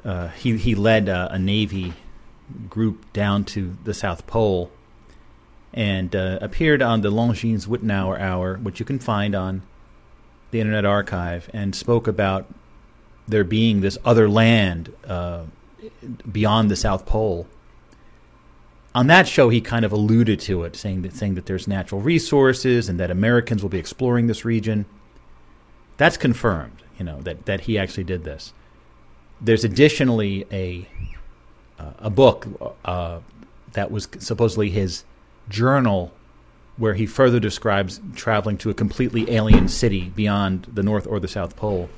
uh, 0.05 0.27
he 0.27 0.57
he 0.57 0.75
led 0.75 1.09
a, 1.09 1.33
a, 1.33 1.39
navy 1.39 1.93
group 2.69 3.11
down 3.13 3.45
to 3.45 3.75
the 3.83 3.95
South 3.95 4.27
Pole 4.27 4.71
and 5.73 6.15
uh, 6.15 6.39
appeared 6.41 6.81
on 6.81 7.01
the 7.01 7.11
Longines 7.11 7.67
Wittnauer 7.67 8.19
Hour, 8.19 8.57
which 8.57 8.79
you 8.79 8.85
can 8.85 8.99
find 8.99 9.35
on 9.35 9.61
the 10.51 10.59
Internet 10.59 10.85
Archive, 10.85 11.49
and 11.53 11.75
spoke 11.75 12.07
about 12.07 12.47
there 13.27 13.43
being 13.43 13.81
this 13.81 13.97
other 14.03 14.27
land 14.27 14.93
uh, 15.07 15.43
beyond 16.31 16.71
the 16.71 16.75
South 16.75 17.05
Pole. 17.05 17.47
On 18.95 19.07
that 19.07 19.27
show, 19.27 19.49
he 19.49 19.61
kind 19.61 19.85
of 19.85 19.91
alluded 19.91 20.39
to 20.41 20.63
it, 20.63 20.75
saying 20.75 21.03
that 21.03 21.15
saying 21.15 21.35
that 21.35 21.45
there's 21.45 21.67
natural 21.67 22.01
resources 22.01 22.89
and 22.89 22.99
that 22.99 23.11
Americans 23.11 23.61
will 23.61 23.69
be 23.69 23.77
exploring 23.77 24.27
this 24.27 24.43
region. 24.43 24.85
That's 25.97 26.17
confirmed, 26.17 26.81
you 26.97 27.05
know, 27.05 27.21
that, 27.21 27.45
that 27.45 27.61
he 27.61 27.77
actually 27.77 28.05
did 28.05 28.23
this 28.23 28.53
there's 29.41 29.63
additionally 29.63 30.45
a 30.51 30.87
uh, 31.79 31.93
a 31.99 32.09
book 32.09 32.75
uh, 32.83 33.19
that 33.73 33.91
was 33.91 34.07
supposedly 34.19 34.69
his 34.69 35.05
journal, 35.49 36.13
where 36.77 36.93
he 36.93 37.05
further 37.05 37.39
describes 37.39 37.99
traveling 38.15 38.57
to 38.59 38.69
a 38.69 38.73
completely 38.73 39.29
alien 39.31 39.67
city 39.67 40.09
beyond 40.09 40.67
the 40.71 40.83
North 40.83 41.05
or 41.07 41.19
the 41.19 41.27
South 41.27 41.55
Pole. 41.55 41.89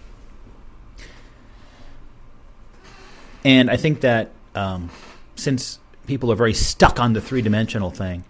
And 3.43 3.69
I 3.69 3.77
think 3.77 4.01
that 4.01 4.31
um, 4.55 4.89
since 5.35 5.79
people 6.07 6.31
are 6.31 6.35
very 6.35 6.53
stuck 6.53 6.99
on 6.99 7.13
the 7.13 7.21
three 7.21 7.41
dimensional 7.41 7.91
thing, 7.91 8.23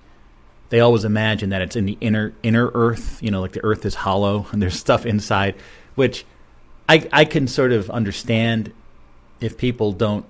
they 0.69 0.79
always 0.79 1.03
imagine 1.03 1.49
that 1.49 1.61
it's 1.61 1.75
in 1.75 1.85
the 1.85 1.97
inner 1.99 2.33
inner 2.43 2.71
Earth. 2.73 3.21
You 3.21 3.31
know, 3.31 3.41
like 3.41 3.51
the 3.51 3.63
Earth 3.63 3.85
is 3.85 3.93
hollow 3.93 4.47
and 4.51 4.61
there's 4.61 4.79
stuff 4.79 5.05
inside, 5.05 5.55
which 5.95 6.25
I 6.87 7.07
I 7.11 7.25
can 7.25 7.47
sort 7.47 7.71
of 7.71 7.89
understand 7.89 8.73
if 9.39 9.57
people 9.57 9.91
don't 9.91 10.25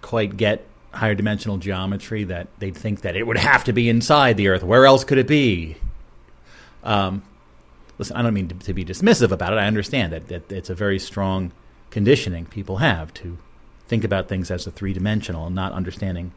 quite 0.00 0.36
get 0.36 0.66
higher 0.94 1.14
dimensional 1.14 1.58
geometry, 1.58 2.24
that 2.24 2.48
they'd 2.58 2.76
think 2.76 3.02
that 3.02 3.16
it 3.16 3.26
would 3.26 3.38
have 3.38 3.64
to 3.64 3.72
be 3.72 3.88
inside 3.88 4.36
the 4.36 4.48
Earth. 4.48 4.62
Where 4.62 4.86
else 4.86 5.04
could 5.04 5.18
it 5.18 5.26
be? 5.26 5.76
Um, 6.82 7.22
listen, 7.98 8.16
I 8.16 8.22
don't 8.22 8.34
mean 8.34 8.48
to, 8.48 8.54
to, 8.54 8.74
be 8.74 8.84
dismissive 8.84 9.30
about 9.30 9.52
it. 9.52 9.56
I 9.56 9.66
understand 9.66 10.12
that, 10.12 10.28
that 10.28 10.52
it's 10.52 10.70
a 10.70 10.74
very 10.74 10.98
strong 10.98 11.52
conditioning 11.90 12.46
people 12.46 12.78
have 12.78 13.14
to 13.14 13.38
think 13.86 14.04
about 14.04 14.28
things 14.28 14.50
as 14.50 14.66
a 14.66 14.70
three 14.70 14.92
dimensional 14.92 15.46
and 15.46 15.54
not 15.54 15.72
understanding, 15.72 16.32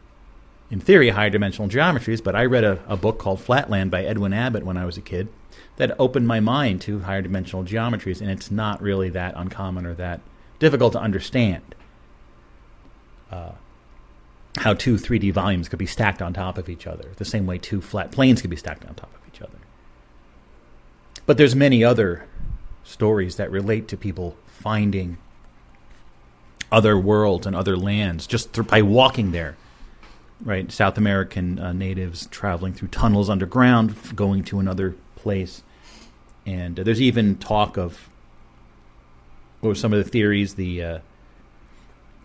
in 0.70 0.80
theory, 0.80 1.10
higher 1.10 1.30
dimensional 1.30 1.70
geometries. 1.70 2.24
But 2.24 2.36
I 2.36 2.45
read 2.45 2.64
a, 2.64 2.80
a 2.88 2.97
book 2.97 3.20
called 3.20 3.41
Flatland 3.41 3.91
by 3.91 4.03
Edwin 4.03 4.34
Abbott 4.34 4.64
when 4.64 4.78
I 4.78 4.86
was 4.86 4.97
a 4.97 5.01
kid 5.01 5.28
that 5.78 5.95
opened 5.99 6.28
my 6.28 6.39
mind 6.39 6.82
to 6.82 6.99
higher 6.99 7.22
dimensional 7.22 7.64
geometries, 7.64 8.22
and 8.22 8.30
it's 8.30 8.51
not 8.51 8.82
really 8.82 9.10
that 9.10 9.34
uncommon 9.36 9.86
or 9.86 9.93
that 9.95 10.22
difficult 10.60 10.93
to 10.93 10.99
understand 10.99 11.76
uh, 13.32 13.51
how 14.58 14.74
two 14.74 14.95
3D 14.95 15.32
volumes 15.34 15.70
could 15.70 15.80
be 15.80 15.86
stacked 15.86 16.22
on 16.22 16.34
top 16.34 16.58
of 16.58 16.70
each 16.70 16.88
other, 16.88 17.12
the 17.18 17.26
same 17.26 17.45
way 17.45 17.58
two 17.58 17.82
flat 17.82 18.12
planes 18.12 18.41
could 18.41 18.49
be 18.49 18.55
stacked 18.55 18.86
on 18.86 18.95
top 18.95 19.14
of 19.14 19.22
each 19.34 19.41
other. 19.41 19.58
But 21.26 21.38
there's 21.38 21.55
many 21.55 21.84
other 21.84 22.26
stories 22.84 23.36
that 23.36 23.51
relate 23.51 23.88
to 23.89 23.97
people 23.97 24.38
finding 24.47 25.18
other 26.72 26.97
worlds 26.97 27.45
and 27.45 27.55
other 27.55 27.78
lands 27.78 28.28
just 28.28 28.53
th- 28.53 28.68
by 28.68 28.82
walking 28.82 29.32
there. 29.32 29.55
Right, 30.43 30.72
South 30.72 30.99
American 30.99 31.58
uh, 31.58 31.74
natives 31.74 32.28
traveling 32.28 32.74
through 32.74 32.89
tunnels 32.89 33.28
underground, 33.28 33.95
going 34.16 34.43
to 34.45 34.60
another 34.60 34.95
place, 35.16 35.64
and 36.45 36.80
uh, 36.80 36.84
there's 36.84 37.01
even 37.01 37.38
talk 37.38 37.76
of, 37.76 38.08
or 39.64 39.74
some 39.74 39.93
of 39.93 40.03
the 40.03 40.08
theories, 40.08 40.53
the 40.53 40.84
uh, 40.84 40.99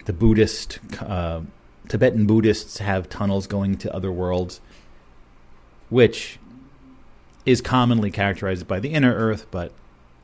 the 0.04 0.12
Buddhist 0.12 0.78
uh, 1.00 1.40
Tibetan 1.88 2.26
Buddhists 2.26 2.78
have 2.78 3.08
tunnels 3.08 3.46
going 3.46 3.76
to 3.78 3.94
other 3.94 4.12
worlds, 4.12 4.60
which 5.90 6.38
is 7.44 7.60
commonly 7.60 8.10
characterized 8.10 8.66
by 8.68 8.80
the 8.80 8.90
inner 8.90 9.14
earth, 9.14 9.46
but 9.50 9.72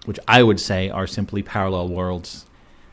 which 0.05 0.19
I 0.27 0.43
would 0.43 0.61
say 0.61 0.89
are 0.89 1.07
simply 1.07 1.43
parallel 1.43 1.89
worlds 1.89 2.47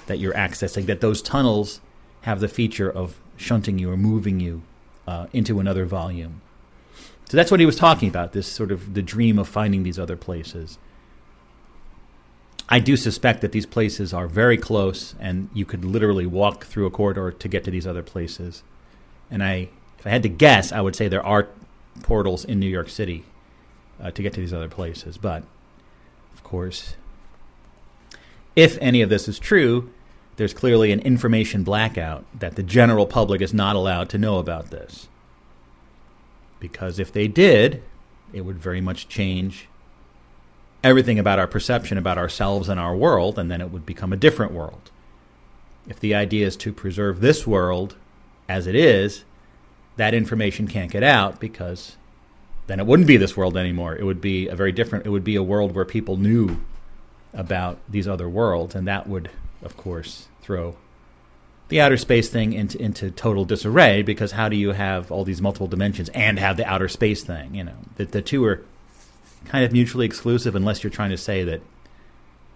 that 0.07 0.19
you're 0.19 0.33
accessing. 0.33 0.85
That 0.85 1.01
those 1.01 1.21
tunnels 1.21 1.79
have 2.21 2.39
the 2.39 2.47
feature 2.47 2.91
of 2.91 3.19
shunting 3.37 3.79
you 3.79 3.91
or 3.91 3.97
moving 3.97 4.39
you 4.39 4.63
uh, 5.07 5.27
into 5.31 5.59
another 5.59 5.85
volume. 5.85 6.41
So 7.29 7.37
that's 7.37 7.51
what 7.51 7.59
he 7.59 7.65
was 7.65 7.75
talking 7.75 8.09
about. 8.09 8.33
This 8.33 8.47
sort 8.47 8.71
of 8.71 8.93
the 8.93 9.01
dream 9.01 9.39
of 9.39 9.47
finding 9.47 9.83
these 9.83 9.99
other 9.99 10.15
places. 10.15 10.77
I 12.67 12.79
do 12.79 12.97
suspect 12.97 13.41
that 13.41 13.51
these 13.51 13.65
places 13.65 14.13
are 14.13 14.27
very 14.27 14.57
close, 14.57 15.13
and 15.19 15.49
you 15.53 15.65
could 15.65 15.85
literally 15.85 16.25
walk 16.25 16.65
through 16.65 16.87
a 16.87 16.91
corridor 16.91 17.31
to 17.31 17.47
get 17.47 17.63
to 17.65 17.71
these 17.71 17.85
other 17.85 18.01
places. 18.01 18.63
And 19.29 19.43
I, 19.43 19.69
if 19.99 20.07
I 20.07 20.09
had 20.09 20.23
to 20.23 20.29
guess, 20.29 20.71
I 20.71 20.81
would 20.81 20.95
say 20.95 21.07
there 21.07 21.25
are 21.25 21.47
portals 22.01 22.43
in 22.43 22.59
New 22.59 22.69
York 22.69 22.89
City 22.89 23.23
uh, 24.01 24.11
to 24.11 24.21
get 24.21 24.33
to 24.33 24.39
these 24.39 24.53
other 24.53 24.67
places. 24.67 25.17
But, 25.17 25.43
of 26.33 26.43
course, 26.43 26.95
if 28.55 28.77
any 28.81 29.01
of 29.01 29.09
this 29.09 29.27
is 29.27 29.37
true, 29.37 29.91
there's 30.37 30.53
clearly 30.53 30.91
an 30.91 30.99
information 31.01 31.63
blackout 31.63 32.25
that 32.37 32.55
the 32.55 32.63
general 32.63 33.05
public 33.05 33.41
is 33.41 33.53
not 33.53 33.75
allowed 33.75 34.09
to 34.09 34.17
know 34.17 34.39
about 34.39 34.71
this. 34.71 35.07
Because 36.59 36.97
if 36.97 37.11
they 37.13 37.27
did, 37.27 37.83
it 38.33 38.41
would 38.41 38.57
very 38.57 38.81
much 38.81 39.07
change 39.07 39.67
everything 40.85 41.17
about 41.17 41.39
our 41.39 41.47
perception 41.47 41.97
about 41.97 42.19
ourselves 42.19 42.69
and 42.69 42.79
our 42.79 42.95
world, 42.95 43.39
and 43.39 43.49
then 43.49 43.59
it 43.59 43.71
would 43.71 43.87
become 43.87 44.13
a 44.13 44.17
different 44.17 44.51
world. 44.51 44.91
If 45.87 45.99
the 45.99 46.13
idea 46.13 46.45
is 46.45 46.55
to 46.57 46.71
preserve 46.71 47.21
this 47.21 47.47
world 47.47 47.95
as 48.47 48.67
it 48.67 48.75
is, 48.75 49.23
that 49.97 50.13
information 50.13 50.67
can't 50.67 50.91
get 50.91 51.01
out 51.01 51.39
because 51.39 51.97
then 52.67 52.79
it 52.79 52.85
wouldn't 52.85 53.07
be 53.07 53.17
this 53.17 53.35
world 53.35 53.57
anymore. 53.57 53.95
It 53.95 54.03
would 54.03 54.21
be 54.21 54.47
a 54.47 54.55
very 54.55 54.71
different, 54.71 55.07
it 55.07 55.09
would 55.09 55.23
be 55.23 55.35
a 55.35 55.43
world 55.43 55.73
where 55.73 55.85
people 55.85 56.17
knew 56.17 56.61
about 57.33 57.79
these 57.89 58.07
other 58.07 58.29
worlds, 58.29 58.75
and 58.75 58.87
that 58.87 59.07
would, 59.07 59.31
of 59.63 59.75
course, 59.75 60.27
throw 60.41 60.75
the 61.67 61.81
outer 61.81 61.97
space 61.97 62.29
thing 62.29 62.53
into, 62.53 62.79
into 62.79 63.09
total 63.09 63.43
disarray 63.43 64.03
because 64.03 64.33
how 64.33 64.47
do 64.49 64.55
you 64.55 64.71
have 64.71 65.11
all 65.11 65.23
these 65.23 65.41
multiple 65.41 65.65
dimensions 65.65 66.09
and 66.09 66.37
have 66.37 66.57
the 66.57 66.65
outer 66.65 66.87
space 66.87 67.23
thing? 67.23 67.55
You 67.55 67.63
know, 67.63 67.77
the, 67.95 68.05
the 68.05 68.21
two 68.21 68.45
are 68.45 68.63
kind 69.45 69.63
of 69.65 69.71
mutually 69.71 70.05
exclusive 70.05 70.55
unless 70.55 70.83
you're 70.83 70.91
trying 70.91 71.11
to 71.11 71.17
say 71.17 71.43
that 71.43 71.61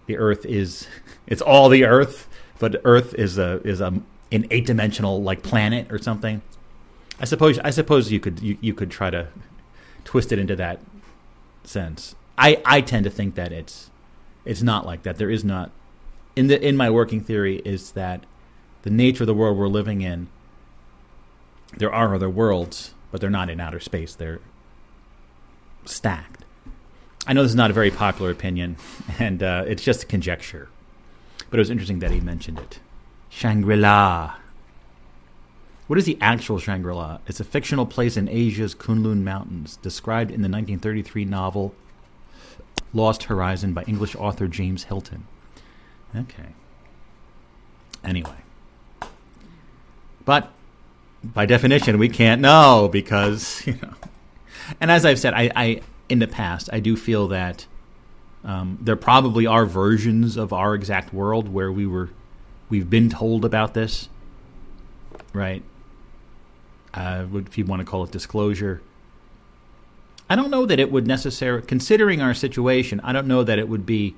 the 0.06 0.16
Earth 0.18 0.44
is 0.44 0.86
it's 1.26 1.42
all 1.42 1.68
the 1.68 1.84
Earth, 1.84 2.28
but 2.58 2.80
Earth 2.84 3.14
is 3.14 3.38
a 3.38 3.60
is 3.64 3.80
a 3.80 3.94
an 4.32 4.46
eight 4.50 4.66
dimensional 4.66 5.22
like 5.22 5.42
planet 5.42 5.90
or 5.90 5.98
something. 5.98 6.42
I 7.20 7.24
suppose 7.24 7.58
I 7.60 7.70
suppose 7.70 8.10
you 8.12 8.20
could 8.20 8.40
you, 8.40 8.58
you 8.60 8.74
could 8.74 8.90
try 8.90 9.10
to 9.10 9.28
twist 10.04 10.32
it 10.32 10.38
into 10.38 10.56
that 10.56 10.80
sense. 11.64 12.14
I, 12.38 12.62
I 12.64 12.80
tend 12.80 13.04
to 13.04 13.10
think 13.10 13.34
that 13.34 13.52
it's 13.52 13.90
It's 14.44 14.62
not 14.62 14.86
like 14.86 15.02
that. 15.02 15.18
There 15.18 15.30
is 15.30 15.44
not 15.44 15.70
in 16.34 16.46
the 16.46 16.60
in 16.60 16.76
my 16.76 16.90
working 16.90 17.20
theory 17.20 17.60
is 17.64 17.92
that 17.92 18.24
the 18.82 18.90
nature 18.90 19.24
of 19.24 19.26
the 19.26 19.34
world 19.34 19.58
we're 19.58 19.68
living 19.68 20.00
in. 20.00 20.28
There 21.76 21.92
are 21.92 22.14
other 22.14 22.30
worlds, 22.30 22.94
but 23.12 23.20
they're 23.20 23.30
not 23.30 23.50
in 23.50 23.60
outer 23.60 23.80
space. 23.80 24.14
They're 24.14 24.40
stacked. 25.84 26.29
I 27.26 27.32
know 27.32 27.42
this 27.42 27.50
is 27.50 27.56
not 27.56 27.70
a 27.70 27.74
very 27.74 27.90
popular 27.90 28.30
opinion, 28.30 28.76
and 29.18 29.42
uh, 29.42 29.64
it's 29.66 29.82
just 29.82 30.02
a 30.02 30.06
conjecture. 30.06 30.68
But 31.50 31.58
it 31.58 31.60
was 31.60 31.70
interesting 31.70 31.98
that 32.00 32.10
he 32.10 32.20
mentioned 32.20 32.58
it. 32.58 32.80
Shangri 33.28 33.76
La. 33.76 34.36
What 35.86 35.98
is 35.98 36.04
the 36.04 36.18
actual 36.20 36.58
Shangri 36.58 36.94
La? 36.94 37.18
It's 37.26 37.40
a 37.40 37.44
fictional 37.44 37.84
place 37.84 38.16
in 38.16 38.28
Asia's 38.28 38.74
Kunlun 38.74 39.22
Mountains, 39.22 39.76
described 39.76 40.30
in 40.30 40.42
the 40.42 40.48
1933 40.48 41.24
novel 41.24 41.74
Lost 42.92 43.24
Horizon 43.24 43.72
by 43.72 43.82
English 43.84 44.14
author 44.16 44.48
James 44.48 44.84
Hilton. 44.84 45.26
Okay. 46.14 46.50
Anyway. 48.02 48.36
But 50.24 50.50
by 51.22 51.46
definition, 51.46 51.98
we 51.98 52.08
can't 52.08 52.40
know 52.40 52.88
because, 52.90 53.62
you 53.66 53.74
know. 53.82 53.94
And 54.80 54.90
as 54.90 55.04
I've 55.04 55.18
said, 55.18 55.34
I, 55.34 55.50
I 55.54 55.80
in 56.10 56.18
the 56.18 56.26
past, 56.26 56.68
I 56.72 56.80
do 56.80 56.96
feel 56.96 57.28
that 57.28 57.66
um, 58.44 58.78
there 58.80 58.96
probably 58.96 59.46
are 59.46 59.64
versions 59.64 60.36
of 60.36 60.52
our 60.52 60.74
exact 60.74 61.14
world 61.14 61.48
where 61.48 61.70
we 61.70 61.86
were, 61.86 62.10
we've 62.68 62.90
been 62.90 63.08
told 63.08 63.44
about 63.44 63.74
this, 63.74 64.08
right? 65.32 65.62
Uh, 66.92 67.26
if 67.34 67.56
you 67.56 67.64
want 67.64 67.80
to 67.80 67.86
call 67.86 68.02
it 68.02 68.10
disclosure. 68.10 68.82
I 70.28 70.36
don't 70.36 70.50
know 70.50 70.66
that 70.66 70.80
it 70.80 70.90
would 70.90 71.06
necessarily, 71.06 71.64
considering 71.64 72.20
our 72.20 72.34
situation, 72.34 73.00
I 73.04 73.12
don't 73.12 73.26
know 73.26 73.44
that 73.44 73.58
it 73.58 73.68
would 73.68 73.86
be, 73.86 74.16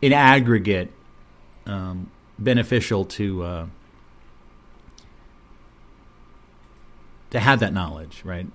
in 0.00 0.12
aggregate, 0.12 0.90
um, 1.66 2.10
beneficial 2.38 3.04
to 3.04 3.44
uh, 3.44 3.66
to 7.30 7.40
have 7.40 7.60
that 7.60 7.72
knowledge, 7.72 8.22
right? 8.24 8.46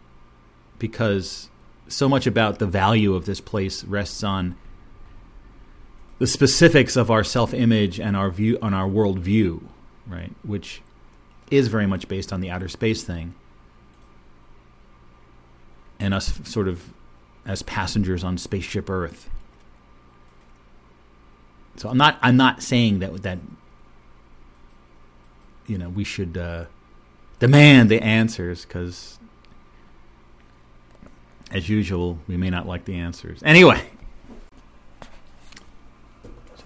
Because 0.77 1.49
so 1.87 2.09
much 2.09 2.27
about 2.27 2.59
the 2.59 2.65
value 2.65 3.15
of 3.15 3.25
this 3.25 3.41
place 3.41 3.83
rests 3.83 4.23
on 4.23 4.55
the 6.19 6.27
specifics 6.27 6.95
of 6.95 7.11
our 7.11 7.23
self-image 7.23 7.99
and 7.99 8.17
our 8.17 8.29
view 8.29 8.57
on 8.61 8.73
our 8.73 8.87
world 8.87 9.19
view, 9.19 9.69
right? 10.07 10.33
Which 10.43 10.81
is 11.51 11.67
very 11.67 11.85
much 11.85 12.07
based 12.07 12.33
on 12.33 12.41
the 12.41 12.49
outer 12.49 12.67
space 12.67 13.03
thing, 13.03 13.35
and 15.99 16.13
us 16.13 16.39
sort 16.43 16.67
of 16.67 16.93
as 17.45 17.61
passengers 17.63 18.23
on 18.23 18.37
spaceship 18.37 18.89
Earth. 18.89 19.29
So 21.77 21.89
I'm 21.89 21.97
not 21.97 22.17
I'm 22.21 22.37
not 22.37 22.63
saying 22.63 22.99
that 22.99 23.21
that 23.23 23.37
you 25.67 25.77
know 25.77 25.89
we 25.89 26.03
should 26.03 26.37
uh, 26.37 26.65
demand 27.39 27.89
the 27.89 28.01
answers 28.01 28.65
because 28.65 29.19
as 31.57 31.67
usual 31.67 32.19
we 32.27 32.37
may 32.37 32.51
not 32.51 32.67
like 32.67 32.85
the 32.85 32.95
answers. 32.95 33.41
Anyway, 33.43 33.81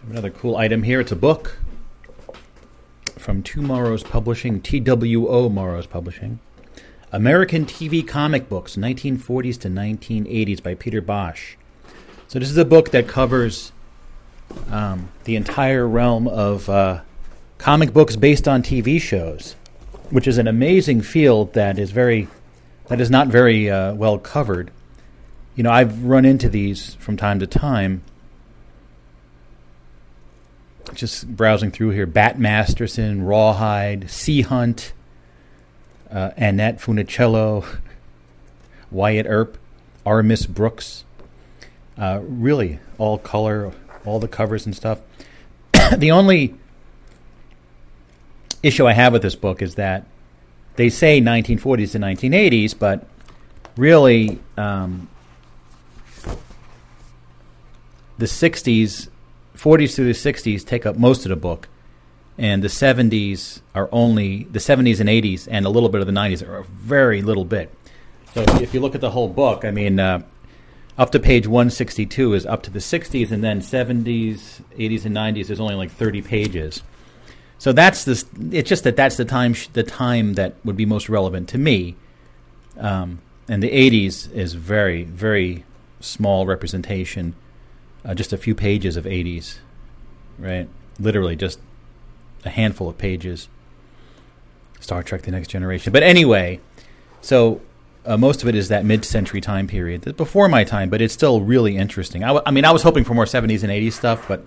another 0.10 0.30
cool 0.30 0.58
item 0.58 0.84
here. 0.84 1.00
It's 1.00 1.14
a 1.14 1.16
book 1.16 1.58
from 3.18 3.42
TwoMorrows 3.42 4.04
Publishing, 4.04 4.62
TwoMorrows 4.62 5.89
Publishing. 5.89 6.39
American 7.14 7.66
TV 7.66 8.06
Comic 8.06 8.50
Books, 8.50 8.76
1940s 8.76 9.60
to 9.62 9.70
1980s 9.70 10.62
by 10.62 10.76
Peter 10.76 11.02
Bosch. 11.02 11.56
So 12.28 12.39
this 12.39 12.50
is 12.50 12.58
a 12.58 12.66
book 12.66 12.92
that 12.92 13.08
covers 13.08 13.72
um, 14.70 15.10
the 15.24 15.36
entire 15.38 15.88
realm 15.88 16.28
of 16.28 16.70
uh, 16.70 17.02
comic 17.58 17.94
books 17.94 18.16
based 18.18 18.48
on 18.48 18.62
TV 18.62 19.00
shows, 19.00 19.56
which 20.10 20.28
is 20.28 20.38
an 20.38 20.48
amazing 20.48 21.02
field 21.02 21.54
that 21.54 21.80
is 21.80 21.92
very 21.92 22.28
that 22.88 23.00
is 23.00 23.10
not 23.10 23.28
very 23.28 23.70
uh, 23.70 23.94
well 23.94 24.18
covered. 24.18 24.72
You 25.56 25.64
know, 25.64 25.72
I've 25.72 26.06
run 26.06 26.26
into 26.26 26.49
these 26.49 26.95
from 26.95 27.18
time 27.18 27.39
to 27.39 27.47
time. 27.47 28.04
Just 30.93 31.28
browsing 31.28 31.72
through 31.72 31.91
here, 31.91 32.06
Bat 32.06 32.39
Masterson, 32.39 33.24
Rawhide, 33.24 34.10
Sea 34.10 34.41
Hunt, 34.41 34.93
uh, 36.10 36.32
Annette 36.38 36.80
Funicello, 36.80 37.66
Wyatt 38.91 39.26
Earp, 39.28 39.58
Our 40.06 40.24
Miss 40.24 40.45
Brooks. 40.45 41.04
Uh, 41.97 42.22
really, 42.24 42.80
all 42.97 43.18
color, 43.18 43.72
all 44.06 44.20
the 44.20 44.28
covers 44.28 44.66
and 44.66 44.76
stuff. 44.76 44.99
the 45.97 46.12
only 46.12 46.56
issue 48.64 48.88
I 48.88 48.93
have 48.93 49.14
with 49.14 49.22
this 49.22 49.36
book 49.36 49.62
is 49.62 49.76
that 49.76 50.06
they 50.76 50.89
say 50.89 51.22
1940s 51.22 51.91
to 51.91 51.99
1980s, 51.99 52.78
but 52.78 53.06
really 53.78 54.39
um, 54.58 55.08
the 58.22 58.28
60s, 58.28 59.10
40s 59.58 59.96
through 59.96 60.06
the 60.06 60.12
60s 60.12 60.64
take 60.64 60.86
up 60.86 60.96
most 60.96 61.26
of 61.26 61.30
the 61.30 61.36
book, 61.36 61.68
and 62.38 62.64
the 62.64 62.68
70s 62.68 63.62
are 63.74 63.90
only 63.92 64.44
the 64.44 64.60
70s 64.60 65.00
and 65.00 65.10
80s, 65.10 65.48
and 65.50 65.66
a 65.66 65.70
little 65.70 65.90
bit 65.90 66.02
of 66.02 66.08
the 66.08 66.14
90s 66.14 66.48
are 66.48 66.58
a 66.58 66.64
very 66.64 67.24
little 67.24 67.46
bit. 67.46 67.74
So 68.36 68.44
if 68.62 68.76
you 68.76 68.80
look 68.80 68.94
at 68.94 69.02
the 69.02 69.10
whole 69.10 69.28
book, 69.28 69.66
I 69.66 69.72
mean, 69.72 70.00
uh, 70.00 70.22
up 71.00 71.12
to 71.14 71.20
page 71.20 71.48
162 71.48 72.36
is 72.36 72.46
up 72.46 72.62
to 72.64 72.70
the 72.70 72.78
60s, 72.80 73.32
and 73.32 73.44
then 73.44 73.60
70s, 73.60 74.62
80s, 74.78 75.06
and 75.06 75.16
90s. 75.16 75.48
There's 75.48 75.60
only 75.60 75.76
like 75.76 75.90
30 75.90 76.22
pages. 76.22 76.84
So 77.58 77.74
that's 77.74 78.06
the. 78.06 78.24
It's 78.52 78.70
just 78.70 78.84
that 78.84 78.96
that's 78.96 79.18
the 79.18 79.26
time 79.26 79.54
sh- 79.54 79.68
the 79.74 79.84
time 79.84 80.34
that 80.36 80.56
would 80.64 80.78
be 80.78 80.86
most 80.86 81.10
relevant 81.10 81.50
to 81.50 81.58
me. 81.58 81.96
Um, 82.78 83.20
and 83.48 83.62
the 83.62 83.70
80s 83.70 84.32
is 84.32 84.54
very 84.54 85.04
very 85.04 85.64
small 86.00 86.46
representation, 86.48 87.36
uh, 88.06 88.14
just 88.14 88.34
a 88.34 88.38
few 88.38 88.56
pages 88.56 88.97
of 88.97 89.06
80s, 89.06 89.58
right? 90.39 90.68
Literally 90.99 91.36
just 91.36 91.60
a 92.45 92.49
handful 92.49 92.89
of 92.89 92.97
pages. 92.97 93.47
Star 94.80 95.04
Trek: 95.04 95.22
The 95.22 95.32
Next 95.32 95.49
Generation. 95.49 95.93
But 95.93 96.04
anyway, 96.04 96.60
so 97.22 97.62
uh, 98.06 98.18
most 98.18 98.41
of 98.41 98.49
it 98.49 98.56
is 98.56 98.70
that 98.70 98.84
mid-century 98.84 99.41
time 99.41 99.68
period, 99.68 100.18
before 100.18 100.49
my 100.49 100.64
time, 100.64 100.89
but 100.89 101.02
it's 101.02 101.14
still 101.14 101.41
really 101.41 101.78
interesting. 101.78 102.24
I, 102.24 102.28
w- 102.28 102.43
I 102.45 102.52
mean, 102.52 102.66
I 102.66 102.72
was 102.72 102.82
hoping 102.84 103.04
for 103.04 103.14
more 103.14 103.26
70s 103.26 103.62
and 103.64 103.72
80s 103.72 103.93
stuff, 103.93 104.28
but 104.28 104.43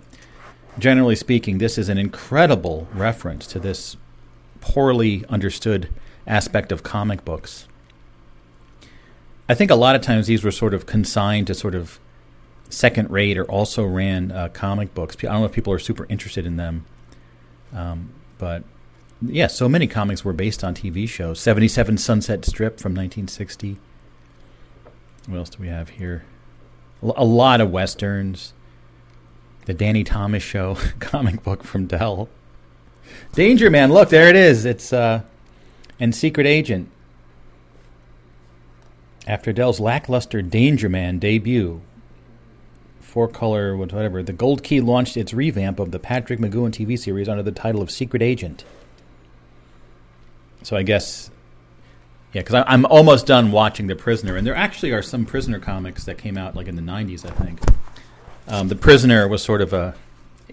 generally 0.79 1.15
speaking, 1.15 1.59
this 1.59 1.79
is 1.79 1.89
an 1.89 1.99
incredible 1.99 2.89
reference 2.93 3.47
to 3.49 3.61
this 3.61 3.97
poorly 4.61 5.25
understood 5.29 5.89
aspect 6.27 6.73
of 6.73 6.83
comic 6.83 7.25
books. 7.25 7.69
I 9.49 9.55
think 9.55 9.71
a 9.71 9.77
lot 9.77 9.95
of 9.95 10.03
times 10.03 10.27
these 10.27 10.43
were 10.43 10.51
sort 10.51 10.75
of 10.75 10.87
consigned 10.87 11.47
to 11.49 11.55
sort 11.55 11.75
of 11.75 12.01
second 12.75 13.11
rate 13.11 13.39
or 13.39 13.45
also 13.45 13.85
ran 13.85 14.33
uh, 14.33 14.49
comic 14.49 14.95
books. 14.95 15.17
I 15.19 15.27
don't 15.27 15.41
know 15.41 15.47
if 15.47 15.53
people 15.53 15.73
are 15.73 15.79
super 15.79 16.07
interested 16.09 16.47
in 16.47 16.57
them, 16.57 16.85
um, 17.73 18.13
but 18.39 18.65
yeah, 19.23 19.47
so 19.47 19.69
many 19.69 19.87
comics 19.87 20.25
were 20.25 20.33
based 20.33 20.63
on 20.65 20.75
TV 20.75 21.09
shows. 21.09 21.41
77 21.41 21.99
Sunset 21.99 22.45
Strip 22.45 22.79
from 22.79 22.93
1960. 22.93 23.79
What 25.27 25.39
else 25.39 25.51
do 25.51 25.63
we 25.63 25.69
have 25.69 25.91
here? 25.91 26.25
A 27.03 27.25
lot 27.25 27.61
of 27.61 27.71
westerns 27.71 28.55
the 29.67 29.75
Danny 29.75 30.05
Thomas 30.05 30.43
Show 30.43 30.77
comic 31.01 31.43
book 31.43 31.65
from 31.65 31.87
Dell. 31.87 32.29
Danger 33.33 33.71
Man, 33.71 33.93
look, 33.93 34.09
there 34.09 34.29
it 34.29 34.37
is. 34.37 34.65
It's 34.65 34.93
uh, 34.93 35.23
and 35.99 36.15
Secret 36.15 36.47
Agent. 36.47 36.91
After 39.27 39.53
Dell's 39.53 39.81
lackluster 39.81 40.43
Danger 40.43 40.89
Man 40.89 41.19
debut, 41.19 41.81
four 43.15 43.29
color 43.29 43.77
whatever, 43.77 44.25
the 44.25 44.33
Gold 44.33 44.65
Key 44.65 44.81
launched 44.81 45.17
its 45.17 45.33
revamp 45.33 45.79
of 45.79 45.93
the 45.93 46.01
Patrick 46.01 46.41
McGoohan 46.41 46.73
TV 46.73 46.99
series 46.99 47.29
under 47.29 47.45
the 47.45 47.53
title 47.53 47.81
of 47.81 47.89
Secret 47.89 48.23
Agent. 48.23 48.65
So 50.65 50.77
I 50.77 50.83
guess, 50.83 51.31
yeah, 52.33 52.43
because 52.43 52.65
I'm 52.67 52.85
almost 52.87 53.27
done 53.27 53.53
watching 53.53 53.87
The 53.87 53.95
Prisoner, 53.95 54.37
and 54.37 54.45
there 54.45 54.57
actually 54.57 54.91
are 54.91 55.01
some 55.01 55.27
Prisoner 55.27 55.61
comics 55.61 56.07
that 56.07 56.19
came 56.19 56.37
out 56.37 56.57
like 56.57 56.67
in 56.67 56.75
the 56.75 56.83
'90s, 56.83 57.25
I 57.25 57.31
think. 57.31 57.61
Um, 58.49 58.67
the 58.67 58.75
prisoner 58.75 59.29
was 59.29 59.45
sort 59.45 59.63
of 59.63 59.73
a 59.73 59.95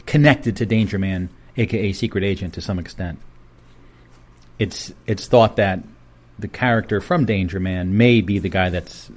connected 0.06 0.56
to 0.58 0.66
Danger 0.68 1.00
Man, 1.00 1.30
aka 1.58 1.92
Secret 1.94 2.24
Agent, 2.24 2.54
to 2.54 2.62
some 2.62 2.78
extent. 2.78 3.18
It's 4.60 4.94
it's 5.08 5.26
thought 5.26 5.56
that 5.56 5.80
the 6.38 6.48
character 6.48 7.02
from 7.02 7.26
Danger 7.26 7.60
Man 7.60 7.98
may 7.98 8.22
be 8.22 8.38
the 8.38 8.50
guy 8.50 8.70
that's, 8.70 9.10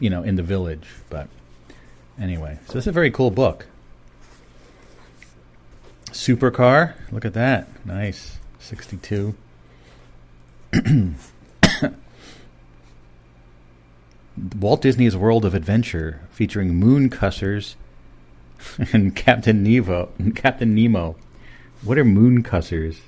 you 0.00 0.08
know, 0.08 0.22
in 0.22 0.36
the 0.36 0.42
village. 0.42 0.88
But 1.10 1.28
anyway, 2.20 2.58
so 2.68 2.78
it's 2.78 2.86
a 2.86 2.92
very 2.92 3.10
cool 3.10 3.30
book. 3.30 3.66
Supercar, 6.06 6.94
look 7.10 7.24
at 7.24 7.34
that, 7.34 7.68
nice, 7.86 8.38
sixty-two. 8.58 9.34
Walt 14.58 14.80
Disney's 14.80 15.16
World 15.16 15.44
of 15.44 15.54
Adventure, 15.54 16.20
featuring 16.30 16.74
Moon 16.74 17.10
Cussers 17.10 17.76
and 18.92 19.14
Captain 19.14 19.62
Nemo. 19.62 20.08
Captain 20.34 20.74
Nemo. 20.74 21.16
What 21.82 21.98
are 21.98 22.04
mooncussers? 22.04 22.98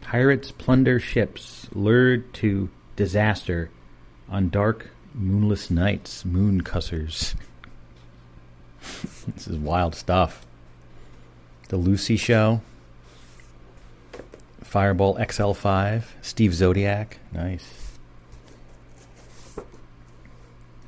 Pirates 0.00 0.50
plunder 0.52 0.98
ships, 0.98 1.66
lured 1.72 2.32
to 2.34 2.70
disaster 2.96 3.70
on 4.28 4.48
dark, 4.48 4.90
moonless 5.14 5.70
nights. 5.70 6.24
Mooncussers. 6.24 7.34
this 9.34 9.46
is 9.46 9.56
wild 9.56 9.94
stuff. 9.94 10.46
The 11.68 11.76
Lucy 11.76 12.16
Show. 12.16 12.62
Fireball 14.62 15.16
XL5. 15.16 16.04
Steve 16.22 16.54
Zodiac. 16.54 17.18
Nice. 17.32 17.98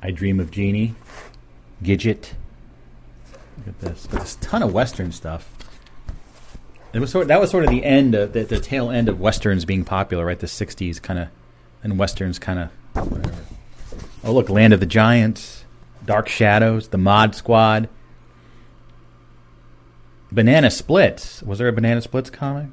I 0.01 0.11
Dream 0.11 0.39
of 0.39 0.51
Jeannie. 0.51 0.95
Gidget. 1.83 2.33
Look 3.57 3.67
at 3.67 3.79
this. 3.79 4.05
There's 4.07 4.35
a 4.35 4.39
ton 4.39 4.63
of 4.63 4.73
Western 4.73 5.11
stuff. 5.11 5.49
It 6.93 6.99
was 6.99 7.11
sort. 7.11 7.27
That 7.27 7.39
was 7.39 7.49
sort 7.51 7.63
of 7.63 7.69
the 7.69 7.85
end 7.85 8.15
of 8.15 8.33
the, 8.33 8.43
the 8.43 8.59
tail 8.59 8.89
end 8.89 9.07
of 9.07 9.19
westerns 9.19 9.65
being 9.65 9.85
popular, 9.85 10.25
right? 10.25 10.39
The 10.39 10.47
'60s 10.47 11.01
kind 11.01 11.19
of, 11.19 11.27
and 11.83 11.97
westerns 11.97 12.37
kind 12.37 12.59
of. 12.59 12.69
Oh 14.23 14.33
look, 14.33 14.49
Land 14.49 14.73
of 14.73 14.79
the 14.79 14.85
Giants, 14.85 15.60
Dark 16.05 16.27
Shadows, 16.27 16.89
The 16.89 16.97
Mod 16.97 17.35
Squad, 17.35 17.89
Banana 20.31 20.71
Splits. 20.71 21.43
Was 21.43 21.59
there 21.59 21.67
a 21.67 21.73
Banana 21.73 22.01
Splits 22.01 22.29
comic? 22.29 22.69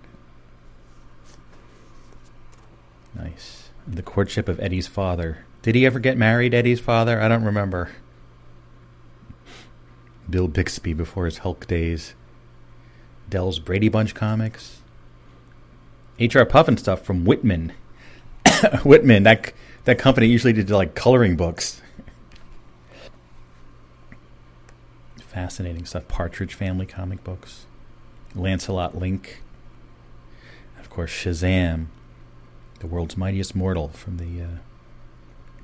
Nice. 3.14 3.70
The 3.87 4.03
courtship 4.03 4.49
of 4.49 4.61
Eddie's 4.61 4.87
father. 4.87 5.45
Did 5.62 5.74
he 5.74 5.85
ever 5.85 5.99
get 5.99 6.16
married, 6.16 6.55
Eddie's 6.55 6.81
father? 6.81 7.20
I 7.20 7.29
don't 7.29 7.45
remember. 7.45 7.91
Bill 10.31 10.47
Bixby 10.47 10.93
before 10.93 11.24
his 11.24 11.39
Hulk 11.39 11.66
days. 11.66 12.14
Dell's 13.29 13.59
Brady 13.59 13.89
Bunch 13.89 14.14
comics. 14.14 14.81
H.R. 16.18 16.47
Pufnstuf 16.47 17.01
from 17.01 17.24
Whitman. 17.24 17.72
Whitman, 18.85 19.22
that 19.24 19.53
that 19.85 19.99
company 19.99 20.26
usually 20.26 20.53
did 20.53 20.70
like 20.70 20.95
coloring 20.95 21.37
books. 21.37 21.81
Fascinating 25.29 25.85
stuff. 25.85 26.09
Partridge 26.09 26.55
Family 26.55 26.87
comic 26.87 27.22
books. 27.22 27.66
Lancelot 28.35 28.97
Link. 28.97 29.43
Of 30.81 30.89
course, 30.91 31.11
Shazam, 31.11 31.87
the 32.81 32.87
world's 32.87 33.16
mightiest 33.16 33.55
mortal 33.55 33.89
from 33.89 34.16
the 34.16 34.43
uh, 34.43 34.47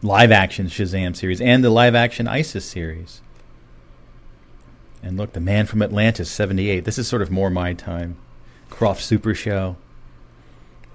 live 0.03 0.31
action 0.31 0.67
Shazam 0.67 1.17
series 1.17 1.41
and 1.41 1.65
the 1.65 1.71
live 1.71 1.95
action 1.95 2.29
ISIS 2.29 2.65
series. 2.65 3.23
And 5.03 5.17
look, 5.17 5.33
The 5.33 5.41
Man 5.41 5.67
from 5.67 5.83
Atlantis, 5.83 6.31
78. 6.31 6.85
This 6.85 6.99
is 6.99 7.09
sort 7.09 7.23
of 7.23 7.31
more 7.31 7.51
my 7.51 7.73
time. 7.73 8.17
Krofft 8.71 9.01
Super 9.01 9.35
Show, 9.35 9.77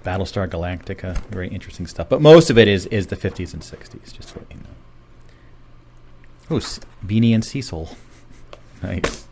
Battlestar 0.04 0.48
Galactica, 0.48 1.18
very 1.26 1.48
interesting 1.48 1.86
stuff. 1.86 2.08
But 2.08 2.20
most 2.22 2.50
of 2.50 2.58
it 2.58 2.68
is, 2.68 2.86
is 2.86 3.08
the 3.08 3.16
50s 3.16 3.52
and 3.52 3.62
60s, 3.62 4.12
just 4.12 4.28
so 4.30 4.44
you 4.50 4.56
know. 4.56 4.62
Oh, 6.50 6.60
Beany 7.06 7.32
and 7.32 7.44
Cecil. 7.44 7.96
Nice. 8.82 9.26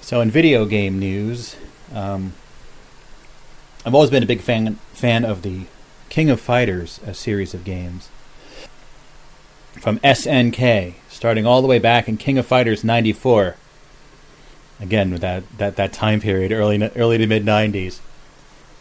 So, 0.00 0.20
in 0.20 0.30
video 0.30 0.66
game 0.66 0.98
news, 0.98 1.56
um, 1.94 2.34
I've 3.86 3.94
always 3.94 4.10
been 4.10 4.22
a 4.22 4.26
big 4.26 4.40
fan 4.40 4.76
fan 4.92 5.24
of 5.24 5.42
the 5.42 5.66
King 6.08 6.30
of 6.30 6.40
Fighters, 6.40 7.00
a 7.06 7.14
series 7.14 7.54
of 7.54 7.64
games 7.64 8.08
from 9.80 9.98
SNK, 10.00 10.94
starting 11.08 11.46
all 11.46 11.60
the 11.60 11.68
way 11.68 11.78
back 11.78 12.08
in 12.08 12.16
King 12.16 12.38
of 12.38 12.46
Fighters 12.46 12.84
'94. 12.84 13.56
Again, 14.80 15.10
with 15.12 15.20
that, 15.20 15.44
that, 15.58 15.76
that 15.76 15.92
time 15.92 16.20
period, 16.20 16.52
early 16.52 16.82
early 16.96 17.18
to 17.18 17.26
mid 17.26 17.44
'90s. 17.44 18.00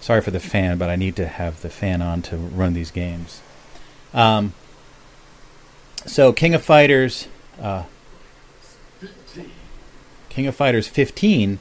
Sorry 0.02 0.22
for 0.22 0.32
the 0.32 0.40
fan, 0.40 0.78
but 0.78 0.90
I 0.90 0.96
need 0.96 1.16
to 1.16 1.28
have 1.28 1.62
the 1.62 1.70
fan 1.70 2.02
on 2.02 2.22
to 2.24 2.36
run 2.36 2.74
these 2.74 2.92
games. 2.92 3.42
Um, 4.14 4.54
so, 6.06 6.34
King 6.34 6.54
of 6.54 6.64
Fighters, 6.64 7.28
uh, 7.62 7.84
King 10.30 10.48
of 10.48 10.56
Fighters 10.56 10.88
15 10.88 11.60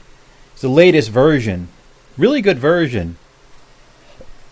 is 0.54 0.60
the 0.60 0.68
latest 0.68 1.10
version, 1.10 1.68
really 2.16 2.40
good 2.40 2.58
version, 2.58 3.16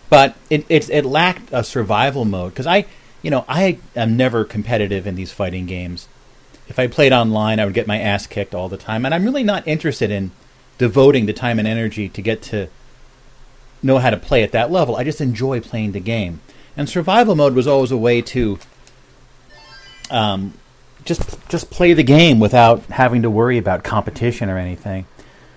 but 0.09 0.35
it 0.49 0.65
it, 0.69 0.89
it 0.89 1.05
lacked 1.05 1.49
a 1.51 1.63
survival 1.63 2.25
mode 2.25 2.53
because 2.53 2.67
I 2.67 2.85
you 3.21 3.29
know, 3.29 3.45
I 3.47 3.77
am 3.95 4.17
never 4.17 4.43
competitive 4.43 5.05
in 5.05 5.15
these 5.15 5.31
fighting 5.31 5.65
games. 5.65 6.07
If 6.67 6.79
I 6.79 6.87
played 6.87 7.13
online, 7.13 7.59
I 7.59 7.65
would 7.65 7.73
get 7.73 7.87
my 7.87 7.99
ass 7.99 8.27
kicked 8.27 8.55
all 8.55 8.69
the 8.69 8.77
time, 8.77 9.05
and 9.05 9.13
I'm 9.13 9.25
really 9.25 9.43
not 9.43 9.67
interested 9.67 10.09
in 10.09 10.31
devoting 10.77 11.25
the 11.25 11.33
time 11.33 11.59
and 11.59 11.67
energy 11.67 12.09
to 12.09 12.21
get 12.21 12.41
to 12.43 12.69
know 13.83 13.99
how 13.99 14.09
to 14.09 14.17
play 14.17 14.43
at 14.43 14.51
that 14.53 14.71
level. 14.71 14.95
I 14.95 15.03
just 15.03 15.21
enjoy 15.21 15.59
playing 15.59 15.91
the 15.91 15.99
game. 15.99 16.41
And 16.77 16.87
survival 16.87 17.35
mode 17.35 17.53
was 17.53 17.67
always 17.67 17.91
a 17.91 17.97
way 17.97 18.21
to 18.21 18.57
um, 20.09 20.53
just 21.05 21.49
just 21.49 21.69
play 21.71 21.93
the 21.93 22.03
game 22.03 22.39
without 22.39 22.83
having 22.85 23.21
to 23.23 23.29
worry 23.29 23.57
about 23.57 23.83
competition 23.83 24.49
or 24.49 24.57
anything. 24.57 25.05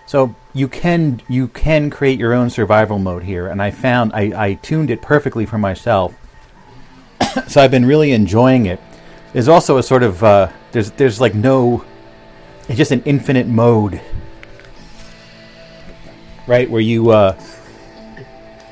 So 0.06 0.34
you 0.52 0.68
can 0.68 1.22
you 1.28 1.48
can 1.48 1.90
create 1.90 2.18
your 2.18 2.34
own 2.34 2.50
survival 2.50 2.98
mode 2.98 3.22
here, 3.22 3.46
and 3.46 3.62
I 3.62 3.70
found 3.70 4.12
I, 4.14 4.32
I 4.48 4.54
tuned 4.54 4.90
it 4.90 5.02
perfectly 5.02 5.46
for 5.46 5.58
myself 5.58 6.14
so 7.48 7.62
I've 7.62 7.70
been 7.70 7.86
really 7.86 8.12
enjoying 8.12 8.66
it. 8.66 8.80
There's 9.32 9.48
also 9.48 9.78
a 9.78 9.82
sort 9.82 10.02
of 10.02 10.22
uh, 10.22 10.50
there's 10.72 10.90
there's 10.92 11.20
like 11.20 11.34
no, 11.34 11.84
it's 12.68 12.78
just 12.78 12.92
an 12.92 13.02
infinite 13.04 13.46
mode, 13.46 14.00
right? 16.46 16.70
Where 16.70 16.80
you 16.80 17.10
uh, 17.10 17.32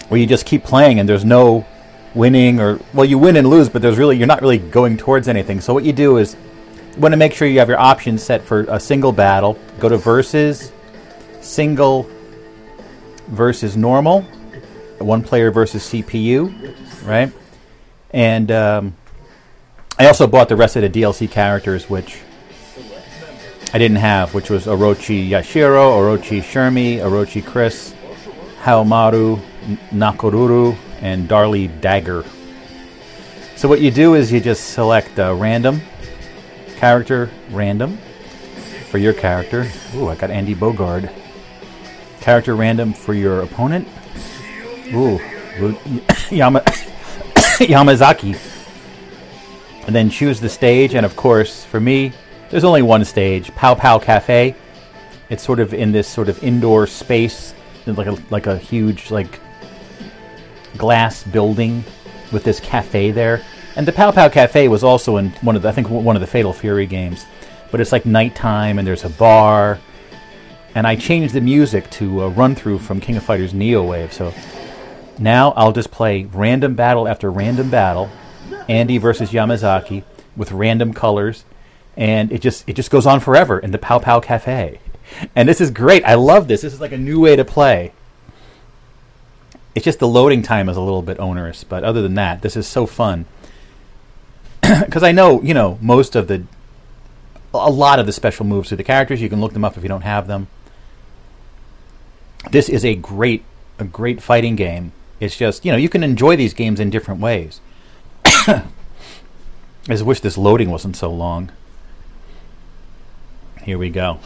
where 0.08 0.20
you 0.20 0.26
just 0.26 0.46
keep 0.46 0.64
playing 0.64 1.00
and 1.00 1.08
there's 1.08 1.24
no 1.24 1.66
winning 2.14 2.60
or 2.60 2.78
well 2.94 3.04
you 3.04 3.18
win 3.18 3.36
and 3.36 3.48
lose, 3.48 3.68
but 3.68 3.82
there's 3.82 3.98
really 3.98 4.16
you're 4.16 4.26
not 4.26 4.40
really 4.40 4.58
going 4.58 4.96
towards 4.96 5.28
anything. 5.28 5.60
So 5.60 5.74
what 5.74 5.84
you 5.84 5.92
do 5.92 6.18
is 6.18 6.36
want 6.98 7.12
to 7.12 7.16
make 7.16 7.34
sure 7.34 7.48
you 7.48 7.58
have 7.58 7.68
your 7.68 7.80
options 7.80 8.22
set 8.22 8.42
for 8.42 8.62
a 8.68 8.78
single 8.78 9.12
battle. 9.12 9.58
Go 9.80 9.88
to 9.88 9.96
versus, 9.96 10.72
single 11.40 12.08
versus 13.28 13.76
normal, 13.76 14.22
one 14.98 15.22
player 15.22 15.50
versus 15.50 15.84
CPU, 15.84 16.76
right? 17.06 17.32
And 18.10 18.50
um, 18.50 18.96
I 19.98 20.06
also 20.06 20.26
bought 20.26 20.48
the 20.48 20.56
rest 20.56 20.76
of 20.76 20.82
the 20.82 20.90
DLC 20.90 21.30
characters, 21.30 21.88
which 21.88 22.20
I 23.74 23.78
didn't 23.78 23.98
have, 23.98 24.34
which 24.34 24.50
was 24.50 24.66
Orochi 24.66 25.28
Yashiro, 25.28 25.96
Orochi 25.96 26.42
Shermie, 26.42 26.98
Orochi 26.98 27.44
Chris, 27.44 27.94
Haomaru, 28.62 29.40
Nakoruru, 29.90 30.76
and 31.00 31.28
Darli 31.28 31.68
Dagger. 31.80 32.24
So 33.56 33.68
what 33.68 33.80
you 33.80 33.90
do 33.90 34.14
is 34.14 34.30
you 34.32 34.40
just 34.40 34.70
select 34.70 35.18
a 35.18 35.34
random 35.34 35.80
character, 36.82 37.30
random 37.52 37.96
for 38.90 38.98
your 38.98 39.12
character. 39.12 39.70
Ooh, 39.94 40.08
I 40.08 40.16
got 40.16 40.32
Andy 40.32 40.52
Bogard. 40.52 41.12
Character 42.20 42.56
random 42.56 42.92
for 42.92 43.14
your 43.14 43.42
opponent. 43.42 43.86
Ooh, 44.92 45.20
Yama. 46.32 46.60
Yamazaki. 47.70 48.36
And 49.86 49.94
then 49.94 50.10
choose 50.10 50.40
the 50.40 50.48
stage, 50.48 50.94
and 50.96 51.06
of 51.06 51.14
course, 51.14 51.64
for 51.64 51.78
me, 51.78 52.12
there's 52.50 52.64
only 52.64 52.82
one 52.82 53.04
stage 53.04 53.54
Pao 53.54 53.76
Pao 53.76 54.00
Cafe. 54.00 54.56
It's 55.30 55.44
sort 55.44 55.60
of 55.60 55.72
in 55.72 55.92
this 55.92 56.08
sort 56.08 56.28
of 56.28 56.42
indoor 56.42 56.88
space, 56.88 57.54
like 57.86 58.08
a, 58.08 58.18
like 58.30 58.48
a 58.48 58.58
huge, 58.58 59.12
like, 59.12 59.38
glass 60.76 61.22
building 61.22 61.84
with 62.32 62.42
this 62.42 62.58
cafe 62.58 63.12
there. 63.12 63.40
And 63.76 63.86
the 63.86 63.92
Pao 63.92 64.10
Pao 64.10 64.28
Cafe 64.28 64.68
was 64.68 64.84
also 64.84 65.16
in 65.16 65.30
one 65.40 65.56
of 65.56 65.62
the, 65.62 65.68
I 65.68 65.72
think, 65.72 65.88
one 65.88 66.16
of 66.16 66.20
the 66.20 66.26
Fatal 66.26 66.52
Fury 66.52 66.86
games. 66.86 67.24
But 67.70 67.80
it's 67.80 67.92
like 67.92 68.04
nighttime, 68.04 68.78
and 68.78 68.86
there's 68.86 69.04
a 69.04 69.08
bar. 69.08 69.78
And 70.74 70.86
I 70.86 70.96
changed 70.96 71.34
the 71.34 71.40
music 71.40 71.88
to 71.92 72.22
a 72.22 72.28
run 72.28 72.54
through 72.54 72.80
from 72.80 73.00
King 73.00 73.16
of 73.16 73.22
Fighters 73.22 73.54
Neo 73.54 73.82
Wave. 73.84 74.12
so 74.12 74.32
now 75.18 75.52
I'll 75.52 75.72
just 75.72 75.90
play 75.90 76.24
random 76.24 76.74
battle 76.74 77.06
after 77.06 77.30
random 77.30 77.70
battle, 77.70 78.10
Andy 78.68 78.98
versus 78.98 79.30
Yamazaki 79.30 80.04
with 80.36 80.52
random 80.52 80.94
colors, 80.94 81.44
and 81.96 82.32
it 82.32 82.40
just 82.40 82.68
it 82.68 82.74
just 82.74 82.90
goes 82.90 83.06
on 83.06 83.20
forever 83.20 83.58
in 83.58 83.70
the 83.70 83.78
Pao 83.78 83.98
Pao 83.98 84.20
Cafe. 84.20 84.80
And 85.36 85.48
this 85.48 85.60
is 85.60 85.70
great. 85.70 86.04
I 86.04 86.14
love 86.14 86.48
this. 86.48 86.62
This 86.62 86.72
is 86.72 86.80
like 86.80 86.92
a 86.92 86.98
new 86.98 87.20
way 87.20 87.36
to 87.36 87.44
play. 87.44 87.92
It's 89.74 89.84
just 89.84 89.98
the 89.98 90.08
loading 90.08 90.42
time 90.42 90.68
is 90.68 90.76
a 90.76 90.80
little 90.80 91.02
bit 91.02 91.18
onerous, 91.18 91.64
but 91.64 91.84
other 91.84 92.02
than 92.02 92.14
that, 92.14 92.42
this 92.42 92.56
is 92.56 92.66
so 92.66 92.86
fun. 92.86 93.26
Because 94.84 95.02
I 95.02 95.12
know, 95.12 95.42
you 95.42 95.54
know, 95.54 95.78
most 95.80 96.16
of 96.16 96.28
the, 96.28 96.44
a 97.52 97.70
lot 97.70 97.98
of 97.98 98.06
the 98.06 98.12
special 98.12 98.46
moves 98.46 98.70
to 98.70 98.76
the 98.76 98.84
characters. 98.84 99.20
You 99.20 99.28
can 99.28 99.40
look 99.40 99.52
them 99.52 99.64
up 99.64 99.76
if 99.76 99.82
you 99.82 99.88
don't 99.88 100.02
have 100.02 100.26
them. 100.26 100.48
This 102.50 102.68
is 102.68 102.84
a 102.84 102.94
great, 102.94 103.44
a 103.78 103.84
great 103.84 104.22
fighting 104.22 104.56
game 104.56 104.92
it's 105.22 105.36
just, 105.36 105.64
you 105.64 105.70
know, 105.70 105.78
you 105.78 105.88
can 105.88 106.02
enjoy 106.02 106.34
these 106.34 106.52
games 106.52 106.80
in 106.80 106.90
different 106.90 107.20
ways. 107.20 107.60
I 108.24 108.64
just 109.86 110.04
wish 110.04 110.18
this 110.18 110.36
loading 110.36 110.68
wasn't 110.68 110.96
so 110.96 111.12
long. 111.12 111.52
Here 113.62 113.78
we 113.78 113.88
go. 113.88 114.18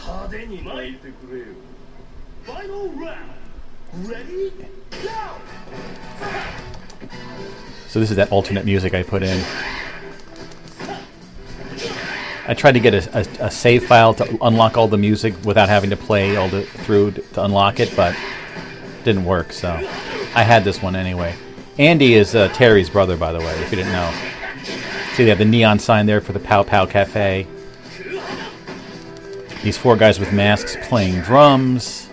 So 7.89 8.01
this 8.01 8.11
is 8.11 8.17
that 8.17 8.33
alternate 8.33 8.65
music 8.65 8.95
I 8.95 9.03
put 9.03 9.23
in. 9.23 9.45
I 12.49 12.55
tried 12.55 12.73
to 12.73 12.81
get 12.81 12.95
a, 12.95 13.19
a, 13.19 13.47
a, 13.47 13.51
save 13.51 13.87
file 13.87 14.15
to 14.15 14.39
unlock 14.45 14.77
all 14.77 14.87
the 14.87 14.97
music 14.97 15.35
without 15.45 15.69
having 15.69 15.91
to 15.91 15.97
play 15.97 16.37
all 16.37 16.49
the 16.49 16.63
through 16.63 17.11
to, 17.13 17.45
unlock 17.45 17.81
it, 17.81 17.95
but 17.97 18.17
didn't 19.03 19.25
work. 19.25 19.53
So 19.53 19.71
I 20.35 20.43
had 20.45 20.63
this 20.63 20.81
one 20.81 20.95
anyway. 20.95 21.35
Andy 21.79 22.15
is 22.15 22.37
uh, 22.37 22.49
Terry's 22.49 22.89
brother, 22.89 23.17
by 23.17 23.33
the 23.33 23.41
way, 23.41 23.53
if 23.63 23.71
you 23.73 23.77
didn't 23.77 23.93
know. 23.93 24.13
See, 25.15 25.25
they 25.25 25.31
have 25.31 25.39
the 25.39 25.45
neon 25.45 25.81
sign 25.81 26.07
there 26.07 26.21
for 26.21 26.33
the 26.33 26.39
Pao 26.39 26.63
Pao 26.63 26.87
Cafe. 26.87 27.49
These 29.65 29.77
four 29.77 29.97
guys 29.97 30.21
with 30.21 30.33
masks 30.33 30.77
playing 30.83 31.23
drums. 31.23 32.09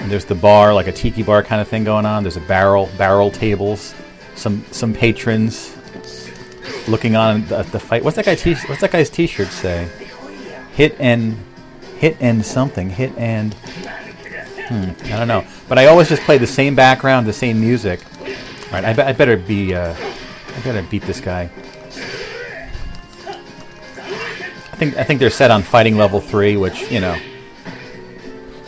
And 0.00 0.10
there's 0.10 0.26
the 0.26 0.34
bar, 0.34 0.74
like 0.74 0.88
a 0.88 0.92
tiki 0.92 1.22
bar 1.22 1.42
kind 1.42 1.62
of 1.62 1.68
thing 1.68 1.84
going 1.84 2.04
on. 2.04 2.22
There's 2.22 2.36
a 2.36 2.42
barrel, 2.42 2.90
barrel 2.98 3.30
tables, 3.30 3.94
some 4.34 4.64
some 4.70 4.92
patrons 4.92 5.74
looking 6.88 7.16
on 7.16 7.44
at 7.52 7.66
the 7.66 7.80
fight. 7.80 8.04
What's 8.04 8.16
that 8.16 8.24
guy? 8.24 8.34
T- 8.34 8.54
what's 8.66 8.80
that 8.80 8.90
guy's 8.90 9.10
T-shirt 9.10 9.48
say? 9.48 9.88
Hit 10.72 10.96
and 10.98 11.36
hit 11.98 12.16
and 12.20 12.44
something. 12.44 12.90
Hit 12.90 13.12
and 13.16 13.54
hmm, 13.54 14.90
I 15.04 15.18
don't 15.18 15.28
know. 15.28 15.44
But 15.68 15.78
I 15.78 15.86
always 15.86 16.08
just 16.08 16.22
play 16.22 16.38
the 16.38 16.46
same 16.46 16.74
background, 16.74 17.26
the 17.26 17.32
same 17.32 17.60
music. 17.60 18.00
All 18.20 18.72
right, 18.72 18.84
I, 18.84 18.92
be- 18.92 19.02
I 19.02 19.12
better 19.12 19.36
be. 19.36 19.74
Uh, 19.74 19.94
I 20.56 20.60
better 20.60 20.82
beat 20.82 21.02
this 21.02 21.20
guy. 21.20 21.50
I 24.72 24.76
think 24.76 24.96
I 24.96 25.04
think 25.04 25.20
they're 25.20 25.30
set 25.30 25.50
on 25.50 25.62
fighting 25.62 25.96
level 25.96 26.20
three, 26.20 26.56
which 26.56 26.90
you 26.90 27.00
know. 27.00 27.18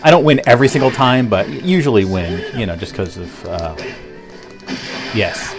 I 0.05 0.11
don't 0.11 0.25
win 0.25 0.41
every 0.47 0.67
single 0.67 0.91
time, 0.91 1.29
but 1.29 1.49
usually 1.49 2.05
win. 2.05 2.59
You 2.59 2.67
know, 2.67 2.77
just 2.77 2.93
because 2.93 3.17
of. 3.17 3.47
Uh, 3.47 3.77
yes. 5.15 5.55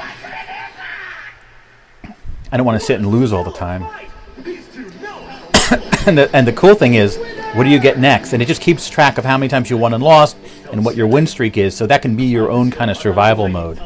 I 2.54 2.58
don't 2.58 2.68
want 2.68 2.80
to 2.80 2.86
sit 2.86 3.00
and 3.00 3.08
lose 3.08 3.34
all 3.34 3.44
the 3.44 3.52
time. 3.52 3.82
and, 6.06 6.16
the, 6.16 6.30
and 6.34 6.48
the 6.48 6.54
cool 6.54 6.76
thing 6.76 6.94
is, 6.94 7.18
what 7.56 7.64
do 7.64 7.72
you 7.72 7.80
get 7.80 7.98
next? 7.98 8.34
And 8.34 8.44
it 8.44 8.46
just 8.46 8.62
keeps 8.62 8.88
track 8.88 9.18
of 9.18 9.26
how 9.26 9.40
many 9.40 9.50
times 9.50 9.72
you 9.72 9.78
won 9.78 9.92
and 9.92 10.04
lost 10.04 10.38
and 10.72 10.86
what 10.86 10.96
your 10.96 11.08
win 11.08 11.26
streak 11.26 11.58
is, 11.58 11.76
so 11.76 11.88
that 11.88 12.04
can 12.04 12.16
be 12.16 12.26
your 12.26 12.52
own 12.52 12.70
kind 12.70 12.92
of 12.92 12.98
survival 12.98 13.48
mode. 13.48 13.82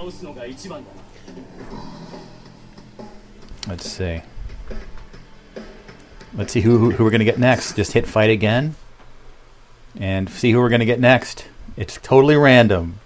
Let's 3.70 3.90
see. 3.90 4.22
Let's 6.34 6.52
see 6.52 6.60
who, 6.60 6.78
who, 6.78 6.92
who 6.92 7.06
we're 7.06 7.10
going 7.10 7.20
to 7.20 7.26
get 7.26 7.40
next. 7.40 7.78
Just 7.78 7.94
hit 7.94 8.06
fight 8.06 8.30
again 8.30 8.76
and 9.98 10.30
see 10.30 10.52
who 10.52 10.60
we're 10.60 10.68
going 10.68 10.82
to 10.82 10.86
get 10.86 11.00
next. 11.00 11.46
It's 11.78 11.98
totally 12.04 12.36
random. 12.36 13.00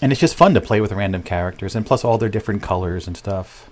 And 0.00 0.12
it's 0.12 0.20
just 0.20 0.34
fun 0.34 0.54
to 0.54 0.62
play 0.62 0.80
with 0.80 0.92
random 0.92 1.22
characters, 1.22 1.76
and 1.76 1.84
plus 1.84 2.06
all 2.06 2.16
their 2.16 2.30
different 2.30 2.62
colors 2.62 3.06
and 3.06 3.18
stuff. 3.18 3.68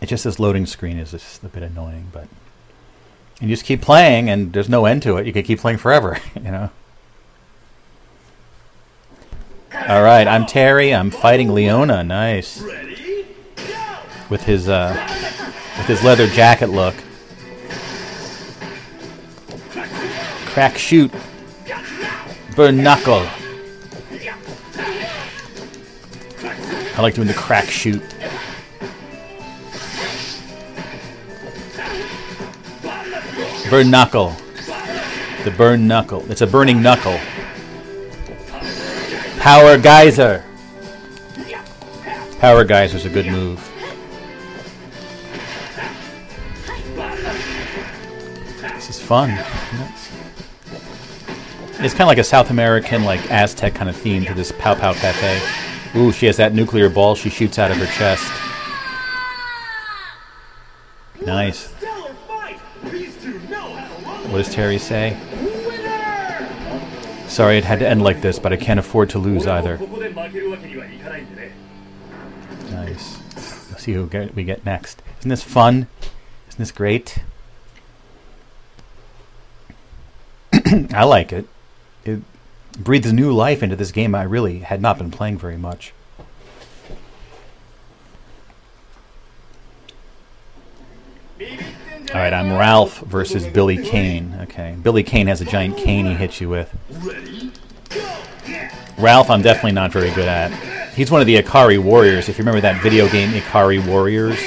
It 0.00 0.06
just 0.06 0.24
this 0.24 0.38
loading 0.38 0.66
screen 0.66 0.98
is 0.98 1.12
just 1.12 1.42
a 1.42 1.48
bit 1.48 1.62
annoying, 1.62 2.08
but 2.12 2.28
and 3.40 3.50
you 3.50 3.56
just 3.56 3.66
keep 3.66 3.82
playing, 3.82 4.30
and 4.30 4.52
there's 4.52 4.68
no 4.68 4.86
end 4.86 5.02
to 5.02 5.16
it. 5.18 5.26
You 5.26 5.32
can 5.32 5.42
keep 5.42 5.60
playing 5.60 5.78
forever, 5.78 6.18
you 6.34 6.50
know. 6.50 6.70
All 9.88 10.02
right, 10.02 10.26
I'm 10.26 10.46
Terry. 10.46 10.94
I'm 10.94 11.10
fighting 11.10 11.52
Leona. 11.52 12.02
Nice. 12.02 12.62
With 14.30 14.42
his 14.42 14.68
uh, 14.68 14.94
with 15.76 15.86
his 15.86 16.02
leather 16.02 16.26
jacket 16.28 16.70
look. 16.70 16.94
Crack 20.46 20.78
shoot. 20.78 21.12
Burn 22.56 22.82
knuckle. 22.82 23.26
I 26.96 27.02
like 27.02 27.14
doing 27.14 27.28
the 27.28 27.34
crack 27.34 27.68
shoot. 27.68 28.02
Burn 33.70 33.90
knuckle. 33.90 34.36
The 35.44 35.50
burn 35.50 35.86
knuckle. 35.88 36.28
It's 36.30 36.40
a 36.40 36.46
burning 36.46 36.82
knuckle. 36.82 37.18
Power 39.38 39.76
geyser. 39.78 40.44
Power 42.38 42.64
geyser's 42.64 43.04
a 43.04 43.08
good 43.08 43.26
move. 43.26 43.60
This 48.74 48.90
is 48.90 49.00
fun. 49.00 49.30
It's 51.78 51.92
kind 51.92 52.02
of 52.02 52.08
like 52.08 52.18
a 52.18 52.24
South 52.24 52.50
American, 52.50 53.04
like 53.04 53.30
Aztec 53.30 53.74
kind 53.74 53.90
of 53.90 53.96
theme 53.96 54.24
to 54.24 54.34
this 54.34 54.52
Pao 54.52 54.74
Pao 54.74 54.94
Cafe. 54.94 55.40
Ooh, 55.98 56.12
she 56.12 56.26
has 56.26 56.36
that 56.36 56.54
nuclear 56.54 56.88
ball 56.88 57.14
she 57.14 57.30
shoots 57.30 57.58
out 57.58 57.70
of 57.70 57.76
her 57.78 57.86
chest. 57.86 58.30
Nice. 61.24 61.75
What 64.28 64.38
does 64.38 64.52
Terry 64.52 64.78
say? 64.78 65.16
Sorry 67.28 67.58
it 67.58 67.64
had 67.64 67.78
to 67.78 67.88
end 67.88 68.02
like 68.02 68.20
this, 68.20 68.38
but 68.38 68.52
I 68.52 68.56
can't 68.56 68.80
afford 68.80 69.10
to 69.10 69.18
lose 69.18 69.46
either. 69.46 69.78
Nice. 72.70 73.18
Let's 73.70 73.82
see 73.82 73.92
who 73.92 74.10
we 74.34 74.44
get 74.44 74.64
next. 74.64 75.02
Isn't 75.20 75.28
this 75.28 75.42
fun? 75.42 75.86
Isn't 76.48 76.58
this 76.58 76.72
great? 76.72 77.18
I 80.92 81.04
like 81.04 81.32
it. 81.32 81.48
It 82.04 82.20
breathes 82.78 83.12
new 83.12 83.32
life 83.32 83.62
into 83.62 83.76
this 83.76 83.92
game 83.92 84.14
I 84.14 84.22
really 84.22 84.60
had 84.60 84.80
not 84.80 84.98
been 84.98 85.10
playing 85.10 85.38
very 85.38 85.56
much. 85.56 85.92
All 92.14 92.20
right, 92.20 92.32
I'm 92.32 92.52
Ralph 92.52 93.00
versus 93.00 93.46
Billy 93.46 93.76
Kane. 93.76 94.32
Okay, 94.42 94.76
Billy 94.80 95.02
Kane 95.02 95.26
has 95.26 95.40
a 95.40 95.44
giant 95.44 95.76
cane 95.76 96.06
he 96.06 96.14
hits 96.14 96.40
you 96.40 96.48
with. 96.48 96.72
Ralph, 98.96 99.28
I'm 99.28 99.42
definitely 99.42 99.72
not 99.72 99.92
very 99.92 100.10
good 100.10 100.28
at. 100.28 100.52
He's 100.94 101.10
one 101.10 101.20
of 101.20 101.26
the 101.26 101.36
Ikari 101.36 101.78
Warriors. 101.82 102.28
If 102.28 102.38
you 102.38 102.42
remember 102.42 102.60
that 102.60 102.80
video 102.80 103.08
game, 103.08 103.30
Ikari 103.30 103.84
Warriors, 103.84 104.38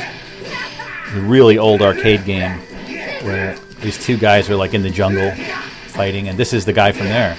the 1.14 1.22
really 1.22 1.58
old 1.58 1.82
arcade 1.82 2.24
game 2.24 2.60
where 3.24 3.58
these 3.82 4.04
two 4.04 4.18
guys 4.18 4.50
are 4.50 4.56
like 4.56 4.74
in 4.74 4.82
the 4.82 4.90
jungle 4.90 5.32
fighting, 5.88 6.30
and 6.30 6.40
this 6.40 6.54
is 6.54 6.64
the 6.64 6.74
guy 6.74 6.94
from 6.94 7.08
there. 7.08 7.38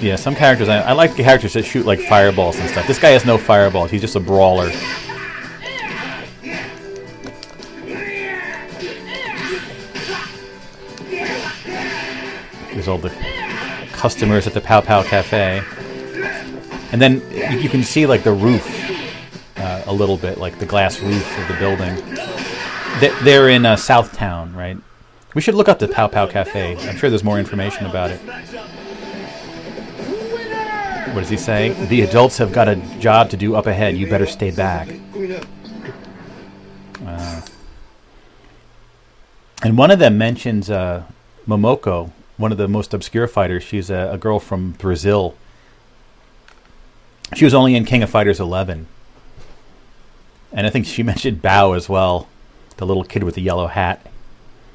Yeah, 0.00 0.16
some 0.16 0.36
characters 0.36 0.68
I, 0.68 0.80
I 0.80 0.92
like 0.92 1.16
characters 1.16 1.54
that 1.54 1.64
shoot 1.64 1.86
like 1.86 1.98
fireballs 1.98 2.58
and 2.58 2.68
stuff. 2.68 2.86
This 2.86 3.00
guy 3.00 3.08
has 3.10 3.24
no 3.24 3.38
fireballs. 3.38 3.90
He's 3.90 4.02
just 4.02 4.16
a 4.16 4.20
brawler. 4.20 4.70
All 12.88 12.98
the 12.98 13.12
customers 13.92 14.46
at 14.46 14.54
the 14.54 14.60
Pao 14.60 14.80
Pao 14.80 15.02
Cafe. 15.02 15.62
And 16.90 17.02
then 17.02 17.20
you 17.60 17.68
can 17.68 17.82
see 17.82 18.06
like 18.06 18.22
the 18.22 18.32
roof 18.32 18.66
uh, 19.58 19.82
a 19.86 19.92
little 19.92 20.16
bit, 20.16 20.38
like 20.38 20.58
the 20.58 20.66
glass 20.66 21.00
roof 21.00 21.38
of 21.38 21.48
the 21.48 21.54
building. 21.58 21.94
They're 23.24 23.50
in 23.50 23.66
uh, 23.66 23.76
Southtown, 23.76 24.54
right? 24.54 24.78
We 25.34 25.42
should 25.42 25.54
look 25.54 25.68
up 25.68 25.78
the 25.78 25.88
Pao 25.88 26.08
Pao 26.08 26.26
Cafe. 26.26 26.76
I'm 26.88 26.96
sure 26.96 27.10
there's 27.10 27.22
more 27.22 27.38
information 27.38 27.86
about 27.86 28.10
it. 28.10 28.20
What 31.14 31.20
does 31.20 31.28
he 31.28 31.36
say? 31.36 31.70
The 31.86 32.02
adults 32.02 32.38
have 32.38 32.52
got 32.52 32.68
a 32.68 32.76
job 32.98 33.30
to 33.30 33.36
do 33.36 33.54
up 33.54 33.66
ahead. 33.66 33.96
You 33.96 34.08
better 34.08 34.26
stay 34.26 34.50
back. 34.50 34.88
Uh, 37.04 37.40
and 39.62 39.76
one 39.76 39.90
of 39.90 39.98
them 39.98 40.16
mentions 40.16 40.70
uh, 40.70 41.04
Momoko, 41.46 42.12
one 42.38 42.52
of 42.52 42.58
the 42.58 42.68
most 42.68 42.94
obscure 42.94 43.28
fighters. 43.28 43.62
She's 43.62 43.90
a, 43.90 44.12
a 44.12 44.18
girl 44.18 44.40
from 44.40 44.72
Brazil. 44.72 45.36
She 47.34 47.44
was 47.44 47.52
only 47.52 47.74
in 47.74 47.84
King 47.84 48.02
of 48.02 48.08
Fighters 48.08 48.40
11. 48.40 48.86
And 50.52 50.66
I 50.66 50.70
think 50.70 50.86
she 50.86 51.02
mentioned 51.12 51.42
Bao 51.42 51.76
as 51.76 51.88
well, 51.88 52.28
the 52.78 52.86
little 52.86 53.04
kid 53.04 53.24
with 53.24 53.34
the 53.34 53.42
yellow 53.42 53.66
hat. 53.66 54.06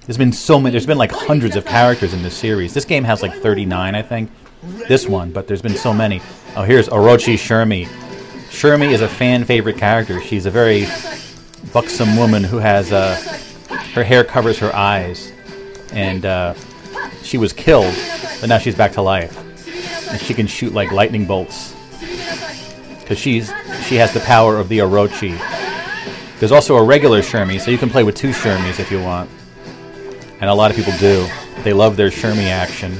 There's 0.06 0.18
been 0.18 0.34
so 0.34 0.60
many. 0.60 0.72
There's 0.72 0.85
been 0.85 0.98
like 0.98 1.11
hundreds 1.11 1.56
of 1.56 1.65
characters 1.65 2.14
in 2.14 2.22
this 2.22 2.35
series. 2.35 2.73
This 2.73 2.85
game 2.85 3.06
has 3.06 3.22
like 3.22 3.34
39, 3.34 3.95
I 3.95 4.02
think. 4.02 4.30
This 4.88 5.07
one, 5.07 5.31
but 5.31 5.48
there's 5.48 5.61
been 5.61 5.76
so 5.76 5.94
many. 5.94 6.22
Oh, 6.56 6.64
here's 6.64 6.90
Orochi 6.90 7.35
Shermie. 7.35 7.85
Shermie 8.49 8.91
is 8.91 9.02
a 9.02 9.07
fan 9.07 9.45
favorite 9.45 9.77
character. 9.77 10.22
She's 10.22 10.45
a 10.45 10.52
very 10.52 10.85
buxom 11.72 12.18
woman 12.18 12.44
who 12.44 12.57
has 12.57 12.91
uh, 12.91 13.15
her 13.94 14.03
hair 14.03 14.23
covers 14.23 14.60
her 14.60 14.73
eyes, 14.76 15.31
and 15.91 16.26
uh, 16.26 16.53
she 17.23 17.38
was 17.38 17.53
killed, 17.53 17.95
but 18.39 18.47
now 18.49 18.57
she's 18.57 18.75
back 18.75 18.93
to 18.93 19.01
life, 19.01 19.38
and 20.09 20.19
she 20.19 20.34
can 20.34 20.47
shoot 20.47 20.73
like 20.73 20.91
lightning 20.91 21.25
bolts 21.25 21.73
because 23.03 23.19
she's 23.19 23.53
she 23.85 23.95
has 23.95 24.13
the 24.13 24.21
power 24.21 24.57
of 24.57 24.69
the 24.69 24.80
Orochi, 24.80 25.38
There's 26.39 26.51
also 26.51 26.77
a 26.77 26.84
regular 26.84 27.21
Shermie, 27.21 27.59
so 27.59 27.69
you 27.69 27.77
can 27.77 27.89
play 27.89 28.03
with 28.03 28.15
two 28.15 28.31
Shermies 28.31 28.80
if 28.80 28.91
you 28.91 29.01
want. 29.01 29.30
And 30.39 30.49
a 30.49 30.53
lot 30.53 30.71
of 30.71 30.77
people 30.77 30.93
do. 30.99 31.27
They 31.63 31.73
love 31.73 31.95
their 31.95 32.09
Shermie 32.09 32.49
action. 32.49 32.93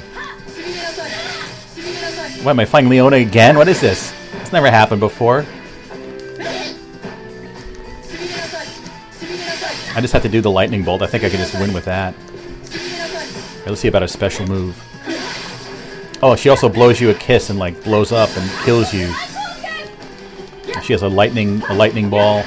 What, 2.44 2.52
am 2.52 2.60
I 2.60 2.66
fighting 2.66 2.90
Leona 2.90 3.18
again? 3.18 3.58
What 3.58 3.70
is 3.70 3.80
this? 3.80 4.14
It's 4.42 4.52
never 4.52 4.70
happened 4.70 5.00
before. 5.00 5.46
I 9.96 10.02
just 10.02 10.12
have 10.14 10.24
to 10.24 10.30
do 10.30 10.42
the 10.42 10.52
lightning 10.52 10.84
bolt. 10.84 11.02
I 11.02 11.08
think 11.08 11.24
I 11.24 11.30
can 11.30 11.40
just 11.40 11.54
win 11.54 11.72
with 11.74 11.86
that. 11.86 12.14
Let's 13.66 13.82
see 13.82 13.88
about 13.88 14.04
a 14.04 14.08
special 14.08 14.46
move. 14.48 14.82
Oh, 16.22 16.36
she 16.36 16.50
also 16.50 16.70
blows 16.70 17.02
you 17.02 17.10
a 17.10 17.14
kiss 17.14 17.50
and 17.50 17.58
like 17.58 17.84
blows 17.84 18.12
up 18.12 18.30
and 18.38 18.50
kills 18.66 18.94
you. 18.94 19.14
She 20.84 20.94
has 20.94 21.02
a 21.02 21.08
lightning 21.08 21.62
a 21.70 21.74
lightning 21.74 22.10
ball. 22.10 22.44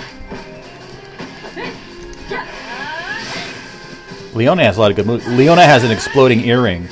Leona 4.35 4.65
has 4.65 4.77
a 4.77 4.81
lot 4.81 4.91
of 4.91 4.97
good 4.97 5.07
moves. 5.07 5.27
Leona 5.27 5.65
has 5.65 5.85
an 5.85 5.91
exploding 5.91 6.41
earring. 6.41 6.89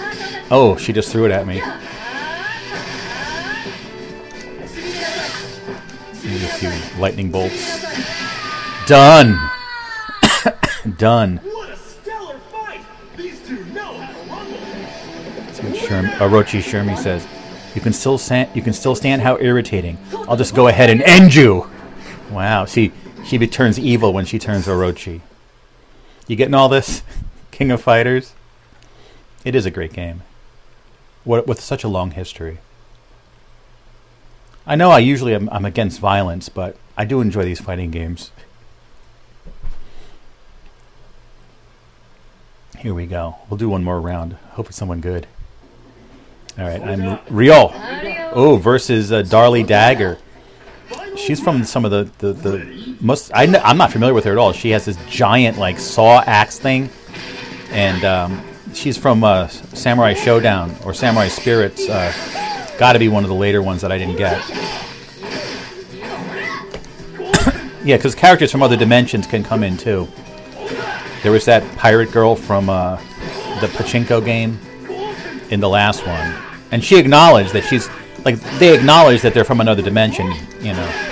Oh, 0.51 0.77
she 0.79 0.95
just 0.95 1.13
threw 1.13 1.27
it 1.27 1.31
at 1.31 1.47
me. 1.47 1.61
Maybe 6.25 6.45
a 6.45 6.49
few 6.49 7.01
lightning 7.01 7.31
bolts. 7.31 7.83
Done. 8.87 9.39
Done. 10.97 11.41
Sherm, 15.85 16.09
Orochi 16.17 16.61
uh, 16.61 16.63
Shermie 16.63 16.99
says. 16.99 17.27
You 17.75 17.81
can 17.81 17.93
still 17.93 18.19
stand. 18.19 18.55
You 18.55 18.63
can 18.63 18.73
still 18.73 18.95
stand 18.95 19.23
how 19.23 19.37
irritating. 19.39 19.99
I'll 20.29 20.37
just 20.37 20.55
go 20.55 20.69
ahead 20.69 20.91
and 20.91 21.03
end 21.03 21.35
you. 21.35 21.69
Wow. 22.31 22.65
See, 22.65 22.93
she 23.25 23.39
turns 23.47 23.79
evil 23.79 24.13
when 24.13 24.25
she 24.25 24.39
turns 24.39 24.67
Orochi. 24.67 25.21
You 26.27 26.37
getting 26.37 26.55
all 26.55 26.69
this, 26.69 27.03
King 27.51 27.71
of 27.71 27.83
Fighters? 27.83 28.33
It 29.45 29.55
is 29.55 29.67
a 29.67 29.71
great 29.71 29.93
game. 29.93 30.23
What 31.25 31.47
with 31.47 31.61
such 31.61 31.85
a 31.85 31.89
long 31.89 32.13
history. 32.13 32.59
I 34.67 34.77
know 34.77 34.91
I 34.91 35.01
usually 35.01 35.35
am 35.35 35.49
I'm 35.53 35.65
against 35.65 36.01
violence, 36.01 36.49
but 36.49 36.77
I 36.97 37.05
do 37.05 37.21
enjoy 37.21 37.45
these 37.45 37.61
fighting 37.61 37.91
games. 37.91 38.31
Here 42.79 42.95
we 42.95 43.07
go. 43.07 43.37
We'll 43.49 43.59
do 43.59 43.69
one 43.69 43.85
more 43.85 44.01
round. 44.01 44.35
Hope 44.53 44.69
it's 44.69 44.77
someone 44.77 45.01
good. 45.01 45.27
All 46.57 46.65
right, 46.65 46.83
I'm 46.83 47.19
Ryo. 47.31 47.71
Oh, 48.33 48.57
versus 48.57 49.11
uh, 49.11 49.23
Dagger. 49.23 50.19
She's 51.17 51.41
from 51.41 51.65
some 51.65 51.85
of 51.85 51.91
the 51.91 52.11
the, 52.19 52.33
the 52.33 52.97
most. 53.01 53.33
I 53.35 53.45
I'm 53.45 53.77
not 53.77 53.93
familiar 53.93 54.15
with 54.15 54.25
her 54.25 54.33
at 54.33 54.39
all. 54.39 54.53
She 54.53 54.71
has 54.71 54.85
this 54.85 54.99
giant 55.09 55.59
like 55.59 55.79
saw 55.79 56.21
axe 56.21 56.59
thing, 56.59 56.91
and 57.71 58.05
um, 58.05 58.45
she's 58.73 58.97
from 58.97 59.25
uh, 59.25 59.49
Samurai 59.49 60.15
Shodown 60.15 60.85
or 60.87 60.95
Samurai 60.95 61.29
Spirits. 61.29 61.89
Uh, 61.89 62.13
Got 62.79 62.95
to 62.95 62.99
be 62.99 63.09
one 63.09 63.23
of 63.23 63.29
the 63.29 63.37
later 63.37 63.63
ones 63.63 63.83
that 63.83 63.93
I 63.93 63.99
didn't 63.99 64.17
get. 64.17 64.37
yeah, 67.85 67.97
because 67.97 68.17
characters 68.17 68.51
from 68.51 68.65
other 68.65 68.77
dimensions 68.77 69.29
can 69.29 69.45
come 69.45 69.63
in 69.63 69.77
too. 69.77 70.09
There 71.23 71.31
was 71.31 71.45
that 71.45 71.63
pirate 71.77 72.11
girl 72.11 72.35
from 72.35 72.69
uh, 72.69 72.97
the 73.61 73.69
Pachinko 73.69 74.25
game 74.25 74.59
in 75.51 75.61
the 75.61 75.69
last 75.69 76.07
one, 76.07 76.35
and 76.71 76.85
she 76.85 76.99
acknowledged 76.99 77.53
that 77.53 77.65
she's 77.65 77.89
like 78.25 78.41
they 78.59 78.75
acknowledge 78.77 79.23
that 79.23 79.35
they're 79.35 79.45
from 79.45 79.61
another 79.61 79.83
dimension, 79.83 80.33
you 80.61 80.73
know. 80.73 81.11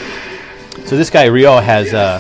So 0.85 0.97
this 0.97 1.11
guy 1.11 1.27
Ryo 1.27 1.61
has 1.61 1.93
uh, 1.95 2.19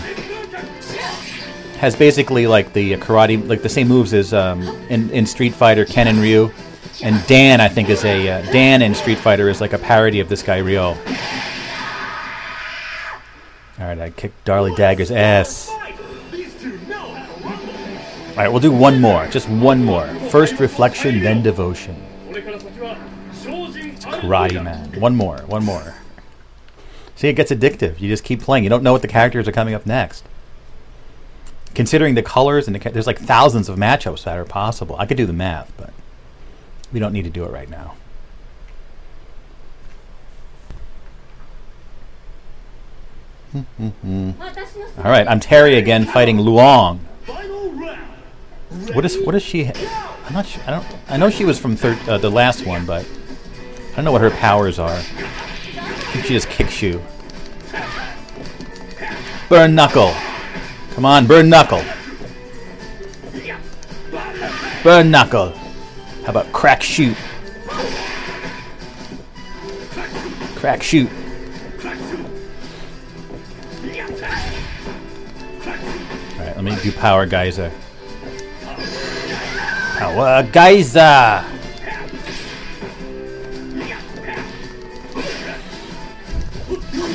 has 1.79 1.97
basically 1.97 2.47
like 2.47 2.73
the 2.73 2.97
karate, 2.97 3.47
like 3.49 3.63
the 3.63 3.69
same 3.69 3.89
moves 3.89 4.15
as 4.15 4.33
um, 4.33 4.63
in 4.89 5.11
in 5.11 5.27
Street 5.27 5.55
Fighter, 5.55 5.85
Ken 5.85 6.07
and 6.09 6.19
Ryu, 6.19 6.51
and 7.03 7.27
Dan 7.27 7.61
I 7.61 7.69
think 7.69 7.89
is 7.89 8.05
a 8.05 8.29
uh, 8.29 8.53
Dan 8.53 8.83
in 8.83 8.95
Street 8.95 9.19
Fighter 9.19 9.49
is 9.49 9.61
like 9.61 9.73
a 9.73 9.79
parody 9.79 10.21
of 10.21 10.29
this 10.29 10.43
guy 10.43 10.61
Ryo. 10.61 10.97
All 13.79 13.89
right, 13.89 13.99
I 13.99 14.11
kicked 14.11 14.45
Darli 14.45 14.77
Dagger's 14.77 15.11
ass. 15.11 15.69
All 18.33 18.39
right, 18.39 18.49
we'll 18.49 18.61
do 18.61 18.73
one 18.73 18.99
more, 18.99 19.27
just 19.29 19.47
one 19.49 19.85
more. 19.85 20.07
First 20.31 20.59
reflection, 20.59 21.21
then 21.21 21.43
devotion. 21.43 22.03
It's 22.31 24.05
Karate 24.07 24.63
Man. 24.65 24.99
One 24.99 25.15
more, 25.15 25.39
one 25.47 25.63
more. 25.67 25.95
See, 27.15 27.29
it 27.29 27.35
gets 27.35 27.53
addictive. 27.53 28.01
You 28.01 28.09
just 28.09 28.25
keep 28.25 28.41
playing. 28.41 28.65
You 28.65 28.71
don't 28.71 28.83
know 28.83 28.93
what 28.93 29.03
the 29.03 29.09
characters 29.09 29.47
are 29.47 29.53
coming 29.53 29.75
up 29.75 29.85
next. 29.85 30.25
Considering 31.75 32.15
the 32.15 32.23
colors 32.23 32.67
and 32.67 32.75
the 32.75 32.79
ca- 32.79 32.91
there's 32.91 33.07
like 33.07 33.19
thousands 33.19 33.69
of 33.69 33.77
matchups 33.77 34.25
that 34.25 34.39
are 34.39 34.47
possible. 34.47 34.97
I 34.99 35.05
could 35.05 35.19
do 35.19 35.27
the 35.27 35.33
math, 35.35 35.71
but 35.77 35.93
we 36.91 37.01
don't 37.01 37.13
need 37.13 37.25
to 37.25 37.31
do 37.31 37.45
it 37.45 37.51
right 37.51 37.69
now. 37.69 37.97
All 43.55 45.11
right, 45.11 45.29
I'm 45.29 45.39
Terry 45.41 45.77
again 45.77 46.07
fighting 46.07 46.39
Luong. 46.39 47.01
What 48.95 49.05
is 49.05 49.19
what 49.25 49.35
is 49.35 49.43
she? 49.43 49.67
I'm 49.67 50.33
not 50.33 50.47
sure. 50.47 50.63
I 50.67 50.71
don't. 50.71 50.87
I 51.09 51.17
know 51.17 51.31
she 51.31 51.45
was 51.45 51.59
from 51.59 51.77
third, 51.77 51.99
uh, 52.09 52.19
the 52.19 52.31
last 52.31 52.65
one, 52.65 52.87
but 52.87 53.07
I 53.93 53.97
don't 53.97 54.05
know 54.05 54.13
what 54.13 54.23
her 54.23 54.31
powers 54.31 54.79
are. 54.79 55.01
She 56.13 56.23
just 56.35 56.49
kicks 56.49 56.81
you. 56.81 57.03
Burn 59.49 59.75
knuckle. 59.75 60.15
Come 60.95 61.05
on, 61.05 61.27
burn 61.27 61.49
knuckle. 61.51 61.83
Burn 64.83 65.11
knuckle. 65.11 65.51
How 66.25 66.31
about 66.31 66.51
crack 66.53 66.83
shoot? 66.83 67.17
Crack 70.57 70.83
shoot. 70.83 71.11
All 76.39 76.47
right, 76.47 76.57
let 76.57 76.63
me 76.63 76.77
do 76.83 76.93
power 76.93 77.27
geyser. 77.27 77.71
Power 80.03 80.43
geyser. 80.43 80.99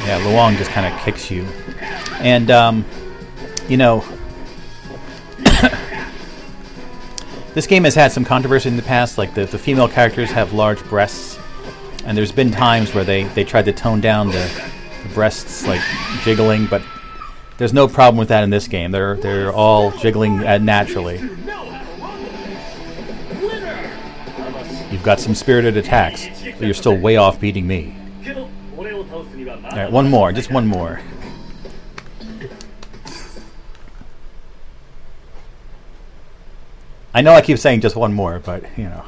Yeah, 0.05 0.21
Luong 0.21 0.55
just 0.55 0.71
kind 0.71 0.85
of 0.87 0.97
kicks 1.01 1.29
you, 1.29 1.45
and 2.21 2.49
um, 2.49 2.85
you 3.67 3.75
know, 3.75 4.05
this 7.53 7.67
game 7.67 7.83
has 7.83 7.93
had 7.93 8.13
some 8.13 8.23
controversy 8.23 8.69
in 8.69 8.77
the 8.77 8.83
past. 8.83 9.17
Like 9.17 9.33
the, 9.33 9.43
the 9.43 9.59
female 9.59 9.89
characters 9.89 10.31
have 10.31 10.53
large 10.53 10.81
breasts, 10.85 11.37
and 12.05 12.17
there's 12.17 12.31
been 12.31 12.51
times 12.51 12.93
where 12.93 13.03
they, 13.03 13.25
they 13.25 13.43
tried 13.43 13.65
to 13.65 13.73
tone 13.73 13.99
down 13.99 14.27
the, 14.27 14.49
the 15.03 15.13
breasts, 15.13 15.67
like 15.67 15.81
jiggling, 16.23 16.67
but 16.67 16.81
there's 17.57 17.73
no 17.73 17.89
problem 17.89 18.17
with 18.17 18.29
that 18.29 18.45
in 18.45 18.49
this 18.49 18.69
game. 18.69 18.91
They're 18.91 19.17
they're 19.17 19.51
all 19.51 19.91
jiggling 19.91 20.47
uh, 20.47 20.59
naturally. 20.59 21.19
You've 24.97 25.05
got 25.05 25.19
some 25.19 25.35
spirited 25.35 25.77
attacks, 25.77 26.27
but 26.57 26.61
you're 26.61 26.73
still 26.73 26.97
way 26.97 27.17
off 27.17 27.39
beating 27.39 27.67
me. 27.67 27.95
Alright, 28.27 29.91
one 29.91 30.09
more, 30.09 30.31
just 30.31 30.49
one 30.49 30.65
more. 30.65 30.99
I 37.13 37.21
know 37.21 37.33
I 37.33 37.41
keep 37.41 37.59
saying 37.59 37.81
just 37.81 37.95
one 37.95 38.11
more, 38.11 38.39
but 38.39 38.63
you 38.75 38.85
know. 38.85 39.05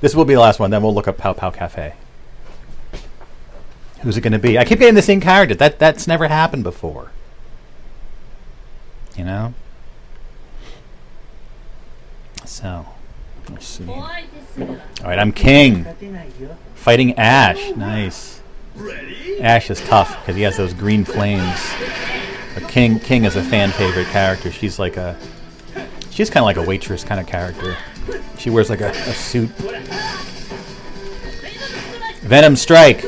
This 0.00 0.12
will 0.16 0.24
be 0.24 0.34
the 0.34 0.40
last 0.40 0.58
one, 0.58 0.72
then 0.72 0.82
we'll 0.82 0.92
look 0.92 1.06
up 1.06 1.18
Pao 1.18 1.34
Pao 1.34 1.52
Cafe. 1.52 1.94
Who's 4.00 4.16
it 4.16 4.22
gonna 4.22 4.40
be? 4.40 4.58
I 4.58 4.64
keep 4.64 4.80
getting 4.80 4.96
the 4.96 5.02
same 5.02 5.20
character. 5.20 5.54
That 5.54 5.78
that's 5.78 6.08
never 6.08 6.26
happened 6.26 6.64
before. 6.64 7.12
You 9.16 9.24
know? 9.24 9.54
So 12.44 12.86
let's 13.50 13.66
see. 13.66 13.88
All 13.88 14.08
right, 15.04 15.18
I'm 15.18 15.32
King, 15.32 15.84
fighting 16.74 17.18
Ash. 17.18 17.70
Nice. 17.76 18.40
Ash 19.40 19.70
is 19.70 19.80
tough 19.82 20.18
because 20.20 20.36
he 20.36 20.42
has 20.42 20.56
those 20.56 20.74
green 20.74 21.04
flames. 21.04 21.60
But 22.54 22.68
King 22.68 22.98
King 22.98 23.24
is 23.24 23.36
a 23.36 23.42
fan 23.42 23.70
favorite 23.70 24.06
character. 24.08 24.50
She's 24.50 24.78
like 24.78 24.96
a 24.96 25.16
she's 26.10 26.30
kind 26.30 26.42
of 26.42 26.46
like 26.46 26.56
a 26.56 26.62
waitress 26.62 27.04
kind 27.04 27.20
of 27.20 27.26
character. 27.26 27.76
She 28.38 28.50
wears 28.50 28.70
like 28.70 28.80
a, 28.80 28.90
a 28.90 29.14
suit. 29.14 29.50
Venom 32.20 32.56
strike. 32.56 33.02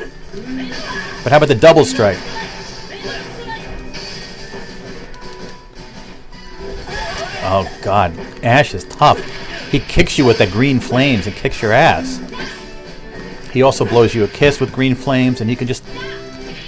But 1.23 1.33
how 1.33 1.39
about 1.39 1.49
the 1.49 1.55
double 1.55 1.85
strike? 1.85 2.19
Oh 7.51 7.67
god, 7.83 8.19
Ash 8.43 8.75
is 8.75 8.85
tough. 8.85 9.19
He 9.71 9.81
kicks 9.81 10.17
you 10.17 10.25
with 10.25 10.39
the 10.39 10.47
green 10.47 10.81
flames 10.81 11.27
and 11.27 11.37
kicks 11.37 11.61
your 11.61 11.73
ass. 11.73 12.21
He 13.53 13.63
also 13.63 13.85
blows 13.85 14.15
you 14.15 14.25
a 14.25 14.29
kiss 14.29 14.61
with 14.61 14.73
green 14.73 14.95
flames, 14.95 15.41
and 15.41 15.51
he 15.51 15.57
can 15.57 15.67
just. 15.67 15.85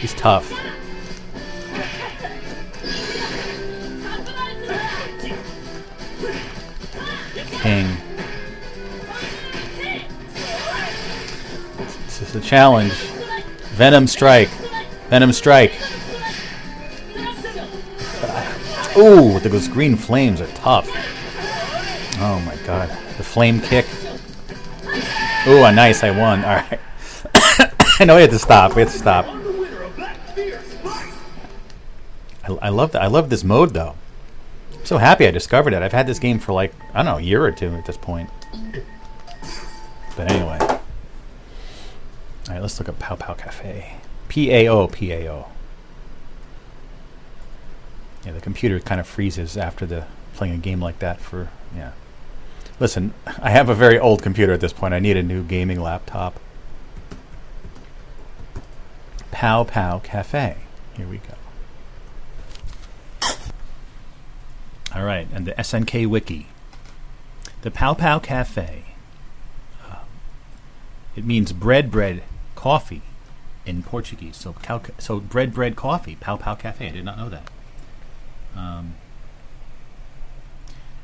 He's 0.00 0.14
tough. 0.14 0.50
King. 7.62 7.96
This 12.06 12.22
is 12.22 12.34
a 12.34 12.40
challenge. 12.40 12.92
Venom 13.72 14.06
Strike. 14.06 14.48
Venom 15.08 15.32
Strike. 15.32 15.72
Ooh, 18.96 19.38
those 19.40 19.68
green 19.68 19.96
flames 19.96 20.40
are 20.40 20.46
tough. 20.48 20.90
Oh 22.22 22.38
my 22.46 22.54
god. 22.66 22.90
The 23.16 23.24
flame 23.24 23.60
kick. 23.60 23.86
Ooh, 25.46 25.64
a 25.64 25.72
nice, 25.72 26.04
I 26.04 26.10
won. 26.10 26.44
Alright. 26.44 26.80
I 27.98 28.04
know 28.04 28.16
we 28.16 28.22
have 28.22 28.30
to 28.30 28.38
stop. 28.38 28.76
We 28.76 28.82
have 28.82 28.92
to 28.92 28.98
stop. 28.98 29.26
I, 32.44 32.52
I 32.66 32.68
love 32.68 32.92
that. 32.92 33.02
I 33.02 33.06
love 33.06 33.30
this 33.30 33.42
mode 33.42 33.72
though. 33.72 33.94
I'm 34.74 34.84
so 34.84 34.98
happy 34.98 35.26
I 35.26 35.30
discovered 35.30 35.72
it. 35.72 35.82
I've 35.82 35.92
had 35.92 36.06
this 36.06 36.18
game 36.18 36.38
for 36.38 36.52
like 36.52 36.74
I 36.92 36.98
don't 36.98 37.06
know 37.06 37.16
a 37.16 37.22
year 37.22 37.42
or 37.44 37.52
two 37.52 37.68
at 37.74 37.86
this 37.86 37.96
point. 37.96 38.28
But 40.16 40.30
anyway, 40.30 40.58
all 40.60 40.80
right. 42.48 42.60
Let's 42.60 42.78
look 42.78 42.90
up 42.90 42.98
Pao 42.98 43.16
Pao 43.16 43.32
Cafe. 43.34 43.96
P 44.28 44.50
A 44.52 44.68
O 44.68 44.86
P 44.88 45.12
A 45.12 45.32
O. 45.32 45.48
Yeah, 48.26 48.32
the 48.32 48.40
computer 48.40 48.78
kind 48.80 49.00
of 49.00 49.06
freezes 49.06 49.56
after 49.56 49.86
the 49.86 50.04
playing 50.34 50.54
a 50.54 50.58
game 50.58 50.80
like 50.80 50.98
that. 50.98 51.20
For 51.20 51.48
yeah. 51.74 51.92
Listen, 52.80 53.12
I 53.42 53.50
have 53.50 53.68
a 53.68 53.74
very 53.74 53.98
old 53.98 54.22
computer 54.22 54.54
at 54.54 54.60
this 54.60 54.72
point. 54.72 54.94
I 54.94 54.98
need 54.98 55.18
a 55.18 55.22
new 55.22 55.44
gaming 55.44 55.80
laptop. 55.80 56.40
Pao 59.30 59.64
Pao 59.64 59.98
Cafe. 59.98 60.56
Here 60.94 61.06
we 61.06 61.18
go. 61.18 61.34
All 64.94 65.04
right, 65.04 65.28
and 65.32 65.46
the 65.46 65.52
SNK 65.52 66.06
Wiki. 66.08 66.46
The 67.60 67.70
Pao 67.70 67.92
Pao 67.92 68.18
Cafe. 68.18 68.84
Um, 69.86 69.98
it 71.14 71.24
means 71.24 71.52
bread, 71.52 71.90
bread, 71.90 72.22
coffee 72.54 73.02
in 73.66 73.82
Portuguese. 73.82 74.36
So, 74.36 74.54
so 74.98 75.20
bread, 75.20 75.52
bread, 75.52 75.76
coffee. 75.76 76.16
Pao 76.16 76.38
Pao 76.38 76.54
Cafe. 76.54 76.88
I 76.88 76.92
did 76.92 77.04
not 77.04 77.18
know 77.18 77.28
that. 77.28 77.50
Um, 78.56 78.94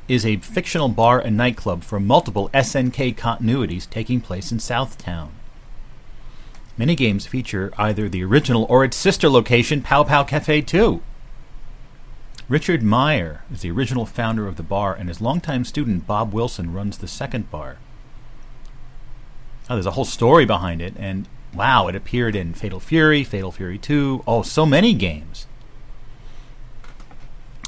is 0.09 0.25
a 0.25 0.37
fictional 0.37 0.89
bar 0.89 1.19
and 1.19 1.37
nightclub 1.37 1.83
for 1.83 1.99
multiple 1.99 2.49
SNK 2.55 3.15
continuities 3.17 3.89
taking 3.89 4.21
place 4.21 4.53
in 4.53 4.59
Southtown. 4.59 5.31
Many 6.79 6.95
games 6.95 7.27
feature 7.27 7.73
either 7.79 8.09
the 8.09 8.23
original 8.23 8.67
or 8.69 8.85
its 8.85 8.97
sister 8.97 9.29
location, 9.29 9.83
Pao 9.83 10.05
Pao 10.05 10.25
Cafe 10.25 10.61
2. 10.61 11.03
Richard 12.49 12.83
Meyer 12.83 13.43
is 13.53 13.63
the 13.63 13.71
original 13.71 14.07
founder 14.07 14.47
of 14.47 14.57
the 14.57 14.63
bar, 14.63 14.95
and 14.95 15.09
his 15.09 15.21
longtime 15.21 15.65
student 15.65 16.07
Bob 16.07 16.33
Wilson 16.33 16.73
runs 16.73 16.99
the 16.99 17.09
second 17.09 17.51
bar. 17.51 17.79
Oh, 19.69 19.75
there's 19.75 19.87
a 19.87 19.93
whole 19.93 20.05
story 20.05 20.45
behind 20.45 20.81
it, 20.81 20.95
and 20.97 21.27
wow, 21.53 21.89
it 21.89 21.97
appeared 21.97 22.37
in 22.37 22.55
Fatal 22.55 22.79
Fury, 22.79 23.25
Fatal 23.25 23.51
Fury 23.51 23.79
2. 23.79 24.23
Oh, 24.29 24.43
so 24.43 24.65
many 24.65 24.95
games. 24.95 25.49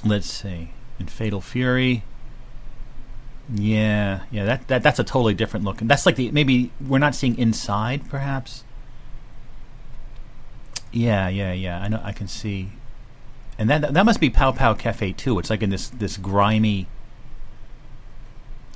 Let's 0.05 0.31
see. 0.31 0.71
In 1.01 1.07
Fatal 1.07 1.41
Fury. 1.41 2.05
Yeah, 3.53 4.21
yeah, 4.31 4.45
that, 4.45 4.69
that 4.69 4.83
that's 4.83 4.99
a 4.99 5.05
totally 5.05 5.35
different 5.35 5.65
look. 5.65 5.81
And 5.81 5.89
that's 5.89 6.05
like 6.05 6.17
the 6.17 6.31
maybe 6.31 6.71
we're 6.87 6.99
not 6.99 7.15
seeing 7.15 7.39
inside, 7.39 8.09
perhaps. 8.11 8.65
Yeah, 10.93 11.29
yeah, 11.29 11.53
yeah. 11.53 11.81
I 11.81 11.89
know. 11.89 12.01
I 12.05 12.13
can 12.13 12.29
see, 12.29 12.71
and 13.59 13.71
that 13.71 13.95
that 13.95 14.05
must 14.05 14.21
be 14.21 14.29
Pao 14.29 14.53
Pao 14.53 14.75
Cafe 14.75 15.13
too. 15.13 15.39
It's 15.39 15.49
like 15.49 15.63
in 15.63 15.71
this 15.71 15.89
this 15.89 16.19
grimy. 16.19 16.89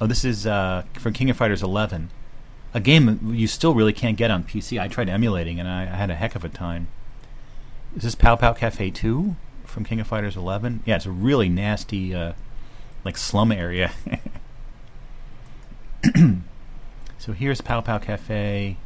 Oh, 0.01 0.07
this 0.07 0.25
is 0.25 0.47
uh, 0.47 0.85
from 0.95 1.13
King 1.13 1.31
of 1.31 1.37
Fighters 1.37 1.63
11, 1.63 2.11
a 2.75 2.81
game 2.81 3.33
you 3.33 3.47
still 3.47 3.75
really 3.75 3.93
can't 3.93 4.17
get 4.17 4.31
on 4.31 4.43
PC. 4.43 4.81
I 4.81 4.89
tried 4.89 5.09
emulating, 5.09 5.61
and 5.61 5.69
I, 5.69 5.83
I 5.83 5.97
had 5.97 6.11
a 6.11 6.17
heck 6.17 6.35
of 6.35 6.45
a 6.45 6.49
time. 6.49 6.89
Is 7.95 8.03
this 8.03 8.15
Pao 8.15 8.35
Pao 8.35 8.53
Cafe 8.53 8.91
2 8.91 9.37
from 9.65 9.85
King 9.85 10.01
of 10.01 10.07
Fighters 10.07 10.37
11? 10.37 10.83
Yeah, 10.87 10.97
it's 10.97 11.07
a 11.07 11.11
really 11.11 11.49
nasty, 11.49 12.15
uh, 12.15 12.33
like 13.05 13.17
slum 13.17 13.53
area. 13.53 13.93
so 17.19 17.33
here's 17.33 17.61
Pao 17.61 17.81
Pao 17.81 17.99
Cafe. 17.99 18.77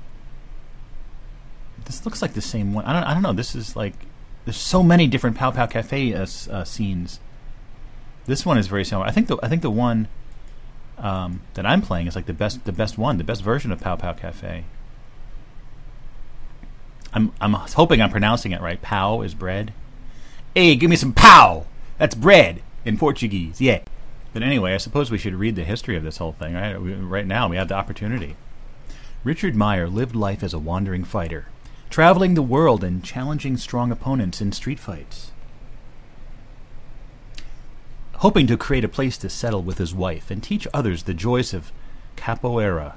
This 1.84 2.04
looks 2.04 2.20
like 2.20 2.34
the 2.34 2.40
same 2.40 2.74
one. 2.74 2.84
I 2.84 2.92
don't. 2.92 3.04
I 3.04 3.14
don't 3.14 3.22
know. 3.22 3.32
This 3.32 3.54
is 3.54 3.76
like 3.76 3.94
there's 4.44 4.56
so 4.56 4.82
many 4.82 5.06
different 5.06 5.36
Pao 5.36 5.50
Pao 5.50 5.66
Cafe 5.66 6.14
uh, 6.14 6.22
uh, 6.50 6.64
scenes. 6.64 7.20
This 8.26 8.44
one 8.44 8.58
is 8.58 8.66
very 8.66 8.84
similar. 8.84 9.06
I 9.06 9.10
think 9.10 9.28
the 9.28 9.38
I 9.42 9.48
think 9.48 9.62
the 9.62 9.70
one 9.70 10.08
um, 10.98 11.42
that 11.54 11.66
I'm 11.66 11.82
playing 11.82 12.06
is 12.06 12.16
like 12.16 12.26
the 12.26 12.32
best 12.32 12.64
the 12.64 12.72
best 12.72 12.98
one, 12.98 13.18
the 13.18 13.24
best 13.24 13.42
version 13.42 13.72
of 13.72 13.80
Pao 13.80 13.96
Pao 13.96 14.12
Cafe. 14.12 14.64
I'm 17.12 17.32
I'm 17.40 17.54
hoping 17.54 18.02
I'm 18.02 18.10
pronouncing 18.10 18.52
it 18.52 18.60
right. 18.60 18.80
Pow 18.82 19.22
is 19.22 19.34
bread. 19.34 19.72
Hey, 20.54 20.74
give 20.76 20.90
me 20.90 20.96
some 20.96 21.12
pow. 21.12 21.66
That's 21.98 22.14
bread 22.14 22.62
in 22.84 22.98
Portuguese. 22.98 23.60
Yeah. 23.60 23.80
But 24.36 24.42
anyway, 24.42 24.74
I 24.74 24.76
suppose 24.76 25.10
we 25.10 25.16
should 25.16 25.34
read 25.34 25.56
the 25.56 25.64
history 25.64 25.96
of 25.96 26.02
this 26.02 26.18
whole 26.18 26.32
thing. 26.32 26.52
Right, 26.52 26.74
right 26.74 27.26
now, 27.26 27.48
we 27.48 27.56
have 27.56 27.68
the 27.68 27.74
opportunity. 27.74 28.36
Richard 29.24 29.56
Meyer 29.56 29.88
lived 29.88 30.14
life 30.14 30.42
as 30.42 30.52
a 30.52 30.58
wandering 30.58 31.04
fighter, 31.04 31.46
traveling 31.88 32.34
the 32.34 32.42
world 32.42 32.84
and 32.84 33.02
challenging 33.02 33.56
strong 33.56 33.90
opponents 33.90 34.42
in 34.42 34.52
street 34.52 34.78
fights. 34.78 35.32
Hoping 38.16 38.46
to 38.48 38.58
create 38.58 38.84
a 38.84 38.88
place 38.88 39.16
to 39.16 39.30
settle 39.30 39.62
with 39.62 39.78
his 39.78 39.94
wife 39.94 40.30
and 40.30 40.42
teach 40.42 40.68
others 40.74 41.04
the 41.04 41.14
joys 41.14 41.54
of 41.54 41.72
capoeira. 42.16 42.92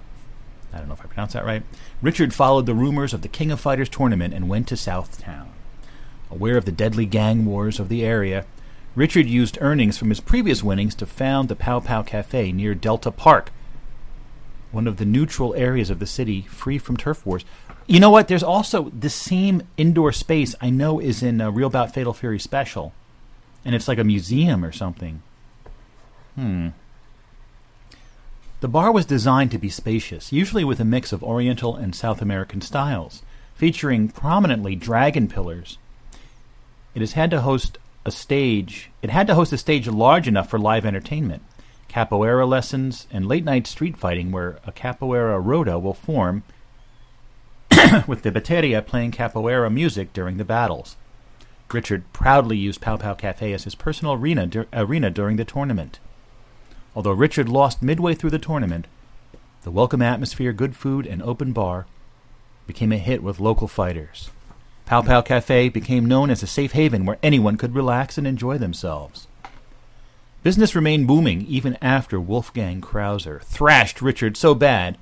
I 0.73 0.77
don't 0.79 0.89
know 0.89 0.95
if 0.95 1.01
I 1.01 1.05
pronounced 1.05 1.35
that 1.35 1.45
right. 1.45 1.63
Richard 2.01 2.33
followed 2.33 2.65
the 2.65 2.75
rumors 2.75 3.13
of 3.13 3.21
the 3.21 3.29
King 3.29 3.49
of 3.49 3.61
Fighters 3.61 3.87
tournament 3.87 4.33
and 4.33 4.49
went 4.49 4.67
to 4.67 4.75
Southtown. 4.75 5.47
Aware 6.29 6.57
of 6.57 6.65
the 6.65 6.73
deadly 6.73 7.05
gang 7.05 7.45
wars 7.45 7.79
of 7.79 7.87
the 7.87 8.03
area, 8.03 8.45
Richard 8.99 9.27
used 9.27 9.57
earnings 9.61 9.97
from 9.97 10.09
his 10.09 10.19
previous 10.19 10.61
winnings 10.61 10.93
to 10.95 11.05
found 11.05 11.47
the 11.47 11.55
Pao 11.55 11.79
Pao 11.79 12.03
Cafe 12.03 12.51
near 12.51 12.75
Delta 12.75 13.11
Park, 13.11 13.49
one 14.73 14.87
of 14.87 14.97
the 14.97 15.05
neutral 15.05 15.55
areas 15.55 15.89
of 15.89 15.99
the 15.99 16.05
city 16.05 16.41
free 16.41 16.77
from 16.77 16.97
turf 16.97 17.25
wars. 17.25 17.45
You 17.87 18.01
know 18.01 18.09
what? 18.09 18.27
There's 18.27 18.43
also 18.43 18.89
the 18.89 19.09
same 19.09 19.61
indoor 19.77 20.11
space 20.11 20.53
I 20.59 20.69
know 20.69 20.99
is 20.99 21.23
in 21.23 21.39
a 21.39 21.49
Real 21.49 21.69
Bout 21.69 21.93
Fatal 21.93 22.11
Fury 22.11 22.39
special, 22.39 22.91
and 23.63 23.73
it's 23.73 23.87
like 23.87 23.99
a 23.99 24.03
museum 24.03 24.65
or 24.65 24.73
something. 24.73 25.21
Hmm. 26.35 26.67
The 28.59 28.67
bar 28.67 28.91
was 28.91 29.05
designed 29.05 29.51
to 29.51 29.57
be 29.57 29.69
spacious, 29.69 30.33
usually 30.33 30.65
with 30.65 30.81
a 30.81 30.83
mix 30.83 31.13
of 31.13 31.23
Oriental 31.23 31.77
and 31.77 31.95
South 31.95 32.21
American 32.21 32.59
styles, 32.59 33.23
featuring 33.55 34.09
prominently 34.09 34.75
dragon 34.75 35.29
pillars. 35.29 35.77
It 36.93 36.99
has 36.99 37.13
had 37.13 37.31
to 37.31 37.39
host 37.39 37.77
a 38.05 38.11
stage. 38.11 38.91
It 39.01 39.09
had 39.09 39.27
to 39.27 39.35
host 39.35 39.53
a 39.53 39.57
stage 39.57 39.87
large 39.87 40.27
enough 40.27 40.49
for 40.49 40.59
live 40.59 40.85
entertainment, 40.85 41.43
capoeira 41.89 42.47
lessons, 42.47 43.07
and 43.11 43.27
late 43.27 43.43
night 43.43 43.67
street 43.67 43.97
fighting, 43.97 44.31
where 44.31 44.59
a 44.65 44.71
capoeira 44.71 45.43
roda 45.43 45.77
will 45.79 45.93
form, 45.93 46.43
with 48.07 48.23
the 48.23 48.31
bateria 48.31 48.85
playing 48.85 49.11
capoeira 49.11 49.71
music 49.71 50.13
during 50.13 50.37
the 50.37 50.45
battles. 50.45 50.95
Richard 51.71 52.11
proudly 52.13 52.57
used 52.57 52.81
Pao 52.81 52.97
Pao 52.97 53.13
Cafe 53.13 53.53
as 53.53 53.63
his 53.63 53.75
personal 53.75 54.13
arena, 54.13 54.49
arena 54.73 55.09
during 55.09 55.37
the 55.37 55.45
tournament. 55.45 55.99
Although 56.95 57.11
Richard 57.11 57.47
lost 57.47 57.83
midway 57.83 58.15
through 58.15 58.31
the 58.31 58.39
tournament, 58.39 58.87
the 59.63 59.71
welcome 59.71 60.01
atmosphere, 60.01 60.51
good 60.51 60.75
food, 60.75 61.05
and 61.05 61.21
open 61.21 61.51
bar 61.51 61.85
became 62.65 62.91
a 62.91 62.97
hit 62.97 63.21
with 63.21 63.39
local 63.39 63.67
fighters. 63.67 64.31
Pao 64.89 65.03
Pao 65.03 65.21
Cafe 65.21 65.69
became 65.69 66.07
known 66.07 66.31
as 66.31 66.41
a 66.41 66.47
safe 66.47 66.71
haven 66.71 67.05
where 67.05 67.19
anyone 67.21 67.57
could 67.57 67.75
relax 67.75 68.17
and 68.17 68.25
enjoy 68.25 68.57
themselves. 68.57 69.27
Business 70.41 70.73
remained 70.73 71.05
booming 71.05 71.45
even 71.45 71.77
after 71.79 72.19
Wolfgang 72.19 72.81
Krauser 72.81 73.39
thrashed 73.43 74.01
Richard 74.01 74.35
so 74.35 74.55
bad 74.55 74.97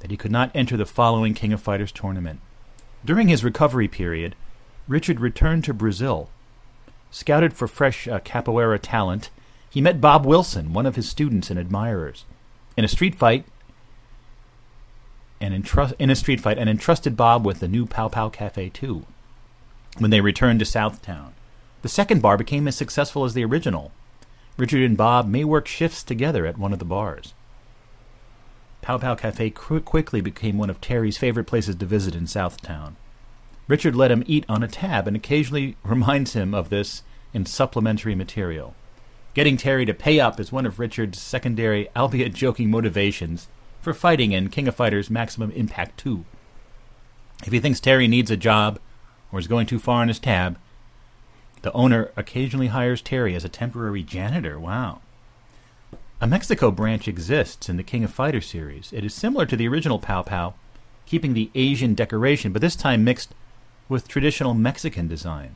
that 0.00 0.10
he 0.10 0.18
could 0.18 0.30
not 0.30 0.50
enter 0.54 0.76
the 0.76 0.84
following 0.84 1.32
King 1.32 1.54
of 1.54 1.62
Fighters 1.62 1.92
tournament. 1.92 2.40
During 3.06 3.28
his 3.28 3.42
recovery 3.42 3.88
period, 3.88 4.36
Richard 4.86 5.18
returned 5.18 5.64
to 5.64 5.72
Brazil. 5.72 6.28
Scouted 7.10 7.54
for 7.54 7.66
fresh 7.66 8.06
uh, 8.06 8.18
capoeira 8.18 8.78
talent, 8.82 9.30
he 9.70 9.80
met 9.80 9.98
Bob 9.98 10.26
Wilson, 10.26 10.74
one 10.74 10.84
of 10.84 10.96
his 10.96 11.08
students 11.08 11.48
and 11.48 11.58
admirers. 11.58 12.26
In 12.76 12.84
a 12.84 12.88
street 12.88 13.14
fight, 13.14 13.46
and 15.40 15.54
entrust, 15.54 15.94
in 15.98 16.10
a 16.10 16.16
street 16.16 16.40
fight, 16.40 16.58
and 16.58 16.68
entrusted 16.68 17.16
Bob 17.16 17.44
with 17.44 17.60
the 17.60 17.68
new 17.68 17.86
Pao 17.86 18.08
Pao 18.08 18.28
Cafe 18.28 18.68
too. 18.70 19.06
When 19.98 20.10
they 20.10 20.20
returned 20.20 20.58
to 20.60 20.64
Southtown, 20.64 21.32
the 21.82 21.88
second 21.88 22.20
bar 22.22 22.36
became 22.36 22.66
as 22.68 22.76
successful 22.76 23.24
as 23.24 23.34
the 23.34 23.44
original. 23.44 23.92
Richard 24.56 24.82
and 24.82 24.96
Bob 24.96 25.28
may 25.28 25.44
work 25.44 25.66
shifts 25.66 26.02
together 26.02 26.46
at 26.46 26.58
one 26.58 26.72
of 26.72 26.78
the 26.78 26.84
bars. 26.84 27.34
Pao 28.82 28.98
Pao 28.98 29.14
Cafe 29.14 29.50
qu- 29.50 29.80
quickly 29.80 30.20
became 30.20 30.58
one 30.58 30.70
of 30.70 30.80
Terry's 30.80 31.18
favorite 31.18 31.46
places 31.46 31.76
to 31.76 31.86
visit 31.86 32.14
in 32.14 32.24
Southtown. 32.24 32.94
Richard 33.68 33.96
let 33.96 34.10
him 34.10 34.22
eat 34.26 34.46
on 34.48 34.62
a 34.62 34.68
tab 34.68 35.06
and 35.06 35.16
occasionally 35.16 35.76
reminds 35.84 36.32
him 36.34 36.54
of 36.54 36.70
this 36.70 37.02
in 37.34 37.44
supplementary 37.46 38.14
material. 38.14 38.74
Getting 39.34 39.56
Terry 39.56 39.84
to 39.84 39.92
pay 39.92 40.18
up 40.18 40.40
is 40.40 40.50
one 40.50 40.64
of 40.64 40.78
Richard's 40.78 41.20
secondary, 41.20 41.88
albeit 41.94 42.32
joking, 42.32 42.70
motivations 42.70 43.48
for 43.86 43.94
fighting 43.94 44.32
in 44.32 44.48
King 44.48 44.66
of 44.66 44.74
Fighters 44.74 45.10
Maximum 45.10 45.52
Impact 45.52 45.96
2. 45.98 46.24
If 47.44 47.52
he 47.52 47.60
thinks 47.60 47.78
Terry 47.78 48.08
needs 48.08 48.32
a 48.32 48.36
job 48.36 48.80
or 49.30 49.38
is 49.38 49.46
going 49.46 49.68
too 49.68 49.78
far 49.78 50.02
on 50.02 50.08
his 50.08 50.18
tab, 50.18 50.58
the 51.62 51.70
owner 51.70 52.10
occasionally 52.16 52.66
hires 52.66 53.00
Terry 53.00 53.36
as 53.36 53.44
a 53.44 53.48
temporary 53.48 54.02
janitor. 54.02 54.58
Wow. 54.58 55.02
A 56.20 56.26
Mexico 56.26 56.72
branch 56.72 57.06
exists 57.06 57.68
in 57.68 57.76
the 57.76 57.84
King 57.84 58.02
of 58.02 58.12
Fighters 58.12 58.46
series. 58.48 58.92
It 58.92 59.04
is 59.04 59.14
similar 59.14 59.46
to 59.46 59.56
the 59.56 59.68
original 59.68 60.00
Pao 60.00 60.22
Pao, 60.22 60.54
keeping 61.04 61.34
the 61.34 61.52
Asian 61.54 61.94
decoration, 61.94 62.52
but 62.52 62.62
this 62.62 62.74
time 62.74 63.04
mixed 63.04 63.36
with 63.88 64.08
traditional 64.08 64.52
Mexican 64.52 65.06
design. 65.06 65.54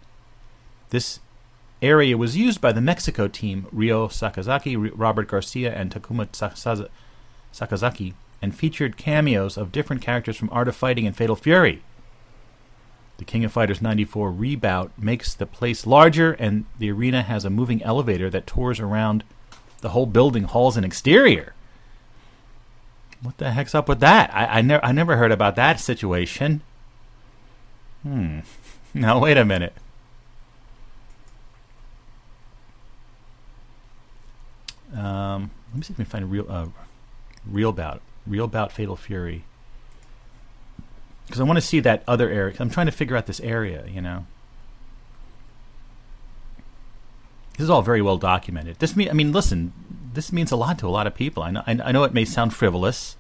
This 0.91 1.19
area 1.83 2.17
was 2.17 2.37
used 2.37 2.61
by 2.61 2.71
the 2.71 2.81
Mexico 2.81 3.27
team 3.27 3.67
Ryo 3.73 4.07
Sakazaki, 4.07 4.93
Robert 4.95 5.27
Garcia, 5.27 5.75
and 5.75 5.91
Takuma 5.91 6.29
Sakazaki, 7.53 8.15
and 8.43 8.55
featured 8.55 8.97
cameos 8.97 9.57
of 9.57 9.73
different 9.73 10.03
characters 10.03 10.37
from 10.37 10.51
Art 10.51 10.69
of 10.69 10.77
Fighting 10.77 11.07
and 11.07 11.17
Fatal 11.17 11.37
Fury. 11.37 11.83
The 13.19 13.25
King 13.25 13.45
of 13.45 13.53
Fighters 13.53 13.83
94 13.83 14.33
reboot 14.33 14.91
makes 14.97 15.35
the 15.35 15.45
place 15.45 15.87
larger, 15.87 16.33
and 16.33 16.65
the 16.79 16.91
arena 16.91 17.23
has 17.23 17.45
a 17.45 17.51
moving 17.51 17.83
elevator 17.83 18.31
that 18.31 18.47
tours 18.47 18.81
around 18.81 19.25
the 19.83 19.91
whole 19.91 20.07
building, 20.07 20.45
halls, 20.45 20.77
and 20.77 20.87
exterior. 20.87 21.55
What 23.23 23.37
the 23.37 23.51
heck's 23.51 23.75
up 23.75 23.89
with 23.89 24.01
that? 24.01 24.35
I, 24.35 24.47
I 24.47 24.63
never 24.63 24.83
I 24.85 24.93
never 24.93 25.17
heard 25.17 25.33
about 25.33 25.57
that 25.57 25.81
situation. 25.81 26.63
Hmm. 28.03 28.41
Now 28.93 29.21
wait 29.21 29.37
a 29.37 29.45
minute. 29.45 29.73
Um, 34.93 35.53
let 35.69 35.77
me 35.77 35.83
see 35.83 35.93
if 35.93 36.01
I 36.01 36.03
can 36.03 36.05
find 36.07 36.25
a 36.25 36.27
real 36.27 36.47
uh, 36.49 36.67
real 37.47 37.73
bout 37.73 38.01
real 38.27 38.47
bout 38.47 38.71
Fatal 38.73 38.97
Fury 38.97 39.45
because 41.31 41.41
I 41.41 41.45
want 41.45 41.59
to 41.59 41.63
see 41.63 41.79
that 41.81 42.03
other 42.09 42.29
area. 42.29 42.57
I'm 42.59 42.71
trying 42.71 42.87
to 42.87 42.93
figure 42.93 43.17
out 43.17 43.27
this 43.27 43.39
area. 43.41 43.87
You 43.87 44.01
know, 44.01 44.27
this 47.57 47.63
is 47.65 47.71
all 47.71 47.83
very 47.83 48.03
well 48.03 48.19
documented. 48.19 48.81
This 48.81 48.97
mean 48.97 49.09
I 49.09 49.13
mean, 49.13 49.33
listen, 49.33 49.73
this 50.13 50.33
means 50.33 50.51
a 50.51 50.57
lot 50.57 50.79
to 50.81 50.87
a 50.87 50.89
lot 50.89 51.07
of 51.07 51.15
people. 51.15 51.43
I 51.43 51.51
know 51.53 51.63
I, 51.67 51.93
know 51.93 52.03
it 52.03 52.13
may 52.13 52.25
sound 52.25 52.53
frivolous, 52.53 53.17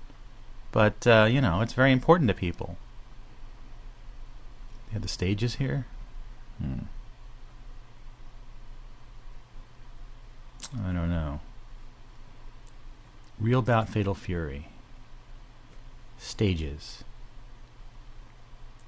but 0.73 1.07
uh, 1.07 1.29
you 1.31 1.41
know, 1.41 1.61
it's 1.61 1.73
very 1.73 1.93
important 1.93 2.29
to 2.29 2.35
people. 2.35 2.77
They 4.89 4.95
have 4.95 5.03
the 5.03 5.09
stages 5.09 5.57
here. 5.57 5.87
Hmm. 6.59 6.81
I 10.85 10.93
don't 10.93 11.11
know. 11.11 11.41
Real 13.41 13.63
Bout 13.63 13.89
Fatal 13.89 14.15
Fury. 14.15 14.69
Stages. 16.19 17.03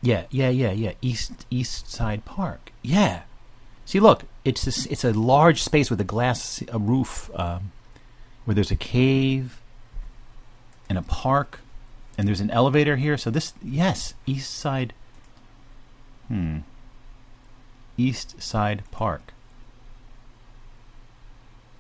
Yeah, 0.03 0.25
yeah, 0.31 0.51
yeah, 0.51 0.73
yeah. 0.73 0.93
East 1.01 1.47
East 1.49 1.91
Side 1.91 2.25
Park. 2.25 2.73
Yeah. 2.83 3.23
See, 3.87 4.01
look, 4.01 4.25
it's 4.45 4.67
a, 4.67 4.93
it's 4.93 5.05
a 5.05 5.13
large 5.13 5.63
space 5.63 5.91
with 5.91 6.01
a 6.01 6.05
glass 6.05 6.63
a 6.69 6.79
roof, 6.79 7.31
um, 7.35 7.73
where 8.45 8.55
there's 8.55 8.71
a 8.71 8.77
cave 8.77 9.61
and 10.89 10.99
a 10.99 11.03
park, 11.03 11.61
and 12.19 12.29
there's 12.29 12.41
an 12.41 12.51
elevator 12.51 12.97
here. 12.97 13.17
So 13.17 13.31
this, 13.31 13.55
yes, 13.63 14.15
East 14.27 14.53
Side. 14.53 14.93
Hmm. 16.29 16.59
East 17.97 18.43
Side 18.43 18.83
Park. 18.91 19.33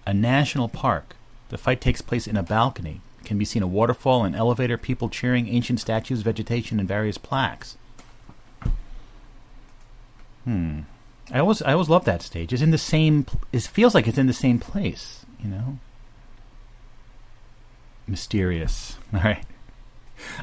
A 0.06 0.14
national 0.14 0.68
park. 0.68 1.16
The 1.52 1.58
fight 1.58 1.82
takes 1.82 2.00
place 2.00 2.26
in 2.26 2.38
a 2.38 2.42
balcony. 2.42 3.02
Can 3.26 3.36
be 3.36 3.44
seen 3.44 3.62
a 3.62 3.66
waterfall, 3.66 4.24
an 4.24 4.34
elevator, 4.34 4.78
people 4.78 5.10
cheering, 5.10 5.48
ancient 5.48 5.80
statues, 5.80 6.22
vegetation, 6.22 6.80
and 6.80 6.88
various 6.88 7.18
plaques. 7.18 7.76
Hmm. 10.44 10.80
I 11.30 11.40
always 11.40 11.60
I 11.60 11.74
always 11.74 11.90
love 11.90 12.06
that 12.06 12.22
stage. 12.22 12.54
It's 12.54 12.62
in 12.62 12.70
the 12.70 12.78
same. 12.78 13.26
It 13.52 13.64
feels 13.64 13.94
like 13.94 14.08
it's 14.08 14.16
in 14.16 14.28
the 14.28 14.32
same 14.32 14.60
place. 14.60 15.26
You 15.44 15.50
know. 15.50 15.78
Mysterious. 18.06 18.96
All 19.12 19.20
right. 19.20 19.44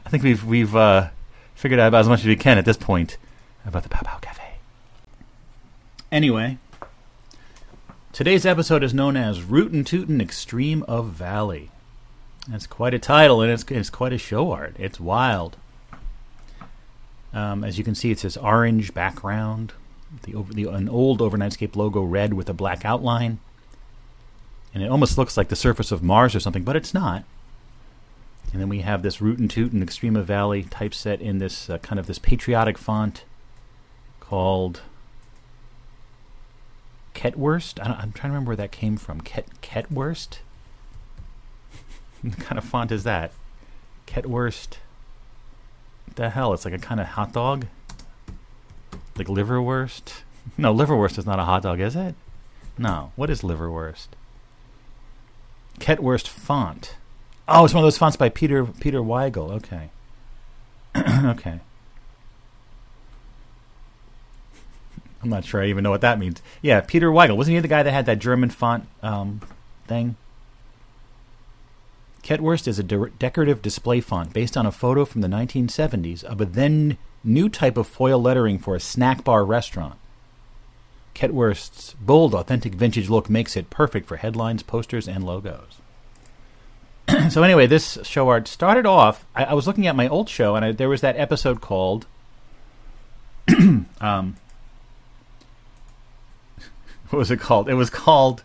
I 0.05 0.09
think 0.09 0.21
we've 0.21 0.45
we've 0.45 0.75
uh, 0.75 1.09
figured 1.55 1.79
out 1.79 1.87
about 1.87 2.01
as 2.01 2.07
much 2.07 2.19
as 2.19 2.27
we 2.27 2.35
can 2.35 2.59
at 2.59 2.65
this 2.65 2.77
point 2.77 3.17
about 3.65 3.81
the 3.81 3.89
Pao 3.89 4.03
Pao 4.03 4.19
Cafe. 4.19 4.43
Anyway, 6.11 6.59
today's 8.11 8.45
episode 8.45 8.83
is 8.83 8.93
known 8.93 9.15
as 9.15 9.43
Rootin' 9.43 9.83
Tootin' 9.83 10.21
Extreme 10.21 10.83
of 10.83 11.07
Valley. 11.07 11.69
That's 12.47 12.67
quite 12.67 12.93
a 12.93 12.99
title, 12.99 13.41
and 13.41 13.51
it's, 13.51 13.63
it's 13.69 13.89
quite 13.89 14.13
a 14.13 14.17
show 14.17 14.51
art. 14.51 14.75
It's 14.79 14.99
wild. 14.99 15.57
Um, 17.33 17.63
as 17.63 17.77
you 17.77 17.83
can 17.83 17.95
see, 17.95 18.11
it's 18.11 18.23
this 18.23 18.37
orange 18.37 18.93
background, 18.93 19.73
the, 20.23 20.43
the 20.51 20.65
an 20.65 20.89
old 20.89 21.19
Overnightscape 21.19 21.75
logo 21.75 22.01
red 22.01 22.33
with 22.33 22.49
a 22.49 22.53
black 22.53 22.83
outline, 22.83 23.39
and 24.73 24.81
it 24.81 24.89
almost 24.89 25.17
looks 25.17 25.37
like 25.37 25.49
the 25.49 25.55
surface 25.55 25.91
of 25.91 26.01
Mars 26.01 26.33
or 26.33 26.39
something, 26.39 26.63
but 26.63 26.75
it's 26.75 26.93
not. 26.93 27.23
And 28.51 28.59
then 28.59 28.69
we 28.69 28.81
have 28.81 29.03
this 29.03 29.21
Rootin' 29.21 29.47
Tootin' 29.47 29.85
Extrema 29.85 30.23
Valley 30.23 30.63
typeset 30.63 31.21
in 31.21 31.37
this 31.37 31.69
uh, 31.69 31.77
kind 31.79 31.99
of 31.99 32.07
this 32.07 32.17
patriotic 32.17 32.79
font 32.79 33.23
called 34.19 34.81
Ketwurst. 37.19 37.85
I 37.85 38.01
am 38.01 38.13
trying 38.13 38.29
to 38.31 38.35
remember 38.35 38.49
where 38.51 38.55
that 38.55 38.71
came 38.71 38.95
from. 38.95 39.19
Ket 39.19 39.45
Ketwurst. 39.61 40.37
what 42.21 42.39
kind 42.39 42.57
of 42.57 42.63
font 42.63 42.93
is 42.93 43.03
that? 43.03 43.33
Ketwurst. 44.07 44.77
What 46.05 46.15
the 46.15 46.29
hell? 46.29 46.53
It's 46.53 46.63
like 46.63 46.73
a 46.73 46.79
kind 46.79 47.01
of 47.01 47.07
hot 47.07 47.33
dog. 47.33 47.65
Like 49.17 49.27
liverwurst. 49.27 50.13
No, 50.57 50.73
liverwurst 50.73 51.19
is 51.19 51.27
not 51.27 51.37
a 51.37 51.43
hot 51.43 51.61
dog, 51.61 51.79
is 51.79 51.95
it? 51.95 52.15
No. 52.75 53.11
What 53.15 53.29
is 53.29 53.43
liverwurst? 53.43 54.07
Ketwurst 55.77 56.27
font. 56.27 56.95
Oh, 57.47 57.65
it's 57.65 57.73
one 57.73 57.83
of 57.83 57.85
those 57.85 57.99
fonts 57.99 58.17
by 58.17 58.29
Peter 58.29 58.65
Peter 58.65 59.03
Wiegel. 59.03 59.51
Okay. 59.51 59.89
okay. 60.97 61.59
I'm 65.21 65.29
not 65.29 65.45
sure 65.45 65.61
I 65.61 65.67
even 65.67 65.83
know 65.83 65.91
what 65.91 66.01
that 66.01 66.19
means. 66.19 66.41
Yeah, 66.61 66.81
Peter 66.81 67.11
Wiegel. 67.11 67.37
Wasn't 67.37 67.53
he 67.53 67.59
the 67.59 67.67
guy 67.67 67.83
that 67.83 67.91
had 67.91 68.05
that 68.05 68.19
German 68.19 68.49
font 68.49 68.87
um, 69.03 69.41
thing? 69.87 70.15
Ketwurst 72.23 72.67
is 72.67 72.79
a 72.79 72.83
de- 72.83 73.09
decorative 73.17 73.61
display 73.61 74.01
font 74.01 74.33
based 74.33 74.55
on 74.55 74.65
a 74.65 74.71
photo 74.71 75.05
from 75.05 75.21
the 75.21 75.27
1970s 75.27 76.23
of 76.23 76.39
a 76.39 76.45
then 76.45 76.97
new 77.23 77.49
type 77.49 77.77
of 77.77 77.87
foil 77.87 78.21
lettering 78.21 78.59
for 78.59 78.75
a 78.75 78.79
snack 78.79 79.23
bar 79.23 79.43
restaurant. 79.43 79.95
Ketwurst's 81.15 81.95
bold, 81.99 82.33
authentic 82.33 82.75
vintage 82.75 83.09
look 83.09 83.29
makes 83.29 83.57
it 83.57 83.69
perfect 83.69 84.07
for 84.07 84.17
headlines, 84.17 84.63
posters, 84.63 85.07
and 85.07 85.25
logos. 85.25 85.79
so 87.29 87.43
anyway, 87.43 87.67
this 87.67 87.97
show 88.03 88.29
art 88.29 88.47
started 88.47 88.85
off. 88.85 89.25
I, 89.35 89.45
I 89.45 89.53
was 89.53 89.67
looking 89.67 89.87
at 89.87 89.95
my 89.95 90.07
old 90.07 90.29
show, 90.29 90.55
and 90.55 90.63
I, 90.63 90.71
there 90.71 90.87
was 90.87 91.01
that 91.01 91.17
episode 91.17 91.59
called 91.59 92.05
um, 93.99 94.37
what 97.09 97.19
was 97.19 97.31
it 97.31 97.39
called? 97.39 97.69
It 97.69 97.75
was 97.75 97.89
called. 97.89 98.43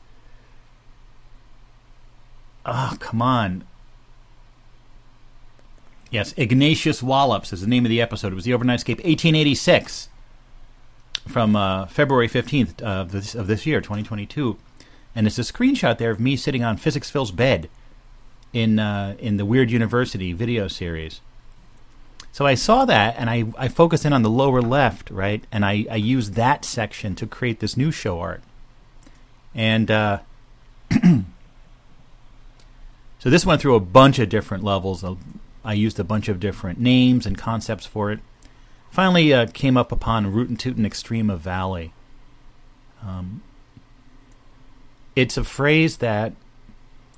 Oh, 2.67 2.97
come 2.99 3.21
on. 3.21 3.65
Yes, 6.11 6.33
Ignatius 6.37 7.03
Wallops 7.03 7.53
is 7.53 7.61
the 7.61 7.67
name 7.67 7.85
of 7.85 7.91
the 7.91 8.01
episode. 8.01 8.33
It 8.33 8.37
was 8.37 8.45
the 8.45 8.53
Overnightscape, 8.53 9.03
1886 9.03 10.09
from 11.27 11.57
uh, 11.57 11.87
February 11.87 12.29
15th 12.29 12.81
of 12.83 13.11
this, 13.11 13.35
of 13.35 13.47
this 13.49 13.67
year, 13.67 13.81
2022. 13.81 14.57
And 15.15 15.27
it's 15.27 15.39
a 15.39 15.43
screenshot 15.43 15.99
there 15.99 16.11
of 16.11 16.21
me 16.21 16.37
sitting 16.37 16.63
on 16.63 16.77
Physics 16.77 17.11
Phil's 17.11 17.33
bed 17.33 17.69
in 18.53 18.79
uh, 18.79 19.17
in 19.19 19.37
the 19.37 19.45
Weird 19.45 19.71
University 19.71 20.33
video 20.33 20.69
series. 20.69 21.21
So 22.33 22.47
I 22.47 22.55
saw 22.55 22.85
that 22.85 23.15
and 23.17 23.31
I, 23.31 23.45
I 23.57 23.69
focused 23.69 24.05
in 24.05 24.13
on 24.13 24.23
the 24.23 24.31
lower 24.31 24.61
left, 24.61 25.11
right? 25.11 25.45
And 25.53 25.65
I, 25.65 25.87
I 25.91 25.97
used 25.97 26.35
that 26.35 26.65
section 26.65 27.15
to 27.17 27.27
create 27.27 27.61
this 27.61 27.77
new 27.77 27.93
show 27.93 28.19
art. 28.19 28.43
And 29.55 29.91
uh, 29.91 30.19
so 30.91 31.25
this 33.31 33.47
went 33.47 33.61
through 33.61 33.77
a 33.77 33.81
bunch 33.81 34.19
of 34.19 34.29
different 34.29 34.65
levels. 34.65 35.05
I 35.65 35.73
used 35.73 35.99
a 35.99 36.05
bunch 36.05 36.29
of 36.29 36.41
different 36.41 36.79
names 36.81 37.27
and 37.27 37.39
concepts 37.39 37.87
for 37.87 38.11
it. 38.11 38.21
Finally, 38.91 39.33
uh, 39.33 39.47
came 39.53 39.77
up 39.77 39.91
upon 39.91 40.33
Rootin' 40.33 40.57
Tootin' 40.57 40.85
Extrema 40.85 41.37
Valley. 41.37 41.93
Um, 43.03 43.43
it's 45.17 45.37
a 45.37 45.45
phrase 45.45 45.99
that 45.99 46.33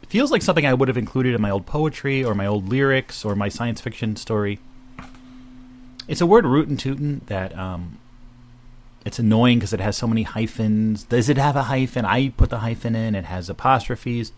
feels 0.08 0.30
like 0.30 0.42
something 0.42 0.66
I 0.66 0.74
would 0.74 0.88
have 0.88 0.96
included 0.96 1.34
in 1.34 1.42
my 1.42 1.50
old 1.50 1.66
poetry 1.66 2.24
or 2.24 2.34
my 2.34 2.46
old 2.46 2.68
lyrics 2.68 3.24
or 3.24 3.34
my 3.34 3.48
science 3.48 3.80
fiction 3.80 4.16
story. 4.16 4.58
It's 6.08 6.20
a 6.20 6.26
word 6.26 6.46
rootin' 6.46 6.76
tootin' 6.76 7.22
that 7.26 7.56
um, 7.58 7.98
it's 9.06 9.20
annoying 9.20 9.60
because 9.60 9.72
it 9.72 9.78
has 9.78 9.96
so 9.96 10.08
many 10.08 10.24
hyphens. 10.24 11.04
Does 11.04 11.28
it 11.28 11.38
have 11.38 11.54
a 11.54 11.62
hyphen? 11.62 12.04
I 12.04 12.30
put 12.30 12.50
the 12.50 12.58
hyphen 12.58 12.96
in. 12.96 13.14
It 13.14 13.24
has 13.24 13.48
apostrophes, 13.48 14.32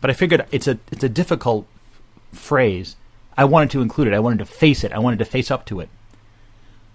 but 0.00 0.08
I 0.08 0.14
figured 0.14 0.46
it's 0.50 0.66
a 0.66 0.78
it's 0.90 1.04
a 1.04 1.10
difficult 1.10 1.66
phrase. 2.32 2.96
I 3.36 3.44
wanted 3.44 3.70
to 3.72 3.82
include 3.82 4.08
it. 4.08 4.14
I 4.14 4.20
wanted 4.20 4.38
to 4.38 4.46
face 4.46 4.82
it. 4.82 4.92
I 4.92 4.98
wanted 4.98 5.18
to 5.18 5.26
face 5.26 5.50
up 5.50 5.66
to 5.66 5.80
it. 5.80 5.90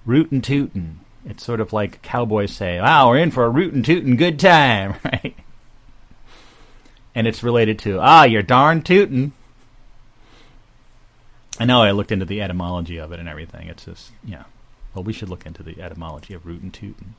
rootin' 0.07 0.41
tootin'. 0.41 1.01
It's 1.23 1.43
sort 1.45 1.61
of 1.61 1.71
like 1.71 2.01
cowboys 2.01 2.51
say, 2.51 2.81
"Wow, 2.81 3.09
we're 3.09 3.19
in 3.19 3.29
for 3.29 3.45
a 3.45 3.49
rootin' 3.49 3.83
tootin' 3.83 4.15
good 4.17 4.39
time," 4.39 4.95
right? 5.05 5.35
And 7.13 7.27
it's 7.27 7.43
related 7.43 7.77
to, 7.79 7.99
"Ah, 7.99 8.23
you're 8.23 8.41
darn 8.41 8.81
tootin'." 8.81 9.33
I 11.59 11.65
know 11.65 11.83
I 11.83 11.91
looked 11.91 12.11
into 12.11 12.25
the 12.25 12.41
etymology 12.41 12.97
of 12.97 13.11
it 13.11 13.19
and 13.19 13.29
everything. 13.29 13.67
It's 13.67 13.85
just, 13.85 14.11
yeah. 14.25 14.45
Well, 14.93 15.03
we 15.03 15.13
should 15.13 15.29
look 15.29 15.45
into 15.45 15.63
the 15.63 15.81
etymology 15.81 16.33
of 16.33 16.45
root 16.45 16.61
and 16.61 16.73
tootin'. 16.73 17.15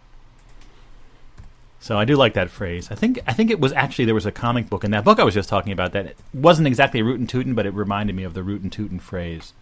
So 1.80 1.98
I 1.98 2.04
do 2.06 2.16
like 2.16 2.32
that 2.34 2.50
phrase. 2.50 2.90
I 2.90 2.94
think 2.94 3.20
I 3.26 3.34
think 3.34 3.50
it 3.50 3.60
was 3.60 3.72
actually 3.72 4.06
there 4.06 4.14
was 4.14 4.26
a 4.26 4.32
comic 4.32 4.70
book 4.70 4.84
in 4.84 4.90
that 4.92 5.04
book 5.04 5.18
I 5.18 5.24
was 5.24 5.34
just 5.34 5.50
talking 5.50 5.72
about 5.72 5.92
that 5.92 6.14
wasn't 6.32 6.66
exactly 6.66 7.02
root 7.02 7.20
and 7.20 7.28
tootin', 7.28 7.54
but 7.54 7.66
it 7.66 7.74
reminded 7.74 8.16
me 8.16 8.24
of 8.24 8.32
the 8.34 8.42
rootin' 8.42 8.70
tootin' 8.70 9.00
phrase. 9.00 9.52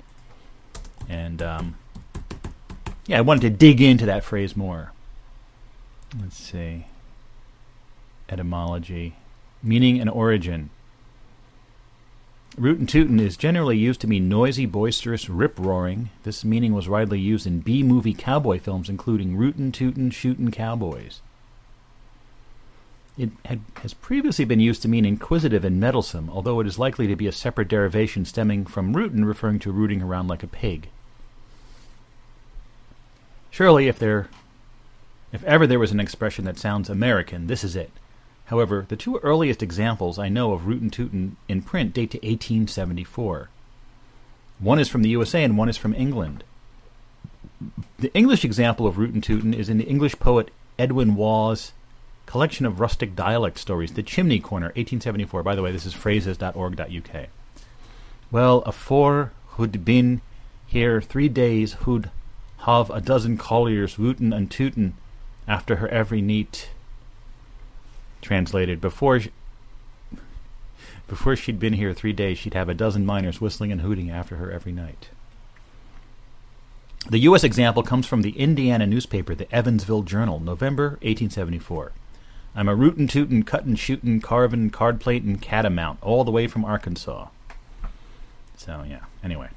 And 1.09 1.43
um, 1.43 1.77
yeah, 3.07 3.19
I 3.19 3.23
wanted 3.23 3.43
to 3.43 3.51
dig 3.51 3.81
into 3.81 4.07
that 4.07 4.25
phrase 4.25 4.57
more. 4.57 4.93
Let's 6.21 6.37
see. 6.37 6.87
Etymology, 8.29 9.17
meaning 9.63 10.01
and 10.01 10.09
origin. 10.09 10.71
Rootin' 12.59 12.87
tootin' 12.87 13.19
is 13.19 13.39
generally 13.39 13.79
used 13.79 14.03
to 14.03 14.07
mean 14.07 14.29
noisy, 14.29 14.67
boisterous, 14.67 15.31
rip 15.31 15.59
roaring. 15.59 16.11
This 16.25 16.45
meaning 16.45 16.75
was 16.75 16.89
widely 16.89 17.19
used 17.19 17.47
in 17.47 17.61
B 17.61 17.83
movie 17.83 18.13
cowboy 18.13 18.59
films, 18.59 18.91
including 18.91 19.37
Rootin' 19.37 19.73
Tootin' 19.73 20.11
Shootin' 20.11 20.51
Cowboys. 20.51 21.23
It 23.17 23.31
had, 23.47 23.61
has 23.83 23.95
previously 23.95 24.45
been 24.45 24.61
used 24.61 24.83
to 24.83 24.89
mean 24.89 25.07
inquisitive 25.07 25.65
and 25.65 25.81
meddlesome, 25.81 26.29
although 26.29 26.61
it 26.61 26.67
is 26.67 26.79
likely 26.79 27.07
to 27.07 27.17
be 27.17 27.27
a 27.27 27.33
separate 27.33 27.69
derivation 27.69 28.27
stemming 28.27 28.67
from 28.67 28.95
rootin', 28.95 29.25
referring 29.25 29.59
to 29.61 29.73
rooting 29.73 30.03
around 30.03 30.29
like 30.29 30.43
a 30.43 30.47
pig. 30.47 30.89
Surely, 33.51 33.89
if 33.89 33.99
there, 33.99 34.29
if 35.33 35.43
ever 35.45 35.67
there 35.67 35.79
was 35.79 35.93
an 35.93 36.01
expression 36.01 36.45
that 36.45 36.59
sounds 36.59 36.91
American, 36.91 37.47
this 37.47 37.65
is 37.65 37.77
it. 37.77 37.93
However, 38.47 38.87
the 38.89 38.97
two 38.97 39.19
earliest 39.19 39.63
examples 39.63 40.19
I 40.19 40.29
know 40.29 40.53
of 40.53 40.67
rootin' 40.67 40.91
tootin' 40.91 41.37
in 41.49 41.63
print 41.63 41.95
date 41.95 42.11
to 42.11 42.19
1874. 42.19 43.49
One 44.59 44.79
is 44.79 44.89
from 44.89 45.03
the 45.03 45.09
USA 45.11 45.43
and 45.43 45.57
one 45.57 45.69
is 45.69 45.77
from 45.77 45.95
England. 45.95 46.45
The 47.99 48.13
English 48.15 48.45
example 48.45 48.87
of 48.87 48.99
rootin' 48.99 49.21
tootin' 49.21 49.55
is 49.55 49.69
in 49.69 49.79
the 49.79 49.87
English 49.89 50.19
poet 50.19 50.51
Edwin 50.79 51.15
Waugh's 51.15 51.73
collection 52.27 52.67
of 52.67 52.81
rustic 52.81 53.15
dialect 53.15 53.59
stories, 53.59 53.93
The 53.93 54.03
Chimney 54.03 54.41
Corner, 54.41 54.67
1874. 54.69 55.43
By 55.43 55.55
the 55.55 55.63
way, 55.63 55.73
this 55.73 55.87
is 55.87 55.95
phrases.org.uk. 55.95 57.27
Well, 58.31 58.63
afore 58.63 59.33
who'd 59.49 59.85
been 59.85 60.21
here 60.67 61.01
three 61.01 61.29
days, 61.29 61.75
who'd 61.75 62.11
have 62.59 62.91
a 62.91 63.01
dozen 63.01 63.37
colliers 63.37 63.99
wootin' 63.99 64.33
and 64.33 64.51
tootin' 64.51 64.95
after 65.47 65.77
her 65.77 65.89
every 65.89 66.23
neat. 66.23 66.71
Translated, 68.23 68.81
before 68.81 69.21
sh- 69.21 69.29
before 71.07 71.37
she'd 71.37 71.61
been 71.61 71.75
here 71.75 71.93
three 71.93 72.15
days, 72.15 72.39
she'd 72.39 72.55
have 72.55 72.71
a 72.71 72.75
dozen 72.75 73.05
miners 73.05 73.39
whistling 73.39 73.71
and 73.71 73.83
hooting 73.83 74.11
after 74.11 74.37
her 74.37 74.51
every 74.51 74.73
night. 74.73 75.11
The 77.11 77.19
U.S. 77.19 77.45
example 77.45 77.83
comes 77.83 78.07
from 78.07 78.23
the 78.23 78.31
Indiana 78.31 78.87
newspaper, 78.87 79.35
the 79.35 79.53
Evansville 79.55 80.05
Journal, 80.05 80.41
November 80.41 80.91
1874. 81.03 81.93
I'm 82.55 82.69
a 82.69 82.75
rootin' 82.75 83.09
tootin', 83.09 83.43
cuttin', 83.43 83.77
shootin', 83.77 84.21
carvin', 84.21 84.71
card 84.71 85.01
platin', 85.01 85.39
catamount, 85.39 85.99
all 86.03 86.23
the 86.23 86.31
way 86.31 86.47
from 86.47 86.65
Arkansas. 86.65 87.29
So, 88.57 88.85
yeah, 88.89 89.01
anyway. 89.25 89.49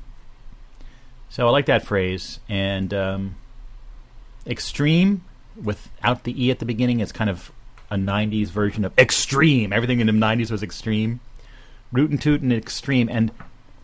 So 1.30 1.48
I 1.48 1.52
like 1.52 1.68
that 1.68 1.86
phrase. 1.86 2.40
And 2.50 2.94
um, 2.94 3.36
extreme, 4.48 5.24
without 5.62 6.24
the 6.24 6.44
E 6.44 6.50
at 6.50 6.60
the 6.60 6.66
beginning, 6.66 7.00
is 7.00 7.12
kind 7.12 7.30
of 7.30 7.52
a 7.96 7.98
90s 7.98 8.50
version 8.50 8.86
of 8.86 8.98
extreme. 9.00 9.74
Everything 9.74 10.00
in 10.00 10.08
the 10.08 10.14
90s 10.14 10.52
was 10.52 10.62
extreme. 10.62 11.20
Rootin' 11.92 12.18
tootin' 12.18 12.52
extreme. 12.52 13.10
And 13.10 13.32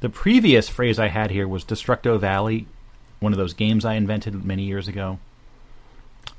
the 0.01 0.09
previous 0.09 0.69
phrase 0.69 0.99
I 0.99 1.07
had 1.07 1.31
here 1.31 1.47
was 1.47 1.63
Destructo 1.63 2.19
Valley, 2.19 2.67
one 3.19 3.31
of 3.31 3.37
those 3.37 3.53
games 3.53 3.85
I 3.85 3.93
invented 3.93 4.45
many 4.45 4.63
years 4.63 4.87
ago. 4.87 5.19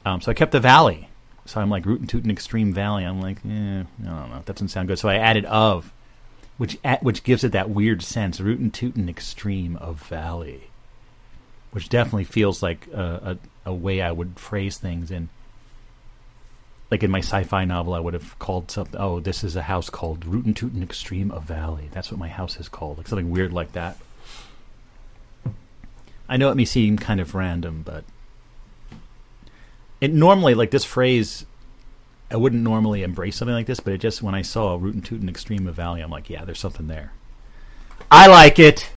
Um, 0.05 0.21
so 0.21 0.31
I 0.31 0.35
kept 0.35 0.53
the 0.53 0.61
valley. 0.61 1.09
So 1.47 1.61
I'm 1.61 1.71
like 1.71 1.87
rootin' 1.87 2.07
tootin' 2.07 2.31
extreme 2.31 2.73
valley. 2.73 3.05
I'm 3.05 3.21
like, 3.21 3.39
eh, 3.45 3.49
I 3.49 3.85
don't 4.05 4.31
know, 4.31 4.43
that 4.45 4.55
doesn't 4.55 4.69
sound 4.69 4.89
good. 4.89 4.99
So 4.99 5.09
I 5.09 5.17
added 5.17 5.45
of, 5.47 5.93
which 6.59 6.79
at, 6.85 7.03
which 7.03 7.25
gives 7.25 7.43
it 7.43 7.53
that 7.53 7.71
weird 7.71 8.03
sense, 8.03 8.41
rootin' 8.41 8.71
tootin' 8.71 9.09
extreme 9.09 9.77
of 9.77 9.97
valley, 10.03 10.69
which 11.73 11.89
definitely 11.89 12.25
feels 12.25 12.63
like 12.63 12.87
a, 12.89 13.39
a, 13.65 13.71
a 13.71 13.75
way 13.75 14.03
I 14.03 14.13
would 14.13 14.39
phrase 14.39 14.79
things 14.79 15.11
in. 15.11 15.31
Like 16.93 17.03
in 17.03 17.11
my 17.11 17.21
sci-fi 17.21 17.65
novel, 17.65 17.95
I 17.95 18.01
would 18.01 18.13
have 18.13 18.39
called 18.39 18.71
something. 18.71 19.01
Oh, 19.01 19.19
this 19.19 19.43
is 19.43 19.57
a 19.57 19.63
house 19.63 19.89
called 19.89 20.27
Rootin' 20.27 20.53
Tootin' 20.53 20.83
Extreme 20.83 21.31
of 21.31 21.45
Valley. 21.45 21.89
That's 21.91 22.11
what 22.11 22.21
my 22.21 22.29
house 22.29 22.61
is 22.61 22.69
called, 22.69 22.99
like 22.99 23.09
something 23.09 23.31
weird 23.31 23.51
like 23.51 23.73
that. 23.73 23.97
I 26.29 26.37
know 26.37 26.51
it 26.51 26.55
may 26.55 26.67
seem 26.67 26.99
kind 26.99 27.19
of 27.19 27.35
random, 27.35 27.81
but 27.83 28.05
it 30.03 30.13
normally 30.13 30.53
like 30.53 30.71
this 30.71 30.85
phrase 30.85 31.47
I 32.31 32.37
wouldn't 32.37 32.63
normally 32.63 33.03
embrace 33.03 33.37
something 33.37 33.55
like 33.55 33.65
this, 33.65 33.81
but 33.81 33.95
it 33.95 33.99
just 34.03 34.23
when 34.23 34.35
I 34.35 34.43
saw 34.43 34.77
Rootin' 34.79 35.01
Tootin' 35.01 35.31
Extreme 35.31 35.67
of 35.69 35.75
Valley, 35.75 36.03
I'm 36.03 36.11
like, 36.11 36.29
yeah, 36.29 36.45
there's 36.45 36.61
something 36.61 36.89
there. 36.89 37.15
I 38.11 38.27
like 38.27 38.59
it. 38.59 38.91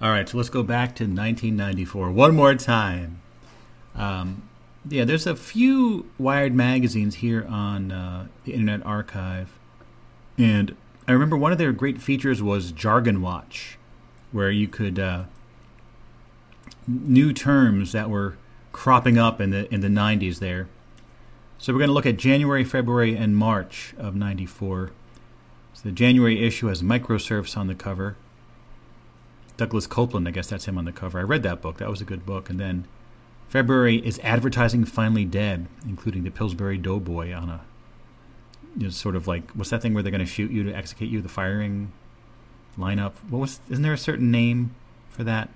All 0.00 0.10
right, 0.10 0.28
so 0.28 0.36
let's 0.36 0.48
go 0.48 0.62
back 0.62 0.94
to 0.94 1.06
1994 1.06 2.12
one 2.12 2.36
more 2.36 2.54
time. 2.54 3.20
Um, 3.96 4.48
yeah, 4.88 5.04
there's 5.04 5.26
a 5.26 5.36
few 5.36 6.08
Wired 6.18 6.54
magazines 6.54 7.16
here 7.16 7.46
on 7.48 7.90
uh, 7.90 8.26
the 8.44 8.52
Internet 8.52 8.84
Archive, 8.86 9.58
and 10.38 10.76
I 11.08 11.12
remember 11.12 11.36
one 11.36 11.52
of 11.52 11.58
their 11.58 11.72
great 11.72 12.00
features 12.00 12.42
was 12.42 12.72
Jargon 12.72 13.22
Watch, 13.22 13.78
where 14.32 14.50
you 14.50 14.68
could 14.68 14.98
uh, 14.98 15.24
new 16.86 17.32
terms 17.32 17.92
that 17.92 18.10
were 18.10 18.36
cropping 18.72 19.18
up 19.18 19.40
in 19.40 19.50
the 19.50 19.72
in 19.72 19.80
the 19.80 19.88
90s 19.88 20.38
there. 20.38 20.68
So 21.58 21.72
we're 21.72 21.80
going 21.80 21.88
to 21.88 21.94
look 21.94 22.06
at 22.06 22.18
January, 22.18 22.64
February, 22.64 23.16
and 23.16 23.36
March 23.36 23.94
of 23.98 24.14
'94. 24.14 24.92
So 25.74 25.82
the 25.84 25.92
January 25.92 26.44
issue 26.46 26.66
has 26.66 26.82
microserfs 26.82 27.56
on 27.56 27.66
the 27.66 27.74
cover. 27.74 28.16
Douglas 29.56 29.86
Coupland, 29.86 30.28
I 30.28 30.32
guess 30.32 30.48
that's 30.48 30.66
him 30.66 30.76
on 30.76 30.84
the 30.84 30.92
cover. 30.92 31.18
I 31.18 31.22
read 31.22 31.42
that 31.44 31.62
book; 31.62 31.78
that 31.78 31.88
was 31.88 32.00
a 32.00 32.04
good 32.04 32.26
book. 32.26 32.50
And 32.50 32.60
then 32.60 32.86
February 33.48 33.96
is 33.96 34.18
advertising 34.22 34.84
finally 34.84 35.24
dead, 35.24 35.66
including 35.86 36.24
the 36.24 36.30
Pillsbury 36.30 36.78
Doughboy 36.78 37.32
on 37.32 37.48
a 37.48 37.60
you 38.76 38.84
know, 38.84 38.90
sort 38.90 39.16
of 39.16 39.26
like 39.26 39.50
what's 39.52 39.70
that 39.70 39.80
thing 39.82 39.94
where 39.94 40.02
they're 40.02 40.12
going 40.12 40.24
to 40.24 40.30
shoot 40.30 40.50
you 40.50 40.62
to 40.64 40.72
execute 40.72 41.10
you? 41.10 41.22
The 41.22 41.28
firing 41.28 41.92
lineup. 42.78 43.12
What 43.28 43.38
was? 43.38 43.60
Isn't 43.70 43.82
there 43.82 43.92
a 43.92 43.98
certain 43.98 44.30
name 44.30 44.74
for 45.08 45.24
that? 45.24 45.48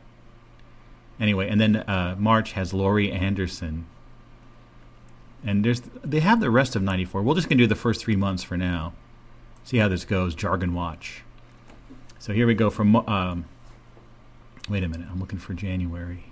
Anyway, 1.19 1.49
and 1.49 1.61
then 1.61 1.77
uh, 1.77 2.17
March 2.19 2.53
has 2.53 2.73
Laurie 2.73 3.13
Anderson. 3.13 3.87
And 5.45 5.65
there's 5.65 5.83
they 6.03 6.21
have 6.21 6.41
the 6.41 6.51
rest 6.51 6.77
of 6.77 6.83
'94. 6.83 7.23
We're 7.23 7.35
just 7.35 7.49
gonna 7.49 7.59
do 7.59 7.67
the 7.67 7.75
first 7.75 8.01
three 8.01 8.17
months 8.17 8.43
for 8.43 8.57
now. 8.57 8.95
See 9.65 9.77
how 9.79 9.89
this 9.89 10.05
goes. 10.05 10.35
Jargon 10.35 10.75
Watch. 10.75 11.23
So 12.19 12.33
here 12.33 12.47
we 12.47 12.55
go 12.55 12.71
from. 12.71 12.97
Um, 12.97 13.45
wait 14.69 14.83
a 14.83 14.89
minute. 14.89 15.09
I'm 15.11 15.21
looking 15.21 15.39
for 15.39 15.55
January. 15.55 16.25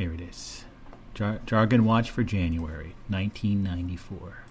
Here 0.00 0.14
it 0.14 0.22
is. 0.22 0.64
Jar- 1.12 1.40
Jargon 1.44 1.84
Watch 1.84 2.10
for 2.10 2.22
January 2.22 2.94
1994. 3.08 4.44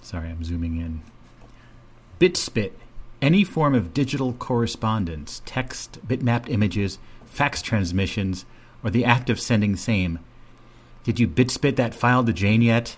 Sorry, 0.00 0.28
I'm 0.28 0.44
zooming 0.44 0.76
in. 0.80 1.02
BitSpit 2.20 2.70
any 3.20 3.42
form 3.42 3.74
of 3.74 3.92
digital 3.92 4.32
correspondence, 4.34 5.42
text, 5.44 5.98
bitmapped 6.06 6.48
images, 6.48 7.00
fax 7.26 7.62
transmissions, 7.62 8.44
or 8.84 8.90
the 8.90 9.04
act 9.04 9.28
of 9.28 9.40
sending 9.40 9.74
same. 9.74 10.20
Did 11.02 11.18
you 11.18 11.26
bitspit 11.26 11.74
that 11.74 11.96
file 11.96 12.22
to 12.22 12.32
Jane 12.32 12.62
yet? 12.62 12.96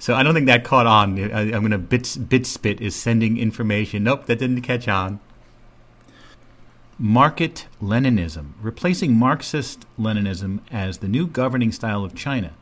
So 0.00 0.14
I 0.14 0.24
don't 0.24 0.34
think 0.34 0.46
that 0.46 0.64
caught 0.64 0.88
on. 0.88 1.16
I, 1.32 1.42
am 1.42 1.60
going 1.60 1.70
to 1.70 1.78
bit 1.78 2.02
bitspit 2.02 2.80
is 2.80 2.96
sending 2.96 3.38
information. 3.38 4.02
Nope, 4.02 4.26
that 4.26 4.40
didn't 4.40 4.62
catch 4.62 4.88
on. 4.88 5.20
Market 6.98 7.66
Leninism, 7.82 8.52
replacing 8.62 9.14
Marxist 9.14 9.84
Leninism 9.98 10.60
as 10.70 10.98
the 10.98 11.08
new 11.08 11.26
governing 11.26 11.70
style 11.70 12.04
of 12.04 12.14
China, 12.14 12.54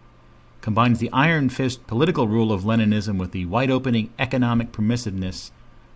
combines 0.61 0.99
the 0.99 1.11
iron 1.13 1.49
fist 1.49 1.87
political 1.87 2.27
rule 2.27 2.51
of 2.51 2.63
Leninism 2.63 3.17
with 3.17 3.31
the 3.31 3.45
wide 3.47 3.71
opening 3.71 4.13
economic 4.19 4.73
permissiveness 4.73 5.53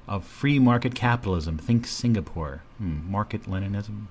of 0.07 0.25
free 0.25 0.61
market 0.61 0.95
capitalism. 0.95 1.59
Think 1.59 1.85
Singapore. 1.85 2.63
Hmm, 2.79 3.11
market 3.11 3.51
Leninism. 3.51 4.07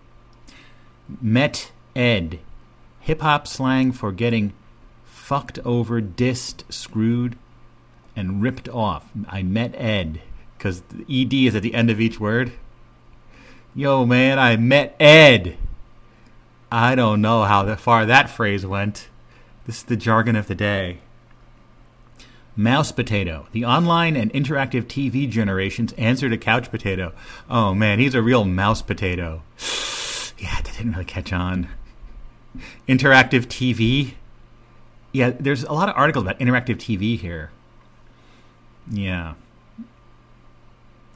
Met 1.22 1.72
Ed. 1.96 2.40
Hip 3.00 3.22
hop 3.22 3.48
slang 3.48 3.94
for 3.94 4.12
getting 4.12 4.52
fucked 5.06 5.58
over, 5.60 6.02
dissed, 6.02 6.70
screwed, 6.70 7.38
and 8.14 8.42
ripped 8.42 8.68
off. 8.68 9.10
I 9.30 9.42
met 9.42 9.74
Ed. 9.76 10.20
because 10.58 10.84
ed 11.10 11.34
is 11.34 11.56
at 11.56 11.64
the 11.64 11.74
end 11.74 11.90
of 11.90 12.02
each 12.02 12.20
word. 12.20 12.52
Yo, 13.78 14.08
man, 14.08 14.40
I 14.40 14.58
met 14.58 14.96
Ed. 15.00 15.56
I 16.72 16.96
don't 16.96 17.22
know 17.22 17.44
how 17.44 17.76
far 17.76 18.08
that 18.08 18.28
phrase 18.28 18.66
went. 18.66 19.08
This 19.68 19.78
is 19.78 19.84
the 19.84 19.96
jargon 19.96 20.36
of 20.36 20.48
the 20.48 20.56
day. 20.56 20.98
Mouse 22.56 22.92
Potato, 22.92 23.46
the 23.52 23.66
online 23.66 24.16
and 24.16 24.34
interactive 24.34 24.86
TV 24.86 25.30
generation's 25.30 25.94
answer 25.94 26.28
to 26.28 26.40
Couch 26.40 26.72
Potato. 26.72 27.14
Oh 27.52 27.76
man, 27.76 28.00
he's 28.00 28.16
a 28.16 28.22
real 28.24 28.46
mouse 28.46 28.82
potato. 28.82 29.44
yeah, 30.40 30.56
that 30.56 30.74
didn't 30.76 30.94
really 30.94 31.06
catch 31.06 31.32
on. 31.32 31.70
Interactive 32.90 33.46
TV. 33.46 34.16
Yeah, 35.12 35.34
there's 35.40 35.64
a 35.64 35.74
lot 35.74 35.88
of 35.88 35.96
articles 35.96 36.24
about 36.26 36.40
interactive 36.40 36.78
TV 36.78 37.16
here. 37.16 37.52
Yeah. 38.90 39.36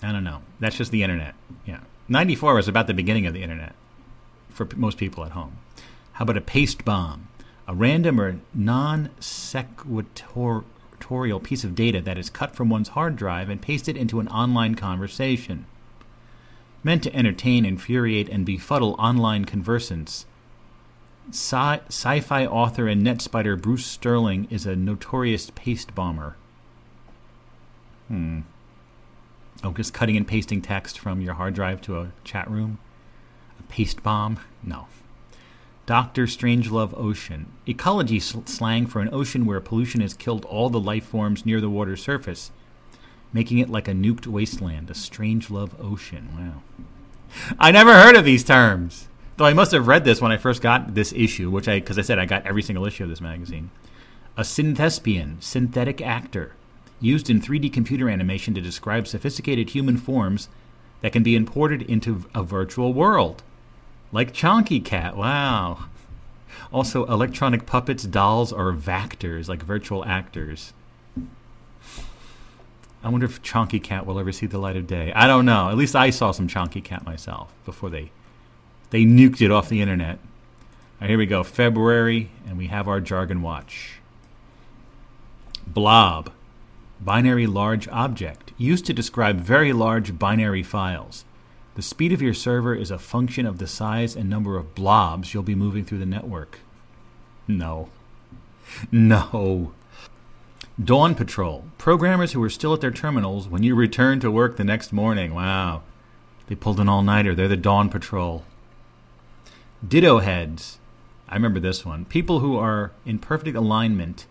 I 0.03 0.11
don't 0.11 0.23
know. 0.23 0.43
That's 0.59 0.77
just 0.77 0.91
the 0.91 1.01
internet. 1.01 1.33
Yeah. 1.65 1.79
94 2.11 2.55
was 2.55 2.67
about 2.67 2.88
the 2.88 2.93
beginning 2.93 3.25
of 3.25 3.33
the 3.33 3.41
internet 3.41 3.73
for 4.49 4.65
p- 4.65 4.77
most 4.77 4.97
people 4.97 5.23
at 5.25 5.31
home. 5.31 5.57
How 6.13 6.23
about 6.23 6.38
a 6.38 6.41
paste 6.41 6.85
bomb? 6.85 7.29
A 7.67 7.73
random 7.73 8.19
or 8.19 8.39
non 8.53 9.09
sequitur 9.19 10.63
vectorial 11.01 11.41
piece 11.41 11.63
of 11.63 11.75
data 11.75 12.01
that 12.01 12.17
is 12.17 12.29
cut 12.29 12.55
from 12.55 12.69
one's 12.69 12.89
hard 12.89 13.15
drive 13.15 13.49
and 13.49 13.61
pasted 13.61 13.97
into 13.97 14.19
an 14.19 14.27
online 14.27 14.75
conversation. 14.75 15.65
Meant 16.83 17.03
to 17.03 17.15
entertain, 17.15 17.65
infuriate, 17.65 18.29
and 18.29 18.45
befuddle 18.45 18.95
online 18.97 19.45
conversants, 19.45 20.25
sci 21.29 22.19
fi 22.19 22.45
author 22.45 22.88
and 22.88 23.05
NetSpider 23.05 23.61
Bruce 23.61 23.85
Sterling 23.85 24.47
is 24.49 24.65
a 24.65 24.75
notorious 24.75 25.51
paste 25.51 25.93
bomber. 25.93 26.35
Hmm. 28.07 28.41
Oh, 29.63 29.73
just 29.73 29.93
cutting 29.93 30.17
and 30.17 30.27
pasting 30.27 30.61
text 30.61 30.97
from 30.97 31.21
your 31.21 31.35
hard 31.35 31.53
drive 31.53 31.81
to 31.81 31.99
a 31.99 32.11
chat 32.23 32.49
room? 32.49 32.79
A 33.59 33.63
paste 33.63 34.01
bomb? 34.01 34.39
No. 34.63 34.88
Dr. 35.85 36.25
Strangelove 36.25 36.97
Ocean. 36.97 37.51
Ecology 37.67 38.19
slang 38.19 38.88
for 38.88 39.01
an 39.01 39.09
ocean 39.13 39.45
where 39.45 39.59
pollution 39.59 40.01
has 40.01 40.13
killed 40.13 40.45
all 40.45 40.69
the 40.69 40.79
life 40.79 41.05
forms 41.05 41.45
near 41.45 41.61
the 41.61 41.69
water's 41.69 42.01
surface, 42.01 42.51
making 43.33 43.59
it 43.59 43.69
like 43.69 43.88
a 43.88 43.93
nuked 43.93 44.25
wasteland. 44.25 44.89
A 44.89 44.93
Strangelove 44.93 45.79
Ocean. 45.79 46.29
Wow. 46.35 46.61
I 47.59 47.71
never 47.71 47.93
heard 47.93 48.15
of 48.15 48.25
these 48.25 48.43
terms. 48.43 49.07
Though 49.38 49.45
I 49.45 49.53
must 49.53 49.71
have 49.71 49.88
read 49.88 50.05
this 50.05 50.21
when 50.21 50.31
I 50.31 50.38
first 50.38 50.61
got 50.61 50.93
this 50.95 51.13
issue, 51.13 51.49
which 51.49 51.67
I, 51.67 51.79
because 51.79 51.97
I 51.97 52.03
said 52.03 52.19
I 52.19 52.25
got 52.25 52.45
every 52.45 52.61
single 52.61 52.85
issue 52.85 53.03
of 53.03 53.09
this 53.09 53.21
magazine. 53.21 53.71
A 54.38 54.41
synthespian, 54.41 55.41
synthetic 55.41 56.01
actor, 56.01 56.53
used 57.01 57.29
in 57.29 57.41
3D 57.41 57.73
computer 57.73 58.09
animation 58.09 58.53
to 58.53 58.61
describe 58.61 59.07
sophisticated 59.07 59.71
human 59.71 59.97
forms 59.97 60.47
that 61.01 61.11
can 61.11 61.23
be 61.23 61.35
imported 61.35 61.81
into 61.81 62.25
a 62.33 62.43
virtual 62.43 62.93
world. 62.93 63.43
Like 64.11 64.33
Chonky 64.33 64.83
Cat, 64.83 65.17
wow. 65.17 65.85
Also, 66.71 67.05
electronic 67.05 67.65
puppets, 67.65 68.03
dolls, 68.03 68.53
or 68.53 68.71
vactors, 68.71 69.49
like 69.49 69.63
virtual 69.63 70.05
actors. 70.05 70.73
I 73.03 73.09
wonder 73.09 73.25
if 73.25 73.41
Chonky 73.41 73.81
Cat 73.81 74.05
will 74.05 74.19
ever 74.19 74.31
see 74.31 74.45
the 74.45 74.59
light 74.59 74.77
of 74.77 74.85
day. 74.85 75.11
I 75.13 75.25
don't 75.25 75.45
know. 75.45 75.69
At 75.69 75.77
least 75.77 75.95
I 75.95 76.11
saw 76.11 76.31
some 76.31 76.47
Chonky 76.47 76.83
Cat 76.83 77.03
myself 77.03 77.51
before 77.65 77.89
they 77.89 78.11
they 78.91 79.03
nuked 79.03 79.41
it 79.41 79.51
off 79.51 79.69
the 79.69 79.81
internet. 79.81 80.19
Here 81.01 81.17
we 81.17 81.25
go. 81.25 81.43
February, 81.43 82.29
and 82.47 82.57
we 82.57 82.67
have 82.67 82.87
our 82.87 83.01
jargon 83.01 83.41
watch. 83.41 83.99
Blob, 85.65 86.31
binary 87.03 87.47
large 87.47 87.87
object, 87.89 88.53
used 88.57 88.85
to 88.85 88.93
describe 88.93 89.39
very 89.39 89.73
large 89.73 90.17
binary 90.17 90.63
files. 90.63 91.25
The 91.75 91.81
speed 91.81 92.11
of 92.11 92.21
your 92.21 92.33
server 92.33 92.75
is 92.75 92.91
a 92.91 92.99
function 92.99 93.45
of 93.45 93.57
the 93.57 93.67
size 93.67 94.15
and 94.15 94.29
number 94.29 94.57
of 94.57 94.75
blobs 94.75 95.33
you'll 95.33 95.43
be 95.43 95.55
moving 95.55 95.85
through 95.85 95.99
the 95.99 96.05
network. 96.05 96.59
No. 97.47 97.89
No. 98.91 99.73
Dawn 100.81 101.13
Patrol. 101.15 101.65
Programmers 101.77 102.31
who 102.31 102.41
are 102.41 102.49
still 102.49 102.73
at 102.73 102.79
their 102.79 102.91
terminals 102.91 103.47
when 103.47 103.63
you 103.63 103.75
return 103.75 104.21
to 104.21 104.31
work 104.31 104.55
the 104.55 104.63
next 104.63 104.93
morning. 104.93 105.33
Wow. 105.33 105.81
They 106.47 106.55
pulled 106.55 106.79
an 106.79 106.87
all 106.87 107.03
nighter. 107.03 107.35
They're 107.35 107.49
the 107.49 107.57
Dawn 107.57 107.89
Patrol. 107.89 108.45
Ditto 109.85 110.19
Heads. 110.19 110.79
I 111.27 111.35
remember 111.35 111.59
this 111.59 111.85
one. 111.85 112.05
People 112.05 112.39
who 112.39 112.57
are 112.57 112.91
in 113.05 113.19
perfect 113.19 113.57
alignment 113.57 114.25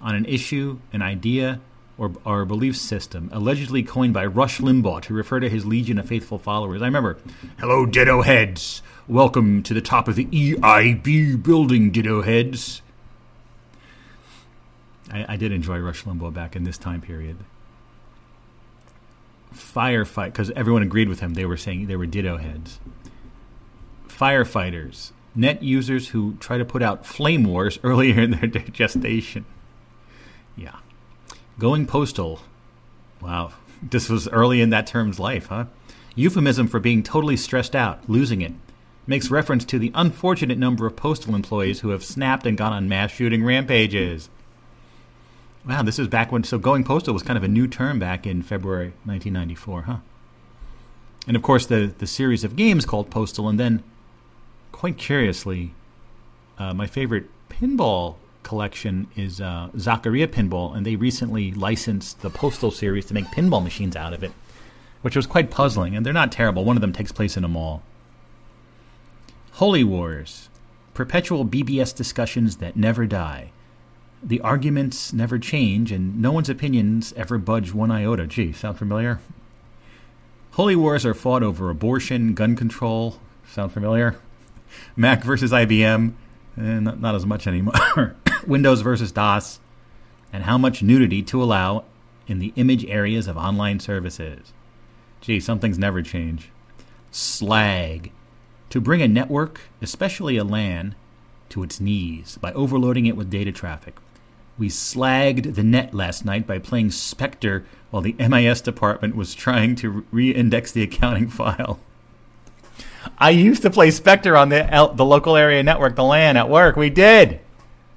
on 0.00 0.14
an 0.14 0.24
issue, 0.24 0.78
an 0.92 1.02
idea, 1.02 1.60
or, 1.98 2.12
our 2.24 2.44
belief 2.44 2.76
system, 2.76 3.28
allegedly 3.32 3.82
coined 3.82 4.14
by 4.14 4.24
Rush 4.24 4.60
Limbaugh 4.60 5.02
to 5.02 5.14
refer 5.14 5.40
to 5.40 5.50
his 5.50 5.66
legion 5.66 5.98
of 5.98 6.06
faithful 6.06 6.38
followers. 6.38 6.80
I 6.80 6.86
remember, 6.86 7.18
hello, 7.58 7.84
ditto 7.84 8.22
heads. 8.22 8.82
Welcome 9.08 9.62
to 9.64 9.74
the 9.74 9.80
top 9.80 10.06
of 10.06 10.14
the 10.14 10.26
EIB 10.26 11.42
building, 11.42 11.90
ditto 11.90 12.22
heads. 12.22 12.82
I, 15.12 15.34
I 15.34 15.36
did 15.36 15.52
enjoy 15.52 15.78
Rush 15.78 16.04
Limbaugh 16.04 16.32
back 16.32 16.54
in 16.54 16.64
this 16.64 16.78
time 16.78 17.00
period. 17.00 17.36
Firefight, 19.52 20.26
because 20.26 20.50
everyone 20.52 20.82
agreed 20.82 21.08
with 21.08 21.20
him. 21.20 21.34
They 21.34 21.46
were 21.46 21.56
saying 21.56 21.86
they 21.86 21.96
were 21.96 22.06
ditto 22.06 22.36
heads. 22.36 22.78
Firefighters, 24.06 25.12
net 25.34 25.62
users 25.62 26.08
who 26.08 26.34
try 26.34 26.58
to 26.58 26.64
put 26.64 26.82
out 26.82 27.06
flame 27.06 27.44
wars 27.44 27.78
earlier 27.84 28.20
in 28.20 28.32
their 28.32 28.46
gestation. 28.48 29.44
Going 31.58 31.86
postal. 31.86 32.40
Wow. 33.20 33.52
This 33.82 34.08
was 34.08 34.28
early 34.28 34.60
in 34.60 34.70
that 34.70 34.86
term's 34.86 35.18
life, 35.18 35.46
huh? 35.46 35.66
Euphemism 36.14 36.68
for 36.68 36.80
being 36.80 37.02
totally 37.02 37.36
stressed 37.36 37.74
out, 37.74 38.08
losing 38.08 38.40
it. 38.42 38.52
Makes 39.06 39.30
reference 39.30 39.64
to 39.66 39.78
the 39.78 39.90
unfortunate 39.94 40.58
number 40.58 40.86
of 40.86 40.96
postal 40.96 41.34
employees 41.34 41.80
who 41.80 41.90
have 41.90 42.04
snapped 42.04 42.46
and 42.46 42.58
gone 42.58 42.72
on 42.72 42.88
mass 42.88 43.10
shooting 43.10 43.44
rampages. 43.44 44.28
Wow, 45.66 45.82
this 45.82 45.98
is 45.98 46.08
back 46.08 46.30
when. 46.30 46.44
So 46.44 46.58
going 46.58 46.84
postal 46.84 47.14
was 47.14 47.22
kind 47.22 47.36
of 47.36 47.42
a 47.42 47.48
new 47.48 47.66
term 47.66 47.98
back 47.98 48.26
in 48.26 48.42
February 48.42 48.92
1994, 49.04 49.82
huh? 49.82 49.96
And 51.26 51.36
of 51.36 51.42
course, 51.42 51.66
the, 51.66 51.92
the 51.98 52.06
series 52.06 52.44
of 52.44 52.56
games 52.56 52.86
called 52.86 53.10
Postal, 53.10 53.48
and 53.48 53.60
then, 53.60 53.82
quite 54.72 54.96
curiously, 54.96 55.74
uh, 56.56 56.72
my 56.72 56.86
favorite 56.86 57.26
pinball 57.50 58.16
collection 58.48 59.06
is 59.14 59.42
uh, 59.42 59.68
Pinball, 59.74 60.74
and 60.74 60.86
they 60.86 60.96
recently 60.96 61.52
licensed 61.52 62.22
the 62.22 62.30
Postal 62.30 62.70
series 62.70 63.04
to 63.06 63.14
make 63.14 63.26
pinball 63.26 63.62
machines 63.62 63.94
out 63.94 64.14
of 64.14 64.24
it, 64.24 64.32
which 65.02 65.14
was 65.14 65.26
quite 65.26 65.50
puzzling. 65.50 65.94
And 65.94 66.04
they're 66.04 66.14
not 66.14 66.32
terrible. 66.32 66.64
One 66.64 66.76
of 66.76 66.80
them 66.80 66.94
takes 66.94 67.12
place 67.12 67.36
in 67.36 67.44
a 67.44 67.48
mall. 67.48 67.82
Holy 69.52 69.84
Wars, 69.84 70.48
perpetual 70.94 71.44
BBS 71.44 71.94
discussions 71.94 72.56
that 72.56 72.74
never 72.74 73.06
die. 73.06 73.50
The 74.22 74.40
arguments 74.40 75.12
never 75.12 75.38
change, 75.38 75.92
and 75.92 76.20
no 76.20 76.32
one's 76.32 76.48
opinions 76.48 77.12
ever 77.16 77.36
budge 77.36 77.72
one 77.72 77.90
iota. 77.90 78.26
Gee, 78.26 78.52
sound 78.52 78.78
familiar? 78.78 79.20
Holy 80.52 80.74
wars 80.74 81.04
are 81.06 81.14
fought 81.14 81.42
over 81.42 81.70
abortion, 81.70 82.34
gun 82.34 82.56
control. 82.56 83.20
Sound 83.46 83.72
familiar? 83.72 84.16
Mac 84.96 85.22
versus 85.22 85.52
IBM. 85.52 86.14
Eh, 86.56 86.80
not, 86.80 86.98
not 86.98 87.14
as 87.14 87.26
much 87.26 87.46
anymore. 87.46 88.16
Windows 88.46 88.80
versus 88.80 89.12
DOS, 89.12 89.60
and 90.32 90.44
how 90.44 90.58
much 90.58 90.82
nudity 90.82 91.22
to 91.22 91.42
allow 91.42 91.84
in 92.26 92.38
the 92.38 92.52
image 92.56 92.84
areas 92.86 93.26
of 93.26 93.36
online 93.36 93.80
services. 93.80 94.52
Gee, 95.20 95.40
some 95.40 95.58
things 95.58 95.78
never 95.78 96.02
change. 96.02 96.50
Slag. 97.10 98.12
To 98.70 98.80
bring 98.80 99.00
a 99.00 99.08
network, 99.08 99.62
especially 99.80 100.36
a 100.36 100.44
LAN, 100.44 100.94
to 101.48 101.62
its 101.62 101.80
knees 101.80 102.38
by 102.40 102.52
overloading 102.52 103.06
it 103.06 103.16
with 103.16 103.30
data 103.30 103.50
traffic. 103.50 103.96
We 104.58 104.68
slagged 104.68 105.54
the 105.54 105.62
net 105.62 105.94
last 105.94 106.24
night 106.24 106.46
by 106.46 106.58
playing 106.58 106.90
Spectre 106.90 107.64
while 107.90 108.02
the 108.02 108.16
MIS 108.18 108.60
department 108.60 109.16
was 109.16 109.34
trying 109.34 109.76
to 109.76 110.04
re 110.10 110.30
index 110.30 110.72
the 110.72 110.82
accounting 110.82 111.28
file. 111.28 111.80
I 113.16 113.30
used 113.30 113.62
to 113.62 113.70
play 113.70 113.90
Spectre 113.90 114.36
on 114.36 114.50
the, 114.50 114.92
the 114.94 115.04
local 115.04 115.36
area 115.36 115.62
network, 115.62 115.96
the 115.96 116.04
LAN, 116.04 116.36
at 116.36 116.50
work. 116.50 116.76
We 116.76 116.90
did. 116.90 117.40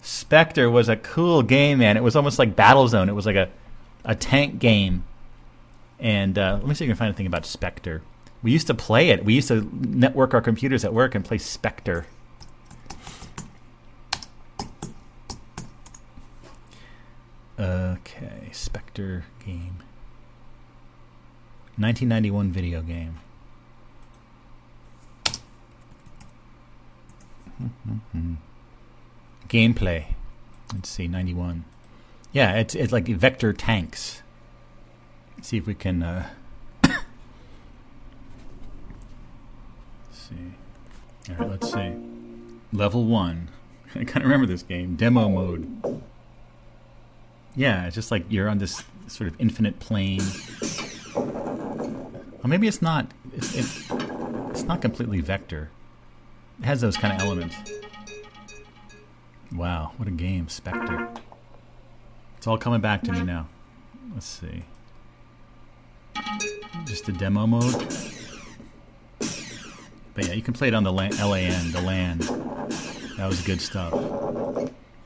Spectre 0.02 0.70
was 0.70 0.90
a 0.90 0.96
cool 0.96 1.44
game, 1.44 1.80
man. 1.80 1.96
It 1.96 2.04
was 2.04 2.16
almost 2.16 2.40
like 2.40 2.56
Battlezone. 2.56 3.08
It 3.08 3.14
was 3.14 3.28
like 3.28 3.36
a, 3.36 3.50
a 4.04 4.16
tank 4.16 4.60
game. 4.60 5.04
And 6.00 6.38
uh, 6.38 6.58
let 6.60 6.68
me 6.68 6.74
see 6.74 6.86
if 6.86 6.90
I 6.90 6.92
can 6.92 6.98
find 6.98 7.08
anything 7.10 7.28
about 7.28 7.46
Spectre. 7.46 8.02
We 8.42 8.52
used 8.52 8.66
to 8.68 8.74
play 8.74 9.10
it. 9.10 9.24
We 9.24 9.36
used 9.36 9.50
to 9.50 9.70
network 9.74 10.34
our 10.34 10.42
computers 10.42 10.84
at 10.84 10.94
work 10.94 11.14
and 11.14 11.24
play 11.24 11.38
Spectre. 11.38 12.08
Okay, 17.60 18.50
Spectre 18.52 19.26
game. 19.46 19.84
1991 21.78 22.52
video 22.52 22.82
game. 22.82 23.20
Mm-hmm 27.62 28.34
gameplay. 29.52 30.06
Let's 30.74 30.90
see, 30.90 31.08
91. 31.08 31.66
Yeah, 32.32 32.56
it's 32.56 32.74
it's 32.76 32.94
like 32.94 33.08
vector 33.08 33.52
tanks. 33.52 34.22
Let's 35.36 35.50
see 35.50 35.58
if 35.58 35.68
we 35.68 35.76
can. 35.76 36.02
Uh, 36.02 36.30
see. 40.14 40.36
All 41.30 41.36
right, 41.36 41.50
let's 41.50 41.72
see. 41.72 41.94
Level 42.72 43.04
one. 43.06 43.50
I 43.96 44.06
kind 44.06 44.18
of 44.18 44.24
remember 44.24 44.48
this 44.48 44.64
game. 44.64 44.96
Demo 44.96 45.28
mode. 45.28 46.02
Yeah, 47.54 47.86
it's 47.86 47.96
just 47.96 48.12
like 48.12 48.24
you're 48.30 48.48
on 48.48 48.60
this 48.60 48.82
sort 49.08 49.28
of 49.28 49.36
infinite 49.42 49.80
plane. 49.80 50.22
Or 51.14 52.48
maybe 52.48 52.70
it's 52.70 52.82
not. 52.82 53.12
It's, 53.36 53.54
it's 53.92 54.64
not 54.64 54.82
completely 54.82 55.20
vector. 55.20 55.70
It 56.60 56.66
has 56.66 56.80
those 56.80 56.96
kind 56.96 57.14
of 57.14 57.28
elements. 57.28 57.58
Wow, 59.54 59.92
what 59.98 60.08
a 60.08 60.12
game, 60.12 60.48
Spectre. 60.50 61.10
It's 62.38 62.48
all 62.48 62.58
coming 62.58 62.82
back 62.82 63.04
to 63.04 63.12
me 63.12 63.22
now. 63.22 63.48
Let's 64.14 64.26
see. 64.26 64.64
Just 66.86 67.10
a 67.10 67.12
demo 67.12 67.46
mode. 67.46 67.74
But 70.14 70.28
yeah, 70.28 70.34
you 70.34 70.42
can 70.42 70.54
play 70.54 70.68
it 70.68 70.74
on 70.74 70.84
the 70.84 70.92
LAN, 70.92 71.12
the 71.72 71.82
LAN. 71.82 72.20
That 73.18 73.28
was 73.28 73.42
good 73.42 73.62
stuff. 73.62 73.94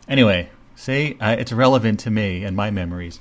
Anyway, 0.07 0.49
say 0.75 1.17
uh, 1.19 1.35
it's 1.37 1.51
relevant 1.51 1.99
to 2.01 2.11
me 2.11 2.43
and 2.43 2.55
my 2.55 2.71
memories. 2.71 3.19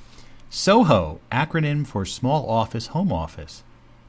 SOHO, 0.51 1.21
acronym 1.33 1.87
for 1.87 2.05
Small 2.05 2.49
Office 2.49 2.89
Home 2.89 3.13
Office. 3.13 3.65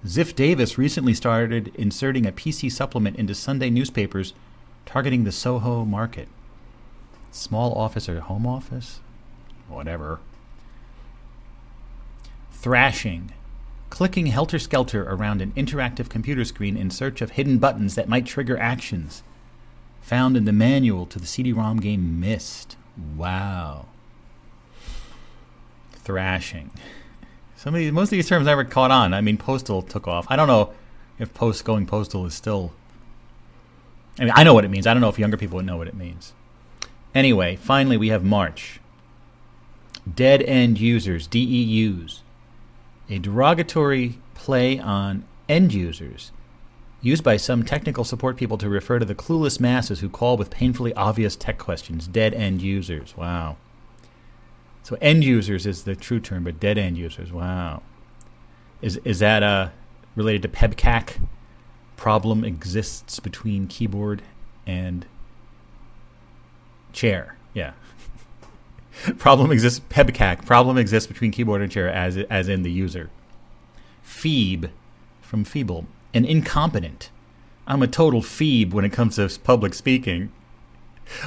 Ziff 0.05 0.35
Davis 0.35 0.77
recently 0.77 1.13
started 1.13 1.71
inserting 1.75 2.27
a 2.27 2.31
PC 2.31 2.71
supplement 2.71 3.15
into 3.15 3.33
Sunday 3.33 3.69
newspapers 3.71 4.33
targeting 4.85 5.23
the 5.23 5.31
Soho 5.31 5.83
market. 5.83 6.27
Small 7.35 7.73
office 7.73 8.07
or 8.07 8.21
home 8.21 8.47
office? 8.47 9.01
Whatever. 9.67 10.19
Thrashing. 12.53 13.33
Clicking 13.89 14.27
helter 14.27 14.57
skelter 14.57 15.03
around 15.03 15.41
an 15.41 15.51
interactive 15.51 16.07
computer 16.07 16.45
screen 16.45 16.77
in 16.77 16.89
search 16.89 17.21
of 17.21 17.31
hidden 17.31 17.57
buttons 17.57 17.95
that 17.95 18.07
might 18.07 18.25
trigger 18.25 18.57
actions. 18.57 19.21
Found 20.03 20.37
in 20.37 20.45
the 20.45 20.53
manual 20.53 21.05
to 21.07 21.19
the 21.19 21.27
CD 21.27 21.51
ROM 21.51 21.81
game 21.81 22.21
Myst. 22.21 22.77
Wow. 23.17 23.87
Thrashing. 25.91 26.71
Some 27.57 27.75
of 27.75 27.79
these, 27.79 27.91
most 27.91 28.07
of 28.07 28.11
these 28.11 28.29
terms 28.29 28.45
never 28.45 28.63
caught 28.63 28.91
on. 28.91 29.13
I 29.13 29.19
mean, 29.19 29.37
postal 29.37 29.81
took 29.81 30.07
off. 30.07 30.25
I 30.29 30.37
don't 30.37 30.47
know 30.47 30.73
if 31.19 31.33
post 31.33 31.65
going 31.65 31.85
postal 31.85 32.25
is 32.25 32.33
still. 32.33 32.71
I 34.17 34.23
mean, 34.23 34.33
I 34.33 34.43
know 34.45 34.53
what 34.53 34.63
it 34.63 34.69
means. 34.69 34.87
I 34.87 34.93
don't 34.93 35.01
know 35.01 35.09
if 35.09 35.19
younger 35.19 35.35
people 35.35 35.57
would 35.57 35.65
know 35.65 35.75
what 35.75 35.89
it 35.89 35.95
means. 35.95 36.31
Anyway, 37.15 37.55
finally, 37.55 37.95
we 37.95 38.09
have 38.09 38.25
March. 38.25 38.81
Dead 40.13 40.43
end 40.43 40.79
users, 40.79 41.27
DEUs. 41.29 42.19
A 43.09 43.19
derogatory 43.19 44.19
play 44.33 44.77
on 44.77 45.23
end 45.47 45.73
users, 45.73 46.31
used 47.01 47.23
by 47.23 47.37
some 47.37 47.63
technical 47.63 48.03
support 48.03 48.35
people 48.35 48.57
to 48.57 48.67
refer 48.67 48.99
to 48.99 49.05
the 49.05 49.15
clueless 49.15 49.59
masses 49.59 50.01
who 50.01 50.09
call 50.09 50.35
with 50.35 50.49
painfully 50.49 50.93
obvious 50.95 51.35
tech 51.37 51.57
questions. 51.57 52.07
Dead 52.07 52.33
end 52.33 52.61
users. 52.61 53.15
Wow. 53.15 53.55
So 54.83 54.97
end 55.01 55.23
users 55.23 55.65
is 55.65 55.83
the 55.83 55.95
true 55.95 56.19
term, 56.19 56.43
but 56.43 56.59
dead 56.59 56.77
end 56.77 56.97
users. 56.97 57.31
Wow. 57.31 57.81
Is 58.81 58.97
is 58.97 59.19
that 59.19 59.41
uh, 59.41 59.69
related 60.15 60.41
to 60.43 60.49
PEBKAC? 60.49 61.21
Problem 61.95 62.43
exists 62.43 63.19
between 63.21 63.67
keyboard 63.67 64.21
and 64.67 65.05
chair. 66.95 67.35
Yeah. 67.53 67.73
problem 69.17 69.51
exists. 69.51 69.81
PEBKAC. 69.89 70.45
Problem 70.45 70.77
exists 70.77 71.07
between 71.07 71.31
keyboard 71.31 71.61
and 71.61 71.71
chair, 71.71 71.89
as 71.89 72.17
as 72.17 72.49
in 72.49 72.63
the 72.63 72.71
user. 72.71 73.09
Phoebe, 74.01 74.69
from 75.21 75.43
feeble, 75.43 75.85
an 76.13 76.25
incompetent. 76.25 77.09
I'm 77.67 77.81
a 77.81 77.87
total 77.87 78.21
phoebe 78.21 78.73
when 78.73 78.85
it 78.85 78.93
comes 78.93 79.15
to 79.15 79.29
public 79.43 79.73
speaking. 79.73 80.31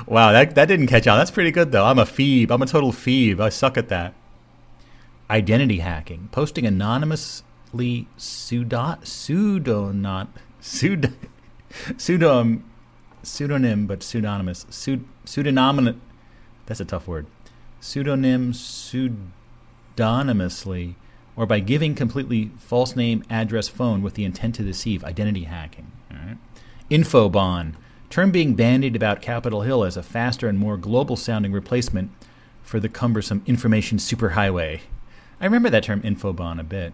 Wow, 0.07 0.33
that 0.33 0.55
that 0.55 0.67
didn't 0.67 0.89
catch 0.89 1.07
on. 1.07 1.19
That's 1.19 1.31
pretty 1.31 1.51
good 1.51 1.71
though. 1.71 1.85
I'm 1.85 1.99
a 1.99 2.07
phoebe. 2.07 2.53
I'm 2.53 2.63
a 2.63 2.67
total 2.67 2.93
phoebe. 2.93 3.41
I 3.41 3.49
suck 3.49 3.77
at 3.77 3.89
that. 3.89 4.15
Identity 5.31 5.79
hacking, 5.79 6.29
posting 6.33 6.67
anonymously 6.67 8.09
pseudo 8.17 8.97
pseudonot 9.03 10.29
pseudo 10.61 11.11
pseudo 11.99 12.41
um, 12.41 12.65
pseudonym 13.23 13.87
but 13.87 14.03
pseudonymous 14.03 14.67
pseud, 14.71 15.05
pseudonym. 15.25 16.01
That's 16.67 16.81
a 16.81 16.85
tough 16.85 17.07
word. 17.07 17.27
Pseudonym 17.81 18.53
pseudonymously 18.53 20.97
or 21.39 21.47
by 21.47 21.61
giving 21.61 21.95
completely 21.95 22.51
false 22.59 22.97
name, 22.97 23.23
address, 23.31 23.69
phone 23.69 24.03
with 24.03 24.15
the 24.15 24.25
intent 24.25 24.57
to 24.57 24.65
deceive. 24.65 25.05
Identity 25.05 25.45
hacking. 25.45 25.93
Right. 26.11 26.37
Infobahn 26.91 27.75
term 28.11 28.33
being 28.33 28.55
bandied 28.55 28.97
about 28.97 29.23
Capitol 29.23 29.63
Hill 29.63 29.85
as 29.85 29.97
a 29.97 30.03
faster 30.03 30.49
and 30.49 30.59
more 30.59 30.77
global 30.77 31.15
sounding 31.15 31.53
replacement 31.53 32.11
for 32.63 32.81
the 32.81 32.89
cumbersome 32.89 33.43
information 33.47 33.99
superhighway. 33.99 34.81
I 35.41 35.45
remember 35.45 35.71
that 35.71 35.85
term 35.85 36.03
infobahn 36.03 36.59
a 36.59 36.65
bit. 36.65 36.93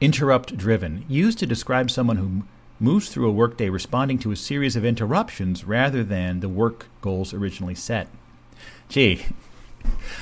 Interrupt 0.00 0.56
driven, 0.56 1.04
used 1.08 1.38
to 1.38 1.46
describe 1.46 1.90
someone 1.90 2.16
who 2.16 2.44
moves 2.80 3.08
through 3.08 3.28
a 3.28 3.32
workday 3.32 3.68
responding 3.68 4.18
to 4.18 4.32
a 4.32 4.36
series 4.36 4.76
of 4.76 4.84
interruptions 4.84 5.64
rather 5.64 6.02
than 6.02 6.40
the 6.40 6.48
work 6.48 6.86
goals 7.00 7.32
originally 7.32 7.74
set. 7.74 8.08
Gee, 8.88 9.24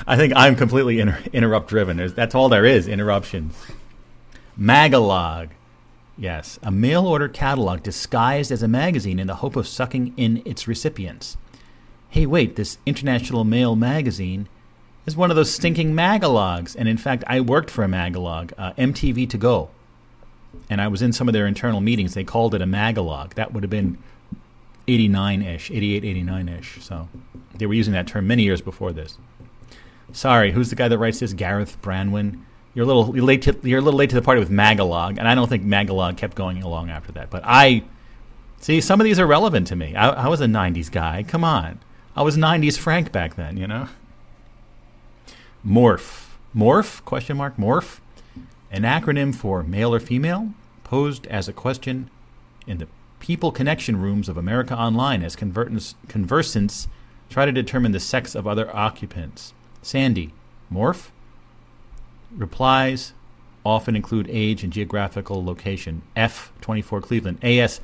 I 0.07 0.15
think 0.15 0.33
I'm 0.35 0.55
completely 0.55 0.99
inter- 0.99 1.23
interrupt 1.33 1.67
driven. 1.67 1.97
That's 2.15 2.35
all 2.35 2.49
there 2.49 2.65
is 2.65 2.87
interruptions. 2.87 3.55
Magalog, 4.59 5.49
Yes, 6.17 6.59
a 6.61 6.69
mail 6.69 7.07
order 7.07 7.27
catalog 7.27 7.81
disguised 7.81 8.51
as 8.51 8.61
a 8.61 8.67
magazine 8.67 9.17
in 9.19 9.27
the 9.27 9.35
hope 9.35 9.55
of 9.55 9.67
sucking 9.67 10.13
in 10.15 10.43
its 10.45 10.67
recipients. 10.67 11.37
Hey, 12.09 12.27
wait, 12.27 12.55
this 12.55 12.77
International 12.85 13.43
Mail 13.43 13.75
magazine 13.75 14.47
is 15.07 15.17
one 15.17 15.31
of 15.31 15.35
those 15.35 15.51
stinking 15.51 15.93
magalogs. 15.93 16.75
And 16.77 16.87
in 16.87 16.97
fact, 16.97 17.23
I 17.25 17.41
worked 17.41 17.71
for 17.71 17.83
a 17.83 17.87
magalog, 17.87 18.53
uh, 18.59 18.73
MTV 18.73 19.27
To 19.31 19.37
Go. 19.39 19.69
And 20.69 20.81
I 20.81 20.87
was 20.87 21.01
in 21.01 21.13
some 21.13 21.27
of 21.27 21.33
their 21.33 21.45
internal 21.45 21.81
meetings. 21.81 22.13
They 22.13 22.23
called 22.23 22.55
it 22.55 22.61
a 22.61 22.65
magalog. 22.65 23.33
That 23.35 23.53
would 23.53 23.63
have 23.63 23.69
been 23.69 23.97
89 24.87 25.41
ish, 25.41 25.71
88, 25.71 26.03
89 26.03 26.49
ish. 26.49 26.77
So 26.81 27.07
they 27.55 27.65
were 27.65 27.73
using 27.73 27.93
that 27.93 28.07
term 28.07 28.27
many 28.27 28.43
years 28.43 28.61
before 28.61 28.91
this. 28.91 29.17
Sorry, 30.11 30.51
who's 30.51 30.69
the 30.69 30.75
guy 30.75 30.87
that 30.87 30.97
writes 30.97 31.19
this? 31.19 31.33
Gareth 31.33 31.81
Branwyn. 31.81 32.41
You're 32.73 32.83
a 32.83 32.87
little 32.87 33.15
you're 33.15 33.25
late 33.25 33.43
to 33.43 33.55
you're 33.63 33.79
a 33.79 33.81
little 33.81 33.97
late 33.97 34.09
to 34.09 34.15
the 34.15 34.21
party 34.21 34.39
with 34.39 34.49
Magalog, 34.49 35.17
and 35.19 35.27
I 35.27 35.35
don't 35.35 35.47
think 35.47 35.63
Magalog 35.63 36.17
kept 36.17 36.35
going 36.35 36.61
along 36.61 36.89
after 36.89 37.11
that. 37.13 37.29
But 37.29 37.43
I 37.45 37.83
see 38.59 38.81
some 38.81 38.99
of 38.99 39.05
these 39.05 39.19
are 39.19 39.27
relevant 39.27 39.67
to 39.67 39.75
me. 39.75 39.95
I, 39.95 40.09
I 40.09 40.27
was 40.27 40.41
a 40.41 40.45
'90s 40.45 40.91
guy. 40.91 41.23
Come 41.23 41.43
on, 41.43 41.79
I 42.15 42.23
was 42.23 42.35
'90s 42.35 42.77
Frank 42.77 43.11
back 43.11 43.35
then. 43.35 43.57
You 43.57 43.67
know. 43.67 43.89
Morph, 45.65 46.29
morph? 46.55 47.03
Question 47.05 47.37
mark. 47.37 47.57
Morph, 47.57 47.99
an 48.73 48.81
acronym 48.81 49.33
for 49.33 49.63
male 49.63 49.93
or 49.93 49.99
female, 49.99 50.49
posed 50.83 51.27
as 51.27 51.47
a 51.47 51.53
question 51.53 52.09
in 52.67 52.79
the 52.79 52.87
people 53.19 53.51
connection 53.51 53.95
rooms 54.01 54.27
of 54.27 54.35
America 54.35 54.75
Online 54.75 55.23
as 55.23 55.35
conversants 55.35 56.87
try 57.29 57.45
to 57.45 57.51
determine 57.51 57.93
the 57.93 57.99
sex 57.99 58.35
of 58.35 58.47
other 58.47 58.75
occupants. 58.75 59.53
Sandy, 59.81 60.33
morph. 60.71 61.09
Replies 62.35 63.13
often 63.65 63.95
include 63.95 64.27
age 64.29 64.63
and 64.63 64.73
geographical 64.73 65.45
location. 65.45 66.01
F24 66.17 67.01
Cleveland. 67.01 67.43
AS 67.43 67.79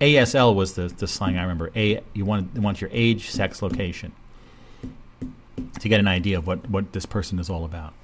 ASL 0.00 0.54
was 0.54 0.74
the, 0.74 0.88
the 0.88 1.06
slang 1.06 1.38
I 1.38 1.42
remember. 1.42 1.70
A 1.74 2.02
you 2.12 2.24
want 2.24 2.50
you 2.54 2.60
want 2.60 2.80
your 2.80 2.90
age, 2.92 3.30
sex, 3.30 3.62
location 3.62 4.12
to 5.80 5.88
get 5.88 6.00
an 6.00 6.08
idea 6.08 6.36
of 6.36 6.46
what, 6.46 6.68
what 6.68 6.92
this 6.92 7.06
person 7.06 7.38
is 7.38 7.48
all 7.48 7.64
about. 7.64 7.94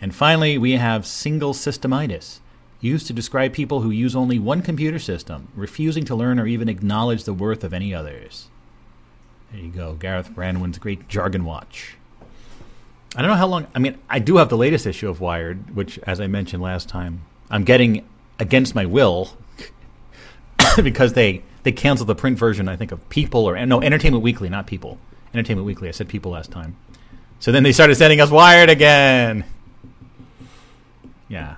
And 0.00 0.14
finally, 0.14 0.58
we 0.58 0.72
have 0.72 1.06
single 1.06 1.54
systemitis, 1.54 2.40
used 2.80 3.06
to 3.06 3.12
describe 3.12 3.52
people 3.52 3.80
who 3.80 3.90
use 3.90 4.14
only 4.14 4.38
one 4.38 4.60
computer 4.60 4.98
system, 4.98 5.48
refusing 5.54 6.04
to 6.04 6.14
learn 6.14 6.38
or 6.38 6.46
even 6.46 6.68
acknowledge 6.68 7.24
the 7.24 7.32
worth 7.32 7.64
of 7.64 7.72
any 7.72 7.94
others. 7.94 8.48
There 9.50 9.62
you 9.62 9.70
go, 9.70 9.94
Gareth 9.94 10.30
Branwyn's 10.30 10.78
great 10.78 11.08
jargon 11.08 11.44
watch. 11.44 11.96
I 13.16 13.22
don't 13.22 13.30
know 13.30 13.36
how 13.36 13.46
long. 13.46 13.68
I 13.74 13.78
mean, 13.78 13.98
I 14.10 14.18
do 14.18 14.38
have 14.38 14.48
the 14.48 14.56
latest 14.56 14.86
issue 14.86 15.08
of 15.08 15.20
Wired, 15.20 15.74
which, 15.76 15.98
as 16.00 16.20
I 16.20 16.26
mentioned 16.26 16.62
last 16.62 16.88
time, 16.88 17.22
I'm 17.48 17.62
getting 17.62 18.04
against 18.40 18.74
my 18.74 18.86
will 18.86 19.30
because 20.82 21.12
they 21.12 21.42
they 21.62 21.72
canceled 21.72 22.08
the 22.08 22.16
print 22.16 22.38
version. 22.38 22.68
I 22.68 22.76
think 22.76 22.90
of 22.90 23.08
People 23.08 23.48
or 23.48 23.64
no 23.66 23.80
Entertainment 23.80 24.24
Weekly, 24.24 24.48
not 24.48 24.66
People. 24.66 24.98
Entertainment 25.32 25.66
Weekly. 25.66 25.88
I 25.88 25.92
said 25.92 26.08
People 26.08 26.32
last 26.32 26.50
time. 26.50 26.76
So 27.38 27.52
then 27.52 27.62
they 27.62 27.72
started 27.72 27.94
sending 27.94 28.20
us 28.20 28.30
Wired 28.30 28.70
again. 28.70 29.44
Yeah, 31.28 31.56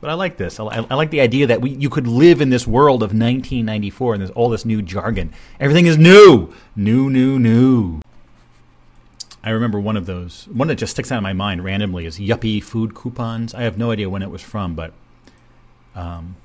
but 0.00 0.10
I 0.10 0.14
like 0.14 0.36
this. 0.36 0.60
I, 0.60 0.64
I, 0.64 0.94
like 0.94 1.10
the 1.10 1.20
idea 1.20 1.46
that 1.46 1.60
we 1.60 1.70
you 1.70 1.88
could 1.88 2.06
live 2.06 2.40
in 2.40 2.50
this 2.50 2.66
world 2.66 3.02
of 3.02 3.10
1994 3.10 4.14
and 4.14 4.20
there's 4.20 4.30
all 4.32 4.48
this 4.48 4.64
new 4.64 4.82
jargon. 4.82 5.32
Everything 5.58 5.86
is 5.86 5.96
new, 5.96 6.52
new, 6.76 7.08
new, 7.08 7.38
new. 7.38 8.00
I 9.42 9.50
remember 9.50 9.78
one 9.78 9.96
of 9.96 10.06
those. 10.06 10.48
One 10.52 10.68
that 10.68 10.76
just 10.76 10.92
sticks 10.92 11.12
out 11.12 11.18
in 11.18 11.22
my 11.22 11.32
mind 11.32 11.64
randomly 11.64 12.06
is 12.06 12.18
Yuppie 12.18 12.62
food 12.62 12.94
coupons. 12.94 13.54
I 13.54 13.62
have 13.62 13.78
no 13.78 13.90
idea 13.90 14.10
when 14.10 14.22
it 14.22 14.30
was 14.30 14.42
from, 14.42 14.74
but 14.74 14.92
um, 15.94 16.36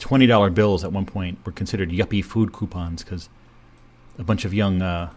twenty 0.00 0.26
dollar 0.26 0.50
bills 0.50 0.82
at 0.82 0.92
one 0.92 1.06
point 1.06 1.38
were 1.44 1.52
considered 1.52 1.90
yuppie 1.90 2.24
food 2.24 2.52
coupons 2.52 3.04
because 3.04 3.28
a 4.18 4.24
bunch 4.24 4.44
of 4.44 4.52
young 4.52 4.82
uh, 4.82 5.12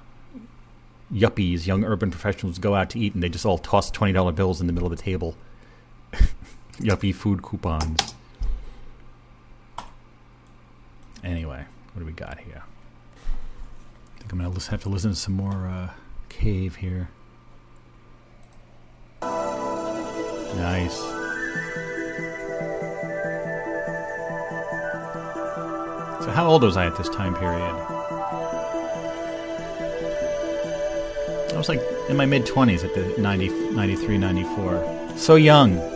yuppies, 1.11 1.65
young 1.65 1.83
urban 1.83 2.11
professionals, 2.11 2.59
go 2.59 2.75
out 2.75 2.89
to 2.91 2.99
eat 2.99 3.13
and 3.13 3.23
they 3.23 3.29
just 3.29 3.45
all 3.45 3.57
toss 3.57 3.89
twenty 3.89 4.13
dollar 4.13 4.31
bills 4.31 4.61
in 4.61 4.67
the 4.67 4.73
middle 4.73 4.91
of 4.91 4.95
the 4.95 5.01
table. 5.01 5.35
Yuppie 6.77 7.13
food 7.13 7.41
coupons. 7.41 8.15
Anyway, 11.23 11.65
what 11.93 11.99
do 11.99 12.05
we 12.05 12.11
got 12.11 12.39
here? 12.39 12.63
I 14.15 14.19
think 14.19 14.31
I'm 14.31 14.39
gonna 14.39 14.59
have 14.69 14.83
to 14.83 14.89
listen 14.89 15.11
to 15.11 15.15
some 15.15 15.35
more 15.35 15.67
uh, 15.67 15.89
Cave 16.29 16.75
here. 16.77 17.09
Nice. 20.55 20.97
So, 26.23 26.31
how 26.31 26.47
old 26.47 26.63
was 26.63 26.75
I 26.75 26.85
at 26.85 26.97
this 26.97 27.09
time 27.09 27.35
period? 27.35 27.75
I 31.53 31.57
was 31.57 31.69
like 31.69 31.81
in 32.09 32.17
my 32.17 32.25
mid 32.25 32.45
20s 32.45 32.83
at 32.83 32.93
the 32.93 33.21
90, 33.21 33.49
93, 33.71 34.17
94. 34.17 35.11
So 35.15 35.35
young. 35.35 35.92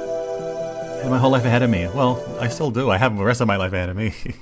Had 1.02 1.10
my 1.10 1.18
whole 1.18 1.32
life 1.32 1.45
ahead 1.45 1.61
of 1.61 1.69
me. 1.69 1.88
Well, 1.88 2.24
I 2.40 2.48
still 2.48 2.72
do. 2.72 2.90
I 2.90 2.98
have 2.98 3.18
the 3.18 3.24
rest 3.24 3.41
of 3.41 3.48
my 3.48 3.56
life 3.56 3.74
ahead 3.74 3.90
of 3.90 3.95
me. 3.95 4.14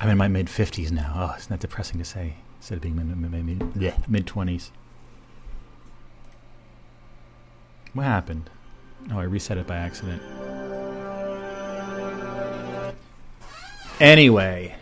I'm 0.00 0.08
in 0.08 0.16
my 0.16 0.28
mid 0.28 0.46
50s 0.46 0.90
now. 0.90 1.12
Oh, 1.14 1.36
isn't 1.36 1.50
that 1.50 1.60
depressing 1.60 1.98
to 1.98 2.04
say? 2.04 2.36
Instead 2.58 2.76
of 2.76 2.82
being 2.82 2.96
mid 2.96 4.08
mid 4.08 4.26
20s. 4.26 4.70
What 7.92 8.04
happened? 8.04 8.48
Oh, 9.12 9.18
I 9.18 9.24
reset 9.24 9.58
it 9.58 9.66
by 9.66 9.76
accident. 9.76 10.22
Anyway, 13.98 14.76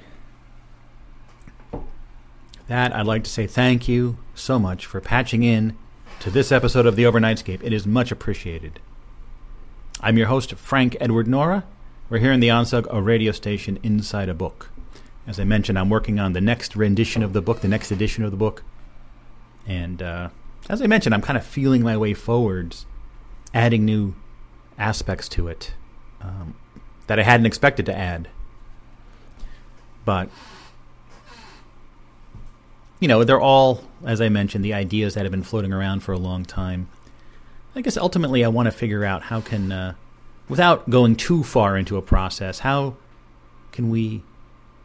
that 2.69 2.95
I'd 2.95 3.07
like 3.07 3.25
to 3.25 3.31
say 3.31 3.47
thank 3.47 3.89
you 3.89 4.19
so 4.35 4.59
much 4.59 4.87
for 4.87 5.01
patching 5.01 5.43
in 5.43 5.77
to 6.21 6.31
this 6.31 6.53
episode 6.53 6.87
of 6.87 6.95
the 6.95 7.05
Overnightscape. 7.05 7.63
It 7.65 7.73
is 7.73 7.87
much 7.87 8.13
appreciated. 8.13 8.79
I'm 10.01 10.17
your 10.17 10.29
host, 10.29 10.55
Frank 10.55 10.97
Edward 11.01 11.27
Nora. 11.27 11.65
We're 12.09 12.19
here 12.19 12.31
in 12.31 12.39
the 12.39 12.49
Onsug, 12.49 12.87
a 12.89 13.03
radio 13.03 13.33
station 13.33 13.81
inside 13.83 14.29
a 14.29 14.35
book. 14.35 14.71
As 15.27 15.41
I 15.41 15.45
mentioned, 15.45 15.77
I'm 15.77 15.91
working 15.91 16.21
on 16.21 16.35
the 16.35 16.41
next 16.41 16.77
rendition 16.77 17.25
of 17.25 17.33
the 17.33 17.43
book, 17.43 17.63
the 17.63 17.69
next 17.69 17.91
edition 17.91 18.23
of 18.23 18.31
the 18.31 18.37
book. 18.37 18.63
And 19.67 20.01
uh, 20.01 20.29
as 20.69 20.81
I 20.81 20.87
mentioned, 20.87 21.17
I'm 21.17 21.21
kind 21.21 21.37
of 21.37 21.45
feeling 21.45 21.83
my 21.83 21.97
way 21.97 22.15
forwards, 22.15 22.87
adding 23.53 23.85
new 23.85 24.15
aspects 24.79 25.29
to 25.31 25.49
it 25.49 25.75
um, 26.21 26.55
that 27.09 27.19
I 27.19 27.25
hadn't 27.25 27.47
expected 27.47 27.85
to 27.87 27.97
add. 27.97 28.29
But, 30.05 30.31
you 33.01 33.09
know, 33.09 33.25
they're 33.25 33.41
all, 33.41 33.83
as 34.05 34.21
I 34.21 34.29
mentioned, 34.29 34.65
the 34.65 34.75
ideas 34.75 35.15
that 35.15 35.25
have 35.25 35.33
been 35.33 35.43
floating 35.43 35.73
around 35.73 36.05
for 36.05 36.13
a 36.13 36.19
long 36.19 36.45
time. 36.45 36.89
I 37.79 37.81
guess 37.81 37.97
ultimately 37.97 38.45
I 38.45 38.49
want 38.49 38.67
to 38.67 38.73
figure 38.73 39.05
out 39.05 39.23
how 39.23 39.41
can, 39.41 39.71
uh, 39.71 39.95
without 40.49 40.91
going 40.91 41.15
too 41.15 41.45
far 41.45 41.77
into 41.77 41.97
a 41.97 42.03
process, 42.03 42.59
how 42.59 42.97
can 43.71 43.89
we 43.89 44.25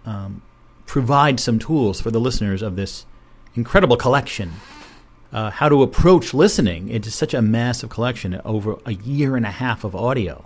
um, 0.06 0.44
provide 0.86 1.40
some 1.40 1.57
tools 1.57 1.99
for 1.99 2.11
the 2.11 2.20
listeners 2.20 2.61
of 2.61 2.76
this 2.76 3.07
incredible 3.56 3.98
collection. 3.98 4.53
Uh, 5.32 5.49
how 5.49 5.68
to 5.70 5.82
approach 5.82 6.36
listening. 6.36 6.88
Is 6.90 7.15
such 7.15 7.34
a 7.34 7.41
massive 7.41 7.90
collection 7.90 8.40
over 8.45 8.78
a 8.86 8.94
year 8.94 9.36
and 9.36 9.48
a 9.48 9.49
half 9.49 9.84
of 9.84 9.95
audio. 9.95 10.45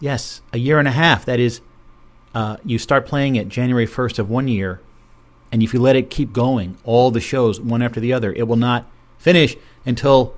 Yes, 0.00 0.40
a 0.54 0.58
year 0.58 0.78
and 0.78 0.88
a 0.88 0.92
half. 0.92 1.26
That 1.26 1.38
is, 1.38 1.60
uh, 2.34 2.56
you 2.64 2.78
start 2.78 3.04
playing 3.06 3.36
it 3.36 3.50
January 3.50 3.86
1st 3.86 4.18
of 4.18 4.30
one 4.30 4.48
year, 4.48 4.80
and 5.52 5.62
if 5.62 5.74
you 5.74 5.80
let 5.80 5.94
it 5.94 6.08
keep 6.08 6.32
going, 6.32 6.78
all 6.84 7.10
the 7.10 7.20
shows, 7.20 7.60
one 7.60 7.82
after 7.82 8.00
the 8.00 8.14
other, 8.14 8.32
it 8.32 8.48
will 8.48 8.56
not 8.56 8.90
finish 9.18 9.58
until 9.84 10.34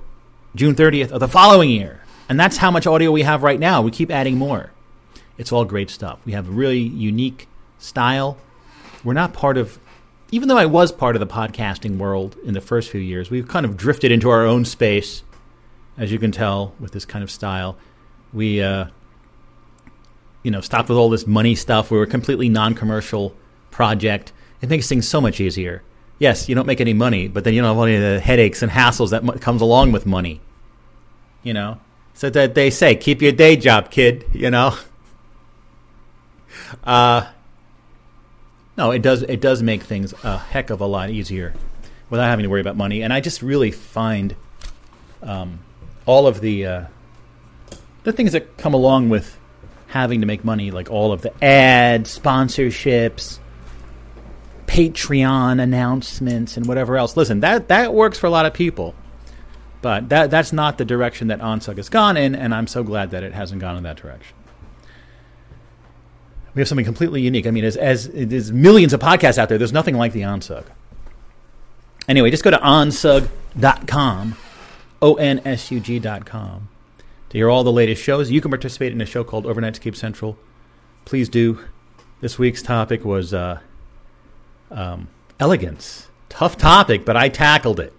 June 0.55 0.75
30th 0.75 1.11
of 1.11 1.19
the 1.19 1.27
following 1.27 1.69
year. 1.69 2.01
And 2.29 2.39
that's 2.39 2.57
how 2.57 2.71
much 2.71 2.87
audio 2.87 3.11
we 3.11 3.23
have 3.23 3.43
right 3.43 3.59
now. 3.59 3.81
We 3.81 3.91
keep 3.91 4.11
adding 4.11 4.37
more. 4.37 4.71
It's 5.37 5.51
all 5.51 5.65
great 5.65 5.89
stuff. 5.89 6.19
We 6.25 6.33
have 6.33 6.47
a 6.47 6.51
really 6.51 6.79
unique 6.79 7.47
style. 7.79 8.37
We're 9.03 9.13
not 9.13 9.33
part 9.33 9.57
of, 9.57 9.79
even 10.31 10.47
though 10.47 10.57
I 10.57 10.65
was 10.65 10.91
part 10.91 11.15
of 11.15 11.19
the 11.19 11.27
podcasting 11.27 11.97
world 11.97 12.37
in 12.43 12.53
the 12.53 12.61
first 12.61 12.89
few 12.89 13.01
years, 13.01 13.29
we've 13.29 13.47
kind 13.47 13.65
of 13.65 13.75
drifted 13.75 14.11
into 14.11 14.29
our 14.29 14.45
own 14.45 14.63
space, 14.63 15.23
as 15.97 16.11
you 16.11 16.19
can 16.19 16.31
tell 16.31 16.73
with 16.79 16.91
this 16.91 17.05
kind 17.05 17.23
of 17.23 17.31
style. 17.31 17.77
We, 18.31 18.61
uh, 18.61 18.85
you 20.43 20.51
know, 20.51 20.61
stopped 20.61 20.89
with 20.89 20.97
all 20.97 21.09
this 21.09 21.25
money 21.27 21.55
stuff. 21.55 21.91
We 21.91 21.97
were 21.97 22.03
a 22.03 22.07
completely 22.07 22.49
non 22.49 22.73
commercial 22.75 23.35
project. 23.71 24.31
It 24.61 24.69
makes 24.69 24.87
things 24.87 25.07
so 25.07 25.19
much 25.19 25.39
easier. 25.39 25.83
Yes, 26.19 26.47
you 26.47 26.55
don't 26.55 26.67
make 26.67 26.79
any 26.81 26.93
money, 26.93 27.27
but 27.27 27.43
then 27.43 27.53
you 27.53 27.61
don't 27.61 27.75
have 27.75 27.85
any 27.85 27.95
of 27.95 28.01
the 28.01 28.19
headaches 28.19 28.61
and 28.61 28.71
hassles 28.71 29.09
that 29.09 29.23
m- 29.23 29.39
comes 29.39 29.61
along 29.61 29.91
with 29.91 30.05
money. 30.05 30.41
You 31.41 31.53
know, 31.53 31.79
so 32.13 32.29
that 32.29 32.55
they 32.55 32.69
say, 32.69 32.95
keep 32.95 33.21
your 33.21 33.31
day 33.31 33.55
job, 33.55 33.91
kid. 33.91 34.25
You 34.33 34.51
know. 34.51 34.77
Uh, 36.83 37.27
no, 38.77 38.91
it 38.91 39.01
does. 39.01 39.21
It 39.23 39.41
does 39.41 39.61
make 39.61 39.83
things 39.83 40.13
a 40.23 40.37
heck 40.37 40.69
of 40.69 40.81
a 40.81 40.85
lot 40.85 41.09
easier 41.09 41.53
without 42.09 42.25
having 42.25 42.43
to 42.43 42.49
worry 42.49 42.61
about 42.61 42.75
money. 42.77 43.01
And 43.03 43.11
I 43.13 43.19
just 43.19 43.41
really 43.41 43.71
find 43.71 44.35
um, 45.21 45.59
all 46.05 46.27
of 46.27 46.41
the 46.41 46.65
uh, 46.65 46.85
the 48.03 48.11
things 48.11 48.31
that 48.31 48.57
come 48.57 48.73
along 48.73 49.09
with 49.09 49.37
having 49.87 50.21
to 50.21 50.27
make 50.27 50.43
money, 50.43 50.71
like 50.71 50.89
all 50.89 51.11
of 51.11 51.21
the 51.21 51.43
ads, 51.43 52.17
sponsorships, 52.17 53.37
Patreon 54.73 55.61
announcements, 55.61 56.57
and 56.57 56.65
whatever 56.65 56.97
else. 56.97 57.15
Listen, 57.15 57.41
that 57.41 57.67
that 57.67 57.93
works 57.93 58.17
for 58.17 58.27
a 58.27 58.31
lot 58.31 58.45
of 58.45 58.53
people, 58.53 58.95
but 59.81 60.09
that 60.09 60.31
that's 60.31 60.51
not 60.51 60.77
the 60.77 60.85
direction 60.85 61.27
that 61.27 61.39
OnSug 61.39 61.77
has 61.77 61.89
gone 61.89 62.17
in, 62.17 62.33
and 62.35 62.53
I'm 62.53 62.67
so 62.67 62.83
glad 62.83 63.11
that 63.11 63.23
it 63.23 63.33
hasn't 63.33 63.61
gone 63.61 63.77
in 63.77 63.83
that 63.83 63.97
direction 63.97 64.35
we 66.55 66.61
have 66.61 66.67
something 66.67 66.85
completely 66.85 67.21
unique. 67.21 67.47
I 67.47 67.51
mean, 67.51 67.63
as, 67.63 67.77
as 67.77 68.09
there's 68.13 68.51
millions 68.51 68.93
of 68.93 68.99
podcasts 68.99 69.37
out 69.37 69.49
there, 69.49 69.57
there's 69.57 69.73
nothing 69.73 69.95
like 69.95 70.13
the 70.13 70.21
OnSug. 70.21 70.65
Anyway, 72.07 72.29
just 72.29 72.43
go 72.43 72.51
to 72.51 72.57
onsug.com, 72.57 74.35
O 75.01 75.15
N 75.15 75.41
S 75.45 75.71
U 75.71 75.79
G.com, 75.79 76.69
to 77.29 77.37
hear 77.37 77.49
all 77.49 77.63
the 77.63 77.71
latest 77.71 78.03
shows. 78.03 78.29
You 78.29 78.41
can 78.41 78.51
participate 78.51 78.91
in 78.91 79.01
a 79.01 79.05
show 79.05 79.23
called 79.23 79.45
Overnightscape 79.45 79.95
Central. 79.95 80.37
Please 81.05 81.29
do. 81.29 81.59
This 82.21 82.37
week's 82.37 82.61
topic 82.61 83.03
was 83.03 83.33
uh, 83.33 83.59
um, 84.73 85.07
elegance. 85.39 86.09
Tough 86.29 86.57
topic, 86.57 87.05
but 87.05 87.15
I 87.15 87.29
tackled 87.29 87.79
it. 87.79 87.93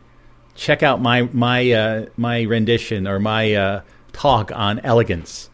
Check 0.54 0.82
out 0.82 1.00
my 1.00 1.22
my 1.32 1.70
uh, 1.72 2.06
my 2.16 2.42
rendition 2.42 3.06
or 3.06 3.18
my 3.18 3.54
uh, 3.54 3.80
talk 4.12 4.52
on 4.52 4.80
elegance. 4.80 5.50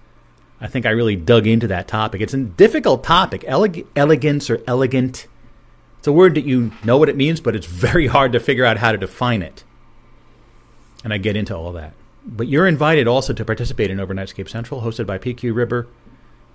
I 0.60 0.66
think 0.66 0.84
I 0.84 0.90
really 0.90 1.16
dug 1.16 1.46
into 1.46 1.68
that 1.68 1.88
topic. 1.88 2.20
It's 2.20 2.34
a 2.34 2.38
difficult 2.38 3.02
topic. 3.02 3.42
Eleg- 3.42 3.86
elegance 3.96 4.50
or 4.50 4.60
elegant. 4.66 5.26
It's 5.98 6.06
a 6.06 6.12
word 6.12 6.34
that 6.34 6.44
you 6.44 6.72
know 6.84 6.98
what 6.98 7.08
it 7.08 7.16
means, 7.16 7.40
but 7.40 7.56
it's 7.56 7.66
very 7.66 8.06
hard 8.06 8.32
to 8.32 8.40
figure 8.40 8.64
out 8.64 8.76
how 8.76 8.92
to 8.92 8.98
define 8.98 9.42
it. 9.42 9.64
And 11.02 11.14
I 11.14 11.18
get 11.18 11.36
into 11.36 11.56
all 11.56 11.72
that. 11.72 11.94
But 12.24 12.48
you're 12.48 12.66
invited 12.66 13.08
also 13.08 13.32
to 13.32 13.44
participate 13.44 13.90
in 13.90 13.98
Overnightscape 13.98 14.48
Central, 14.48 14.82
hosted 14.82 15.06
by 15.06 15.16
PQ 15.16 15.54
Ribber 15.54 15.88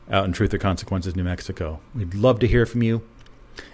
out 0.10 0.26
in 0.26 0.34
Truth 0.34 0.54
or 0.54 0.60
Consequences, 0.60 1.16
New 1.16 1.24
Mexico. 1.24 1.80
We'd 1.96 2.14
love 2.14 2.40
to 2.40 2.48
hear 2.48 2.68
from 2.68 2.84
you. 2.84 3.02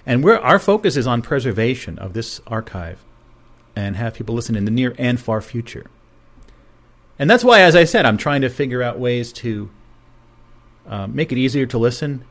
And 0.06 0.24
we're, 0.24 0.38
our 0.38 0.60
focus 0.60 0.98
is 0.98 1.08
on 1.08 1.22
preservation 1.22 1.98
of 2.00 2.14
this 2.14 2.42
archive 2.48 3.04
and 3.76 3.96
have 3.96 4.14
people 4.14 4.36
listen 4.36 4.56
in 4.56 4.66
the 4.66 4.72
near 4.72 4.96
and 4.98 5.20
far 5.20 5.42
future. 5.42 5.86
And 7.18 7.30
that's 7.30 7.44
why, 7.44 7.62
as 7.62 7.76
I 7.76 7.84
said, 7.84 8.06
I'm 8.06 8.18
trying 8.18 8.42
to 8.42 8.50
figure 8.50 8.82
out 8.82 9.00
ways 9.00 9.32
to 9.34 9.70
uh, 10.88 11.08
make 11.08 11.32
it 11.32 11.38
easier 11.38 11.66
to 11.68 11.78
listen. 11.78 12.26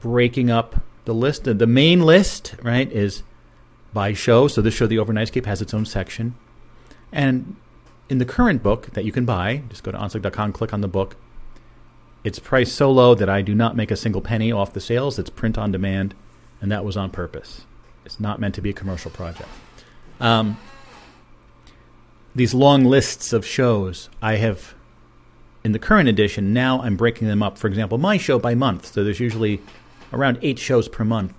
Breaking 0.00 0.50
up 0.50 0.82
the 1.04 1.14
list. 1.14 1.44
The, 1.44 1.66
main 1.66 2.02
list, 2.02 2.56
right, 2.62 2.90
is 2.90 3.22
by 3.92 4.12
show. 4.12 4.48
So 4.48 4.60
this 4.60 4.74
show, 4.74 4.86
The 4.86 4.96
Overnightscape, 4.96 5.46
has 5.46 5.62
its 5.62 5.72
own 5.72 5.86
section. 5.86 6.34
And 7.12 7.56
in 8.08 8.18
the 8.18 8.24
current 8.24 8.62
book 8.62 8.90
that 8.92 9.04
you 9.04 9.12
can 9.12 9.24
buy, 9.24 9.62
just 9.68 9.82
go 9.82 9.92
to 9.92 9.98
onsug.com, 9.98 10.52
click 10.52 10.72
on 10.72 10.80
the 10.80 10.88
book. 10.88 11.16
It's 12.26 12.40
priced 12.40 12.74
so 12.74 12.90
low 12.90 13.14
that 13.14 13.28
I 13.28 13.40
do 13.40 13.54
not 13.54 13.76
make 13.76 13.92
a 13.92 13.96
single 13.96 14.20
penny 14.20 14.50
off 14.50 14.72
the 14.72 14.80
sales. 14.80 15.16
It's 15.16 15.30
print 15.30 15.56
on 15.56 15.70
demand, 15.70 16.12
and 16.60 16.72
that 16.72 16.84
was 16.84 16.96
on 16.96 17.08
purpose. 17.08 17.64
It's 18.04 18.18
not 18.18 18.40
meant 18.40 18.56
to 18.56 18.60
be 18.60 18.70
a 18.70 18.72
commercial 18.72 19.12
project. 19.12 19.48
Um, 20.18 20.58
these 22.34 22.52
long 22.52 22.84
lists 22.84 23.32
of 23.32 23.46
shows, 23.46 24.10
I 24.20 24.38
have 24.38 24.74
in 25.62 25.70
the 25.70 25.78
current 25.78 26.08
edition, 26.08 26.52
now 26.52 26.80
I'm 26.80 26.96
breaking 26.96 27.28
them 27.28 27.44
up. 27.44 27.58
For 27.58 27.68
example, 27.68 27.96
my 27.96 28.16
show 28.16 28.40
by 28.40 28.56
month. 28.56 28.86
So 28.92 29.04
there's 29.04 29.20
usually 29.20 29.62
around 30.12 30.40
eight 30.42 30.58
shows 30.58 30.88
per 30.88 31.04
month. 31.04 31.32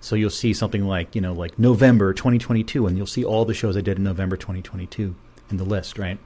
So 0.00 0.16
you'll 0.16 0.28
see 0.28 0.52
something 0.52 0.84
like, 0.84 1.14
you 1.14 1.22
know, 1.22 1.32
like 1.32 1.58
November 1.58 2.12
2022, 2.12 2.86
and 2.86 2.94
you'll 2.98 3.06
see 3.06 3.24
all 3.24 3.46
the 3.46 3.54
shows 3.54 3.74
I 3.74 3.80
did 3.80 3.96
in 3.96 4.04
November 4.04 4.36
2022 4.36 5.14
in 5.48 5.56
the 5.56 5.64
list, 5.64 5.98
right? 5.98 6.18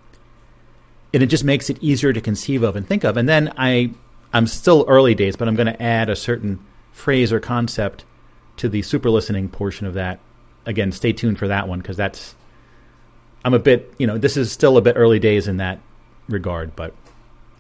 And 1.15 1.23
it 1.23 1.27
just 1.27 1.45
makes 1.45 1.71
it 1.71 1.83
easier 1.83 2.13
to 2.13 2.21
conceive 2.21 2.63
of 2.63 2.77
and 2.77 2.87
think 2.87 3.05
of. 3.05 3.17
And 3.17 3.27
then 3.29 3.55
I, 3.57 3.93
I'm 4.33 4.47
still 4.47 4.85
early 4.89 5.15
days, 5.15 5.37
but 5.37 5.49
I'm 5.49 5.55
going 5.55 5.69
to 5.69 5.83
add 5.83 6.11
a 6.11 6.17
certain 6.17 6.59
phrase 6.93 7.33
or 7.33 7.41
concept 7.41 8.05
to 8.57 8.69
the 8.69 8.83
super 8.83 9.09
listening 9.09 9.49
portion 9.49 9.87
of 9.87 9.95
that. 9.95 10.21
Again, 10.67 10.93
stay 10.93 11.13
tuned 11.13 11.39
for 11.39 11.49
that 11.49 11.69
one 11.69 11.79
because 11.79 11.97
that's 11.97 12.35
I'm 13.45 13.55
a 13.55 13.59
bit, 13.59 13.93
you 13.99 14.07
know, 14.07 14.17
this 14.17 14.37
is 14.37 14.51
still 14.51 14.77
a 14.77 14.81
bit 14.81 14.97
early 14.97 15.19
days 15.19 15.49
in 15.49 15.59
that 15.59 15.81
regard, 16.29 16.75
but 16.75 16.95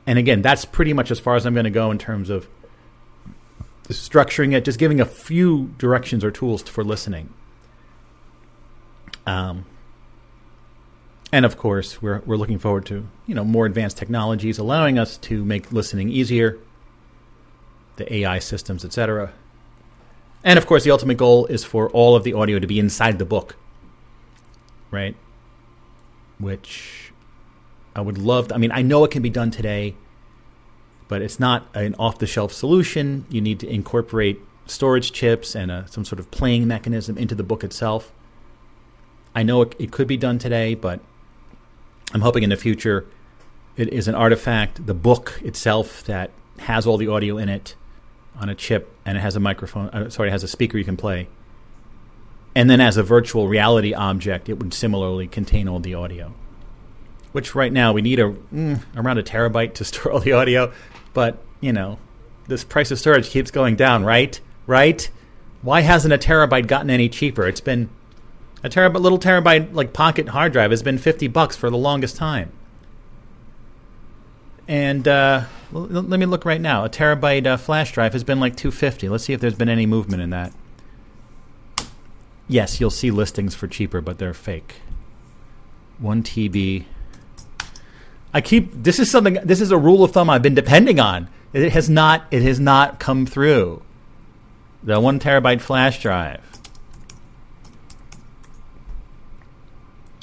and 0.06 0.18
again, 0.18 0.43
that's 0.43 0.64
pretty 0.64 0.93
much 0.93 1.10
as 1.10 1.20
far 1.20 1.36
as 1.36 1.47
I'm 1.47 1.55
going 1.55 1.64
to 1.64 1.70
go 1.70 1.90
in 1.90 1.98
terms 1.98 2.31
of 2.31 2.48
structuring 3.89 4.55
it, 4.55 4.64
just 4.64 4.78
giving 4.78 5.01
a 5.01 5.05
few 5.05 5.74
directions 5.78 6.24
or 6.24 6.31
tools 6.31 6.62
for 6.62 6.85
listening. 6.85 7.32
Um, 9.26 9.64
and 11.35 11.44
of 11.44 11.56
course, 11.56 12.01
we're 12.01 12.23
we're 12.27 12.36
looking 12.36 12.61
forward 12.61 12.86
to 12.86 13.09
you 13.27 13.35
know 13.35 13.44
more 13.44 13.66
advanced 13.66 13.97
technologies 13.97 14.56
allowing 14.56 15.01
us 15.01 15.16
to 15.16 15.44
make 15.44 15.73
listening 15.73 16.09
easier, 16.09 16.61
the 17.97 18.15
AI 18.15 18.39
systems, 18.39 18.85
etc. 18.85 19.32
And 20.44 20.59
of 20.61 20.66
course, 20.66 20.85
the 20.85 20.93
ultimate 20.93 21.16
goal 21.16 21.47
is 21.47 21.65
for 21.65 21.90
all 21.90 22.15
of 22.15 22.23
the 22.23 22.35
audio 22.35 22.61
to 22.61 22.69
be 22.69 22.78
inside 22.78 23.19
the 23.19 23.24
book, 23.24 23.56
right? 24.93 25.16
Which 26.39 27.12
I 27.97 28.01
would 28.01 28.16
love. 28.16 28.48
To, 28.48 28.55
I 28.55 28.59
mean, 28.59 28.70
I 28.70 28.82
know 28.82 29.02
it 29.02 29.11
can 29.11 29.23
be 29.23 29.31
done 29.31 29.51
today, 29.51 29.97
but 31.09 31.20
it's 31.20 31.40
not 31.40 31.66
an 31.74 31.97
off-the-shelf 31.98 32.52
solution. 32.52 33.27
You 33.28 33.40
need 33.40 33.59
to 33.59 33.69
incorporate 33.69 34.40
storage 34.66 35.11
chips 35.11 35.56
and 35.56 35.73
a, 35.73 35.89
some 35.90 36.05
sort 36.05 36.20
of 36.20 36.31
playing 36.31 36.69
mechanism 36.69 37.19
into 37.19 37.35
the 37.35 37.43
book 37.43 37.65
itself. 37.65 38.12
I 39.35 39.43
know 39.43 39.62
it, 39.62 39.74
it 39.81 39.90
could 39.90 40.06
be 40.06 40.16
done 40.16 40.39
today, 40.39 40.77
but 40.77 41.01
I'm 42.15 42.20
hoping 42.20 42.45
in 42.45 42.51
the 42.51 42.57
future 42.57 43.07
it 43.77 43.93
is 43.93 44.07
an 44.07 44.15
artifact, 44.15 44.86
the 44.86 44.95
book 44.95 45.41
itself 45.45 46.05
that 46.05 46.31
has 46.61 46.86
all 46.86 46.97
the 46.97 47.09
audio 47.09 47.39
in 47.39 47.49
it 47.49 47.74
on 48.36 48.49
a 48.49 48.55
chip 48.55 48.89
and 49.05 49.19
it 49.19 49.20
has 49.20 49.35
a 49.35 49.41
microphone, 49.41 49.89
uh, 49.89 50.09
sorry, 50.11 50.28
it 50.28 50.32
has 50.32 50.45
a 50.45 50.49
speaker 50.49 50.78
you 50.78 50.85
can 50.85 50.97
play. 50.97 51.28
And 52.55 52.70
then 52.70 52.81
as 52.81 52.97
a 52.97 53.03
virtual 53.03 53.49
reality 53.49 53.93
object, 53.93 54.49
it 54.49 54.61
would 54.61 54.73
similarly 54.73 55.27
contain 55.27 55.69
all 55.69 55.81
the 55.81 55.95
audio. 55.95 56.32
Which 57.32 57.57
right 57.57 57.73
now 57.73 57.93
we 57.93 58.01
need 58.01 58.20
a 58.20 58.32
mm, 58.55 58.81
around 58.95 59.19
a 59.19 59.24
terabyte 59.24 59.74
to 59.74 59.85
store 59.85 60.12
all 60.12 60.20
the 60.20 60.32
audio, 60.32 60.73
but 61.12 61.39
you 61.61 61.73
know, 61.73 61.99
this 62.47 62.62
price 62.62 62.93
of 62.93 62.99
storage 63.01 63.28
keeps 63.28 63.51
going 63.51 63.74
down, 63.74 64.05
right? 64.05 64.41
Right? 64.69 65.11
Why 65.62 65.81
hasn't 65.81 66.15
a 66.15 66.19
terabyte 66.19 66.69
gotten 66.69 66.91
any 66.91 67.09
cheaper? 67.09 67.47
It's 67.49 67.61
been 67.61 67.89
a 68.65 68.69
terabyte, 68.70 69.01
little 69.01 69.19
terabyte 69.19 69.74
like 69.74 69.93
pocket 69.93 70.31
hard 70.31 70.53
drive 70.53 70.70
has 70.70 70.82
been 70.82 70.97
fifty 70.97 71.28
bucks 71.28 71.55
for 71.55 71.69
the 71.69 71.77
longest 71.77 72.16
time. 72.16 72.51
And 74.66 75.07
uh, 75.07 75.45
l- 75.74 75.82
let 75.82 76.19
me 76.19 76.24
look 76.24 76.47
right 76.47 76.61
now. 76.61 76.85
A 76.85 76.89
terabyte 76.89 77.47
uh, 77.47 77.59
flash 77.59 77.93
drive 77.93 78.15
has 78.15 78.24
been 78.24 78.41
like 78.41 78.57
two 78.57 78.70
fifty. 78.70 79.09
Let's 79.09 79.24
see 79.24 79.35
if 79.35 79.41
there's 79.41 79.55
been 79.55 79.69
any 79.69 79.85
movement 79.85 80.23
in 80.23 80.31
that. 80.31 80.53
Yes, 82.49 82.81
you'll 82.81 82.91
see 82.91 83.11
listings 83.11 83.55
for 83.55 83.69
cheaper, 83.69 84.01
but 84.01 84.19
they're 84.19 84.35
fake. 84.35 84.77
One 85.99 86.23
TB. 86.23 86.86
I 88.32 88.41
keep 88.41 88.70
this 88.73 88.99
is 88.99 89.11
something. 89.11 89.35
This 89.45 89.61
is 89.61 89.73
a 89.73 89.78
rule 89.78 90.03
of 90.03 90.12
thumb 90.12 90.31
I've 90.31 90.43
been 90.43 90.55
depending 90.55 90.99
on. 90.99 91.28
It 91.53 91.70
has 91.73 91.91
not. 91.91 92.24
It 92.31 92.43
has 92.43 92.59
not 92.59 92.99
come 92.99 93.27
through. 93.27 93.82
The 94.82 94.99
one 95.01 95.20
terabyte 95.20 95.61
flash 95.61 96.01
drive. 96.01 96.53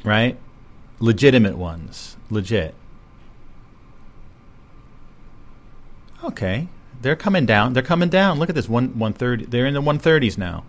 Right? 0.03 0.37
Legitimate 0.99 1.57
ones, 1.57 2.17
legit. 2.29 2.75
Okay, 6.23 6.67
they're 7.01 7.15
coming 7.15 7.45
down. 7.45 7.73
They're 7.73 7.81
coming 7.81 8.09
down. 8.09 8.37
Look 8.37 8.49
at 8.49 8.55
this 8.55 8.69
one 8.69 8.97
one 8.99 9.13
thirty. 9.13 9.45
They're 9.45 9.65
in 9.65 9.73
the 9.73 9.81
one 9.81 9.97
thirties 9.97 10.37
now. 10.37 10.63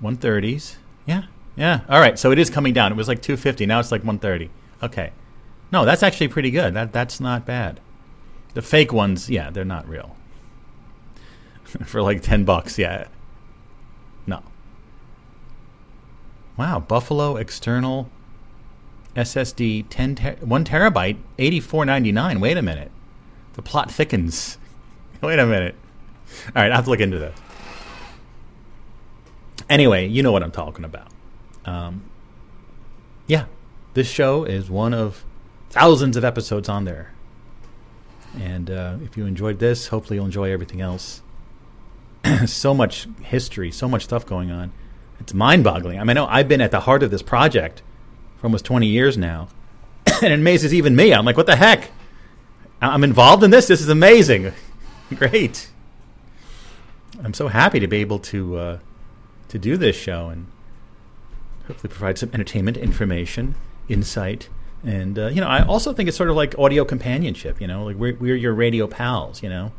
One 0.00 0.16
thirties. 0.16 0.76
Yeah, 1.06 1.24
yeah. 1.56 1.80
All 1.88 2.00
right, 2.00 2.18
so 2.18 2.30
it 2.30 2.38
is 2.38 2.50
coming 2.50 2.74
down. 2.74 2.92
It 2.92 2.96
was 2.96 3.08
like 3.08 3.22
two 3.22 3.36
fifty. 3.36 3.64
Now 3.64 3.80
it's 3.80 3.90
like 3.90 4.04
one 4.04 4.18
thirty. 4.18 4.50
Okay, 4.82 5.12
no, 5.72 5.84
that's 5.86 6.02
actually 6.02 6.28
pretty 6.28 6.50
good. 6.50 6.74
That 6.74 6.92
that's 6.92 7.20
not 7.20 7.46
bad. 7.46 7.80
The 8.54 8.62
fake 8.62 8.92
ones, 8.92 9.30
yeah, 9.30 9.50
they're 9.50 9.64
not 9.64 9.88
real. 9.88 10.16
For 11.64 12.02
like 12.02 12.22
ten 12.22 12.44
bucks, 12.44 12.78
yeah. 12.78 13.08
No, 14.26 14.42
Wow, 16.58 16.80
Buffalo 16.80 17.36
external 17.36 18.10
SSD 19.14 19.86
10 19.88 20.14
ter- 20.16 20.36
1 20.36 20.64
terabyte 20.64 21.18
84.99. 21.38 22.40
Wait 22.40 22.56
a 22.56 22.62
minute. 22.62 22.90
The 23.52 23.62
plot 23.62 23.92
thickens. 23.92 24.58
Wait 25.22 25.38
a 25.38 25.46
minute. 25.46 25.76
All 26.48 26.62
right, 26.62 26.72
I 26.72 26.74
have 26.74 26.84
to 26.84 26.90
look 26.90 27.00
into 27.00 27.18
this. 27.18 27.38
Anyway, 29.70 30.08
you 30.08 30.22
know 30.22 30.32
what 30.32 30.42
I'm 30.42 30.50
talking 30.50 30.84
about. 30.84 31.08
Um, 31.64 32.02
yeah, 33.28 33.44
this 33.94 34.08
show 34.08 34.42
is 34.42 34.68
one 34.68 34.94
of 34.94 35.24
thousands 35.70 36.16
of 36.16 36.24
episodes 36.24 36.68
on 36.68 36.84
there. 36.84 37.12
And 38.36 38.70
uh, 38.70 38.96
if 39.04 39.16
you 39.16 39.26
enjoyed 39.26 39.60
this, 39.60 39.88
hopefully 39.88 40.16
you'll 40.16 40.26
enjoy 40.26 40.50
everything 40.50 40.80
else. 40.80 41.22
so 42.46 42.74
much 42.74 43.06
history, 43.22 43.70
so 43.70 43.88
much 43.88 44.04
stuff 44.04 44.26
going 44.26 44.50
on. 44.50 44.72
It's 45.20 45.34
mind 45.34 45.64
boggling. 45.64 45.98
I 45.98 46.02
mean, 46.04 46.10
I 46.10 46.12
know 46.14 46.26
I've 46.26 46.48
been 46.48 46.60
at 46.60 46.70
the 46.70 46.80
heart 46.80 47.02
of 47.02 47.10
this 47.10 47.22
project 47.22 47.82
for 48.38 48.46
almost 48.46 48.64
20 48.64 48.86
years 48.86 49.16
now, 49.16 49.48
and 50.06 50.32
it 50.32 50.38
amazes 50.38 50.72
even 50.72 50.94
me. 50.96 51.12
I'm 51.12 51.24
like, 51.24 51.36
what 51.36 51.46
the 51.46 51.56
heck? 51.56 51.90
I'm 52.80 53.02
involved 53.02 53.42
in 53.42 53.50
this? 53.50 53.66
This 53.66 53.80
is 53.80 53.88
amazing. 53.88 54.52
Great. 55.14 55.70
I'm 57.22 57.34
so 57.34 57.48
happy 57.48 57.80
to 57.80 57.88
be 57.88 57.98
able 57.98 58.20
to 58.20 58.56
uh, 58.56 58.78
to 59.48 59.58
do 59.58 59.76
this 59.76 59.96
show 59.96 60.28
and 60.28 60.46
hopefully 61.66 61.90
provide 61.90 62.18
some 62.18 62.30
entertainment, 62.32 62.76
information, 62.76 63.56
insight, 63.88 64.48
and 64.84 65.18
uh, 65.18 65.26
you 65.26 65.40
know, 65.40 65.48
I 65.48 65.64
also 65.64 65.92
think 65.92 66.08
it's 66.08 66.16
sort 66.16 66.30
of 66.30 66.36
like 66.36 66.56
audio 66.58 66.84
companionship. 66.84 67.60
You 67.60 67.66
know, 67.66 67.84
like 67.84 67.96
we're 67.96 68.14
we're 68.14 68.36
your 68.36 68.54
radio 68.54 68.86
pals. 68.86 69.42
You 69.42 69.48
know, 69.48 69.72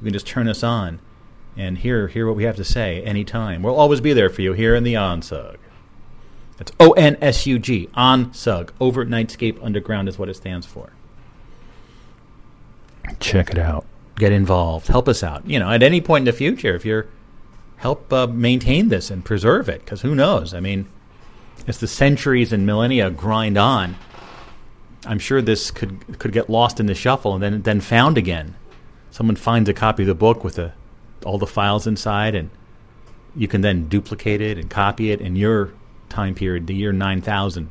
you 0.00 0.04
can 0.04 0.12
just 0.12 0.26
turn 0.26 0.46
us 0.46 0.62
on 0.62 1.00
and 1.56 1.78
hear 1.78 2.08
hear 2.08 2.26
what 2.26 2.36
we 2.36 2.44
have 2.44 2.56
to 2.56 2.64
say 2.64 3.02
anytime. 3.02 3.62
We'll 3.62 3.76
always 3.76 4.00
be 4.00 4.12
there 4.12 4.30
for 4.30 4.42
you 4.42 4.52
here 4.52 4.74
in 4.74 4.84
the 4.84 4.94
ONSUG. 4.94 5.56
That's 6.56 6.72
O 6.78 6.92
N 6.92 7.16
S 7.20 7.46
U 7.46 7.58
G, 7.58 7.88
ONSUG. 7.96 8.70
Overnightscape 8.80 9.62
Underground 9.62 10.08
is 10.08 10.18
what 10.18 10.28
it 10.28 10.34
stands 10.34 10.66
for. 10.66 10.92
Check 13.20 13.50
it 13.50 13.58
out. 13.58 13.84
Get 14.16 14.32
involved. 14.32 14.86
Help 14.86 15.08
us 15.08 15.22
out. 15.22 15.46
You 15.48 15.58
know, 15.58 15.70
at 15.70 15.82
any 15.82 16.00
point 16.00 16.22
in 16.22 16.26
the 16.26 16.32
future, 16.32 16.74
if 16.74 16.84
you're 16.84 17.08
help 17.78 18.12
uh, 18.12 18.26
maintain 18.26 18.88
this 18.88 19.10
and 19.10 19.24
preserve 19.24 19.68
it, 19.68 19.84
because 19.84 20.02
who 20.02 20.14
knows? 20.14 20.54
I 20.54 20.60
mean, 20.60 20.86
as 21.66 21.78
the 21.78 21.88
centuries 21.88 22.52
and 22.52 22.64
millennia 22.64 23.10
grind 23.10 23.58
on, 23.58 23.96
I'm 25.06 25.18
sure 25.18 25.42
this 25.42 25.70
could 25.70 26.18
could 26.18 26.32
get 26.32 26.48
lost 26.48 26.80
in 26.80 26.86
the 26.86 26.94
shuffle 26.94 27.34
and 27.34 27.42
then 27.42 27.62
then 27.62 27.80
found 27.80 28.16
again. 28.16 28.54
Someone 29.10 29.36
finds 29.36 29.68
a 29.68 29.74
copy 29.74 30.02
of 30.04 30.06
the 30.06 30.14
book 30.14 30.42
with 30.42 30.58
a 30.58 30.72
all 31.24 31.38
the 31.38 31.46
files 31.46 31.86
inside, 31.86 32.34
and 32.34 32.50
you 33.34 33.48
can 33.48 33.60
then 33.60 33.88
duplicate 33.88 34.40
it 34.40 34.58
and 34.58 34.70
copy 34.70 35.10
it 35.10 35.20
in 35.20 35.36
your 35.36 35.72
time 36.08 36.34
period, 36.34 36.66
the 36.66 36.74
year 36.74 36.92
9000. 36.92 37.70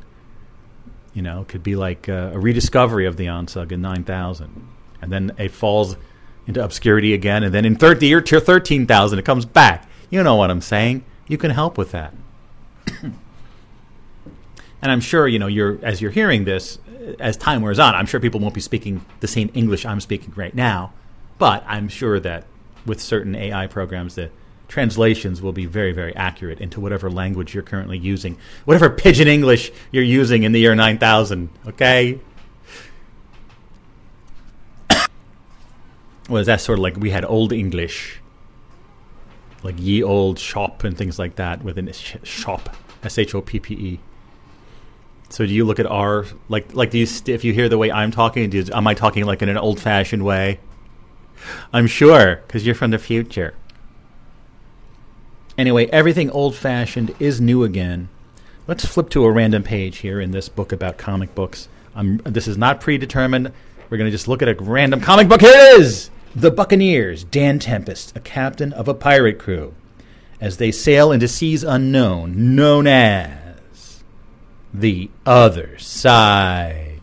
You 1.12 1.22
know, 1.22 1.44
could 1.48 1.62
be 1.62 1.76
like 1.76 2.08
uh, 2.08 2.32
a 2.34 2.38
rediscovery 2.38 3.06
of 3.06 3.16
the 3.16 3.26
ONSUG 3.26 3.72
in 3.72 3.80
9000. 3.80 4.68
And 5.00 5.12
then 5.12 5.32
it 5.38 5.52
falls 5.52 5.96
into 6.46 6.62
obscurity 6.62 7.14
again, 7.14 7.42
and 7.42 7.54
then 7.54 7.64
in 7.64 7.74
the 7.74 8.06
year 8.06 8.20
13,000, 8.20 9.18
it 9.18 9.24
comes 9.24 9.44
back. 9.44 9.88
You 10.10 10.22
know 10.22 10.34
what 10.34 10.50
I'm 10.50 10.60
saying? 10.60 11.04
You 11.26 11.38
can 11.38 11.50
help 11.50 11.78
with 11.78 11.92
that. 11.92 12.12
and 13.02 13.14
I'm 14.82 15.00
sure, 15.00 15.26
you 15.26 15.38
know, 15.38 15.46
you're 15.46 15.78
as 15.82 16.02
you're 16.02 16.10
hearing 16.10 16.44
this, 16.44 16.78
as 17.18 17.36
time 17.36 17.62
wears 17.62 17.78
on, 17.78 17.94
I'm 17.94 18.06
sure 18.06 18.20
people 18.20 18.40
won't 18.40 18.54
be 18.54 18.60
speaking 18.60 19.04
the 19.20 19.28
same 19.28 19.50
English 19.54 19.86
I'm 19.86 20.00
speaking 20.00 20.32
right 20.36 20.54
now, 20.54 20.92
but 21.38 21.64
I'm 21.66 21.88
sure 21.88 22.20
that 22.20 22.44
with 22.86 23.00
certain 23.00 23.34
AI 23.34 23.66
programs, 23.66 24.14
the 24.14 24.30
translations 24.68 25.40
will 25.42 25.52
be 25.52 25.66
very, 25.66 25.92
very 25.92 26.14
accurate 26.16 26.60
into 26.60 26.80
whatever 26.80 27.10
language 27.10 27.54
you're 27.54 27.62
currently 27.62 27.98
using, 27.98 28.36
whatever 28.64 28.90
pidgin 28.90 29.28
English 29.28 29.70
you're 29.90 30.02
using 30.02 30.42
in 30.42 30.52
the 30.52 30.60
year 30.60 30.74
9000. 30.74 31.48
Okay? 31.66 32.18
Was 36.28 36.46
that 36.46 36.60
sort 36.60 36.78
of 36.78 36.82
like 36.82 36.96
we 36.96 37.10
had 37.10 37.24
Old 37.24 37.52
English, 37.52 38.20
like 39.62 39.76
ye 39.78 40.02
old 40.02 40.38
shop 40.38 40.84
and 40.84 40.96
things 40.96 41.18
like 41.18 41.36
that 41.36 41.62
within 41.62 41.90
sh- 41.92 42.16
shop, 42.22 42.76
S 43.02 43.18
H 43.18 43.34
O 43.34 43.40
P 43.40 43.60
P 43.60 43.74
E. 43.74 44.00
So 45.30 45.46
do 45.46 45.52
you 45.52 45.64
look 45.64 45.80
at 45.80 45.86
our 45.86 46.26
like 46.48 46.74
like 46.74 46.90
do 46.90 46.98
you 46.98 47.06
st- 47.06 47.34
if 47.34 47.44
you 47.44 47.52
hear 47.52 47.68
the 47.68 47.78
way 47.78 47.90
I'm 47.90 48.10
talking, 48.10 48.48
do 48.50 48.58
you, 48.58 48.64
am 48.72 48.86
I 48.86 48.94
talking 48.94 49.24
like 49.24 49.42
in 49.42 49.48
an 49.48 49.56
old 49.56 49.80
fashioned 49.80 50.24
way? 50.24 50.60
I'm 51.72 51.86
sure, 51.86 52.42
because 52.46 52.66
you're 52.66 52.74
from 52.74 52.90
the 52.90 52.98
future. 52.98 53.54
Anyway, 55.56 55.86
everything 55.86 56.30
old 56.30 56.56
fashioned 56.56 57.14
is 57.18 57.40
new 57.40 57.62
again. 57.62 58.08
Let's 58.66 58.84
flip 58.84 59.10
to 59.10 59.24
a 59.24 59.30
random 59.30 59.62
page 59.62 59.98
here 59.98 60.20
in 60.20 60.30
this 60.30 60.48
book 60.48 60.72
about 60.72 60.98
comic 60.98 61.34
books. 61.34 61.68
Um, 61.94 62.18
this 62.24 62.48
is 62.48 62.58
not 62.58 62.80
predetermined. 62.80 63.52
We're 63.88 63.98
going 63.98 64.08
to 64.08 64.16
just 64.16 64.26
look 64.26 64.42
at 64.42 64.48
a 64.48 64.54
random 64.54 65.00
comic 65.00 65.28
book. 65.28 65.42
Here 65.42 65.52
it 65.52 65.80
is! 65.80 66.10
The 66.34 66.50
Buccaneers, 66.50 67.22
Dan 67.22 67.60
Tempest, 67.60 68.16
a 68.16 68.20
captain 68.20 68.72
of 68.72 68.88
a 68.88 68.94
pirate 68.94 69.38
crew, 69.38 69.74
as 70.40 70.56
they 70.56 70.72
sail 70.72 71.12
into 71.12 71.28
seas 71.28 71.62
unknown, 71.62 72.56
known 72.56 72.88
as 72.88 74.02
the 74.72 75.10
other 75.24 75.78
side. 75.78 76.93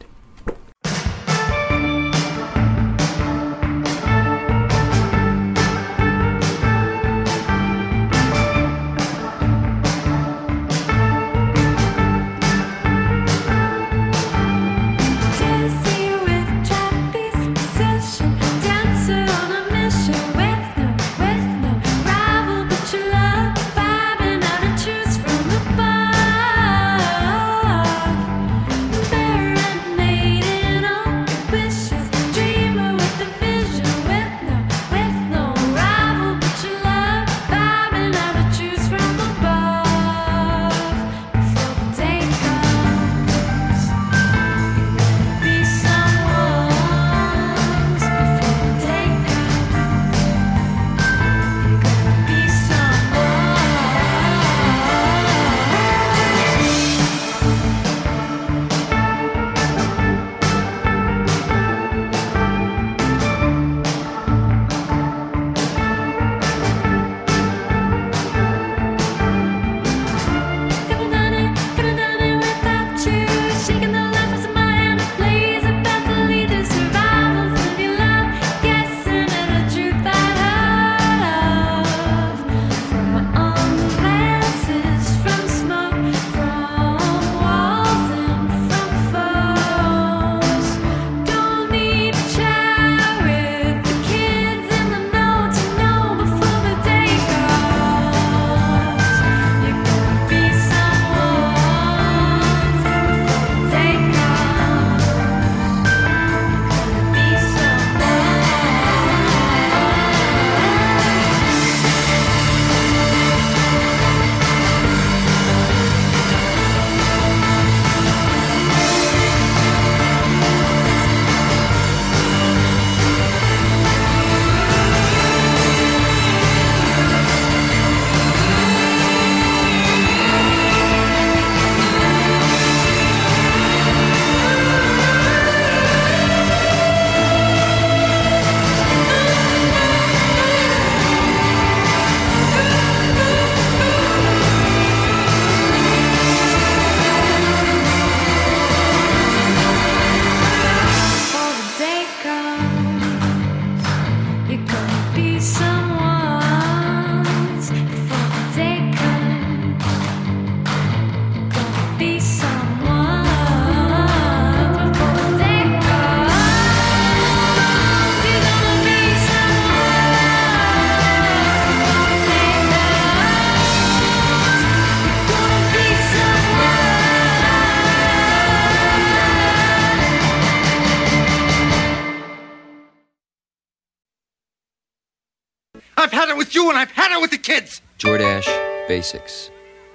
You 186.61 186.69
and 186.69 186.77
I've 186.77 186.91
had 186.91 187.11
it 187.11 187.19
with 187.19 187.31
the 187.31 187.39
kids. 187.39 187.81
Jordache 187.97 188.87
Basics. 188.87 189.49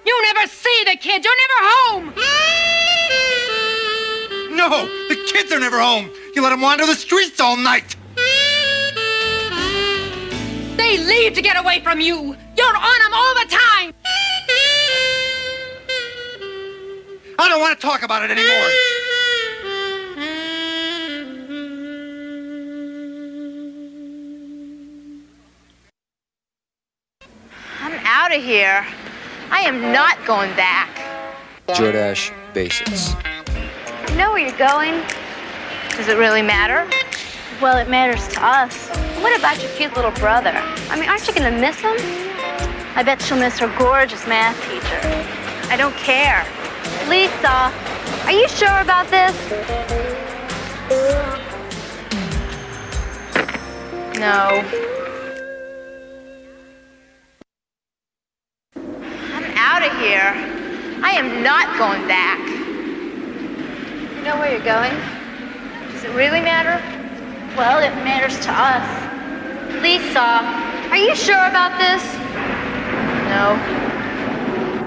You 0.05 0.23
never 0.35 0.49
see 0.49 0.83
the 0.85 0.97
kids. 0.97 1.25
You're 1.25 1.37
never 1.45 1.59
home. 1.71 2.07
No, 4.57 4.69
the 5.09 5.15
kids 5.33 5.53
are 5.53 5.61
never 5.61 5.79
home. 5.81 6.11
You 6.35 6.43
let 6.43 6.51
them 6.51 6.61
wander 6.61 6.85
the 6.85 6.97
streets 6.97 7.41
all 7.41 7.57
night. 7.57 7.95
They 10.77 10.99
leave 10.99 11.35
to 11.35 11.41
get 11.41 11.57
away 11.57 11.79
from 11.85 12.01
you. 12.01 12.37
You're 12.57 12.77
on 12.77 12.99
them 12.99 13.15
all 13.15 13.35
the 13.35 13.47
time. 13.49 13.95
I 17.39 17.49
don't 17.49 17.61
want 17.61 17.79
to 17.79 17.87
talk 17.87 18.03
about 18.03 18.25
it 18.25 18.33
anymore. 18.33 19.06
Out 28.19 28.35
of 28.35 28.43
here. 28.43 28.83
I 29.51 29.61
am 29.61 29.93
not 29.93 30.17
going 30.25 30.51
back. 30.57 30.89
Jordache 31.69 32.33
Basics. 32.55 33.15
You 34.09 34.17
know 34.17 34.33
where 34.33 34.39
you're 34.39 34.57
going? 34.57 35.03
Does 35.91 36.09
it 36.09 36.17
really 36.17 36.41
matter? 36.41 36.91
Well, 37.61 37.77
it 37.77 37.91
matters 37.91 38.27
to 38.29 38.43
us. 38.43 38.89
What 39.21 39.39
about 39.39 39.63
your 39.63 39.71
cute 39.73 39.95
little 39.97 40.13
brother? 40.13 40.53
I 40.89 40.99
mean, 40.99 41.11
aren't 41.11 41.29
you 41.29 41.35
going 41.35 41.53
to 41.53 41.61
miss 41.61 41.79
him? 41.79 41.95
I 42.97 43.03
bet 43.05 43.21
she'll 43.21 43.37
miss 43.37 43.59
her 43.59 43.69
gorgeous 43.79 44.27
math 44.27 44.59
teacher. 44.63 44.99
I 45.71 45.77
don't 45.77 45.95
care. 45.97 46.47
Lisa, 47.11 47.71
are 48.25 48.33
you 48.33 48.49
sure 48.49 48.81
about 48.81 49.11
this? 49.11 49.37
No. 54.19 55.06
Out 59.69 59.83
of 59.85 59.93
here. 59.99 60.31
I 61.03 61.11
am 61.11 61.43
not 61.43 61.77
going 61.77 62.07
back. 62.07 62.39
You 64.17 64.23
know 64.23 64.39
where 64.39 64.53
you're 64.53 64.65
going? 64.65 64.95
Does 65.91 66.05
it 66.05 66.15
really 66.15 66.41
matter? 66.41 66.81
Well, 67.57 67.81
it 67.81 67.93
matters 68.05 68.39
to 68.47 68.53
us. 68.53 68.87
Lisa, 69.83 70.41
are 70.91 70.97
you 70.97 71.17
sure 71.17 71.49
about 71.49 71.77
this? 71.81 72.01
No. 73.35 73.59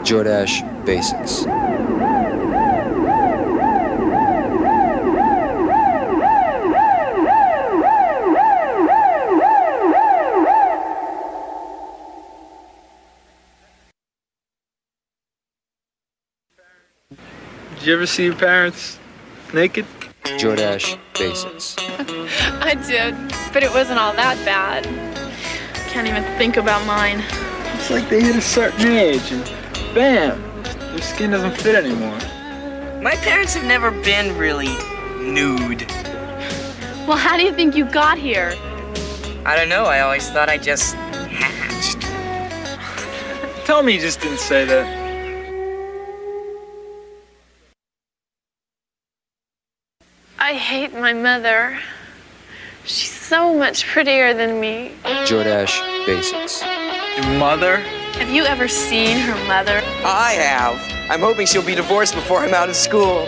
Jordache 0.05 0.63
Basics. 0.85 1.43
Did 17.79 17.87
you 17.87 17.93
ever 17.93 18.07
see 18.07 18.25
your 18.25 18.35
parents 18.35 18.99
naked? 19.53 19.85
Jordache 20.23 20.99
Basics. 21.17 21.77
I 21.79 22.73
did, 22.73 23.15
but 23.53 23.63
it 23.63 23.71
wasn't 23.71 23.99
all 23.99 24.11
that 24.11 24.35
bad. 24.43 24.83
Can't 25.87 26.05
even 26.05 26.23
think 26.37 26.57
about 26.57 26.85
mine. 26.85 27.23
It's 27.75 27.89
like 27.89 28.09
they 28.09 28.21
hit 28.21 28.35
a 28.35 28.41
certain 28.41 28.85
age 28.85 29.31
and 29.31 29.45
bam, 29.95 30.41
their 30.61 31.01
skin 31.01 31.31
doesn't 31.31 31.55
fit 31.55 31.73
anymore. 31.73 32.19
My 33.01 33.15
parents 33.15 33.53
have 33.53 33.63
never 33.63 33.91
been 33.91 34.37
really 34.37 34.75
nude. 35.17 35.89
Well, 37.07 37.15
how 37.15 37.37
do 37.37 37.43
you 37.43 37.53
think 37.53 37.77
you 37.77 37.85
got 37.85 38.17
here? 38.17 38.53
I 39.45 39.55
don't 39.55 39.69
know, 39.69 39.85
I 39.85 40.01
always 40.01 40.29
thought 40.29 40.49
I 40.49 40.57
just 40.57 40.95
hatched. 40.95 42.01
Tell 43.65 43.83
me 43.83 43.93
you 43.93 44.01
just 44.01 44.19
didn't 44.19 44.39
say 44.39 44.65
that. 44.65 44.98
I 50.41 50.53
hate 50.53 50.93
my 50.93 51.11
mother. 51.11 51.77
She's 52.85 53.11
so 53.11 53.53
much 53.53 53.85
prettier 53.85 54.33
than 54.33 54.57
me. 54.61 54.93
Jordache 55.03 56.05
Basics. 56.05 56.63
Your 57.17 57.37
mother? 57.37 57.75
Have 58.15 58.29
you 58.29 58.45
ever 58.45 58.69
seen 58.69 59.17
her 59.17 59.35
mother? 59.49 59.81
I 60.05 60.31
have. 60.39 61.11
I'm 61.11 61.19
hoping 61.19 61.45
she'll 61.45 61.65
be 61.65 61.75
divorced 61.75 62.15
before 62.15 62.39
I'm 62.39 62.53
out 62.53 62.69
of 62.69 62.77
school. 62.77 63.27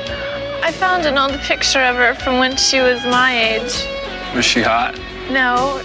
I 0.63 0.71
found 0.71 1.05
an 1.05 1.17
old 1.17 1.37
picture 1.41 1.81
of 1.81 1.97
her 1.97 2.15
from 2.15 2.39
when 2.39 2.55
she 2.55 2.79
was 2.79 3.03
my 3.03 3.37
age. 3.37 3.85
Was 4.33 4.45
she 4.45 4.61
hot? 4.61 4.97
No, 5.29 5.81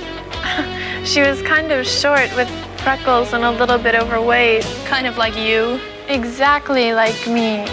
she 1.05 1.23
was 1.23 1.43
kind 1.43 1.73
of 1.73 1.85
short 1.85 2.35
with 2.37 2.49
freckles 2.79 3.33
and 3.33 3.43
a 3.43 3.51
little 3.51 3.79
bit 3.79 3.97
overweight. 3.97 4.63
Kind 4.85 5.09
of 5.09 5.19
like 5.19 5.37
you. 5.37 5.81
Exactly 6.07 6.95
like 6.95 7.27
me. 7.27 7.67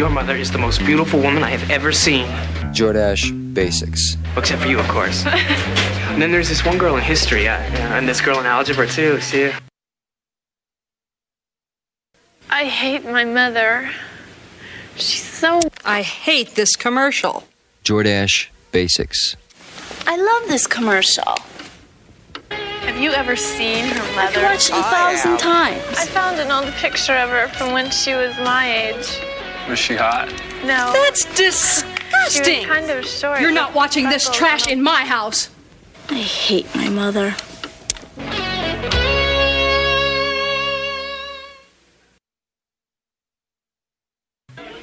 Your 0.00 0.08
mother 0.08 0.34
is 0.34 0.50
the 0.50 0.56
most 0.56 0.78
beautiful 0.86 1.20
woman 1.20 1.42
I 1.42 1.50
have 1.50 1.70
ever 1.70 1.92
seen. 1.92 2.24
Jordache 2.72 3.52
Basics. 3.52 4.16
Except 4.34 4.62
for 4.62 4.66
you, 4.66 4.80
of 4.80 4.88
course. 4.88 5.26
and 5.26 6.22
then 6.22 6.32
there's 6.32 6.48
this 6.48 6.64
one 6.64 6.78
girl 6.78 6.96
in 6.96 7.02
history, 7.02 7.46
uh, 7.46 7.58
and 7.94 8.08
this 8.08 8.22
girl 8.22 8.40
in 8.40 8.46
algebra, 8.46 8.86
too, 8.86 9.20
see? 9.20 9.52
I 12.48 12.64
hate 12.64 13.04
my 13.04 13.26
mother. 13.26 13.90
She's 14.96 15.22
so. 15.22 15.60
I 15.84 16.00
hate 16.00 16.54
this 16.54 16.76
commercial. 16.76 17.44
Jordache 17.84 18.48
Basics. 18.72 19.36
I 20.06 20.16
love 20.16 20.48
this 20.48 20.66
commercial. 20.66 21.34
Have 22.48 22.96
you 22.96 23.10
ever 23.10 23.36
seen 23.36 23.84
her 23.84 24.00
I've 24.18 24.34
watched 24.34 24.70
it 24.70 24.78
a 24.78 24.82
thousand 24.82 25.38
times. 25.38 25.84
I 25.98 26.06
found 26.06 26.40
an 26.40 26.50
old 26.50 26.72
picture 26.76 27.16
of 27.16 27.28
her 27.28 27.48
from 27.48 27.74
when 27.74 27.90
she 27.90 28.14
was 28.14 28.34
my 28.38 28.64
age. 28.66 29.20
Was 29.68 29.78
she 29.78 29.94
hot? 29.96 30.28
No. 30.64 30.92
That's 30.92 31.22
she 31.22 31.44
was 31.46 31.84
disgusting. 31.84 32.66
kind 32.66 32.90
of 32.90 33.06
short. 33.06 33.40
You're 33.40 33.52
not 33.52 33.74
watching 33.74 34.08
this 34.08 34.28
trash 34.30 34.66
in 34.66 34.82
my 34.82 35.04
house. 35.04 35.48
I 36.08 36.14
hate 36.14 36.66
my 36.74 36.88
mother. 36.88 37.34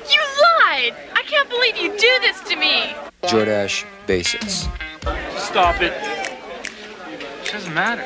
You 0.09 0.21
lied! 0.41 0.95
I 1.13 1.23
can't 1.25 1.49
believe 1.49 1.75
you 1.77 1.89
do 1.97 2.19
this 2.21 2.39
to 2.49 2.55
me! 2.55 2.95
Jordache 3.23 3.85
Basics. 4.05 4.67
Stop 5.35 5.81
it. 5.81 5.93
It 7.43 7.51
doesn't 7.51 7.73
matter. 7.73 8.03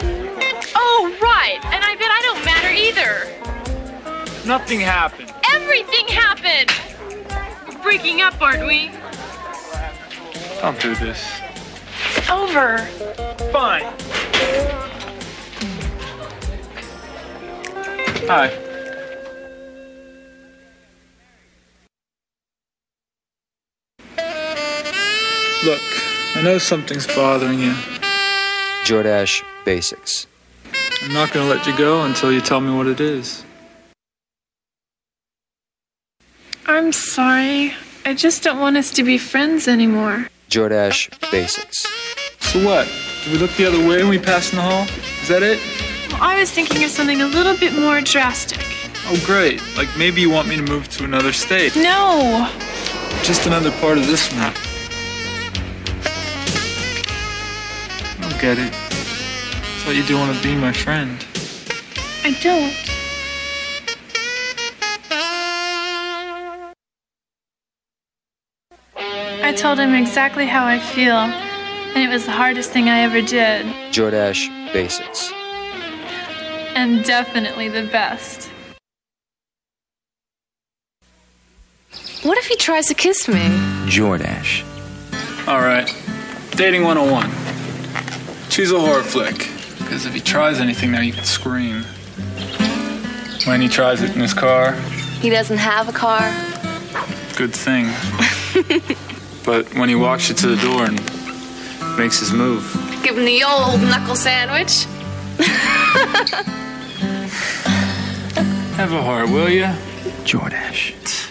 Oh, 0.76 1.16
right! 1.22 1.60
And 1.66 1.84
I 1.84 1.96
bet 1.96 2.10
I 2.10 2.22
don't 2.24 2.44
matter 2.46 2.72
either! 2.72 4.48
Nothing 4.48 4.80
happened. 4.80 5.32
Everything 5.62 6.08
happened! 6.08 6.72
We're 7.68 7.82
breaking 7.84 8.22
up, 8.22 8.42
aren't 8.42 8.66
we? 8.66 8.92
Don't 10.62 10.80
do 10.80 10.96
this. 10.96 11.40
It's 12.16 12.30
over. 12.30 12.80
Fine. 13.52 13.84
Hi. 18.28 18.50
Look, 25.64 25.82
I 26.36 26.42
know 26.44 26.58
something's 26.58 27.08
bothering 27.08 27.60
you. 27.60 27.74
Jordache 28.84 29.44
Basics. 29.64 30.26
I'm 31.04 31.14
not 31.14 31.32
gonna 31.32 31.50
let 31.50 31.66
you 31.68 31.78
go 31.78 32.04
until 32.04 32.32
you 32.32 32.42
tell 32.42 32.62
me 32.62 32.74
what 32.74 32.88
it 32.88 33.00
is. 33.00 33.46
I'm 36.66 36.92
sorry. 36.92 37.74
I 38.06 38.14
just 38.14 38.44
don't 38.44 38.60
want 38.60 38.78
us 38.78 38.92
to 38.92 39.04
be 39.04 39.18
friends 39.18 39.68
anymore. 39.68 40.28
Jordache 40.50 41.10
Basics. 41.32 41.88
So 42.40 42.66
what? 42.66 42.88
Do 43.24 43.32
we 43.32 43.38
look 43.38 43.52
the 43.52 43.66
other 43.66 43.80
way 43.80 43.98
when 43.98 44.10
we 44.10 44.20
pass 44.20 44.52
in 44.52 44.58
the 44.58 44.64
hall? 44.64 44.84
Is 45.22 45.28
that 45.28 45.44
it? 45.44 45.60
Well, 46.12 46.24
I 46.24 46.40
was 46.40 46.52
thinking 46.52 46.84
of 46.84 46.90
something 46.90 47.22
a 47.22 47.26
little 47.26 47.56
bit 47.58 47.74
more 47.80 48.02
drastic. 48.02 48.60
Oh, 49.08 49.22
great. 49.26 49.62
Like 49.78 49.90
maybe 49.98 50.22
you 50.22 50.30
want 50.30 50.48
me 50.48 50.56
to 50.56 50.64
move 50.64 50.88
to 50.90 51.04
another 51.04 51.32
state. 51.34 51.76
No! 51.76 52.50
Just 53.24 53.46
another 53.46 53.72
part 53.80 53.98
of 53.98 54.08
this 54.08 54.32
map. 54.34 54.56
I 58.18 58.22
don't 58.22 58.42
get 58.42 58.58
it. 58.58 58.74
I 58.74 59.84
thought 59.84 59.96
you 59.96 60.04
do 60.04 60.18
want 60.18 60.36
to 60.36 60.44
be 60.44 60.56
my 60.56 60.74
friend. 60.74 61.24
I 62.24 62.38
don't. 62.42 62.81
I 69.52 69.54
told 69.54 69.80
him 69.80 69.94
exactly 69.94 70.46
how 70.48 70.64
I 70.64 70.80
feel, 70.80 71.12
and 71.18 71.98
it 72.02 72.08
was 72.08 72.24
the 72.24 72.32
hardest 72.32 72.72
thing 72.72 72.88
I 72.88 73.02
ever 73.02 73.22
did, 73.22 73.66
Jordache 73.92 74.48
Basics. 74.72 75.30
and 76.74 77.04
definitely 77.04 77.68
the 77.68 77.84
best. 77.92 78.50
What 82.24 82.38
if 82.38 82.46
he 82.46 82.56
tries 82.56 82.88
to 82.88 82.94
kiss 82.94 83.28
me? 83.28 83.42
Jordache. 83.92 84.64
Alright. 85.50 85.94
Dating 86.52 86.84
101. 86.86 87.30
Choose 88.50 88.72
a 88.72 88.80
horror 88.80 89.04
flick. 89.04 89.50
Because 89.80 90.06
if 90.06 90.14
he 90.14 90.22
tries 90.22 90.62
anything 90.62 90.94
now, 90.94 91.02
you 91.02 91.12
can 91.12 91.26
scream. 91.26 91.84
When 93.46 93.60
he 93.60 93.68
tries 93.68 94.02
it 94.02 94.16
in 94.16 94.22
his 94.22 94.34
car, 94.34 94.76
He 95.20 95.30
doesn't 95.30 95.58
have 95.58 95.90
a 95.90 95.92
car. 95.92 96.22
good 97.36 97.54
thing. 97.54 97.90
but 99.44 99.74
when 99.76 99.90
he 99.90 99.96
walks 99.96 100.30
you 100.30 100.36
to 100.36 100.48
the 100.56 100.62
door 100.62 100.86
and 100.86 101.00
makes 101.98 102.20
his 102.20 102.32
move, 102.32 102.64
Give 103.04 103.18
him 103.18 103.26
the 103.26 103.44
old 103.44 103.82
knuckle 103.82 104.16
sandwich. 104.16 104.86
have 108.78 108.92
a 108.92 109.02
heart, 109.02 109.30
will 109.30 109.50
you? 109.50 109.66
Jordache. 110.24 111.30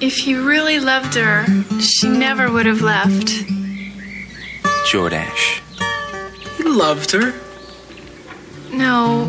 If 0.00 0.16
he 0.16 0.34
really 0.34 0.80
loved 0.80 1.14
her, 1.14 1.44
she 1.80 2.08
never 2.08 2.50
would 2.50 2.66
have 2.66 2.80
left. 2.80 3.28
Jordache. 4.90 5.60
He 6.56 6.64
loved 6.64 7.10
her. 7.12 7.34
No, 8.72 9.26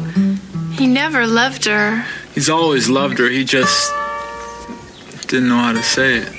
he 0.73 0.87
never 0.87 1.27
loved 1.27 1.65
her. 1.65 2.05
He's 2.33 2.49
always 2.49 2.89
loved 2.89 3.17
her. 3.19 3.27
He 3.29 3.43
just 3.43 3.91
didn't 5.31 5.47
know 5.47 5.59
how 5.59 5.71
to 5.71 5.81
say 5.81 6.17
it. 6.17 6.29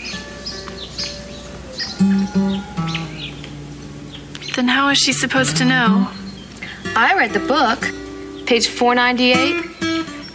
Then 4.55 4.69
how 4.69 4.91
is 4.91 4.99
she 4.99 5.15
supposed 5.15 5.57
to 5.57 5.65
know? 5.65 6.11
I 6.95 7.15
read 7.17 7.33
the 7.33 7.41
book. 7.41 7.81
Page 8.47 8.69
498. 8.69 9.65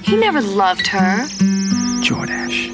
He 0.01 0.17
never 0.17 0.41
loved 0.41 0.87
her. 0.87 1.27
Jordache. 2.01 2.73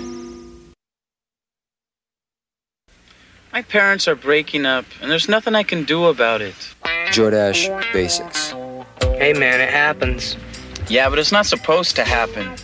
My 3.51 3.61
parents 3.61 4.07
are 4.07 4.15
breaking 4.15 4.65
up, 4.65 4.85
and 5.01 5.11
there's 5.11 5.27
nothing 5.27 5.53
I 5.53 5.64
can 5.64 5.84
do 5.84 6.05
about 6.05 6.41
it. 6.41 6.55
Jordache 7.11 7.91
Basics. 7.91 8.51
Hey, 9.18 9.34
man, 9.34 9.60
it 9.60 9.69
happens. 9.69 10.38
Yeah, 10.88 11.10
but 11.10 11.19
it's 11.19 11.34
not 11.34 11.45
supposed 11.45 11.97
to 11.97 12.05
happen. 12.05 12.55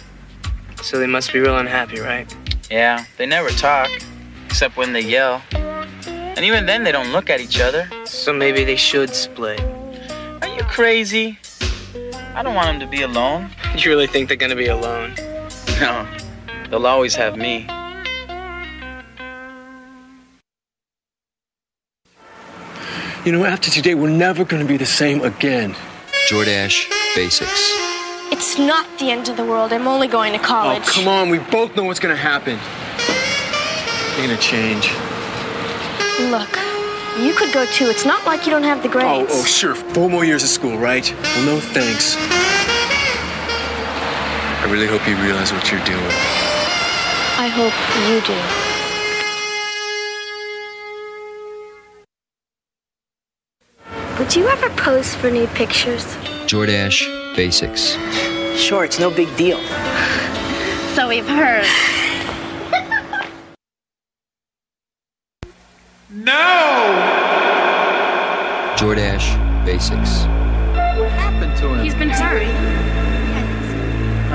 So 0.82 1.00
they 1.00 1.08
must 1.08 1.34
be 1.34 1.40
real 1.40 1.58
unhappy, 1.58 2.00
right? 2.00 2.34
Yeah, 2.70 3.06
they 3.18 3.26
never 3.26 3.50
talk, 3.50 3.90
except 4.46 4.78
when 4.78 4.94
they 4.94 5.02
yell. 5.02 5.42
And 5.56 6.46
even 6.46 6.66
then, 6.68 6.84
they 6.84 6.92
don't 6.92 7.12
look 7.12 7.30
at 7.30 7.40
each 7.40 7.60
other. 7.60 7.90
So 8.06 8.32
maybe 8.32 8.64
they 8.64 8.76
should 8.76 9.10
split. 9.16 9.60
Are 10.42 10.48
you 10.48 10.64
crazy? 10.64 11.40
I 12.36 12.44
don't 12.44 12.56
want 12.56 12.68
them 12.68 12.80
to 12.80 12.88
be 12.88 13.02
alone. 13.02 13.50
You 13.76 13.92
really 13.92 14.08
think 14.08 14.28
they're 14.28 14.36
gonna 14.36 14.56
be 14.56 14.68
alone? 14.68 15.14
No, 15.80 16.06
they'll 16.70 16.88
always 16.88 17.16
have 17.16 17.38
me. 17.38 17.68
You 23.26 23.32
know, 23.34 23.46
after 23.46 23.70
today, 23.70 23.96
we're 23.96 24.10
never 24.10 24.44
going 24.44 24.62
to 24.62 24.68
be 24.68 24.78
the 24.78 24.86
same 24.86 25.22
again. 25.22 25.76
Jordache 26.30 26.90
Basics. 27.16 27.89
It's 28.40 28.58
not 28.58 28.86
the 29.00 29.12
end 29.12 29.28
of 29.28 29.36
the 29.36 29.44
world. 29.44 29.74
I'm 29.74 29.86
only 29.86 30.08
going 30.08 30.32
to 30.32 30.40
college. 30.40 30.78
Oh, 30.80 30.82
college. 30.82 30.96
come 30.96 31.08
on. 31.10 31.28
We 31.30 31.40
both 31.40 31.76
know 31.76 31.84
what's 31.84 32.00
gonna 32.00 32.16
happen. 32.16 32.58
You're 34.18 34.28
gonna 34.28 34.40
change. 34.40 34.88
Look, 36.32 36.48
you 37.22 37.34
could 37.34 37.52
go 37.54 37.66
too. 37.66 37.90
It's 37.90 38.06
not 38.06 38.26
like 38.26 38.46
you 38.46 38.52
don't 38.52 38.64
have 38.64 38.82
the 38.82 38.88
Oh, 38.88 38.92
grades. 38.94 39.32
oh, 39.34 39.44
sure. 39.44 39.76
Four 39.76 40.10
more 40.10 40.24
years 40.24 40.42
of 40.44 40.50
school, 40.50 40.78
right? 40.78 41.06
Well, 41.22 41.46
no 41.46 41.60
thanks. 41.60 42.16
I 44.64 44.66
really 44.72 44.88
hope 44.88 45.06
you 45.06 45.18
realize 45.18 45.52
what 45.52 45.70
you're 45.70 45.84
doing. 45.84 46.00
I 47.44 47.48
hope 47.60 47.76
you 48.08 48.22
do. 48.26 48.40
Would 54.18 54.36
you 54.36 54.48
ever 54.48 54.70
pose 54.72 55.16
for 55.16 55.30
nude 55.32 55.50
pictures? 55.50 56.06
Jordache 56.48 57.19
Basics. 57.40 57.96
Sure, 58.60 58.84
it's 58.84 59.00
no 59.00 59.10
big 59.10 59.34
deal. 59.38 59.60
So 60.94 61.08
we've 61.08 61.26
heard. 61.26 61.64
No! 66.10 66.36
Jordache 68.76 69.40
Basics. 69.64 70.26
What 71.00 71.12
happened 71.12 71.56
to 71.60 71.76
him? 71.76 71.86
He's 71.86 71.96
been 71.96 72.10
hurt. 72.10 72.42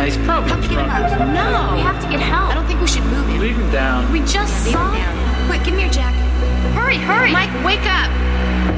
He's 0.02 0.16
probably 0.24 0.66
drunk. 0.68 0.90
or 0.90 1.08
something. 1.10 1.34
No, 1.34 1.72
we 1.74 1.82
have 1.82 2.02
to 2.02 2.08
get 2.08 2.20
help. 2.20 2.52
I 2.52 2.54
don't 2.54 2.66
think 2.66 2.80
we 2.80 2.86
should 2.86 3.04
move 3.04 3.28
him. 3.28 3.38
Leave 3.38 3.56
him 3.56 3.70
down. 3.70 4.10
We 4.12 4.20
just 4.20 4.72
saw 4.72 4.90
him. 4.92 5.02
Down. 5.02 5.46
Quick, 5.50 5.62
give 5.64 5.74
me 5.74 5.82
your 5.82 5.92
jacket. 5.92 6.24
Hurry, 6.72 6.96
hurry. 6.96 7.32
Mike, 7.32 7.52
wake 7.66 7.84
up. 7.84 8.08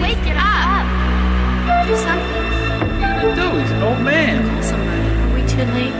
Wake 0.02 0.18
it 0.26 0.36
up. 0.36 1.86
Do 1.86 1.94
something. 1.94 2.65
Do 3.34 3.58
he's 3.58 3.70
an 3.70 3.82
old 3.82 4.00
man. 4.00 4.62
Somebody. 4.62 5.00
Are 5.00 5.34
we 5.34 5.42
too 5.48 5.64
late? 5.74 5.94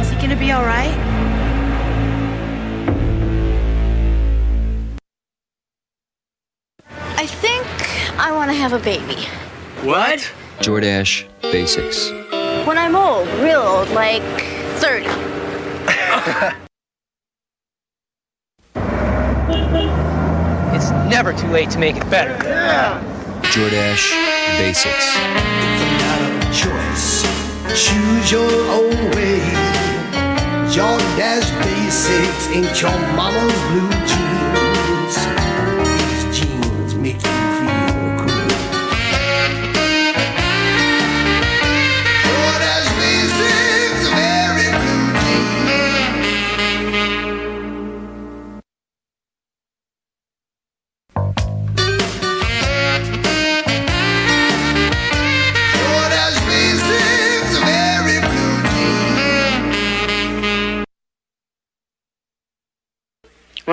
Is 0.00 0.10
he 0.10 0.16
gonna 0.20 0.36
be 0.36 0.52
all 0.52 0.64
right? 0.64 0.96
I 7.16 7.26
think 7.26 7.66
I 8.18 8.32
want 8.32 8.50
to 8.50 8.56
have 8.56 8.72
a 8.72 8.78
baby. 8.78 9.16
What? 9.82 10.30
Jordache 10.58 11.26
Basics. 11.42 12.10
When 12.66 12.76
I'm 12.76 12.96
old, 12.96 13.28
real 13.40 13.60
old, 13.60 13.88
like 13.90 14.22
30. 14.80 15.06
It's 20.78 20.90
never 21.10 21.32
too 21.32 21.48
late 21.48 21.70
to 21.70 21.78
make 21.78 21.96
it 21.96 22.08
better. 22.08 22.36
Yeah. 22.46 23.02
Jordache 23.42 24.37
Basics. 24.58 24.86
It's 24.90 25.84
not 26.02 26.20
a 26.20 26.52
choice. 26.52 27.22
Choose 27.80 28.32
your 28.32 28.50
own 28.76 29.10
way. 29.14 29.38
Your 30.74 30.98
dash 31.16 31.48
basics 31.62 32.48
ain't 32.48 32.82
your 32.82 32.98
mama's 33.14 33.54
blue 33.70 33.90
jeans. 34.10 35.47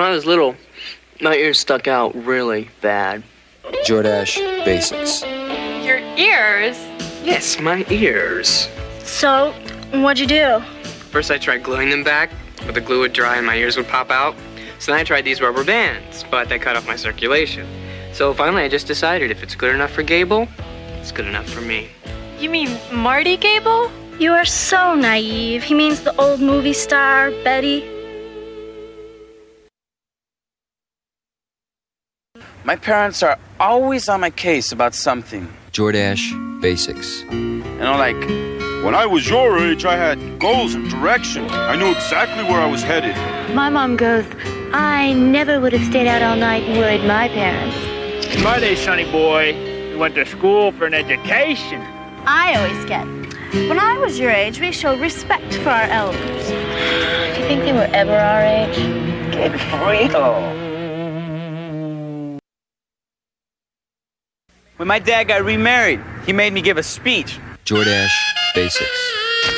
I 0.06 0.10
was 0.10 0.24
little, 0.24 0.54
my 1.20 1.34
ears 1.34 1.58
stuck 1.58 1.88
out 1.88 2.14
really 2.14 2.70
bad. 2.80 3.24
Jordache 3.84 4.64
Basics. 4.64 5.22
Your 5.84 5.98
ears? 6.16 6.78
Yes, 7.24 7.58
my 7.58 7.84
ears. 7.90 8.68
So, 9.02 9.50
what'd 9.90 10.20
you 10.20 10.28
do? 10.28 10.60
First, 11.10 11.32
I 11.32 11.38
tried 11.38 11.64
gluing 11.64 11.90
them 11.90 12.04
back, 12.04 12.30
but 12.64 12.76
the 12.76 12.80
glue 12.80 13.00
would 13.00 13.14
dry 13.14 13.36
and 13.36 13.44
my 13.44 13.56
ears 13.56 13.76
would 13.76 13.88
pop 13.88 14.12
out. 14.12 14.36
So 14.78 14.92
then 14.92 15.00
I 15.00 15.02
tried 15.02 15.24
these 15.24 15.40
rubber 15.40 15.64
bands, 15.64 16.24
but 16.30 16.48
they 16.48 16.60
cut 16.60 16.76
off 16.76 16.86
my 16.86 16.94
circulation. 16.94 17.66
So 18.12 18.32
finally, 18.32 18.62
I 18.62 18.68
just 18.68 18.86
decided 18.86 19.32
if 19.32 19.42
it's 19.42 19.56
good 19.56 19.74
enough 19.74 19.90
for 19.90 20.04
Gable, 20.04 20.46
it's 21.00 21.10
good 21.10 21.26
enough 21.26 21.48
for 21.48 21.62
me. 21.62 21.88
You 22.38 22.48
mean 22.48 22.78
Marty 22.92 23.36
Gable? 23.36 23.90
You 24.20 24.34
are 24.34 24.44
so 24.44 24.94
naive. 24.94 25.64
He 25.64 25.74
means 25.74 26.02
the 26.02 26.14
old 26.14 26.40
movie 26.40 26.74
star, 26.74 27.32
Betty. 27.42 27.95
My 32.66 32.74
parents 32.74 33.22
are 33.22 33.38
always 33.60 34.08
on 34.08 34.18
my 34.22 34.30
case 34.30 34.72
about 34.72 34.92
something. 34.92 35.46
Jordache 35.70 36.60
Basics. 36.60 37.22
You 37.30 37.62
know, 37.78 37.96
like, 37.96 38.18
when 38.84 38.92
I 38.92 39.06
was 39.06 39.28
your 39.28 39.56
age, 39.56 39.84
I 39.84 39.94
had 39.94 40.40
goals 40.40 40.74
and 40.74 40.90
direction. 40.90 41.48
I 41.48 41.76
knew 41.76 41.92
exactly 41.92 42.42
where 42.42 42.60
I 42.60 42.66
was 42.66 42.82
headed. 42.82 43.14
My 43.54 43.70
mom 43.70 43.96
goes, 43.96 44.24
I 44.72 45.12
never 45.12 45.60
would 45.60 45.74
have 45.74 45.86
stayed 45.86 46.08
out 46.08 46.22
all 46.22 46.34
night 46.34 46.64
and 46.64 46.76
worried 46.76 47.06
my 47.06 47.28
parents. 47.28 47.76
In 48.34 48.42
my 48.42 48.58
day, 48.58 48.74
sonny 48.74 49.08
boy, 49.12 49.54
we 49.92 49.96
went 49.96 50.16
to 50.16 50.26
school 50.26 50.72
for 50.72 50.86
an 50.86 50.94
education. 50.94 51.80
I 52.26 52.56
always 52.56 52.84
get. 52.86 53.06
When 53.70 53.78
I 53.78 53.96
was 53.98 54.18
your 54.18 54.32
age, 54.32 54.58
we 54.58 54.72
showed 54.72 54.98
respect 54.98 55.54
for 55.54 55.70
our 55.70 55.84
elders. 55.84 56.48
Do 56.48 57.42
you 57.42 57.46
think 57.46 57.62
they 57.62 57.72
were 57.72 57.88
ever 57.94 58.16
our 58.16 58.42
age? 58.42 58.76
Get 59.30 59.52
real. 59.86 60.65
When 64.76 64.88
my 64.88 64.98
dad 64.98 65.24
got 65.24 65.42
remarried, 65.42 66.02
he 66.26 66.34
made 66.34 66.52
me 66.52 66.60
give 66.60 66.76
a 66.76 66.82
speech. 66.82 67.38
Jordache 67.64 68.10
Basics. 68.54 69.14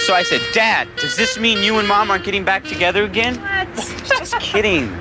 So 0.07 0.15
I 0.15 0.23
said, 0.23 0.41
Dad, 0.53 0.87
does 0.97 1.17
this 1.17 1.39
mean 1.39 1.63
you 1.63 1.79
and 1.79 1.89
Mom 1.89 2.11
aren't 2.11 2.25
getting 2.25 2.45
back 2.45 2.63
together 2.63 3.03
again? 3.03 3.35
What? 3.41 3.75
Just 4.07 4.39
kidding. 4.39 4.97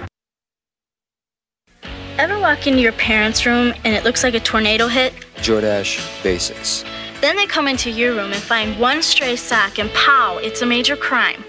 Ever 2.17 2.39
walk 2.39 2.65
into 2.65 2.79
your 2.79 2.93
parents' 2.93 3.45
room 3.45 3.75
and 3.85 3.93
it 3.93 4.03
looks 4.03 4.23
like 4.23 4.33
a 4.33 4.39
tornado 4.39 4.87
hit? 4.87 5.13
Jordache 5.35 6.23
Basics. 6.23 6.83
Then 7.21 7.35
they 7.35 7.45
come 7.45 7.67
into 7.67 7.91
your 7.91 8.15
room 8.15 8.33
and 8.33 8.41
find 8.41 8.79
one 8.79 9.03
stray 9.03 9.35
sock 9.35 9.77
and 9.77 9.91
pow, 9.91 10.39
it's 10.41 10.63
a 10.63 10.65
major 10.65 10.95
crime. 10.95 11.43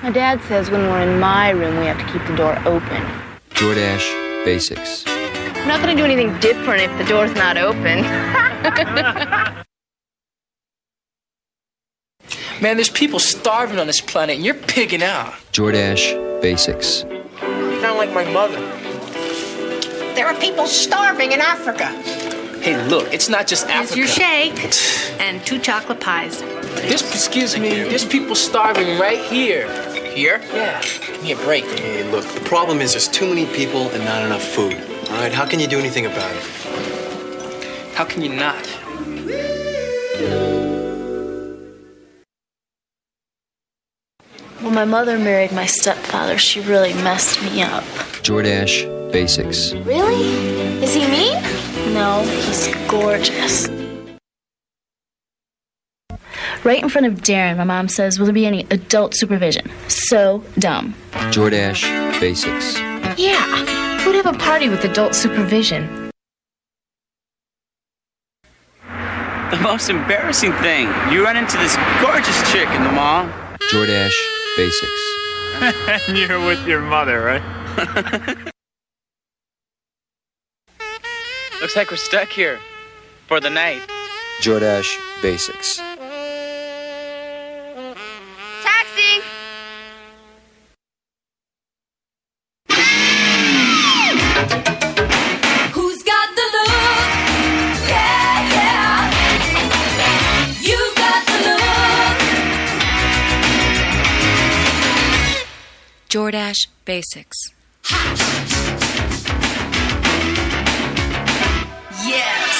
My 0.00 0.10
dad 0.12 0.40
says 0.42 0.70
when 0.70 0.82
we're 0.82 1.02
in 1.02 1.18
my 1.18 1.50
room, 1.50 1.76
we 1.80 1.86
have 1.86 1.98
to 1.98 2.12
keep 2.12 2.24
the 2.28 2.36
door 2.36 2.56
open. 2.64 3.02
Jordash 3.50 4.27
Basics. 4.48 5.04
I'm 5.06 5.68
not 5.68 5.82
going 5.82 5.94
to 5.94 6.02
do 6.02 6.06
anything 6.06 6.32
different 6.40 6.80
if 6.80 6.96
the 6.96 7.04
door's 7.04 7.34
not 7.34 7.58
open. 7.58 8.00
Man, 12.62 12.78
there's 12.78 12.88
people 12.88 13.18
starving 13.18 13.78
on 13.78 13.86
this 13.86 14.00
planet, 14.00 14.36
and 14.36 14.44
you're 14.46 14.54
pigging 14.54 15.02
out. 15.02 15.34
Jordache 15.52 16.40
Basics. 16.40 17.02
You 17.02 17.80
sound 17.82 17.98
like 17.98 18.10
my 18.14 18.24
mother. 18.32 18.58
There 20.14 20.26
are 20.26 20.34
people 20.40 20.66
starving 20.66 21.32
in 21.32 21.42
Africa. 21.42 21.88
Hey, 22.62 22.82
look, 22.88 23.12
it's 23.12 23.28
not 23.28 23.46
just 23.46 23.66
Africa. 23.66 23.96
Here's 23.96 24.18
Africa. 24.18 24.56
your 24.56 24.56
shake 24.56 25.20
and 25.20 25.44
two 25.44 25.58
chocolate 25.58 26.00
pies. 26.00 26.40
There's, 26.82 27.02
excuse 27.02 27.58
me, 27.58 27.70
there's 27.82 28.04
people 28.04 28.34
starving 28.34 28.98
right 28.98 29.18
here. 29.18 29.66
Here? 30.14 30.40
Yeah. 30.52 30.80
Give 30.82 31.22
me 31.22 31.32
a 31.32 31.36
break. 31.36 31.64
Hey, 31.64 32.10
look, 32.10 32.24
the 32.24 32.40
problem 32.40 32.80
is 32.80 32.92
there's 32.92 33.08
too 33.08 33.26
many 33.28 33.46
people 33.46 33.88
and 33.90 34.04
not 34.04 34.22
enough 34.24 34.42
food. 34.42 34.74
All 35.10 35.16
right, 35.16 35.32
how 35.32 35.46
can 35.46 35.60
you 35.60 35.66
do 35.66 35.78
anything 35.78 36.06
about 36.06 36.34
it? 36.34 36.42
How 37.94 38.04
can 38.04 38.22
you 38.22 38.28
not? 38.28 38.66
When 44.60 44.74
my 44.74 44.84
mother 44.84 45.18
married 45.18 45.52
my 45.52 45.66
stepfather, 45.66 46.36
she 46.36 46.60
really 46.60 46.94
messed 46.94 47.42
me 47.42 47.62
up. 47.62 47.84
Jordache 48.22 49.12
Basics. 49.12 49.72
Really? 49.72 50.24
Is 50.82 50.94
he 50.94 51.06
mean? 51.06 51.40
No, 51.94 52.22
he's 52.22 52.68
gorgeous. 52.88 53.68
Right 56.68 56.82
in 56.82 56.90
front 56.90 57.06
of 57.06 57.22
Darren, 57.22 57.56
my 57.56 57.64
mom 57.64 57.88
says, 57.88 58.18
Will 58.18 58.26
there 58.26 58.34
be 58.34 58.44
any 58.44 58.66
adult 58.70 59.14
supervision? 59.14 59.70
So 59.88 60.44
dumb. 60.58 60.94
Jordache 61.32 62.20
Basics. 62.20 62.78
Yeah, 63.18 63.40
who'd 64.00 64.14
have 64.16 64.26
a 64.26 64.34
party 64.36 64.68
with 64.68 64.84
adult 64.84 65.14
supervision? 65.14 66.10
The 68.82 69.58
most 69.62 69.88
embarrassing 69.88 70.52
thing, 70.56 70.88
you 71.10 71.24
run 71.24 71.38
into 71.38 71.56
this 71.56 71.74
gorgeous 72.02 72.52
chick 72.52 72.68
in 72.68 72.84
the 72.84 72.92
mall. 72.92 73.26
Jordache 73.72 74.12
Basics. 74.58 75.02
and 76.06 76.18
you're 76.18 76.44
with 76.44 76.68
your 76.68 76.82
mother, 76.82 77.22
right? 77.22 77.42
Looks 81.62 81.76
like 81.76 81.90
we're 81.90 81.96
stuck 81.96 82.28
here 82.28 82.60
for 83.26 83.40
the 83.40 83.48
night. 83.48 83.80
Jordache 84.42 84.98
Basics. 85.22 85.80
Jordache 106.18 106.66
Basics. 106.84 107.54
Yes. 112.04 112.56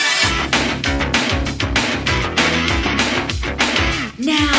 Now. 4.16 4.52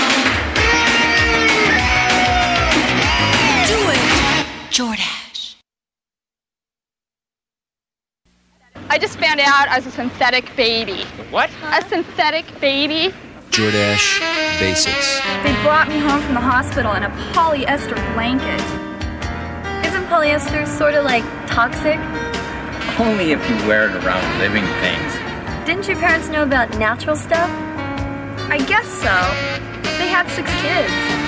Do 3.67 3.77
it. 3.87 4.03
Jordache. 4.69 5.55
I 8.89 8.97
just 8.99 9.17
found 9.17 9.39
out 9.39 9.69
I 9.69 9.77
was 9.77 9.85
a 9.85 9.91
synthetic 9.91 10.53
baby. 10.57 11.05
What? 11.31 11.49
A 11.71 11.87
synthetic 11.87 12.43
baby? 12.59 13.13
Jordache 13.51 14.19
Basics. 14.59 15.21
They 15.45 15.53
brought 15.63 15.87
me 15.87 15.99
home 15.99 16.21
from 16.21 16.33
the 16.33 16.41
hospital 16.41 16.91
in 16.95 17.03
a 17.03 17.09
polyester 17.31 17.95
blanket. 18.13 18.88
Isn't 20.09 20.21
polyester 20.21 20.67
sort 20.67 20.95
of 20.95 21.05
like 21.05 21.23
toxic? 21.45 21.99
Only 22.99 23.31
if 23.31 23.47
you 23.47 23.55
wear 23.67 23.89
it 23.89 24.03
around 24.03 24.39
living 24.39 24.65
things. 24.81 25.67
Didn't 25.67 25.87
your 25.87 25.97
parents 25.97 26.29
know 26.29 26.41
about 26.41 26.75
natural 26.79 27.15
stuff? 27.15 27.49
I 28.49 28.57
guess 28.57 28.87
so. 28.87 29.13
They 29.99 30.07
had 30.07 30.27
six 30.29 30.49
kids. 30.61 31.19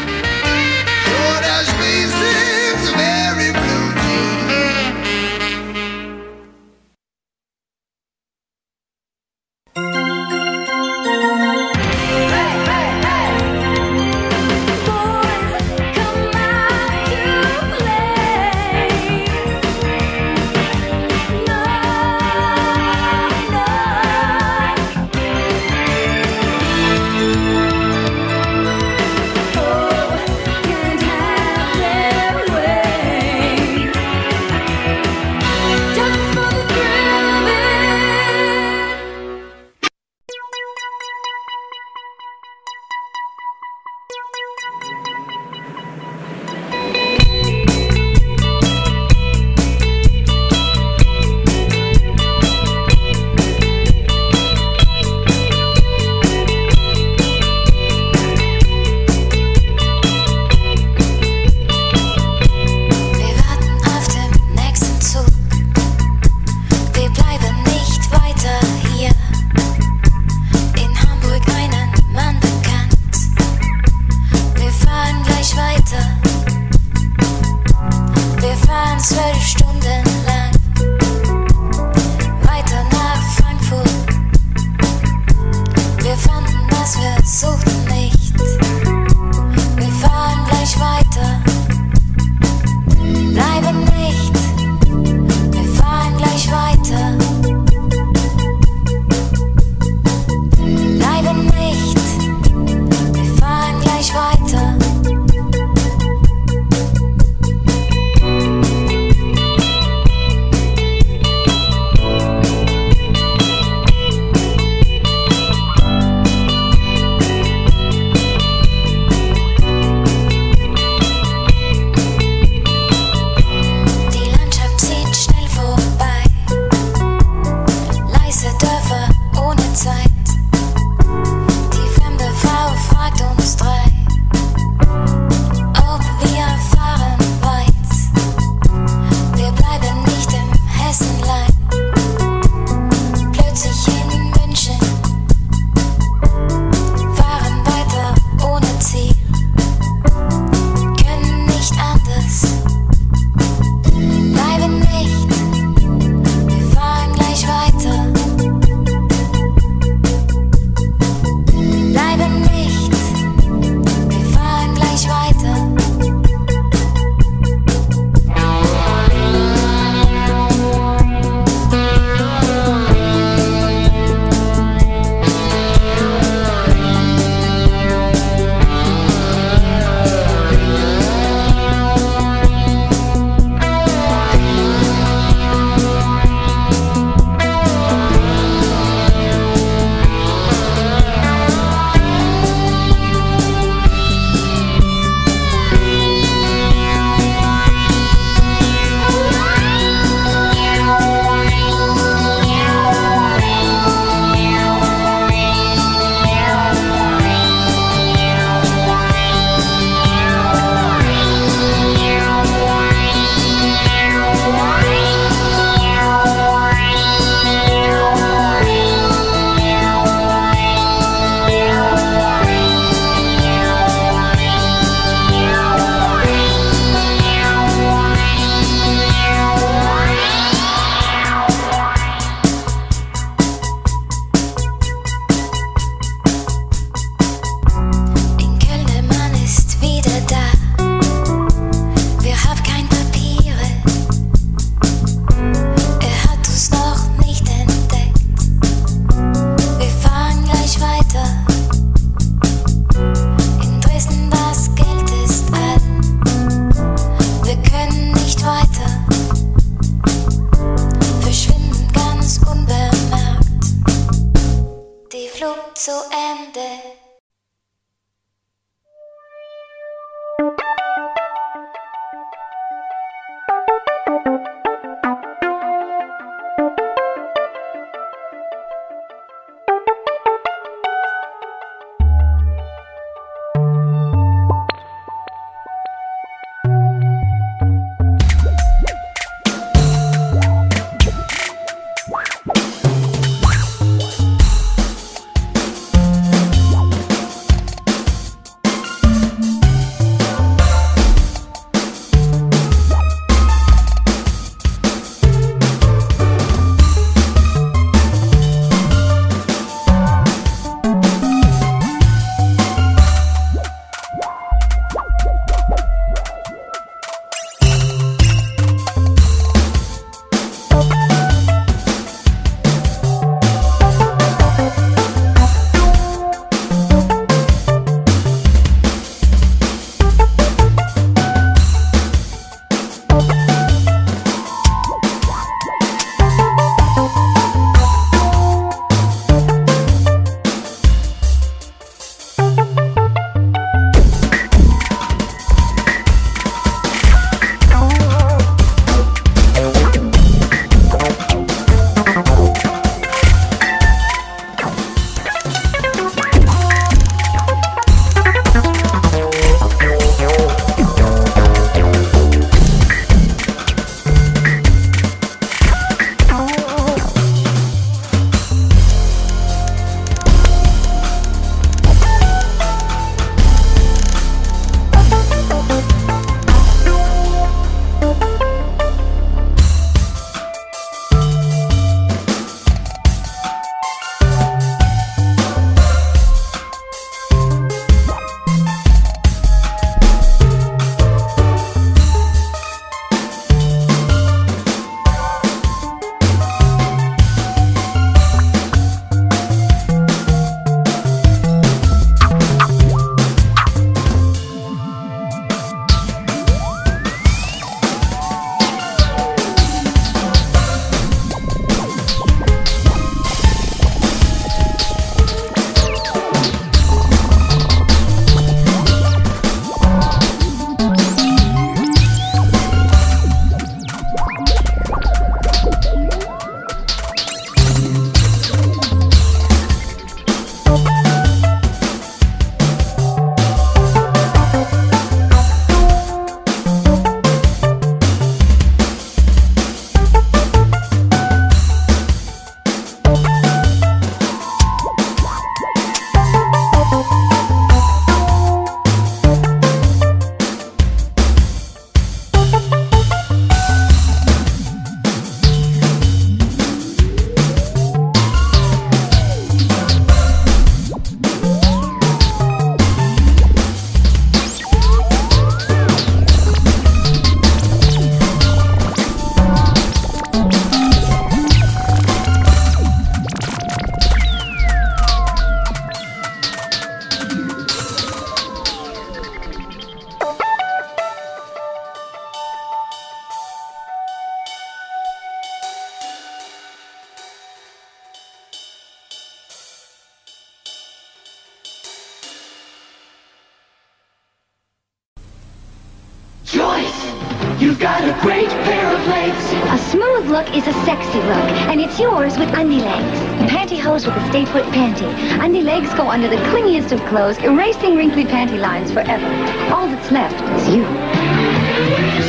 Clothes, 507.12 507.38
erasing 507.40 507.98
wrinkly 507.98 508.24
panty 508.24 508.58
lines 508.58 508.90
forever. 508.90 509.28
All 509.74 509.86
that's 509.86 510.10
left 510.12 510.42
is 510.56 510.68
you. 510.74 510.86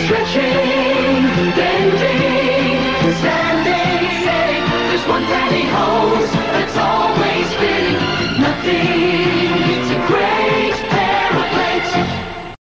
Stretching, 0.02 1.22
bending, 1.54 2.82
standing, 3.22 4.10
setting. 4.26 4.64
There's 4.90 5.06
one 5.06 5.22
pantyhose 5.22 6.32
that's 6.50 6.76
always 6.76 7.46
fitting. 7.62 7.94
Nothing 8.42 9.54
beats 9.62 9.90
a 9.94 10.02
great 10.10 10.74
pair 10.90 11.30
of 11.30 11.46
legs. 11.62 12.56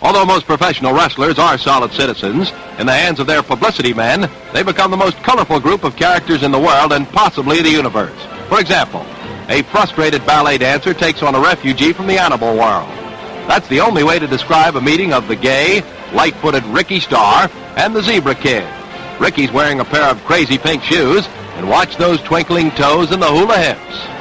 Although 0.00 0.24
most 0.24 0.46
professional 0.46 0.94
wrestlers 0.94 1.38
are 1.38 1.58
solid 1.58 1.92
citizens, 1.92 2.52
in 2.78 2.86
the 2.86 2.94
hands 2.94 3.20
of 3.20 3.26
their 3.26 3.42
publicity 3.42 3.92
men, 3.92 4.30
they 4.54 4.62
become 4.62 4.90
the 4.90 4.96
most 4.96 5.18
colorful 5.18 5.60
group 5.60 5.84
of 5.84 5.94
characters 5.94 6.42
in 6.42 6.52
the 6.52 6.58
world 6.58 6.94
and 6.94 7.06
possibly 7.08 7.60
the 7.60 7.68
universe. 7.68 8.18
For 8.48 8.60
example, 8.60 9.04
a 9.48 9.62
frustrated 9.64 10.24
ballet 10.26 10.58
dancer 10.58 10.94
takes 10.94 11.22
on 11.22 11.34
a 11.34 11.40
refugee 11.40 11.92
from 11.92 12.06
the 12.06 12.18
animal 12.18 12.56
world. 12.56 12.88
That's 13.48 13.68
the 13.68 13.80
only 13.80 14.04
way 14.04 14.18
to 14.18 14.26
describe 14.26 14.76
a 14.76 14.80
meeting 14.80 15.12
of 15.12 15.28
the 15.28 15.36
gay, 15.36 15.82
light-footed 16.12 16.64
Ricky 16.64 17.00
Starr 17.00 17.50
and 17.76 17.94
the 17.94 18.02
Zebra 18.02 18.34
Kid. 18.34 18.66
Ricky's 19.20 19.52
wearing 19.52 19.80
a 19.80 19.84
pair 19.84 20.10
of 20.10 20.24
crazy 20.24 20.58
pink 20.58 20.82
shoes, 20.82 21.28
and 21.56 21.68
watch 21.68 21.96
those 21.96 22.20
twinkling 22.22 22.70
toes 22.72 23.12
and 23.12 23.22
the 23.22 23.28
hula 23.28 23.58
hips. 23.58 24.13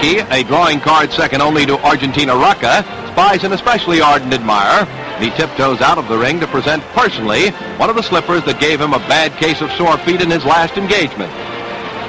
A 0.00 0.44
drawing 0.44 0.78
card 0.78 1.10
second 1.10 1.42
only 1.42 1.66
to 1.66 1.76
Argentina 1.80 2.32
Rocca, 2.32 2.84
spies 3.12 3.42
an 3.42 3.52
especially 3.52 4.00
ardent 4.00 4.32
admirer, 4.32 4.84
he 5.18 5.30
tiptoes 5.30 5.80
out 5.80 5.98
of 5.98 6.06
the 6.06 6.16
ring 6.16 6.38
to 6.38 6.46
present 6.46 6.84
personally 6.94 7.50
one 7.78 7.90
of 7.90 7.96
the 7.96 8.02
slippers 8.02 8.44
that 8.44 8.60
gave 8.60 8.80
him 8.80 8.92
a 8.92 9.00
bad 9.00 9.32
case 9.32 9.60
of 9.60 9.72
sore 9.72 9.98
feet 9.98 10.22
in 10.22 10.30
his 10.30 10.44
last 10.44 10.76
engagement. 10.76 11.32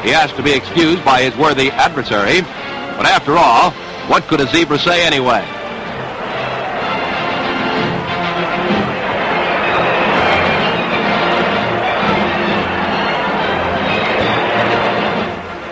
He 0.05 0.13
asked 0.13 0.35
to 0.35 0.43
be 0.43 0.53
excused 0.53 1.03
by 1.03 1.23
his 1.23 1.35
worthy 1.35 1.71
adversary, 1.71 2.41
but 2.95 3.07
after 3.07 3.35
all, 3.35 3.71
what 4.07 4.27
could 4.27 4.39
a 4.39 4.47
zebra 4.47 4.77
say 4.77 5.03
anyway? 5.03 5.43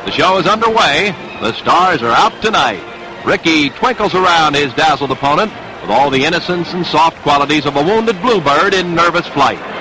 The 0.05 0.11
show 0.11 0.39
is 0.39 0.47
underway. 0.47 1.26
The 1.41 1.53
stars 1.53 2.01
are 2.01 2.11
out 2.11 2.41
tonight. 2.41 2.81
Ricky 3.23 3.69
twinkles 3.69 4.15
around 4.15 4.55
his 4.55 4.73
dazzled 4.73 5.11
opponent 5.11 5.51
with 5.81 5.91
all 5.91 6.09
the 6.09 6.25
innocence 6.25 6.73
and 6.73 6.83
soft 6.83 7.21
qualities 7.21 7.67
of 7.67 7.75
a 7.75 7.83
wounded 7.83 8.19
bluebird 8.23 8.73
in 8.73 8.95
nervous 8.95 9.27
flight. 9.27 9.76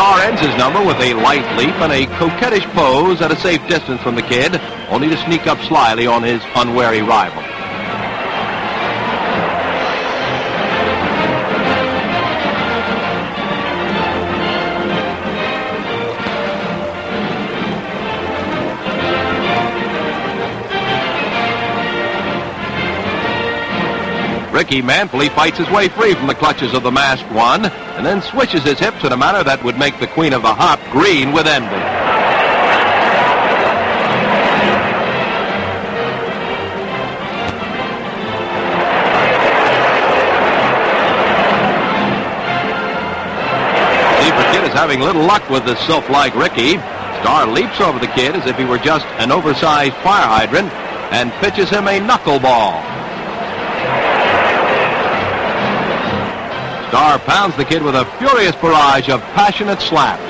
Starr 0.00 0.20
ends 0.20 0.40
his 0.40 0.56
number 0.56 0.82
with 0.82 0.96
a 0.96 1.12
light 1.12 1.44
leap 1.58 1.74
and 1.74 1.92
a 1.92 2.06
coquettish 2.16 2.64
pose 2.72 3.20
at 3.20 3.30
a 3.30 3.36
safe 3.36 3.60
distance 3.68 4.00
from 4.00 4.14
the 4.14 4.22
kid, 4.22 4.58
only 4.88 5.10
to 5.10 5.16
sneak 5.26 5.46
up 5.46 5.60
slyly 5.68 6.06
on 6.06 6.22
his 6.22 6.40
unwary 6.54 7.02
rival. 7.02 7.49
Ricky 24.60 24.82
manfully 24.82 25.30
fights 25.30 25.56
his 25.56 25.70
way 25.70 25.88
free 25.88 26.12
from 26.12 26.26
the 26.26 26.34
clutches 26.34 26.74
of 26.74 26.82
the 26.82 26.92
masked 26.92 27.32
one, 27.32 27.64
and 27.64 28.04
then 28.04 28.20
switches 28.20 28.62
his 28.62 28.78
hips 28.78 29.02
in 29.02 29.10
a 29.10 29.16
manner 29.16 29.42
that 29.42 29.64
would 29.64 29.78
make 29.78 29.98
the 29.98 30.06
queen 30.06 30.34
of 30.34 30.42
the 30.42 30.52
hop 30.52 30.78
green 30.92 31.32
with 31.32 31.46
envy. 31.46 31.80
Having 44.74 45.00
little 45.00 45.24
luck 45.24 45.48
with 45.50 45.64
the 45.66 45.76
sylph-like 45.86 46.34
Ricky. 46.34 46.76
Starr 47.20 47.46
leaps 47.46 47.80
over 47.80 47.98
the 47.98 48.06
kid 48.08 48.34
as 48.34 48.46
if 48.46 48.56
he 48.56 48.64
were 48.64 48.78
just 48.78 49.06
an 49.18 49.30
oversized 49.30 49.94
fire 49.96 50.26
hydrant 50.26 50.72
and 51.12 51.32
pitches 51.34 51.68
him 51.68 51.86
a 51.86 52.00
knuckleball. 52.00 52.89
Starr 56.90 57.20
pounds 57.20 57.56
the 57.56 57.64
kid 57.64 57.84
with 57.84 57.94
a 57.94 58.04
furious 58.18 58.56
barrage 58.56 59.08
of 59.08 59.20
passionate 59.38 59.80
slaps. 59.80 60.20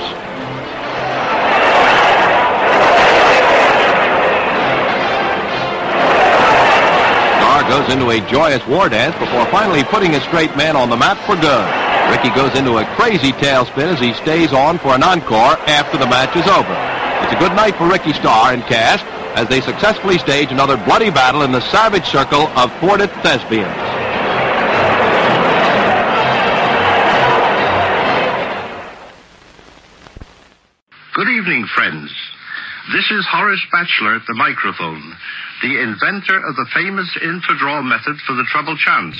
Starr 7.40 7.62
goes 7.64 7.90
into 7.90 8.10
a 8.10 8.20
joyous 8.28 8.60
war 8.66 8.90
dance 8.90 9.16
before 9.16 9.46
finally 9.46 9.82
putting 9.84 10.12
his 10.12 10.22
straight 10.24 10.54
man 10.54 10.76
on 10.76 10.90
the 10.90 10.96
mat 10.98 11.16
for 11.24 11.34
good. 11.40 11.64
Ricky 12.12 12.28
goes 12.36 12.54
into 12.54 12.76
a 12.76 12.84
crazy 12.94 13.32
tailspin 13.32 13.94
as 13.94 13.98
he 13.98 14.12
stays 14.12 14.52
on 14.52 14.78
for 14.78 14.88
an 14.88 15.02
encore 15.02 15.56
after 15.64 15.96
the 15.96 16.04
match 16.04 16.36
is 16.36 16.46
over. 16.46 16.76
It's 17.24 17.32
a 17.32 17.38
good 17.40 17.56
night 17.56 17.74
for 17.76 17.88
Ricky 17.88 18.12
Starr 18.12 18.52
and 18.52 18.62
cast 18.64 19.06
as 19.34 19.48
they 19.48 19.62
successfully 19.62 20.18
stage 20.18 20.52
another 20.52 20.76
bloody 20.76 21.08
battle 21.08 21.40
in 21.40 21.52
the 21.52 21.62
savage 21.72 22.04
circle 22.04 22.48
of 22.48 22.70
thwarted 22.80 23.10
thespians. 23.22 23.89
Evening, 31.50 31.66
friends. 31.74 32.14
This 32.94 33.10
is 33.10 33.26
Horace 33.26 33.66
Batchelor 33.72 34.14
at 34.14 34.26
the 34.28 34.38
microphone, 34.38 35.02
the 35.66 35.82
inventor 35.82 36.38
of 36.38 36.54
the 36.54 36.70
famous 36.72 37.10
Infra-Draw 37.20 37.82
method 37.82 38.22
for 38.22 38.38
the 38.38 38.46
treble 38.54 38.78
chance. 38.78 39.18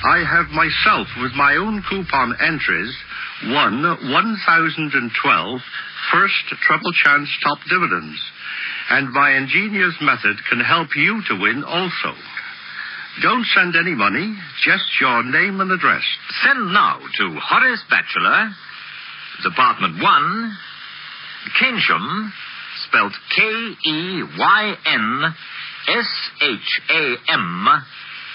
I 0.00 0.24
have 0.24 0.48
myself, 0.56 1.08
with 1.20 1.36
my 1.36 1.60
own 1.60 1.84
coupon 1.90 2.40
entries, 2.40 2.96
won 3.52 3.84
1,012 3.84 5.60
first 6.10 6.44
treble 6.64 6.92
chance 7.04 7.28
top 7.44 7.58
dividends, 7.68 8.16
and 8.88 9.12
my 9.12 9.36
ingenious 9.36 10.00
method 10.00 10.40
can 10.48 10.60
help 10.60 10.88
you 10.96 11.20
to 11.28 11.36
win 11.36 11.64
also. 11.68 12.16
Don't 13.20 13.44
send 13.52 13.76
any 13.76 13.92
money, 13.92 14.40
just 14.64 14.88
your 14.98 15.22
name 15.22 15.60
and 15.60 15.70
address. 15.70 16.04
Send 16.40 16.72
now 16.72 16.96
to 16.96 17.36
Horace 17.44 17.84
Batchelor, 17.90 18.56
Department 19.44 20.00
1, 20.00 20.56
Keynsham, 21.58 22.30
spelt 22.86 23.12
K-E-Y-N-S-H-A-M, 23.34 24.88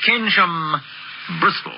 Keynsham, 0.06 0.82
Bristol. 1.40 1.74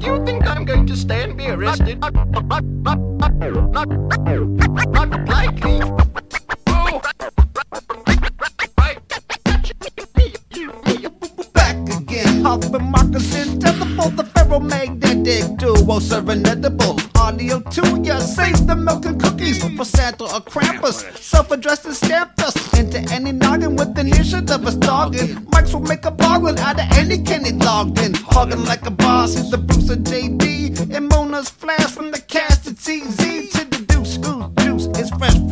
You 0.00 0.24
think 0.24 0.46
I'm 0.46 0.64
going 0.64 0.86
to 0.86 0.96
stay 0.96 1.22
and 1.22 1.36
be 1.36 1.48
arrested? 1.48 2.00
Not, 2.00 2.14
not, 2.14 2.44
not, 2.48 2.64
not, 2.64 2.98
not, 2.98 3.88
not 4.90 5.28
likely. 5.28 5.80
Again. 12.74 12.82
Hoffman 12.82 12.90
moccasin, 12.90 13.60
tether 13.60 13.86
for 13.96 14.10
the 14.10 14.22
ferromagnetic 14.22 15.58
duo, 15.58 15.98
serving 15.98 16.46
edible 16.46 16.98
audio 17.16 17.60
to 17.60 18.02
ya. 18.02 18.18
Save 18.18 18.66
the 18.66 18.76
milk 18.76 19.04
and 19.04 19.20
cookies 19.20 19.62
for 19.76 19.84
Santa 19.84 20.24
or 20.24 20.40
Krampus. 20.40 21.16
Self-addressed 21.18 21.86
and 21.86 21.94
stamped 21.94 22.40
us 22.42 22.56
into 22.78 22.98
any 23.12 23.32
noggin 23.32 23.76
with 23.76 23.94
the 23.94 24.00
initiative 24.02 24.50
of 24.50 24.66
us 24.66 24.74
dogging. 24.74 25.36
Mics 25.52 25.72
will 25.72 25.80
make 25.80 26.04
a 26.04 26.10
bargain 26.10 26.58
out 26.58 26.80
of 26.80 26.98
any 26.98 27.18
Kenny 27.18 27.52
logged 27.52 27.98
in. 28.00 28.14
Hogging 28.14 28.64
like 28.64 28.86
a 28.86 28.90
boss, 28.90 29.34
the 29.50 29.58
Bruce 29.58 29.90
of 29.90 29.98
JD. 29.98 30.94
And 30.94 31.08
Mona's 31.08 31.48
flash 31.48 31.90
from 31.92 32.10
the 32.10 32.20
cast 32.20 32.66
at 32.66 32.76
TZ 32.76 33.21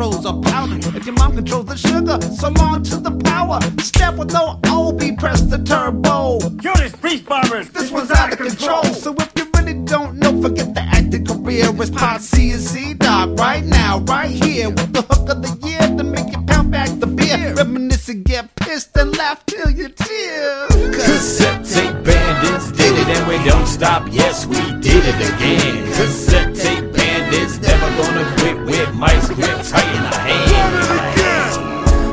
froze 0.00 0.24
or 0.24 0.40
powdered. 0.40 0.84
If 0.96 1.04
your 1.04 1.14
mom 1.16 1.34
controls 1.34 1.66
the 1.66 1.76
sugar, 1.76 2.18
so 2.40 2.48
on 2.64 2.82
to 2.84 2.96
the 2.96 3.12
power. 3.30 3.58
Step 3.82 4.16
with 4.16 4.32
no 4.32 4.58
OB, 4.64 5.00
press 5.18 5.42
the 5.42 5.58
turbo. 5.58 6.38
Judas 6.56 6.92
Priest 6.92 7.26
Barbers. 7.26 7.68
This 7.68 7.90
one's 7.90 8.10
out 8.10 8.32
of 8.32 8.38
control. 8.38 8.84
So 9.04 9.14
if 9.18 9.30
you 9.36 9.46
really 9.56 9.74
don't 9.84 10.16
know, 10.16 10.32
forget 10.40 10.74
the 10.74 10.80
acting 10.80 11.26
career. 11.26 11.66
It's 11.82 11.90
Pot 11.90 12.22
C 12.22 12.52
and 12.52 12.62
C 12.62 12.94
Dog 12.94 13.38
right 13.38 13.64
now, 13.64 13.98
right 14.14 14.30
here, 14.30 14.70
with 14.70 14.90
the 14.94 15.02
hook 15.02 15.28
of 15.28 15.38
the 15.44 15.52
year 15.68 15.84
to 15.98 16.04
make 16.04 16.28
you 16.34 16.40
pound 16.44 16.70
back 16.70 16.88
the 16.98 17.06
beer. 17.06 17.54
Reminisce 17.54 18.08
and 18.08 18.24
get 18.24 18.54
pissed 18.56 18.96
and 18.96 19.14
laugh 19.18 19.44
till 19.44 19.70
you 19.70 19.88
tear. 19.90 20.66
Cassette 20.96 21.64
tape 21.66 21.98
bandits 22.04 22.72
did 22.72 22.94
it 23.02 23.08
and 23.16 23.28
we 23.28 23.36
don't 23.48 23.66
stop. 23.66 24.08
Yes, 24.10 24.46
we 24.46 24.60
did 24.80 25.02
it 25.12 25.20
again. 25.30 25.84
Cassette 25.92 26.54
tape 26.56 26.90
bandits 26.94 27.60
never 27.60 27.88
gonna 28.00 28.24
quit 28.38 28.56
with 28.64 28.94
mice 28.94 29.28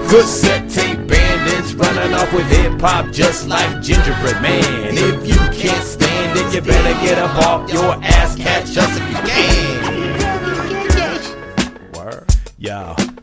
Cassette 0.10 0.70
tape 0.70 1.06
bandits 1.06 1.74
running 1.74 2.14
off 2.14 2.32
with 2.34 2.48
hip 2.48 2.80
hop 2.80 3.12
just 3.12 3.48
like 3.48 3.82
gingerbread 3.82 4.42
man. 4.42 4.98
If 4.98 5.28
you 5.28 5.36
can't 5.36 5.84
stand 5.84 6.40
it, 6.40 6.54
you 6.56 6.62
better 6.62 6.94
get 7.06 7.18
up 7.18 7.36
off 7.46 7.70
your 7.72 8.02
ass, 8.02 8.36
catch 8.38 8.78
us 8.78 8.98
if 8.98 9.04
you 9.10 9.18
can. 9.28 10.08
Word. 11.94 12.26
Yo. 12.58 13.17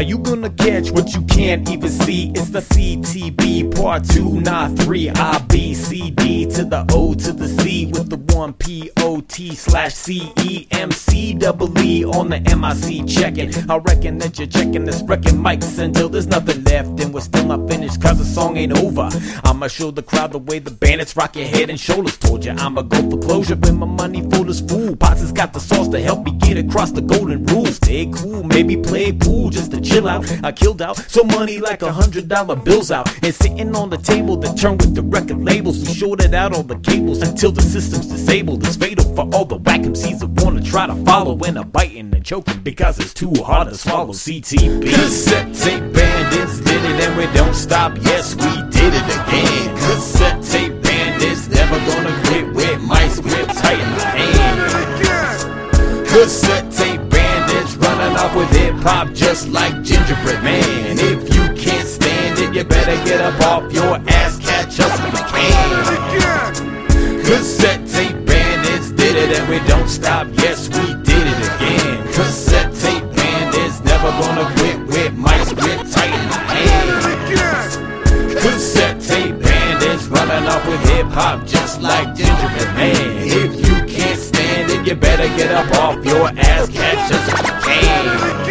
How 0.00 0.06
you 0.06 0.16
gonna 0.16 0.48
catch 0.48 0.90
what 0.90 1.12
you 1.12 1.20
can't 1.26 1.68
even 1.68 1.90
see? 1.90 2.30
It's 2.30 2.48
the 2.48 2.60
CTB 2.60 3.76
part 3.76 4.02
two, 4.02 4.40
not 4.40 4.74
three. 4.78 5.10
I 5.10 5.38
B 5.40 5.74
C 5.74 6.10
D 6.10 6.46
to 6.52 6.64
the 6.64 6.86
O 6.92 7.12
to 7.12 7.32
the 7.34 7.46
C 7.46 7.84
with 7.84 8.08
the 8.08 8.16
one 8.34 8.54
P 8.54 8.90
O 8.96 9.20
T 9.20 9.54
slash 9.54 9.92
C 9.92 10.32
E 10.38 10.66
M 10.70 10.90
C 10.90 11.34
double 11.34 11.78
E 11.78 12.02
on 12.06 12.30
the 12.30 12.40
MIC 12.40 13.06
checking. 13.08 13.52
I 13.70 13.76
reckon 13.76 14.16
that 14.20 14.38
you're 14.38 14.48
checking 14.48 14.84
this 14.84 15.02
wrecking 15.02 15.34
mics 15.34 15.78
until 15.78 16.08
there's 16.08 16.26
nothing 16.26 16.64
left, 16.64 16.98
and 16.98 17.12
we're 17.12 17.20
still 17.20 17.44
not 17.44 17.68
finished 17.68 18.00
cause 18.00 18.16
the 18.16 18.24
song 18.24 18.56
ain't 18.56 18.72
over. 18.78 19.10
I'ma 19.44 19.68
show 19.68 19.90
the 19.90 20.02
crowd 20.02 20.32
the 20.32 20.38
way 20.38 20.60
the 20.60 20.70
bandits 20.70 21.14
rock 21.14 21.36
your 21.36 21.46
head 21.46 21.68
and 21.68 21.78
shoulders. 21.78 22.16
Told 22.16 22.42
you 22.46 22.52
I'ma 22.52 22.80
go 22.80 23.10
for 23.10 23.18
closure 23.18 23.56
when 23.56 23.76
my 23.76 23.84
money 23.84 24.22
full 24.30 24.48
as 24.48 24.62
fool. 24.62 24.96
Pots 24.96 25.20
has 25.20 25.30
got 25.30 25.52
the 25.52 25.60
sauce 25.60 25.88
to 25.88 26.00
help 26.00 26.24
me 26.24 26.32
get 26.32 26.56
across 26.56 26.90
the 26.90 27.02
golden 27.02 27.44
rules. 27.44 27.76
Stay 27.76 28.06
cool, 28.06 28.44
maybe 28.44 28.78
play 28.78 29.12
pool 29.12 29.50
just 29.50 29.72
to 29.72 29.89
chill 29.90 30.08
out. 30.08 30.24
I 30.44 30.52
killed 30.52 30.80
out 30.82 30.96
so 30.96 31.24
money 31.24 31.58
like 31.58 31.82
a 31.82 31.92
hundred 31.92 32.28
dollar 32.28 32.56
bills 32.56 32.90
out. 32.90 33.08
And 33.22 33.34
sitting 33.34 33.74
on 33.74 33.90
the 33.90 33.98
table 33.98 34.36
that 34.38 34.56
turn 34.56 34.76
with 34.78 34.94
the 34.94 35.02
record 35.02 35.42
labels. 35.42 35.78
We 35.80 35.92
shorted 35.94 36.34
out 36.34 36.54
all 36.54 36.62
the 36.62 36.78
cables 36.78 37.22
until 37.22 37.52
the 37.52 37.62
system's 37.62 38.06
disabled. 38.06 38.64
It's 38.64 38.76
fatal 38.76 39.04
for 39.14 39.28
all 39.34 39.44
the 39.44 39.56
whack 39.56 39.80
MCs 39.80 40.20
that 40.20 40.44
wanna 40.44 40.62
try 40.62 40.86
to 40.86 40.94
follow 41.04 41.38
and 41.44 41.58
are 41.58 41.64
biting 41.64 42.14
and 42.14 42.24
choking 42.24 42.60
because 42.60 42.98
it's 42.98 43.14
too 43.14 43.32
hard 43.42 43.68
to 43.68 43.74
swallow. 43.74 44.12
CTB. 44.12 44.90
Cassette 44.90 45.54
tape 45.54 45.92
bandits 45.92 46.60
did 46.60 46.84
it 46.84 47.00
and 47.06 47.16
we 47.18 47.26
don't 47.36 47.54
stop. 47.54 47.96
Yes, 48.02 48.34
we 48.34 48.50
did 48.70 48.94
it 48.94 49.08
again. 49.18 49.76
Cassette 49.76 50.42
tape 50.44 50.82
bandits 50.82 51.48
never 51.48 51.78
gonna 51.90 52.14
quit 52.26 52.54
with 52.54 52.80
mice 52.82 53.18
grip 53.20 53.48
tight 53.48 53.80
in 53.80 53.88
our 54.04 54.16
hand. 54.20 54.60
Cassette 56.08 56.70
tape 56.72 57.09
running 58.00 58.16
off 58.16 58.34
with 58.34 58.50
hip 58.50 58.74
hop 58.76 59.12
just 59.12 59.48
like 59.48 59.74
gingerbread 59.82 60.42
man. 60.42 60.96
If 60.98 61.22
you 61.34 61.44
can't 61.62 61.86
stand 61.86 62.38
it, 62.38 62.54
you 62.54 62.64
better 62.64 62.96
get 63.04 63.20
up 63.20 63.38
off 63.42 63.70
your 63.72 63.96
ass, 64.08 64.38
catch 64.38 64.80
us 64.80 64.94
if 65.00 65.12
you 65.18 65.24
can. 65.34 67.20
Cassette 67.26 67.86
tape 67.86 68.24
bandits 68.24 68.90
did 68.92 69.16
it 69.16 69.38
and 69.38 69.46
we 69.50 69.58
don't 69.68 69.88
stop. 69.88 70.26
Yes, 70.38 70.68
we 70.68 70.94
did 71.08 71.24
it 71.32 71.40
again. 71.50 72.06
Cassette 72.14 72.72
tape 72.74 73.04
bandits 73.14 73.84
never 73.84 74.10
gonna 74.20 74.46
quit 74.56 74.78
with 74.86 75.12
mice 75.14 75.52
grip 75.52 75.80
tight 75.92 76.14
in 76.20 76.28
our 76.36 76.46
hands. 76.56 77.76
Cassette 78.42 79.00
tape 79.00 79.38
bandits 79.42 80.06
running 80.06 80.48
off 80.48 80.66
with 80.66 80.82
hip 80.88 81.06
hop 81.08 81.46
just 81.46 81.82
like 81.82 82.14
gingerbread 82.14 82.72
man. 82.74 83.28
If 83.42 83.52
you 83.66 83.76
can't 83.94 84.18
stand 84.18 84.70
it, 84.70 84.86
you 84.86 84.94
better 84.94 85.28
get 85.36 85.50
up 85.52 85.70
off 85.78 86.02
your 86.04 86.28
ass, 86.28 86.68
catch 86.70 87.12
us 87.12 87.39
if 87.72 88.49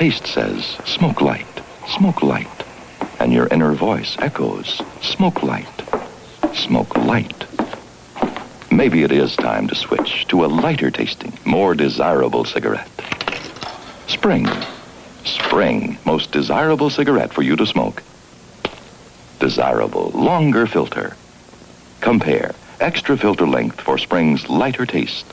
taste 0.00 0.26
says, 0.26 0.64
smoke 0.86 1.20
light, 1.20 1.60
smoke 1.86 2.22
light. 2.22 2.48
And 3.18 3.34
your 3.34 3.48
inner 3.48 3.72
voice 3.72 4.16
echoes, 4.18 4.80
smoke 5.02 5.42
light, 5.42 5.82
smoke 6.54 6.96
light. 6.96 7.44
Maybe 8.70 9.02
it 9.02 9.12
is 9.12 9.36
time 9.36 9.68
to 9.68 9.74
switch 9.74 10.26
to 10.28 10.46
a 10.46 10.46
lighter 10.46 10.90
tasting, 10.90 11.34
more 11.44 11.74
desirable 11.74 12.46
cigarette. 12.46 12.88
Spring. 14.06 14.48
Spring, 15.24 15.98
most 16.06 16.32
desirable 16.32 16.88
cigarette 16.88 17.34
for 17.34 17.42
you 17.42 17.54
to 17.56 17.66
smoke. 17.66 18.02
Desirable, 19.38 20.12
longer 20.14 20.66
filter. 20.66 21.14
Compare 22.00 22.54
extra 22.80 23.18
filter 23.18 23.46
length 23.46 23.82
for 23.82 23.98
Spring's 23.98 24.48
lighter 24.48 24.86
taste. 24.86 25.26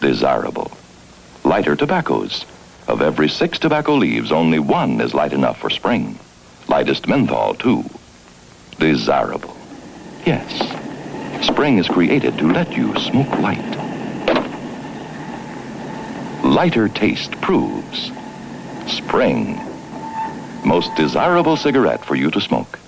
Desirable. 0.00 0.72
Lighter 1.44 1.76
tobaccos. 1.76 2.46
Of 2.86 3.00
every 3.00 3.28
six 3.28 3.58
tobacco 3.58 3.94
leaves, 3.94 4.30
only 4.30 4.58
one 4.58 5.00
is 5.00 5.14
light 5.14 5.32
enough 5.32 5.58
for 5.58 5.70
Spring. 5.70 6.18
Lightest 6.68 7.08
menthol, 7.08 7.54
too. 7.54 7.84
Desirable. 8.78 9.56
Yes. 10.26 11.46
Spring 11.46 11.78
is 11.78 11.88
created 11.88 12.36
to 12.38 12.52
let 12.52 12.72
you 12.72 12.94
smoke 12.98 13.30
light. 13.38 13.58
Lighter 16.44 16.88
taste 16.88 17.32
proves. 17.40 18.10
Spring. 18.86 19.60
Most 20.64 20.94
desirable 20.94 21.56
cigarette 21.56 22.04
for 22.04 22.14
you 22.14 22.30
to 22.30 22.40
smoke. 22.40 22.78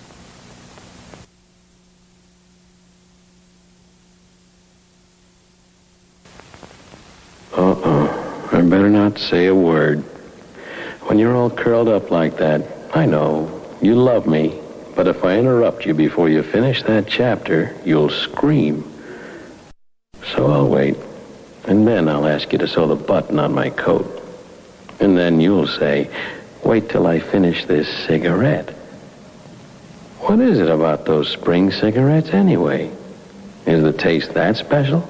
I 8.53 8.61
better 8.63 8.89
not 8.89 9.19
say 9.19 9.47
a 9.47 9.55
word. 9.55 10.01
When 11.03 11.19
you're 11.19 11.37
all 11.37 11.51
curled 11.51 11.89
up 11.89 12.11
like 12.11 12.37
that, 12.39 12.67
I 12.95 13.05
know, 13.05 13.63
you 13.83 13.95
love 13.97 14.27
me. 14.27 14.59
But 14.95 15.09
if 15.09 15.25
I 15.25 15.39
interrupt 15.39 15.85
you 15.85 15.95
before 15.95 16.29
you 16.29 16.43
finish 16.43 16.83
that 16.85 17.07
chapter, 17.07 17.77
you'll 17.85 18.11
scream. 18.11 18.91
So 20.35 20.51
I'll 20.51 20.69
wait. 20.69 20.97
And 21.65 21.87
then 21.87 22.09
I'll 22.09 22.27
ask 22.27 22.53
you 22.53 22.59
to 22.59 22.69
sew 22.69 22.87
the 22.87 22.95
button 22.95 23.39
on 23.39 23.53
my 23.53 23.71
coat. 23.71 24.23
And 25.01 25.19
then 25.19 25.41
you'll 25.41 25.67
say, 25.67 26.09
wait 26.65 26.89
till 26.89 27.07
I 27.07 27.19
finish 27.21 27.67
this 27.67 27.89
cigarette. 28.07 28.71
What 30.21 30.41
is 30.41 30.59
it 30.59 30.71
about 30.71 31.05
those 31.05 31.29
spring 31.29 31.71
cigarettes 31.71 32.31
anyway? 32.31 32.91
Is 33.67 33.83
the 33.83 33.93
taste 33.93 34.35
that 34.35 34.57
special? 34.57 35.09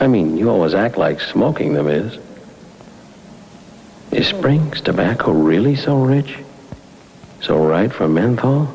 I 0.00 0.06
mean, 0.06 0.36
you 0.36 0.50
always 0.50 0.74
act 0.74 0.96
like 0.96 1.20
smoking 1.20 1.74
them 1.74 1.88
is. 1.88 2.18
Is 4.12 4.26
Spring's 4.28 4.80
tobacco 4.80 5.32
really 5.32 5.76
so 5.76 5.98
rich? 5.98 6.38
So 7.40 7.64
right 7.64 7.92
for 7.92 8.08
menthol? 8.08 8.68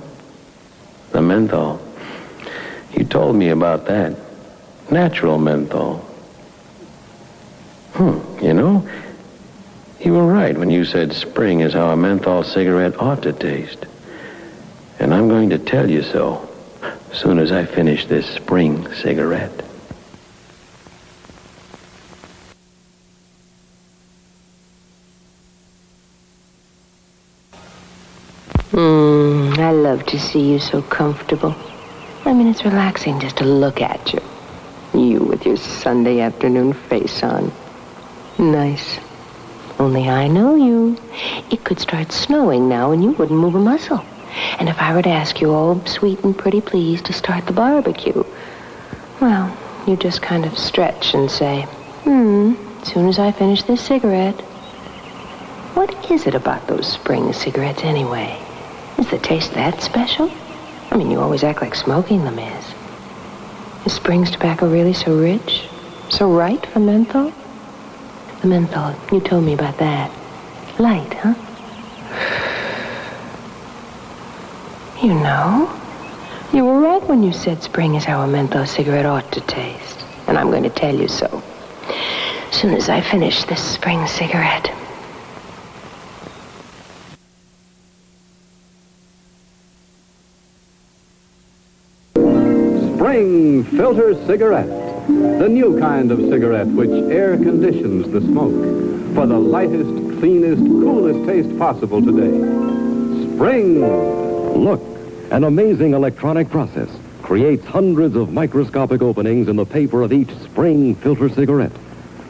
The 1.11 1.21
menthol. 1.21 1.81
You 2.93 3.05
told 3.05 3.35
me 3.35 3.49
about 3.49 3.85
that. 3.87 4.15
Natural 4.89 5.37
menthol. 5.39 5.97
Hmm, 7.93 8.19
you 8.43 8.53
know, 8.53 8.87
you 9.99 10.13
were 10.13 10.25
right 10.25 10.57
when 10.57 10.69
you 10.69 10.85
said 10.85 11.13
spring 11.13 11.61
is 11.61 11.73
how 11.73 11.91
a 11.91 11.97
menthol 11.97 12.43
cigarette 12.43 12.99
ought 12.99 13.23
to 13.23 13.33
taste. 13.33 13.85
And 14.99 15.13
I'm 15.13 15.29
going 15.29 15.49
to 15.49 15.59
tell 15.59 15.89
you 15.89 16.03
so 16.03 16.47
soon 17.13 17.39
as 17.39 17.51
I 17.51 17.65
finish 17.65 18.05
this 18.05 18.27
spring 18.27 18.91
cigarette. 18.93 19.63
Hmm, 28.71 29.53
I 29.59 29.71
love 29.71 30.05
to 30.05 30.17
see 30.17 30.53
you 30.53 30.57
so 30.57 30.81
comfortable. 30.81 31.53
I 32.23 32.31
mean, 32.31 32.47
it's 32.47 32.63
relaxing 32.63 33.19
just 33.19 33.35
to 33.37 33.43
look 33.43 33.81
at 33.81 34.13
you. 34.13 34.21
You 34.93 35.19
with 35.19 35.45
your 35.45 35.57
Sunday 35.57 36.21
afternoon 36.21 36.71
face 36.71 37.21
on. 37.21 37.51
Nice. 38.39 38.97
Only 39.77 40.07
I 40.07 40.27
know 40.27 40.55
you. 40.55 40.95
It 41.51 41.65
could 41.65 41.81
start 41.81 42.13
snowing 42.13 42.69
now 42.69 42.93
and 42.93 43.03
you 43.03 43.11
wouldn't 43.11 43.37
move 43.37 43.55
a 43.55 43.59
muscle. 43.59 44.05
And 44.57 44.69
if 44.69 44.79
I 44.79 44.95
were 44.95 45.01
to 45.01 45.09
ask 45.09 45.41
you, 45.41 45.51
oh, 45.51 45.81
sweet 45.85 46.23
and 46.23 46.37
pretty 46.37 46.61
please, 46.61 47.01
to 47.01 47.11
start 47.11 47.47
the 47.47 47.53
barbecue, 47.53 48.23
well, 49.19 49.53
you 49.85 49.97
just 49.97 50.21
kind 50.21 50.45
of 50.45 50.57
stretch 50.57 51.13
and 51.13 51.29
say, 51.29 51.63
hmm, 52.03 52.53
soon 52.85 53.09
as 53.09 53.19
I 53.19 53.33
finish 53.33 53.63
this 53.63 53.81
cigarette. 53.81 54.39
What 55.73 56.09
is 56.09 56.25
it 56.25 56.35
about 56.35 56.67
those 56.67 56.87
spring 56.87 57.33
cigarettes 57.33 57.83
anyway? 57.83 58.39
Is 59.01 59.09
the 59.09 59.17
taste 59.17 59.55
that 59.55 59.81
special? 59.81 60.31
I 60.91 60.95
mean, 60.95 61.09
you 61.09 61.19
always 61.19 61.43
act 61.43 61.59
like 61.59 61.73
smoking 61.73 62.23
them 62.23 62.37
is. 62.37 62.65
Is 63.83 63.93
Spring's 63.93 64.29
tobacco 64.29 64.69
really 64.69 64.93
so 64.93 65.17
rich? 65.17 65.67
So 66.09 66.31
right 66.31 66.63
for 66.67 66.79
menthol? 66.79 67.33
The 68.41 68.47
menthol, 68.47 68.93
you 69.11 69.19
told 69.19 69.43
me 69.43 69.53
about 69.53 69.79
that. 69.79 70.11
Light, 70.79 71.13
huh? 71.15 71.33
You 75.01 75.15
know, 75.15 75.67
you 76.53 76.63
were 76.63 76.79
right 76.79 77.01
when 77.07 77.23
you 77.23 77.33
said 77.33 77.63
spring 77.63 77.95
is 77.95 78.03
how 78.03 78.21
a 78.21 78.27
menthol 78.27 78.67
cigarette 78.67 79.07
ought 79.07 79.31
to 79.31 79.41
taste. 79.41 80.05
And 80.27 80.37
I'm 80.37 80.51
going 80.51 80.61
to 80.61 80.69
tell 80.69 80.93
you 80.93 81.07
so. 81.07 81.41
As 82.51 82.53
soon 82.53 82.75
as 82.75 82.87
I 82.87 83.01
finish 83.01 83.43
this 83.45 83.63
spring 83.63 84.05
cigarette. 84.05 84.71
Spring 93.01 93.63
Filter 93.63 94.13
Cigarette. 94.27 94.67
The 95.07 95.49
new 95.49 95.79
kind 95.79 96.11
of 96.11 96.19
cigarette 96.19 96.67
which 96.67 96.91
air 97.11 97.35
conditions 97.35 98.07
the 98.11 98.21
smoke 98.21 99.15
for 99.15 99.25
the 99.25 99.39
lightest, 99.39 99.89
cleanest, 100.19 100.61
coolest 100.61 101.25
taste 101.25 101.57
possible 101.57 101.99
today. 101.99 102.29
Spring. 103.33 103.81
Look, 104.63 104.83
an 105.31 105.45
amazing 105.45 105.95
electronic 105.95 106.51
process 106.51 106.89
creates 107.23 107.65
hundreds 107.65 108.15
of 108.15 108.31
microscopic 108.31 109.01
openings 109.01 109.47
in 109.47 109.55
the 109.55 109.65
paper 109.65 110.03
of 110.03 110.13
each 110.13 110.29
spring 110.41 110.93
filter 110.93 111.27
cigarette. 111.27 111.73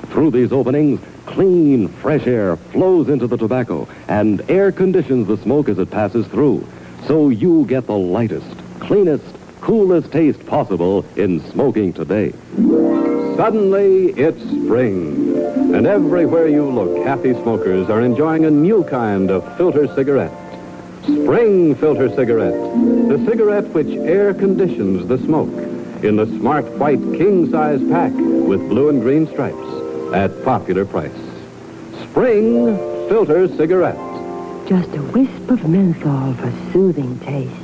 Through 0.06 0.32
these 0.32 0.54
openings, 0.54 1.02
clean, 1.26 1.90
fresh 1.90 2.26
air 2.26 2.56
flows 2.56 3.10
into 3.10 3.28
the 3.28 3.38
tobacco 3.38 3.90
and 4.08 4.42
air 4.50 4.72
conditions 4.72 5.28
the 5.28 5.36
smoke 5.36 5.68
as 5.68 5.80
it 5.80 5.92
passes 5.92 6.26
through. 6.28 6.66
So 7.08 7.28
you 7.28 7.66
get 7.66 7.88
the 7.88 7.98
lightest, 7.98 8.58
cleanest, 8.80 9.26
coolest 9.62 10.12
taste 10.12 10.46
possible 10.46 11.06
in 11.16 11.40
smoking 11.52 11.94
today. 11.94 12.34
Suddenly, 13.38 14.08
it's 14.10 14.42
spring. 14.42 15.38
And 15.74 15.88
everywhere 15.88 16.48
you 16.48 16.70
look, 16.70 17.06
happy 17.06 17.34
smokers 17.34 17.90
are 17.90 18.02
enjoying 18.02 18.46
a 18.46 18.52
new 18.52 18.84
kind 18.84 19.32
of 19.32 19.58
filter 19.58 19.88
cigarette. 19.96 20.34
Spring 21.04 21.74
Filter 21.76 22.10
Cigarette. 22.16 22.54
The 22.54 23.24
cigarette 23.26 23.68
which 23.70 23.88
air 23.88 24.34
conditions 24.34 25.08
the 25.08 25.18
smoke 25.18 25.52
in 26.04 26.16
the 26.16 26.28
smart 26.38 26.66
white 26.78 27.02
king 27.14 27.50
size 27.50 27.82
pack 27.90 28.12
with 28.14 28.60
blue 28.70 28.90
and 28.90 29.02
green 29.02 29.28
stripes 29.28 30.14
at 30.14 30.44
popular 30.44 30.86
price. 30.86 31.12
Spring 32.04 32.78
Filter 33.08 33.48
Cigarette. 33.48 33.98
Just 34.68 34.90
a 34.96 35.02
wisp 35.02 35.50
of 35.50 35.68
menthol 35.68 36.34
for 36.36 36.52
soothing 36.72 37.20
taste. 37.20 37.61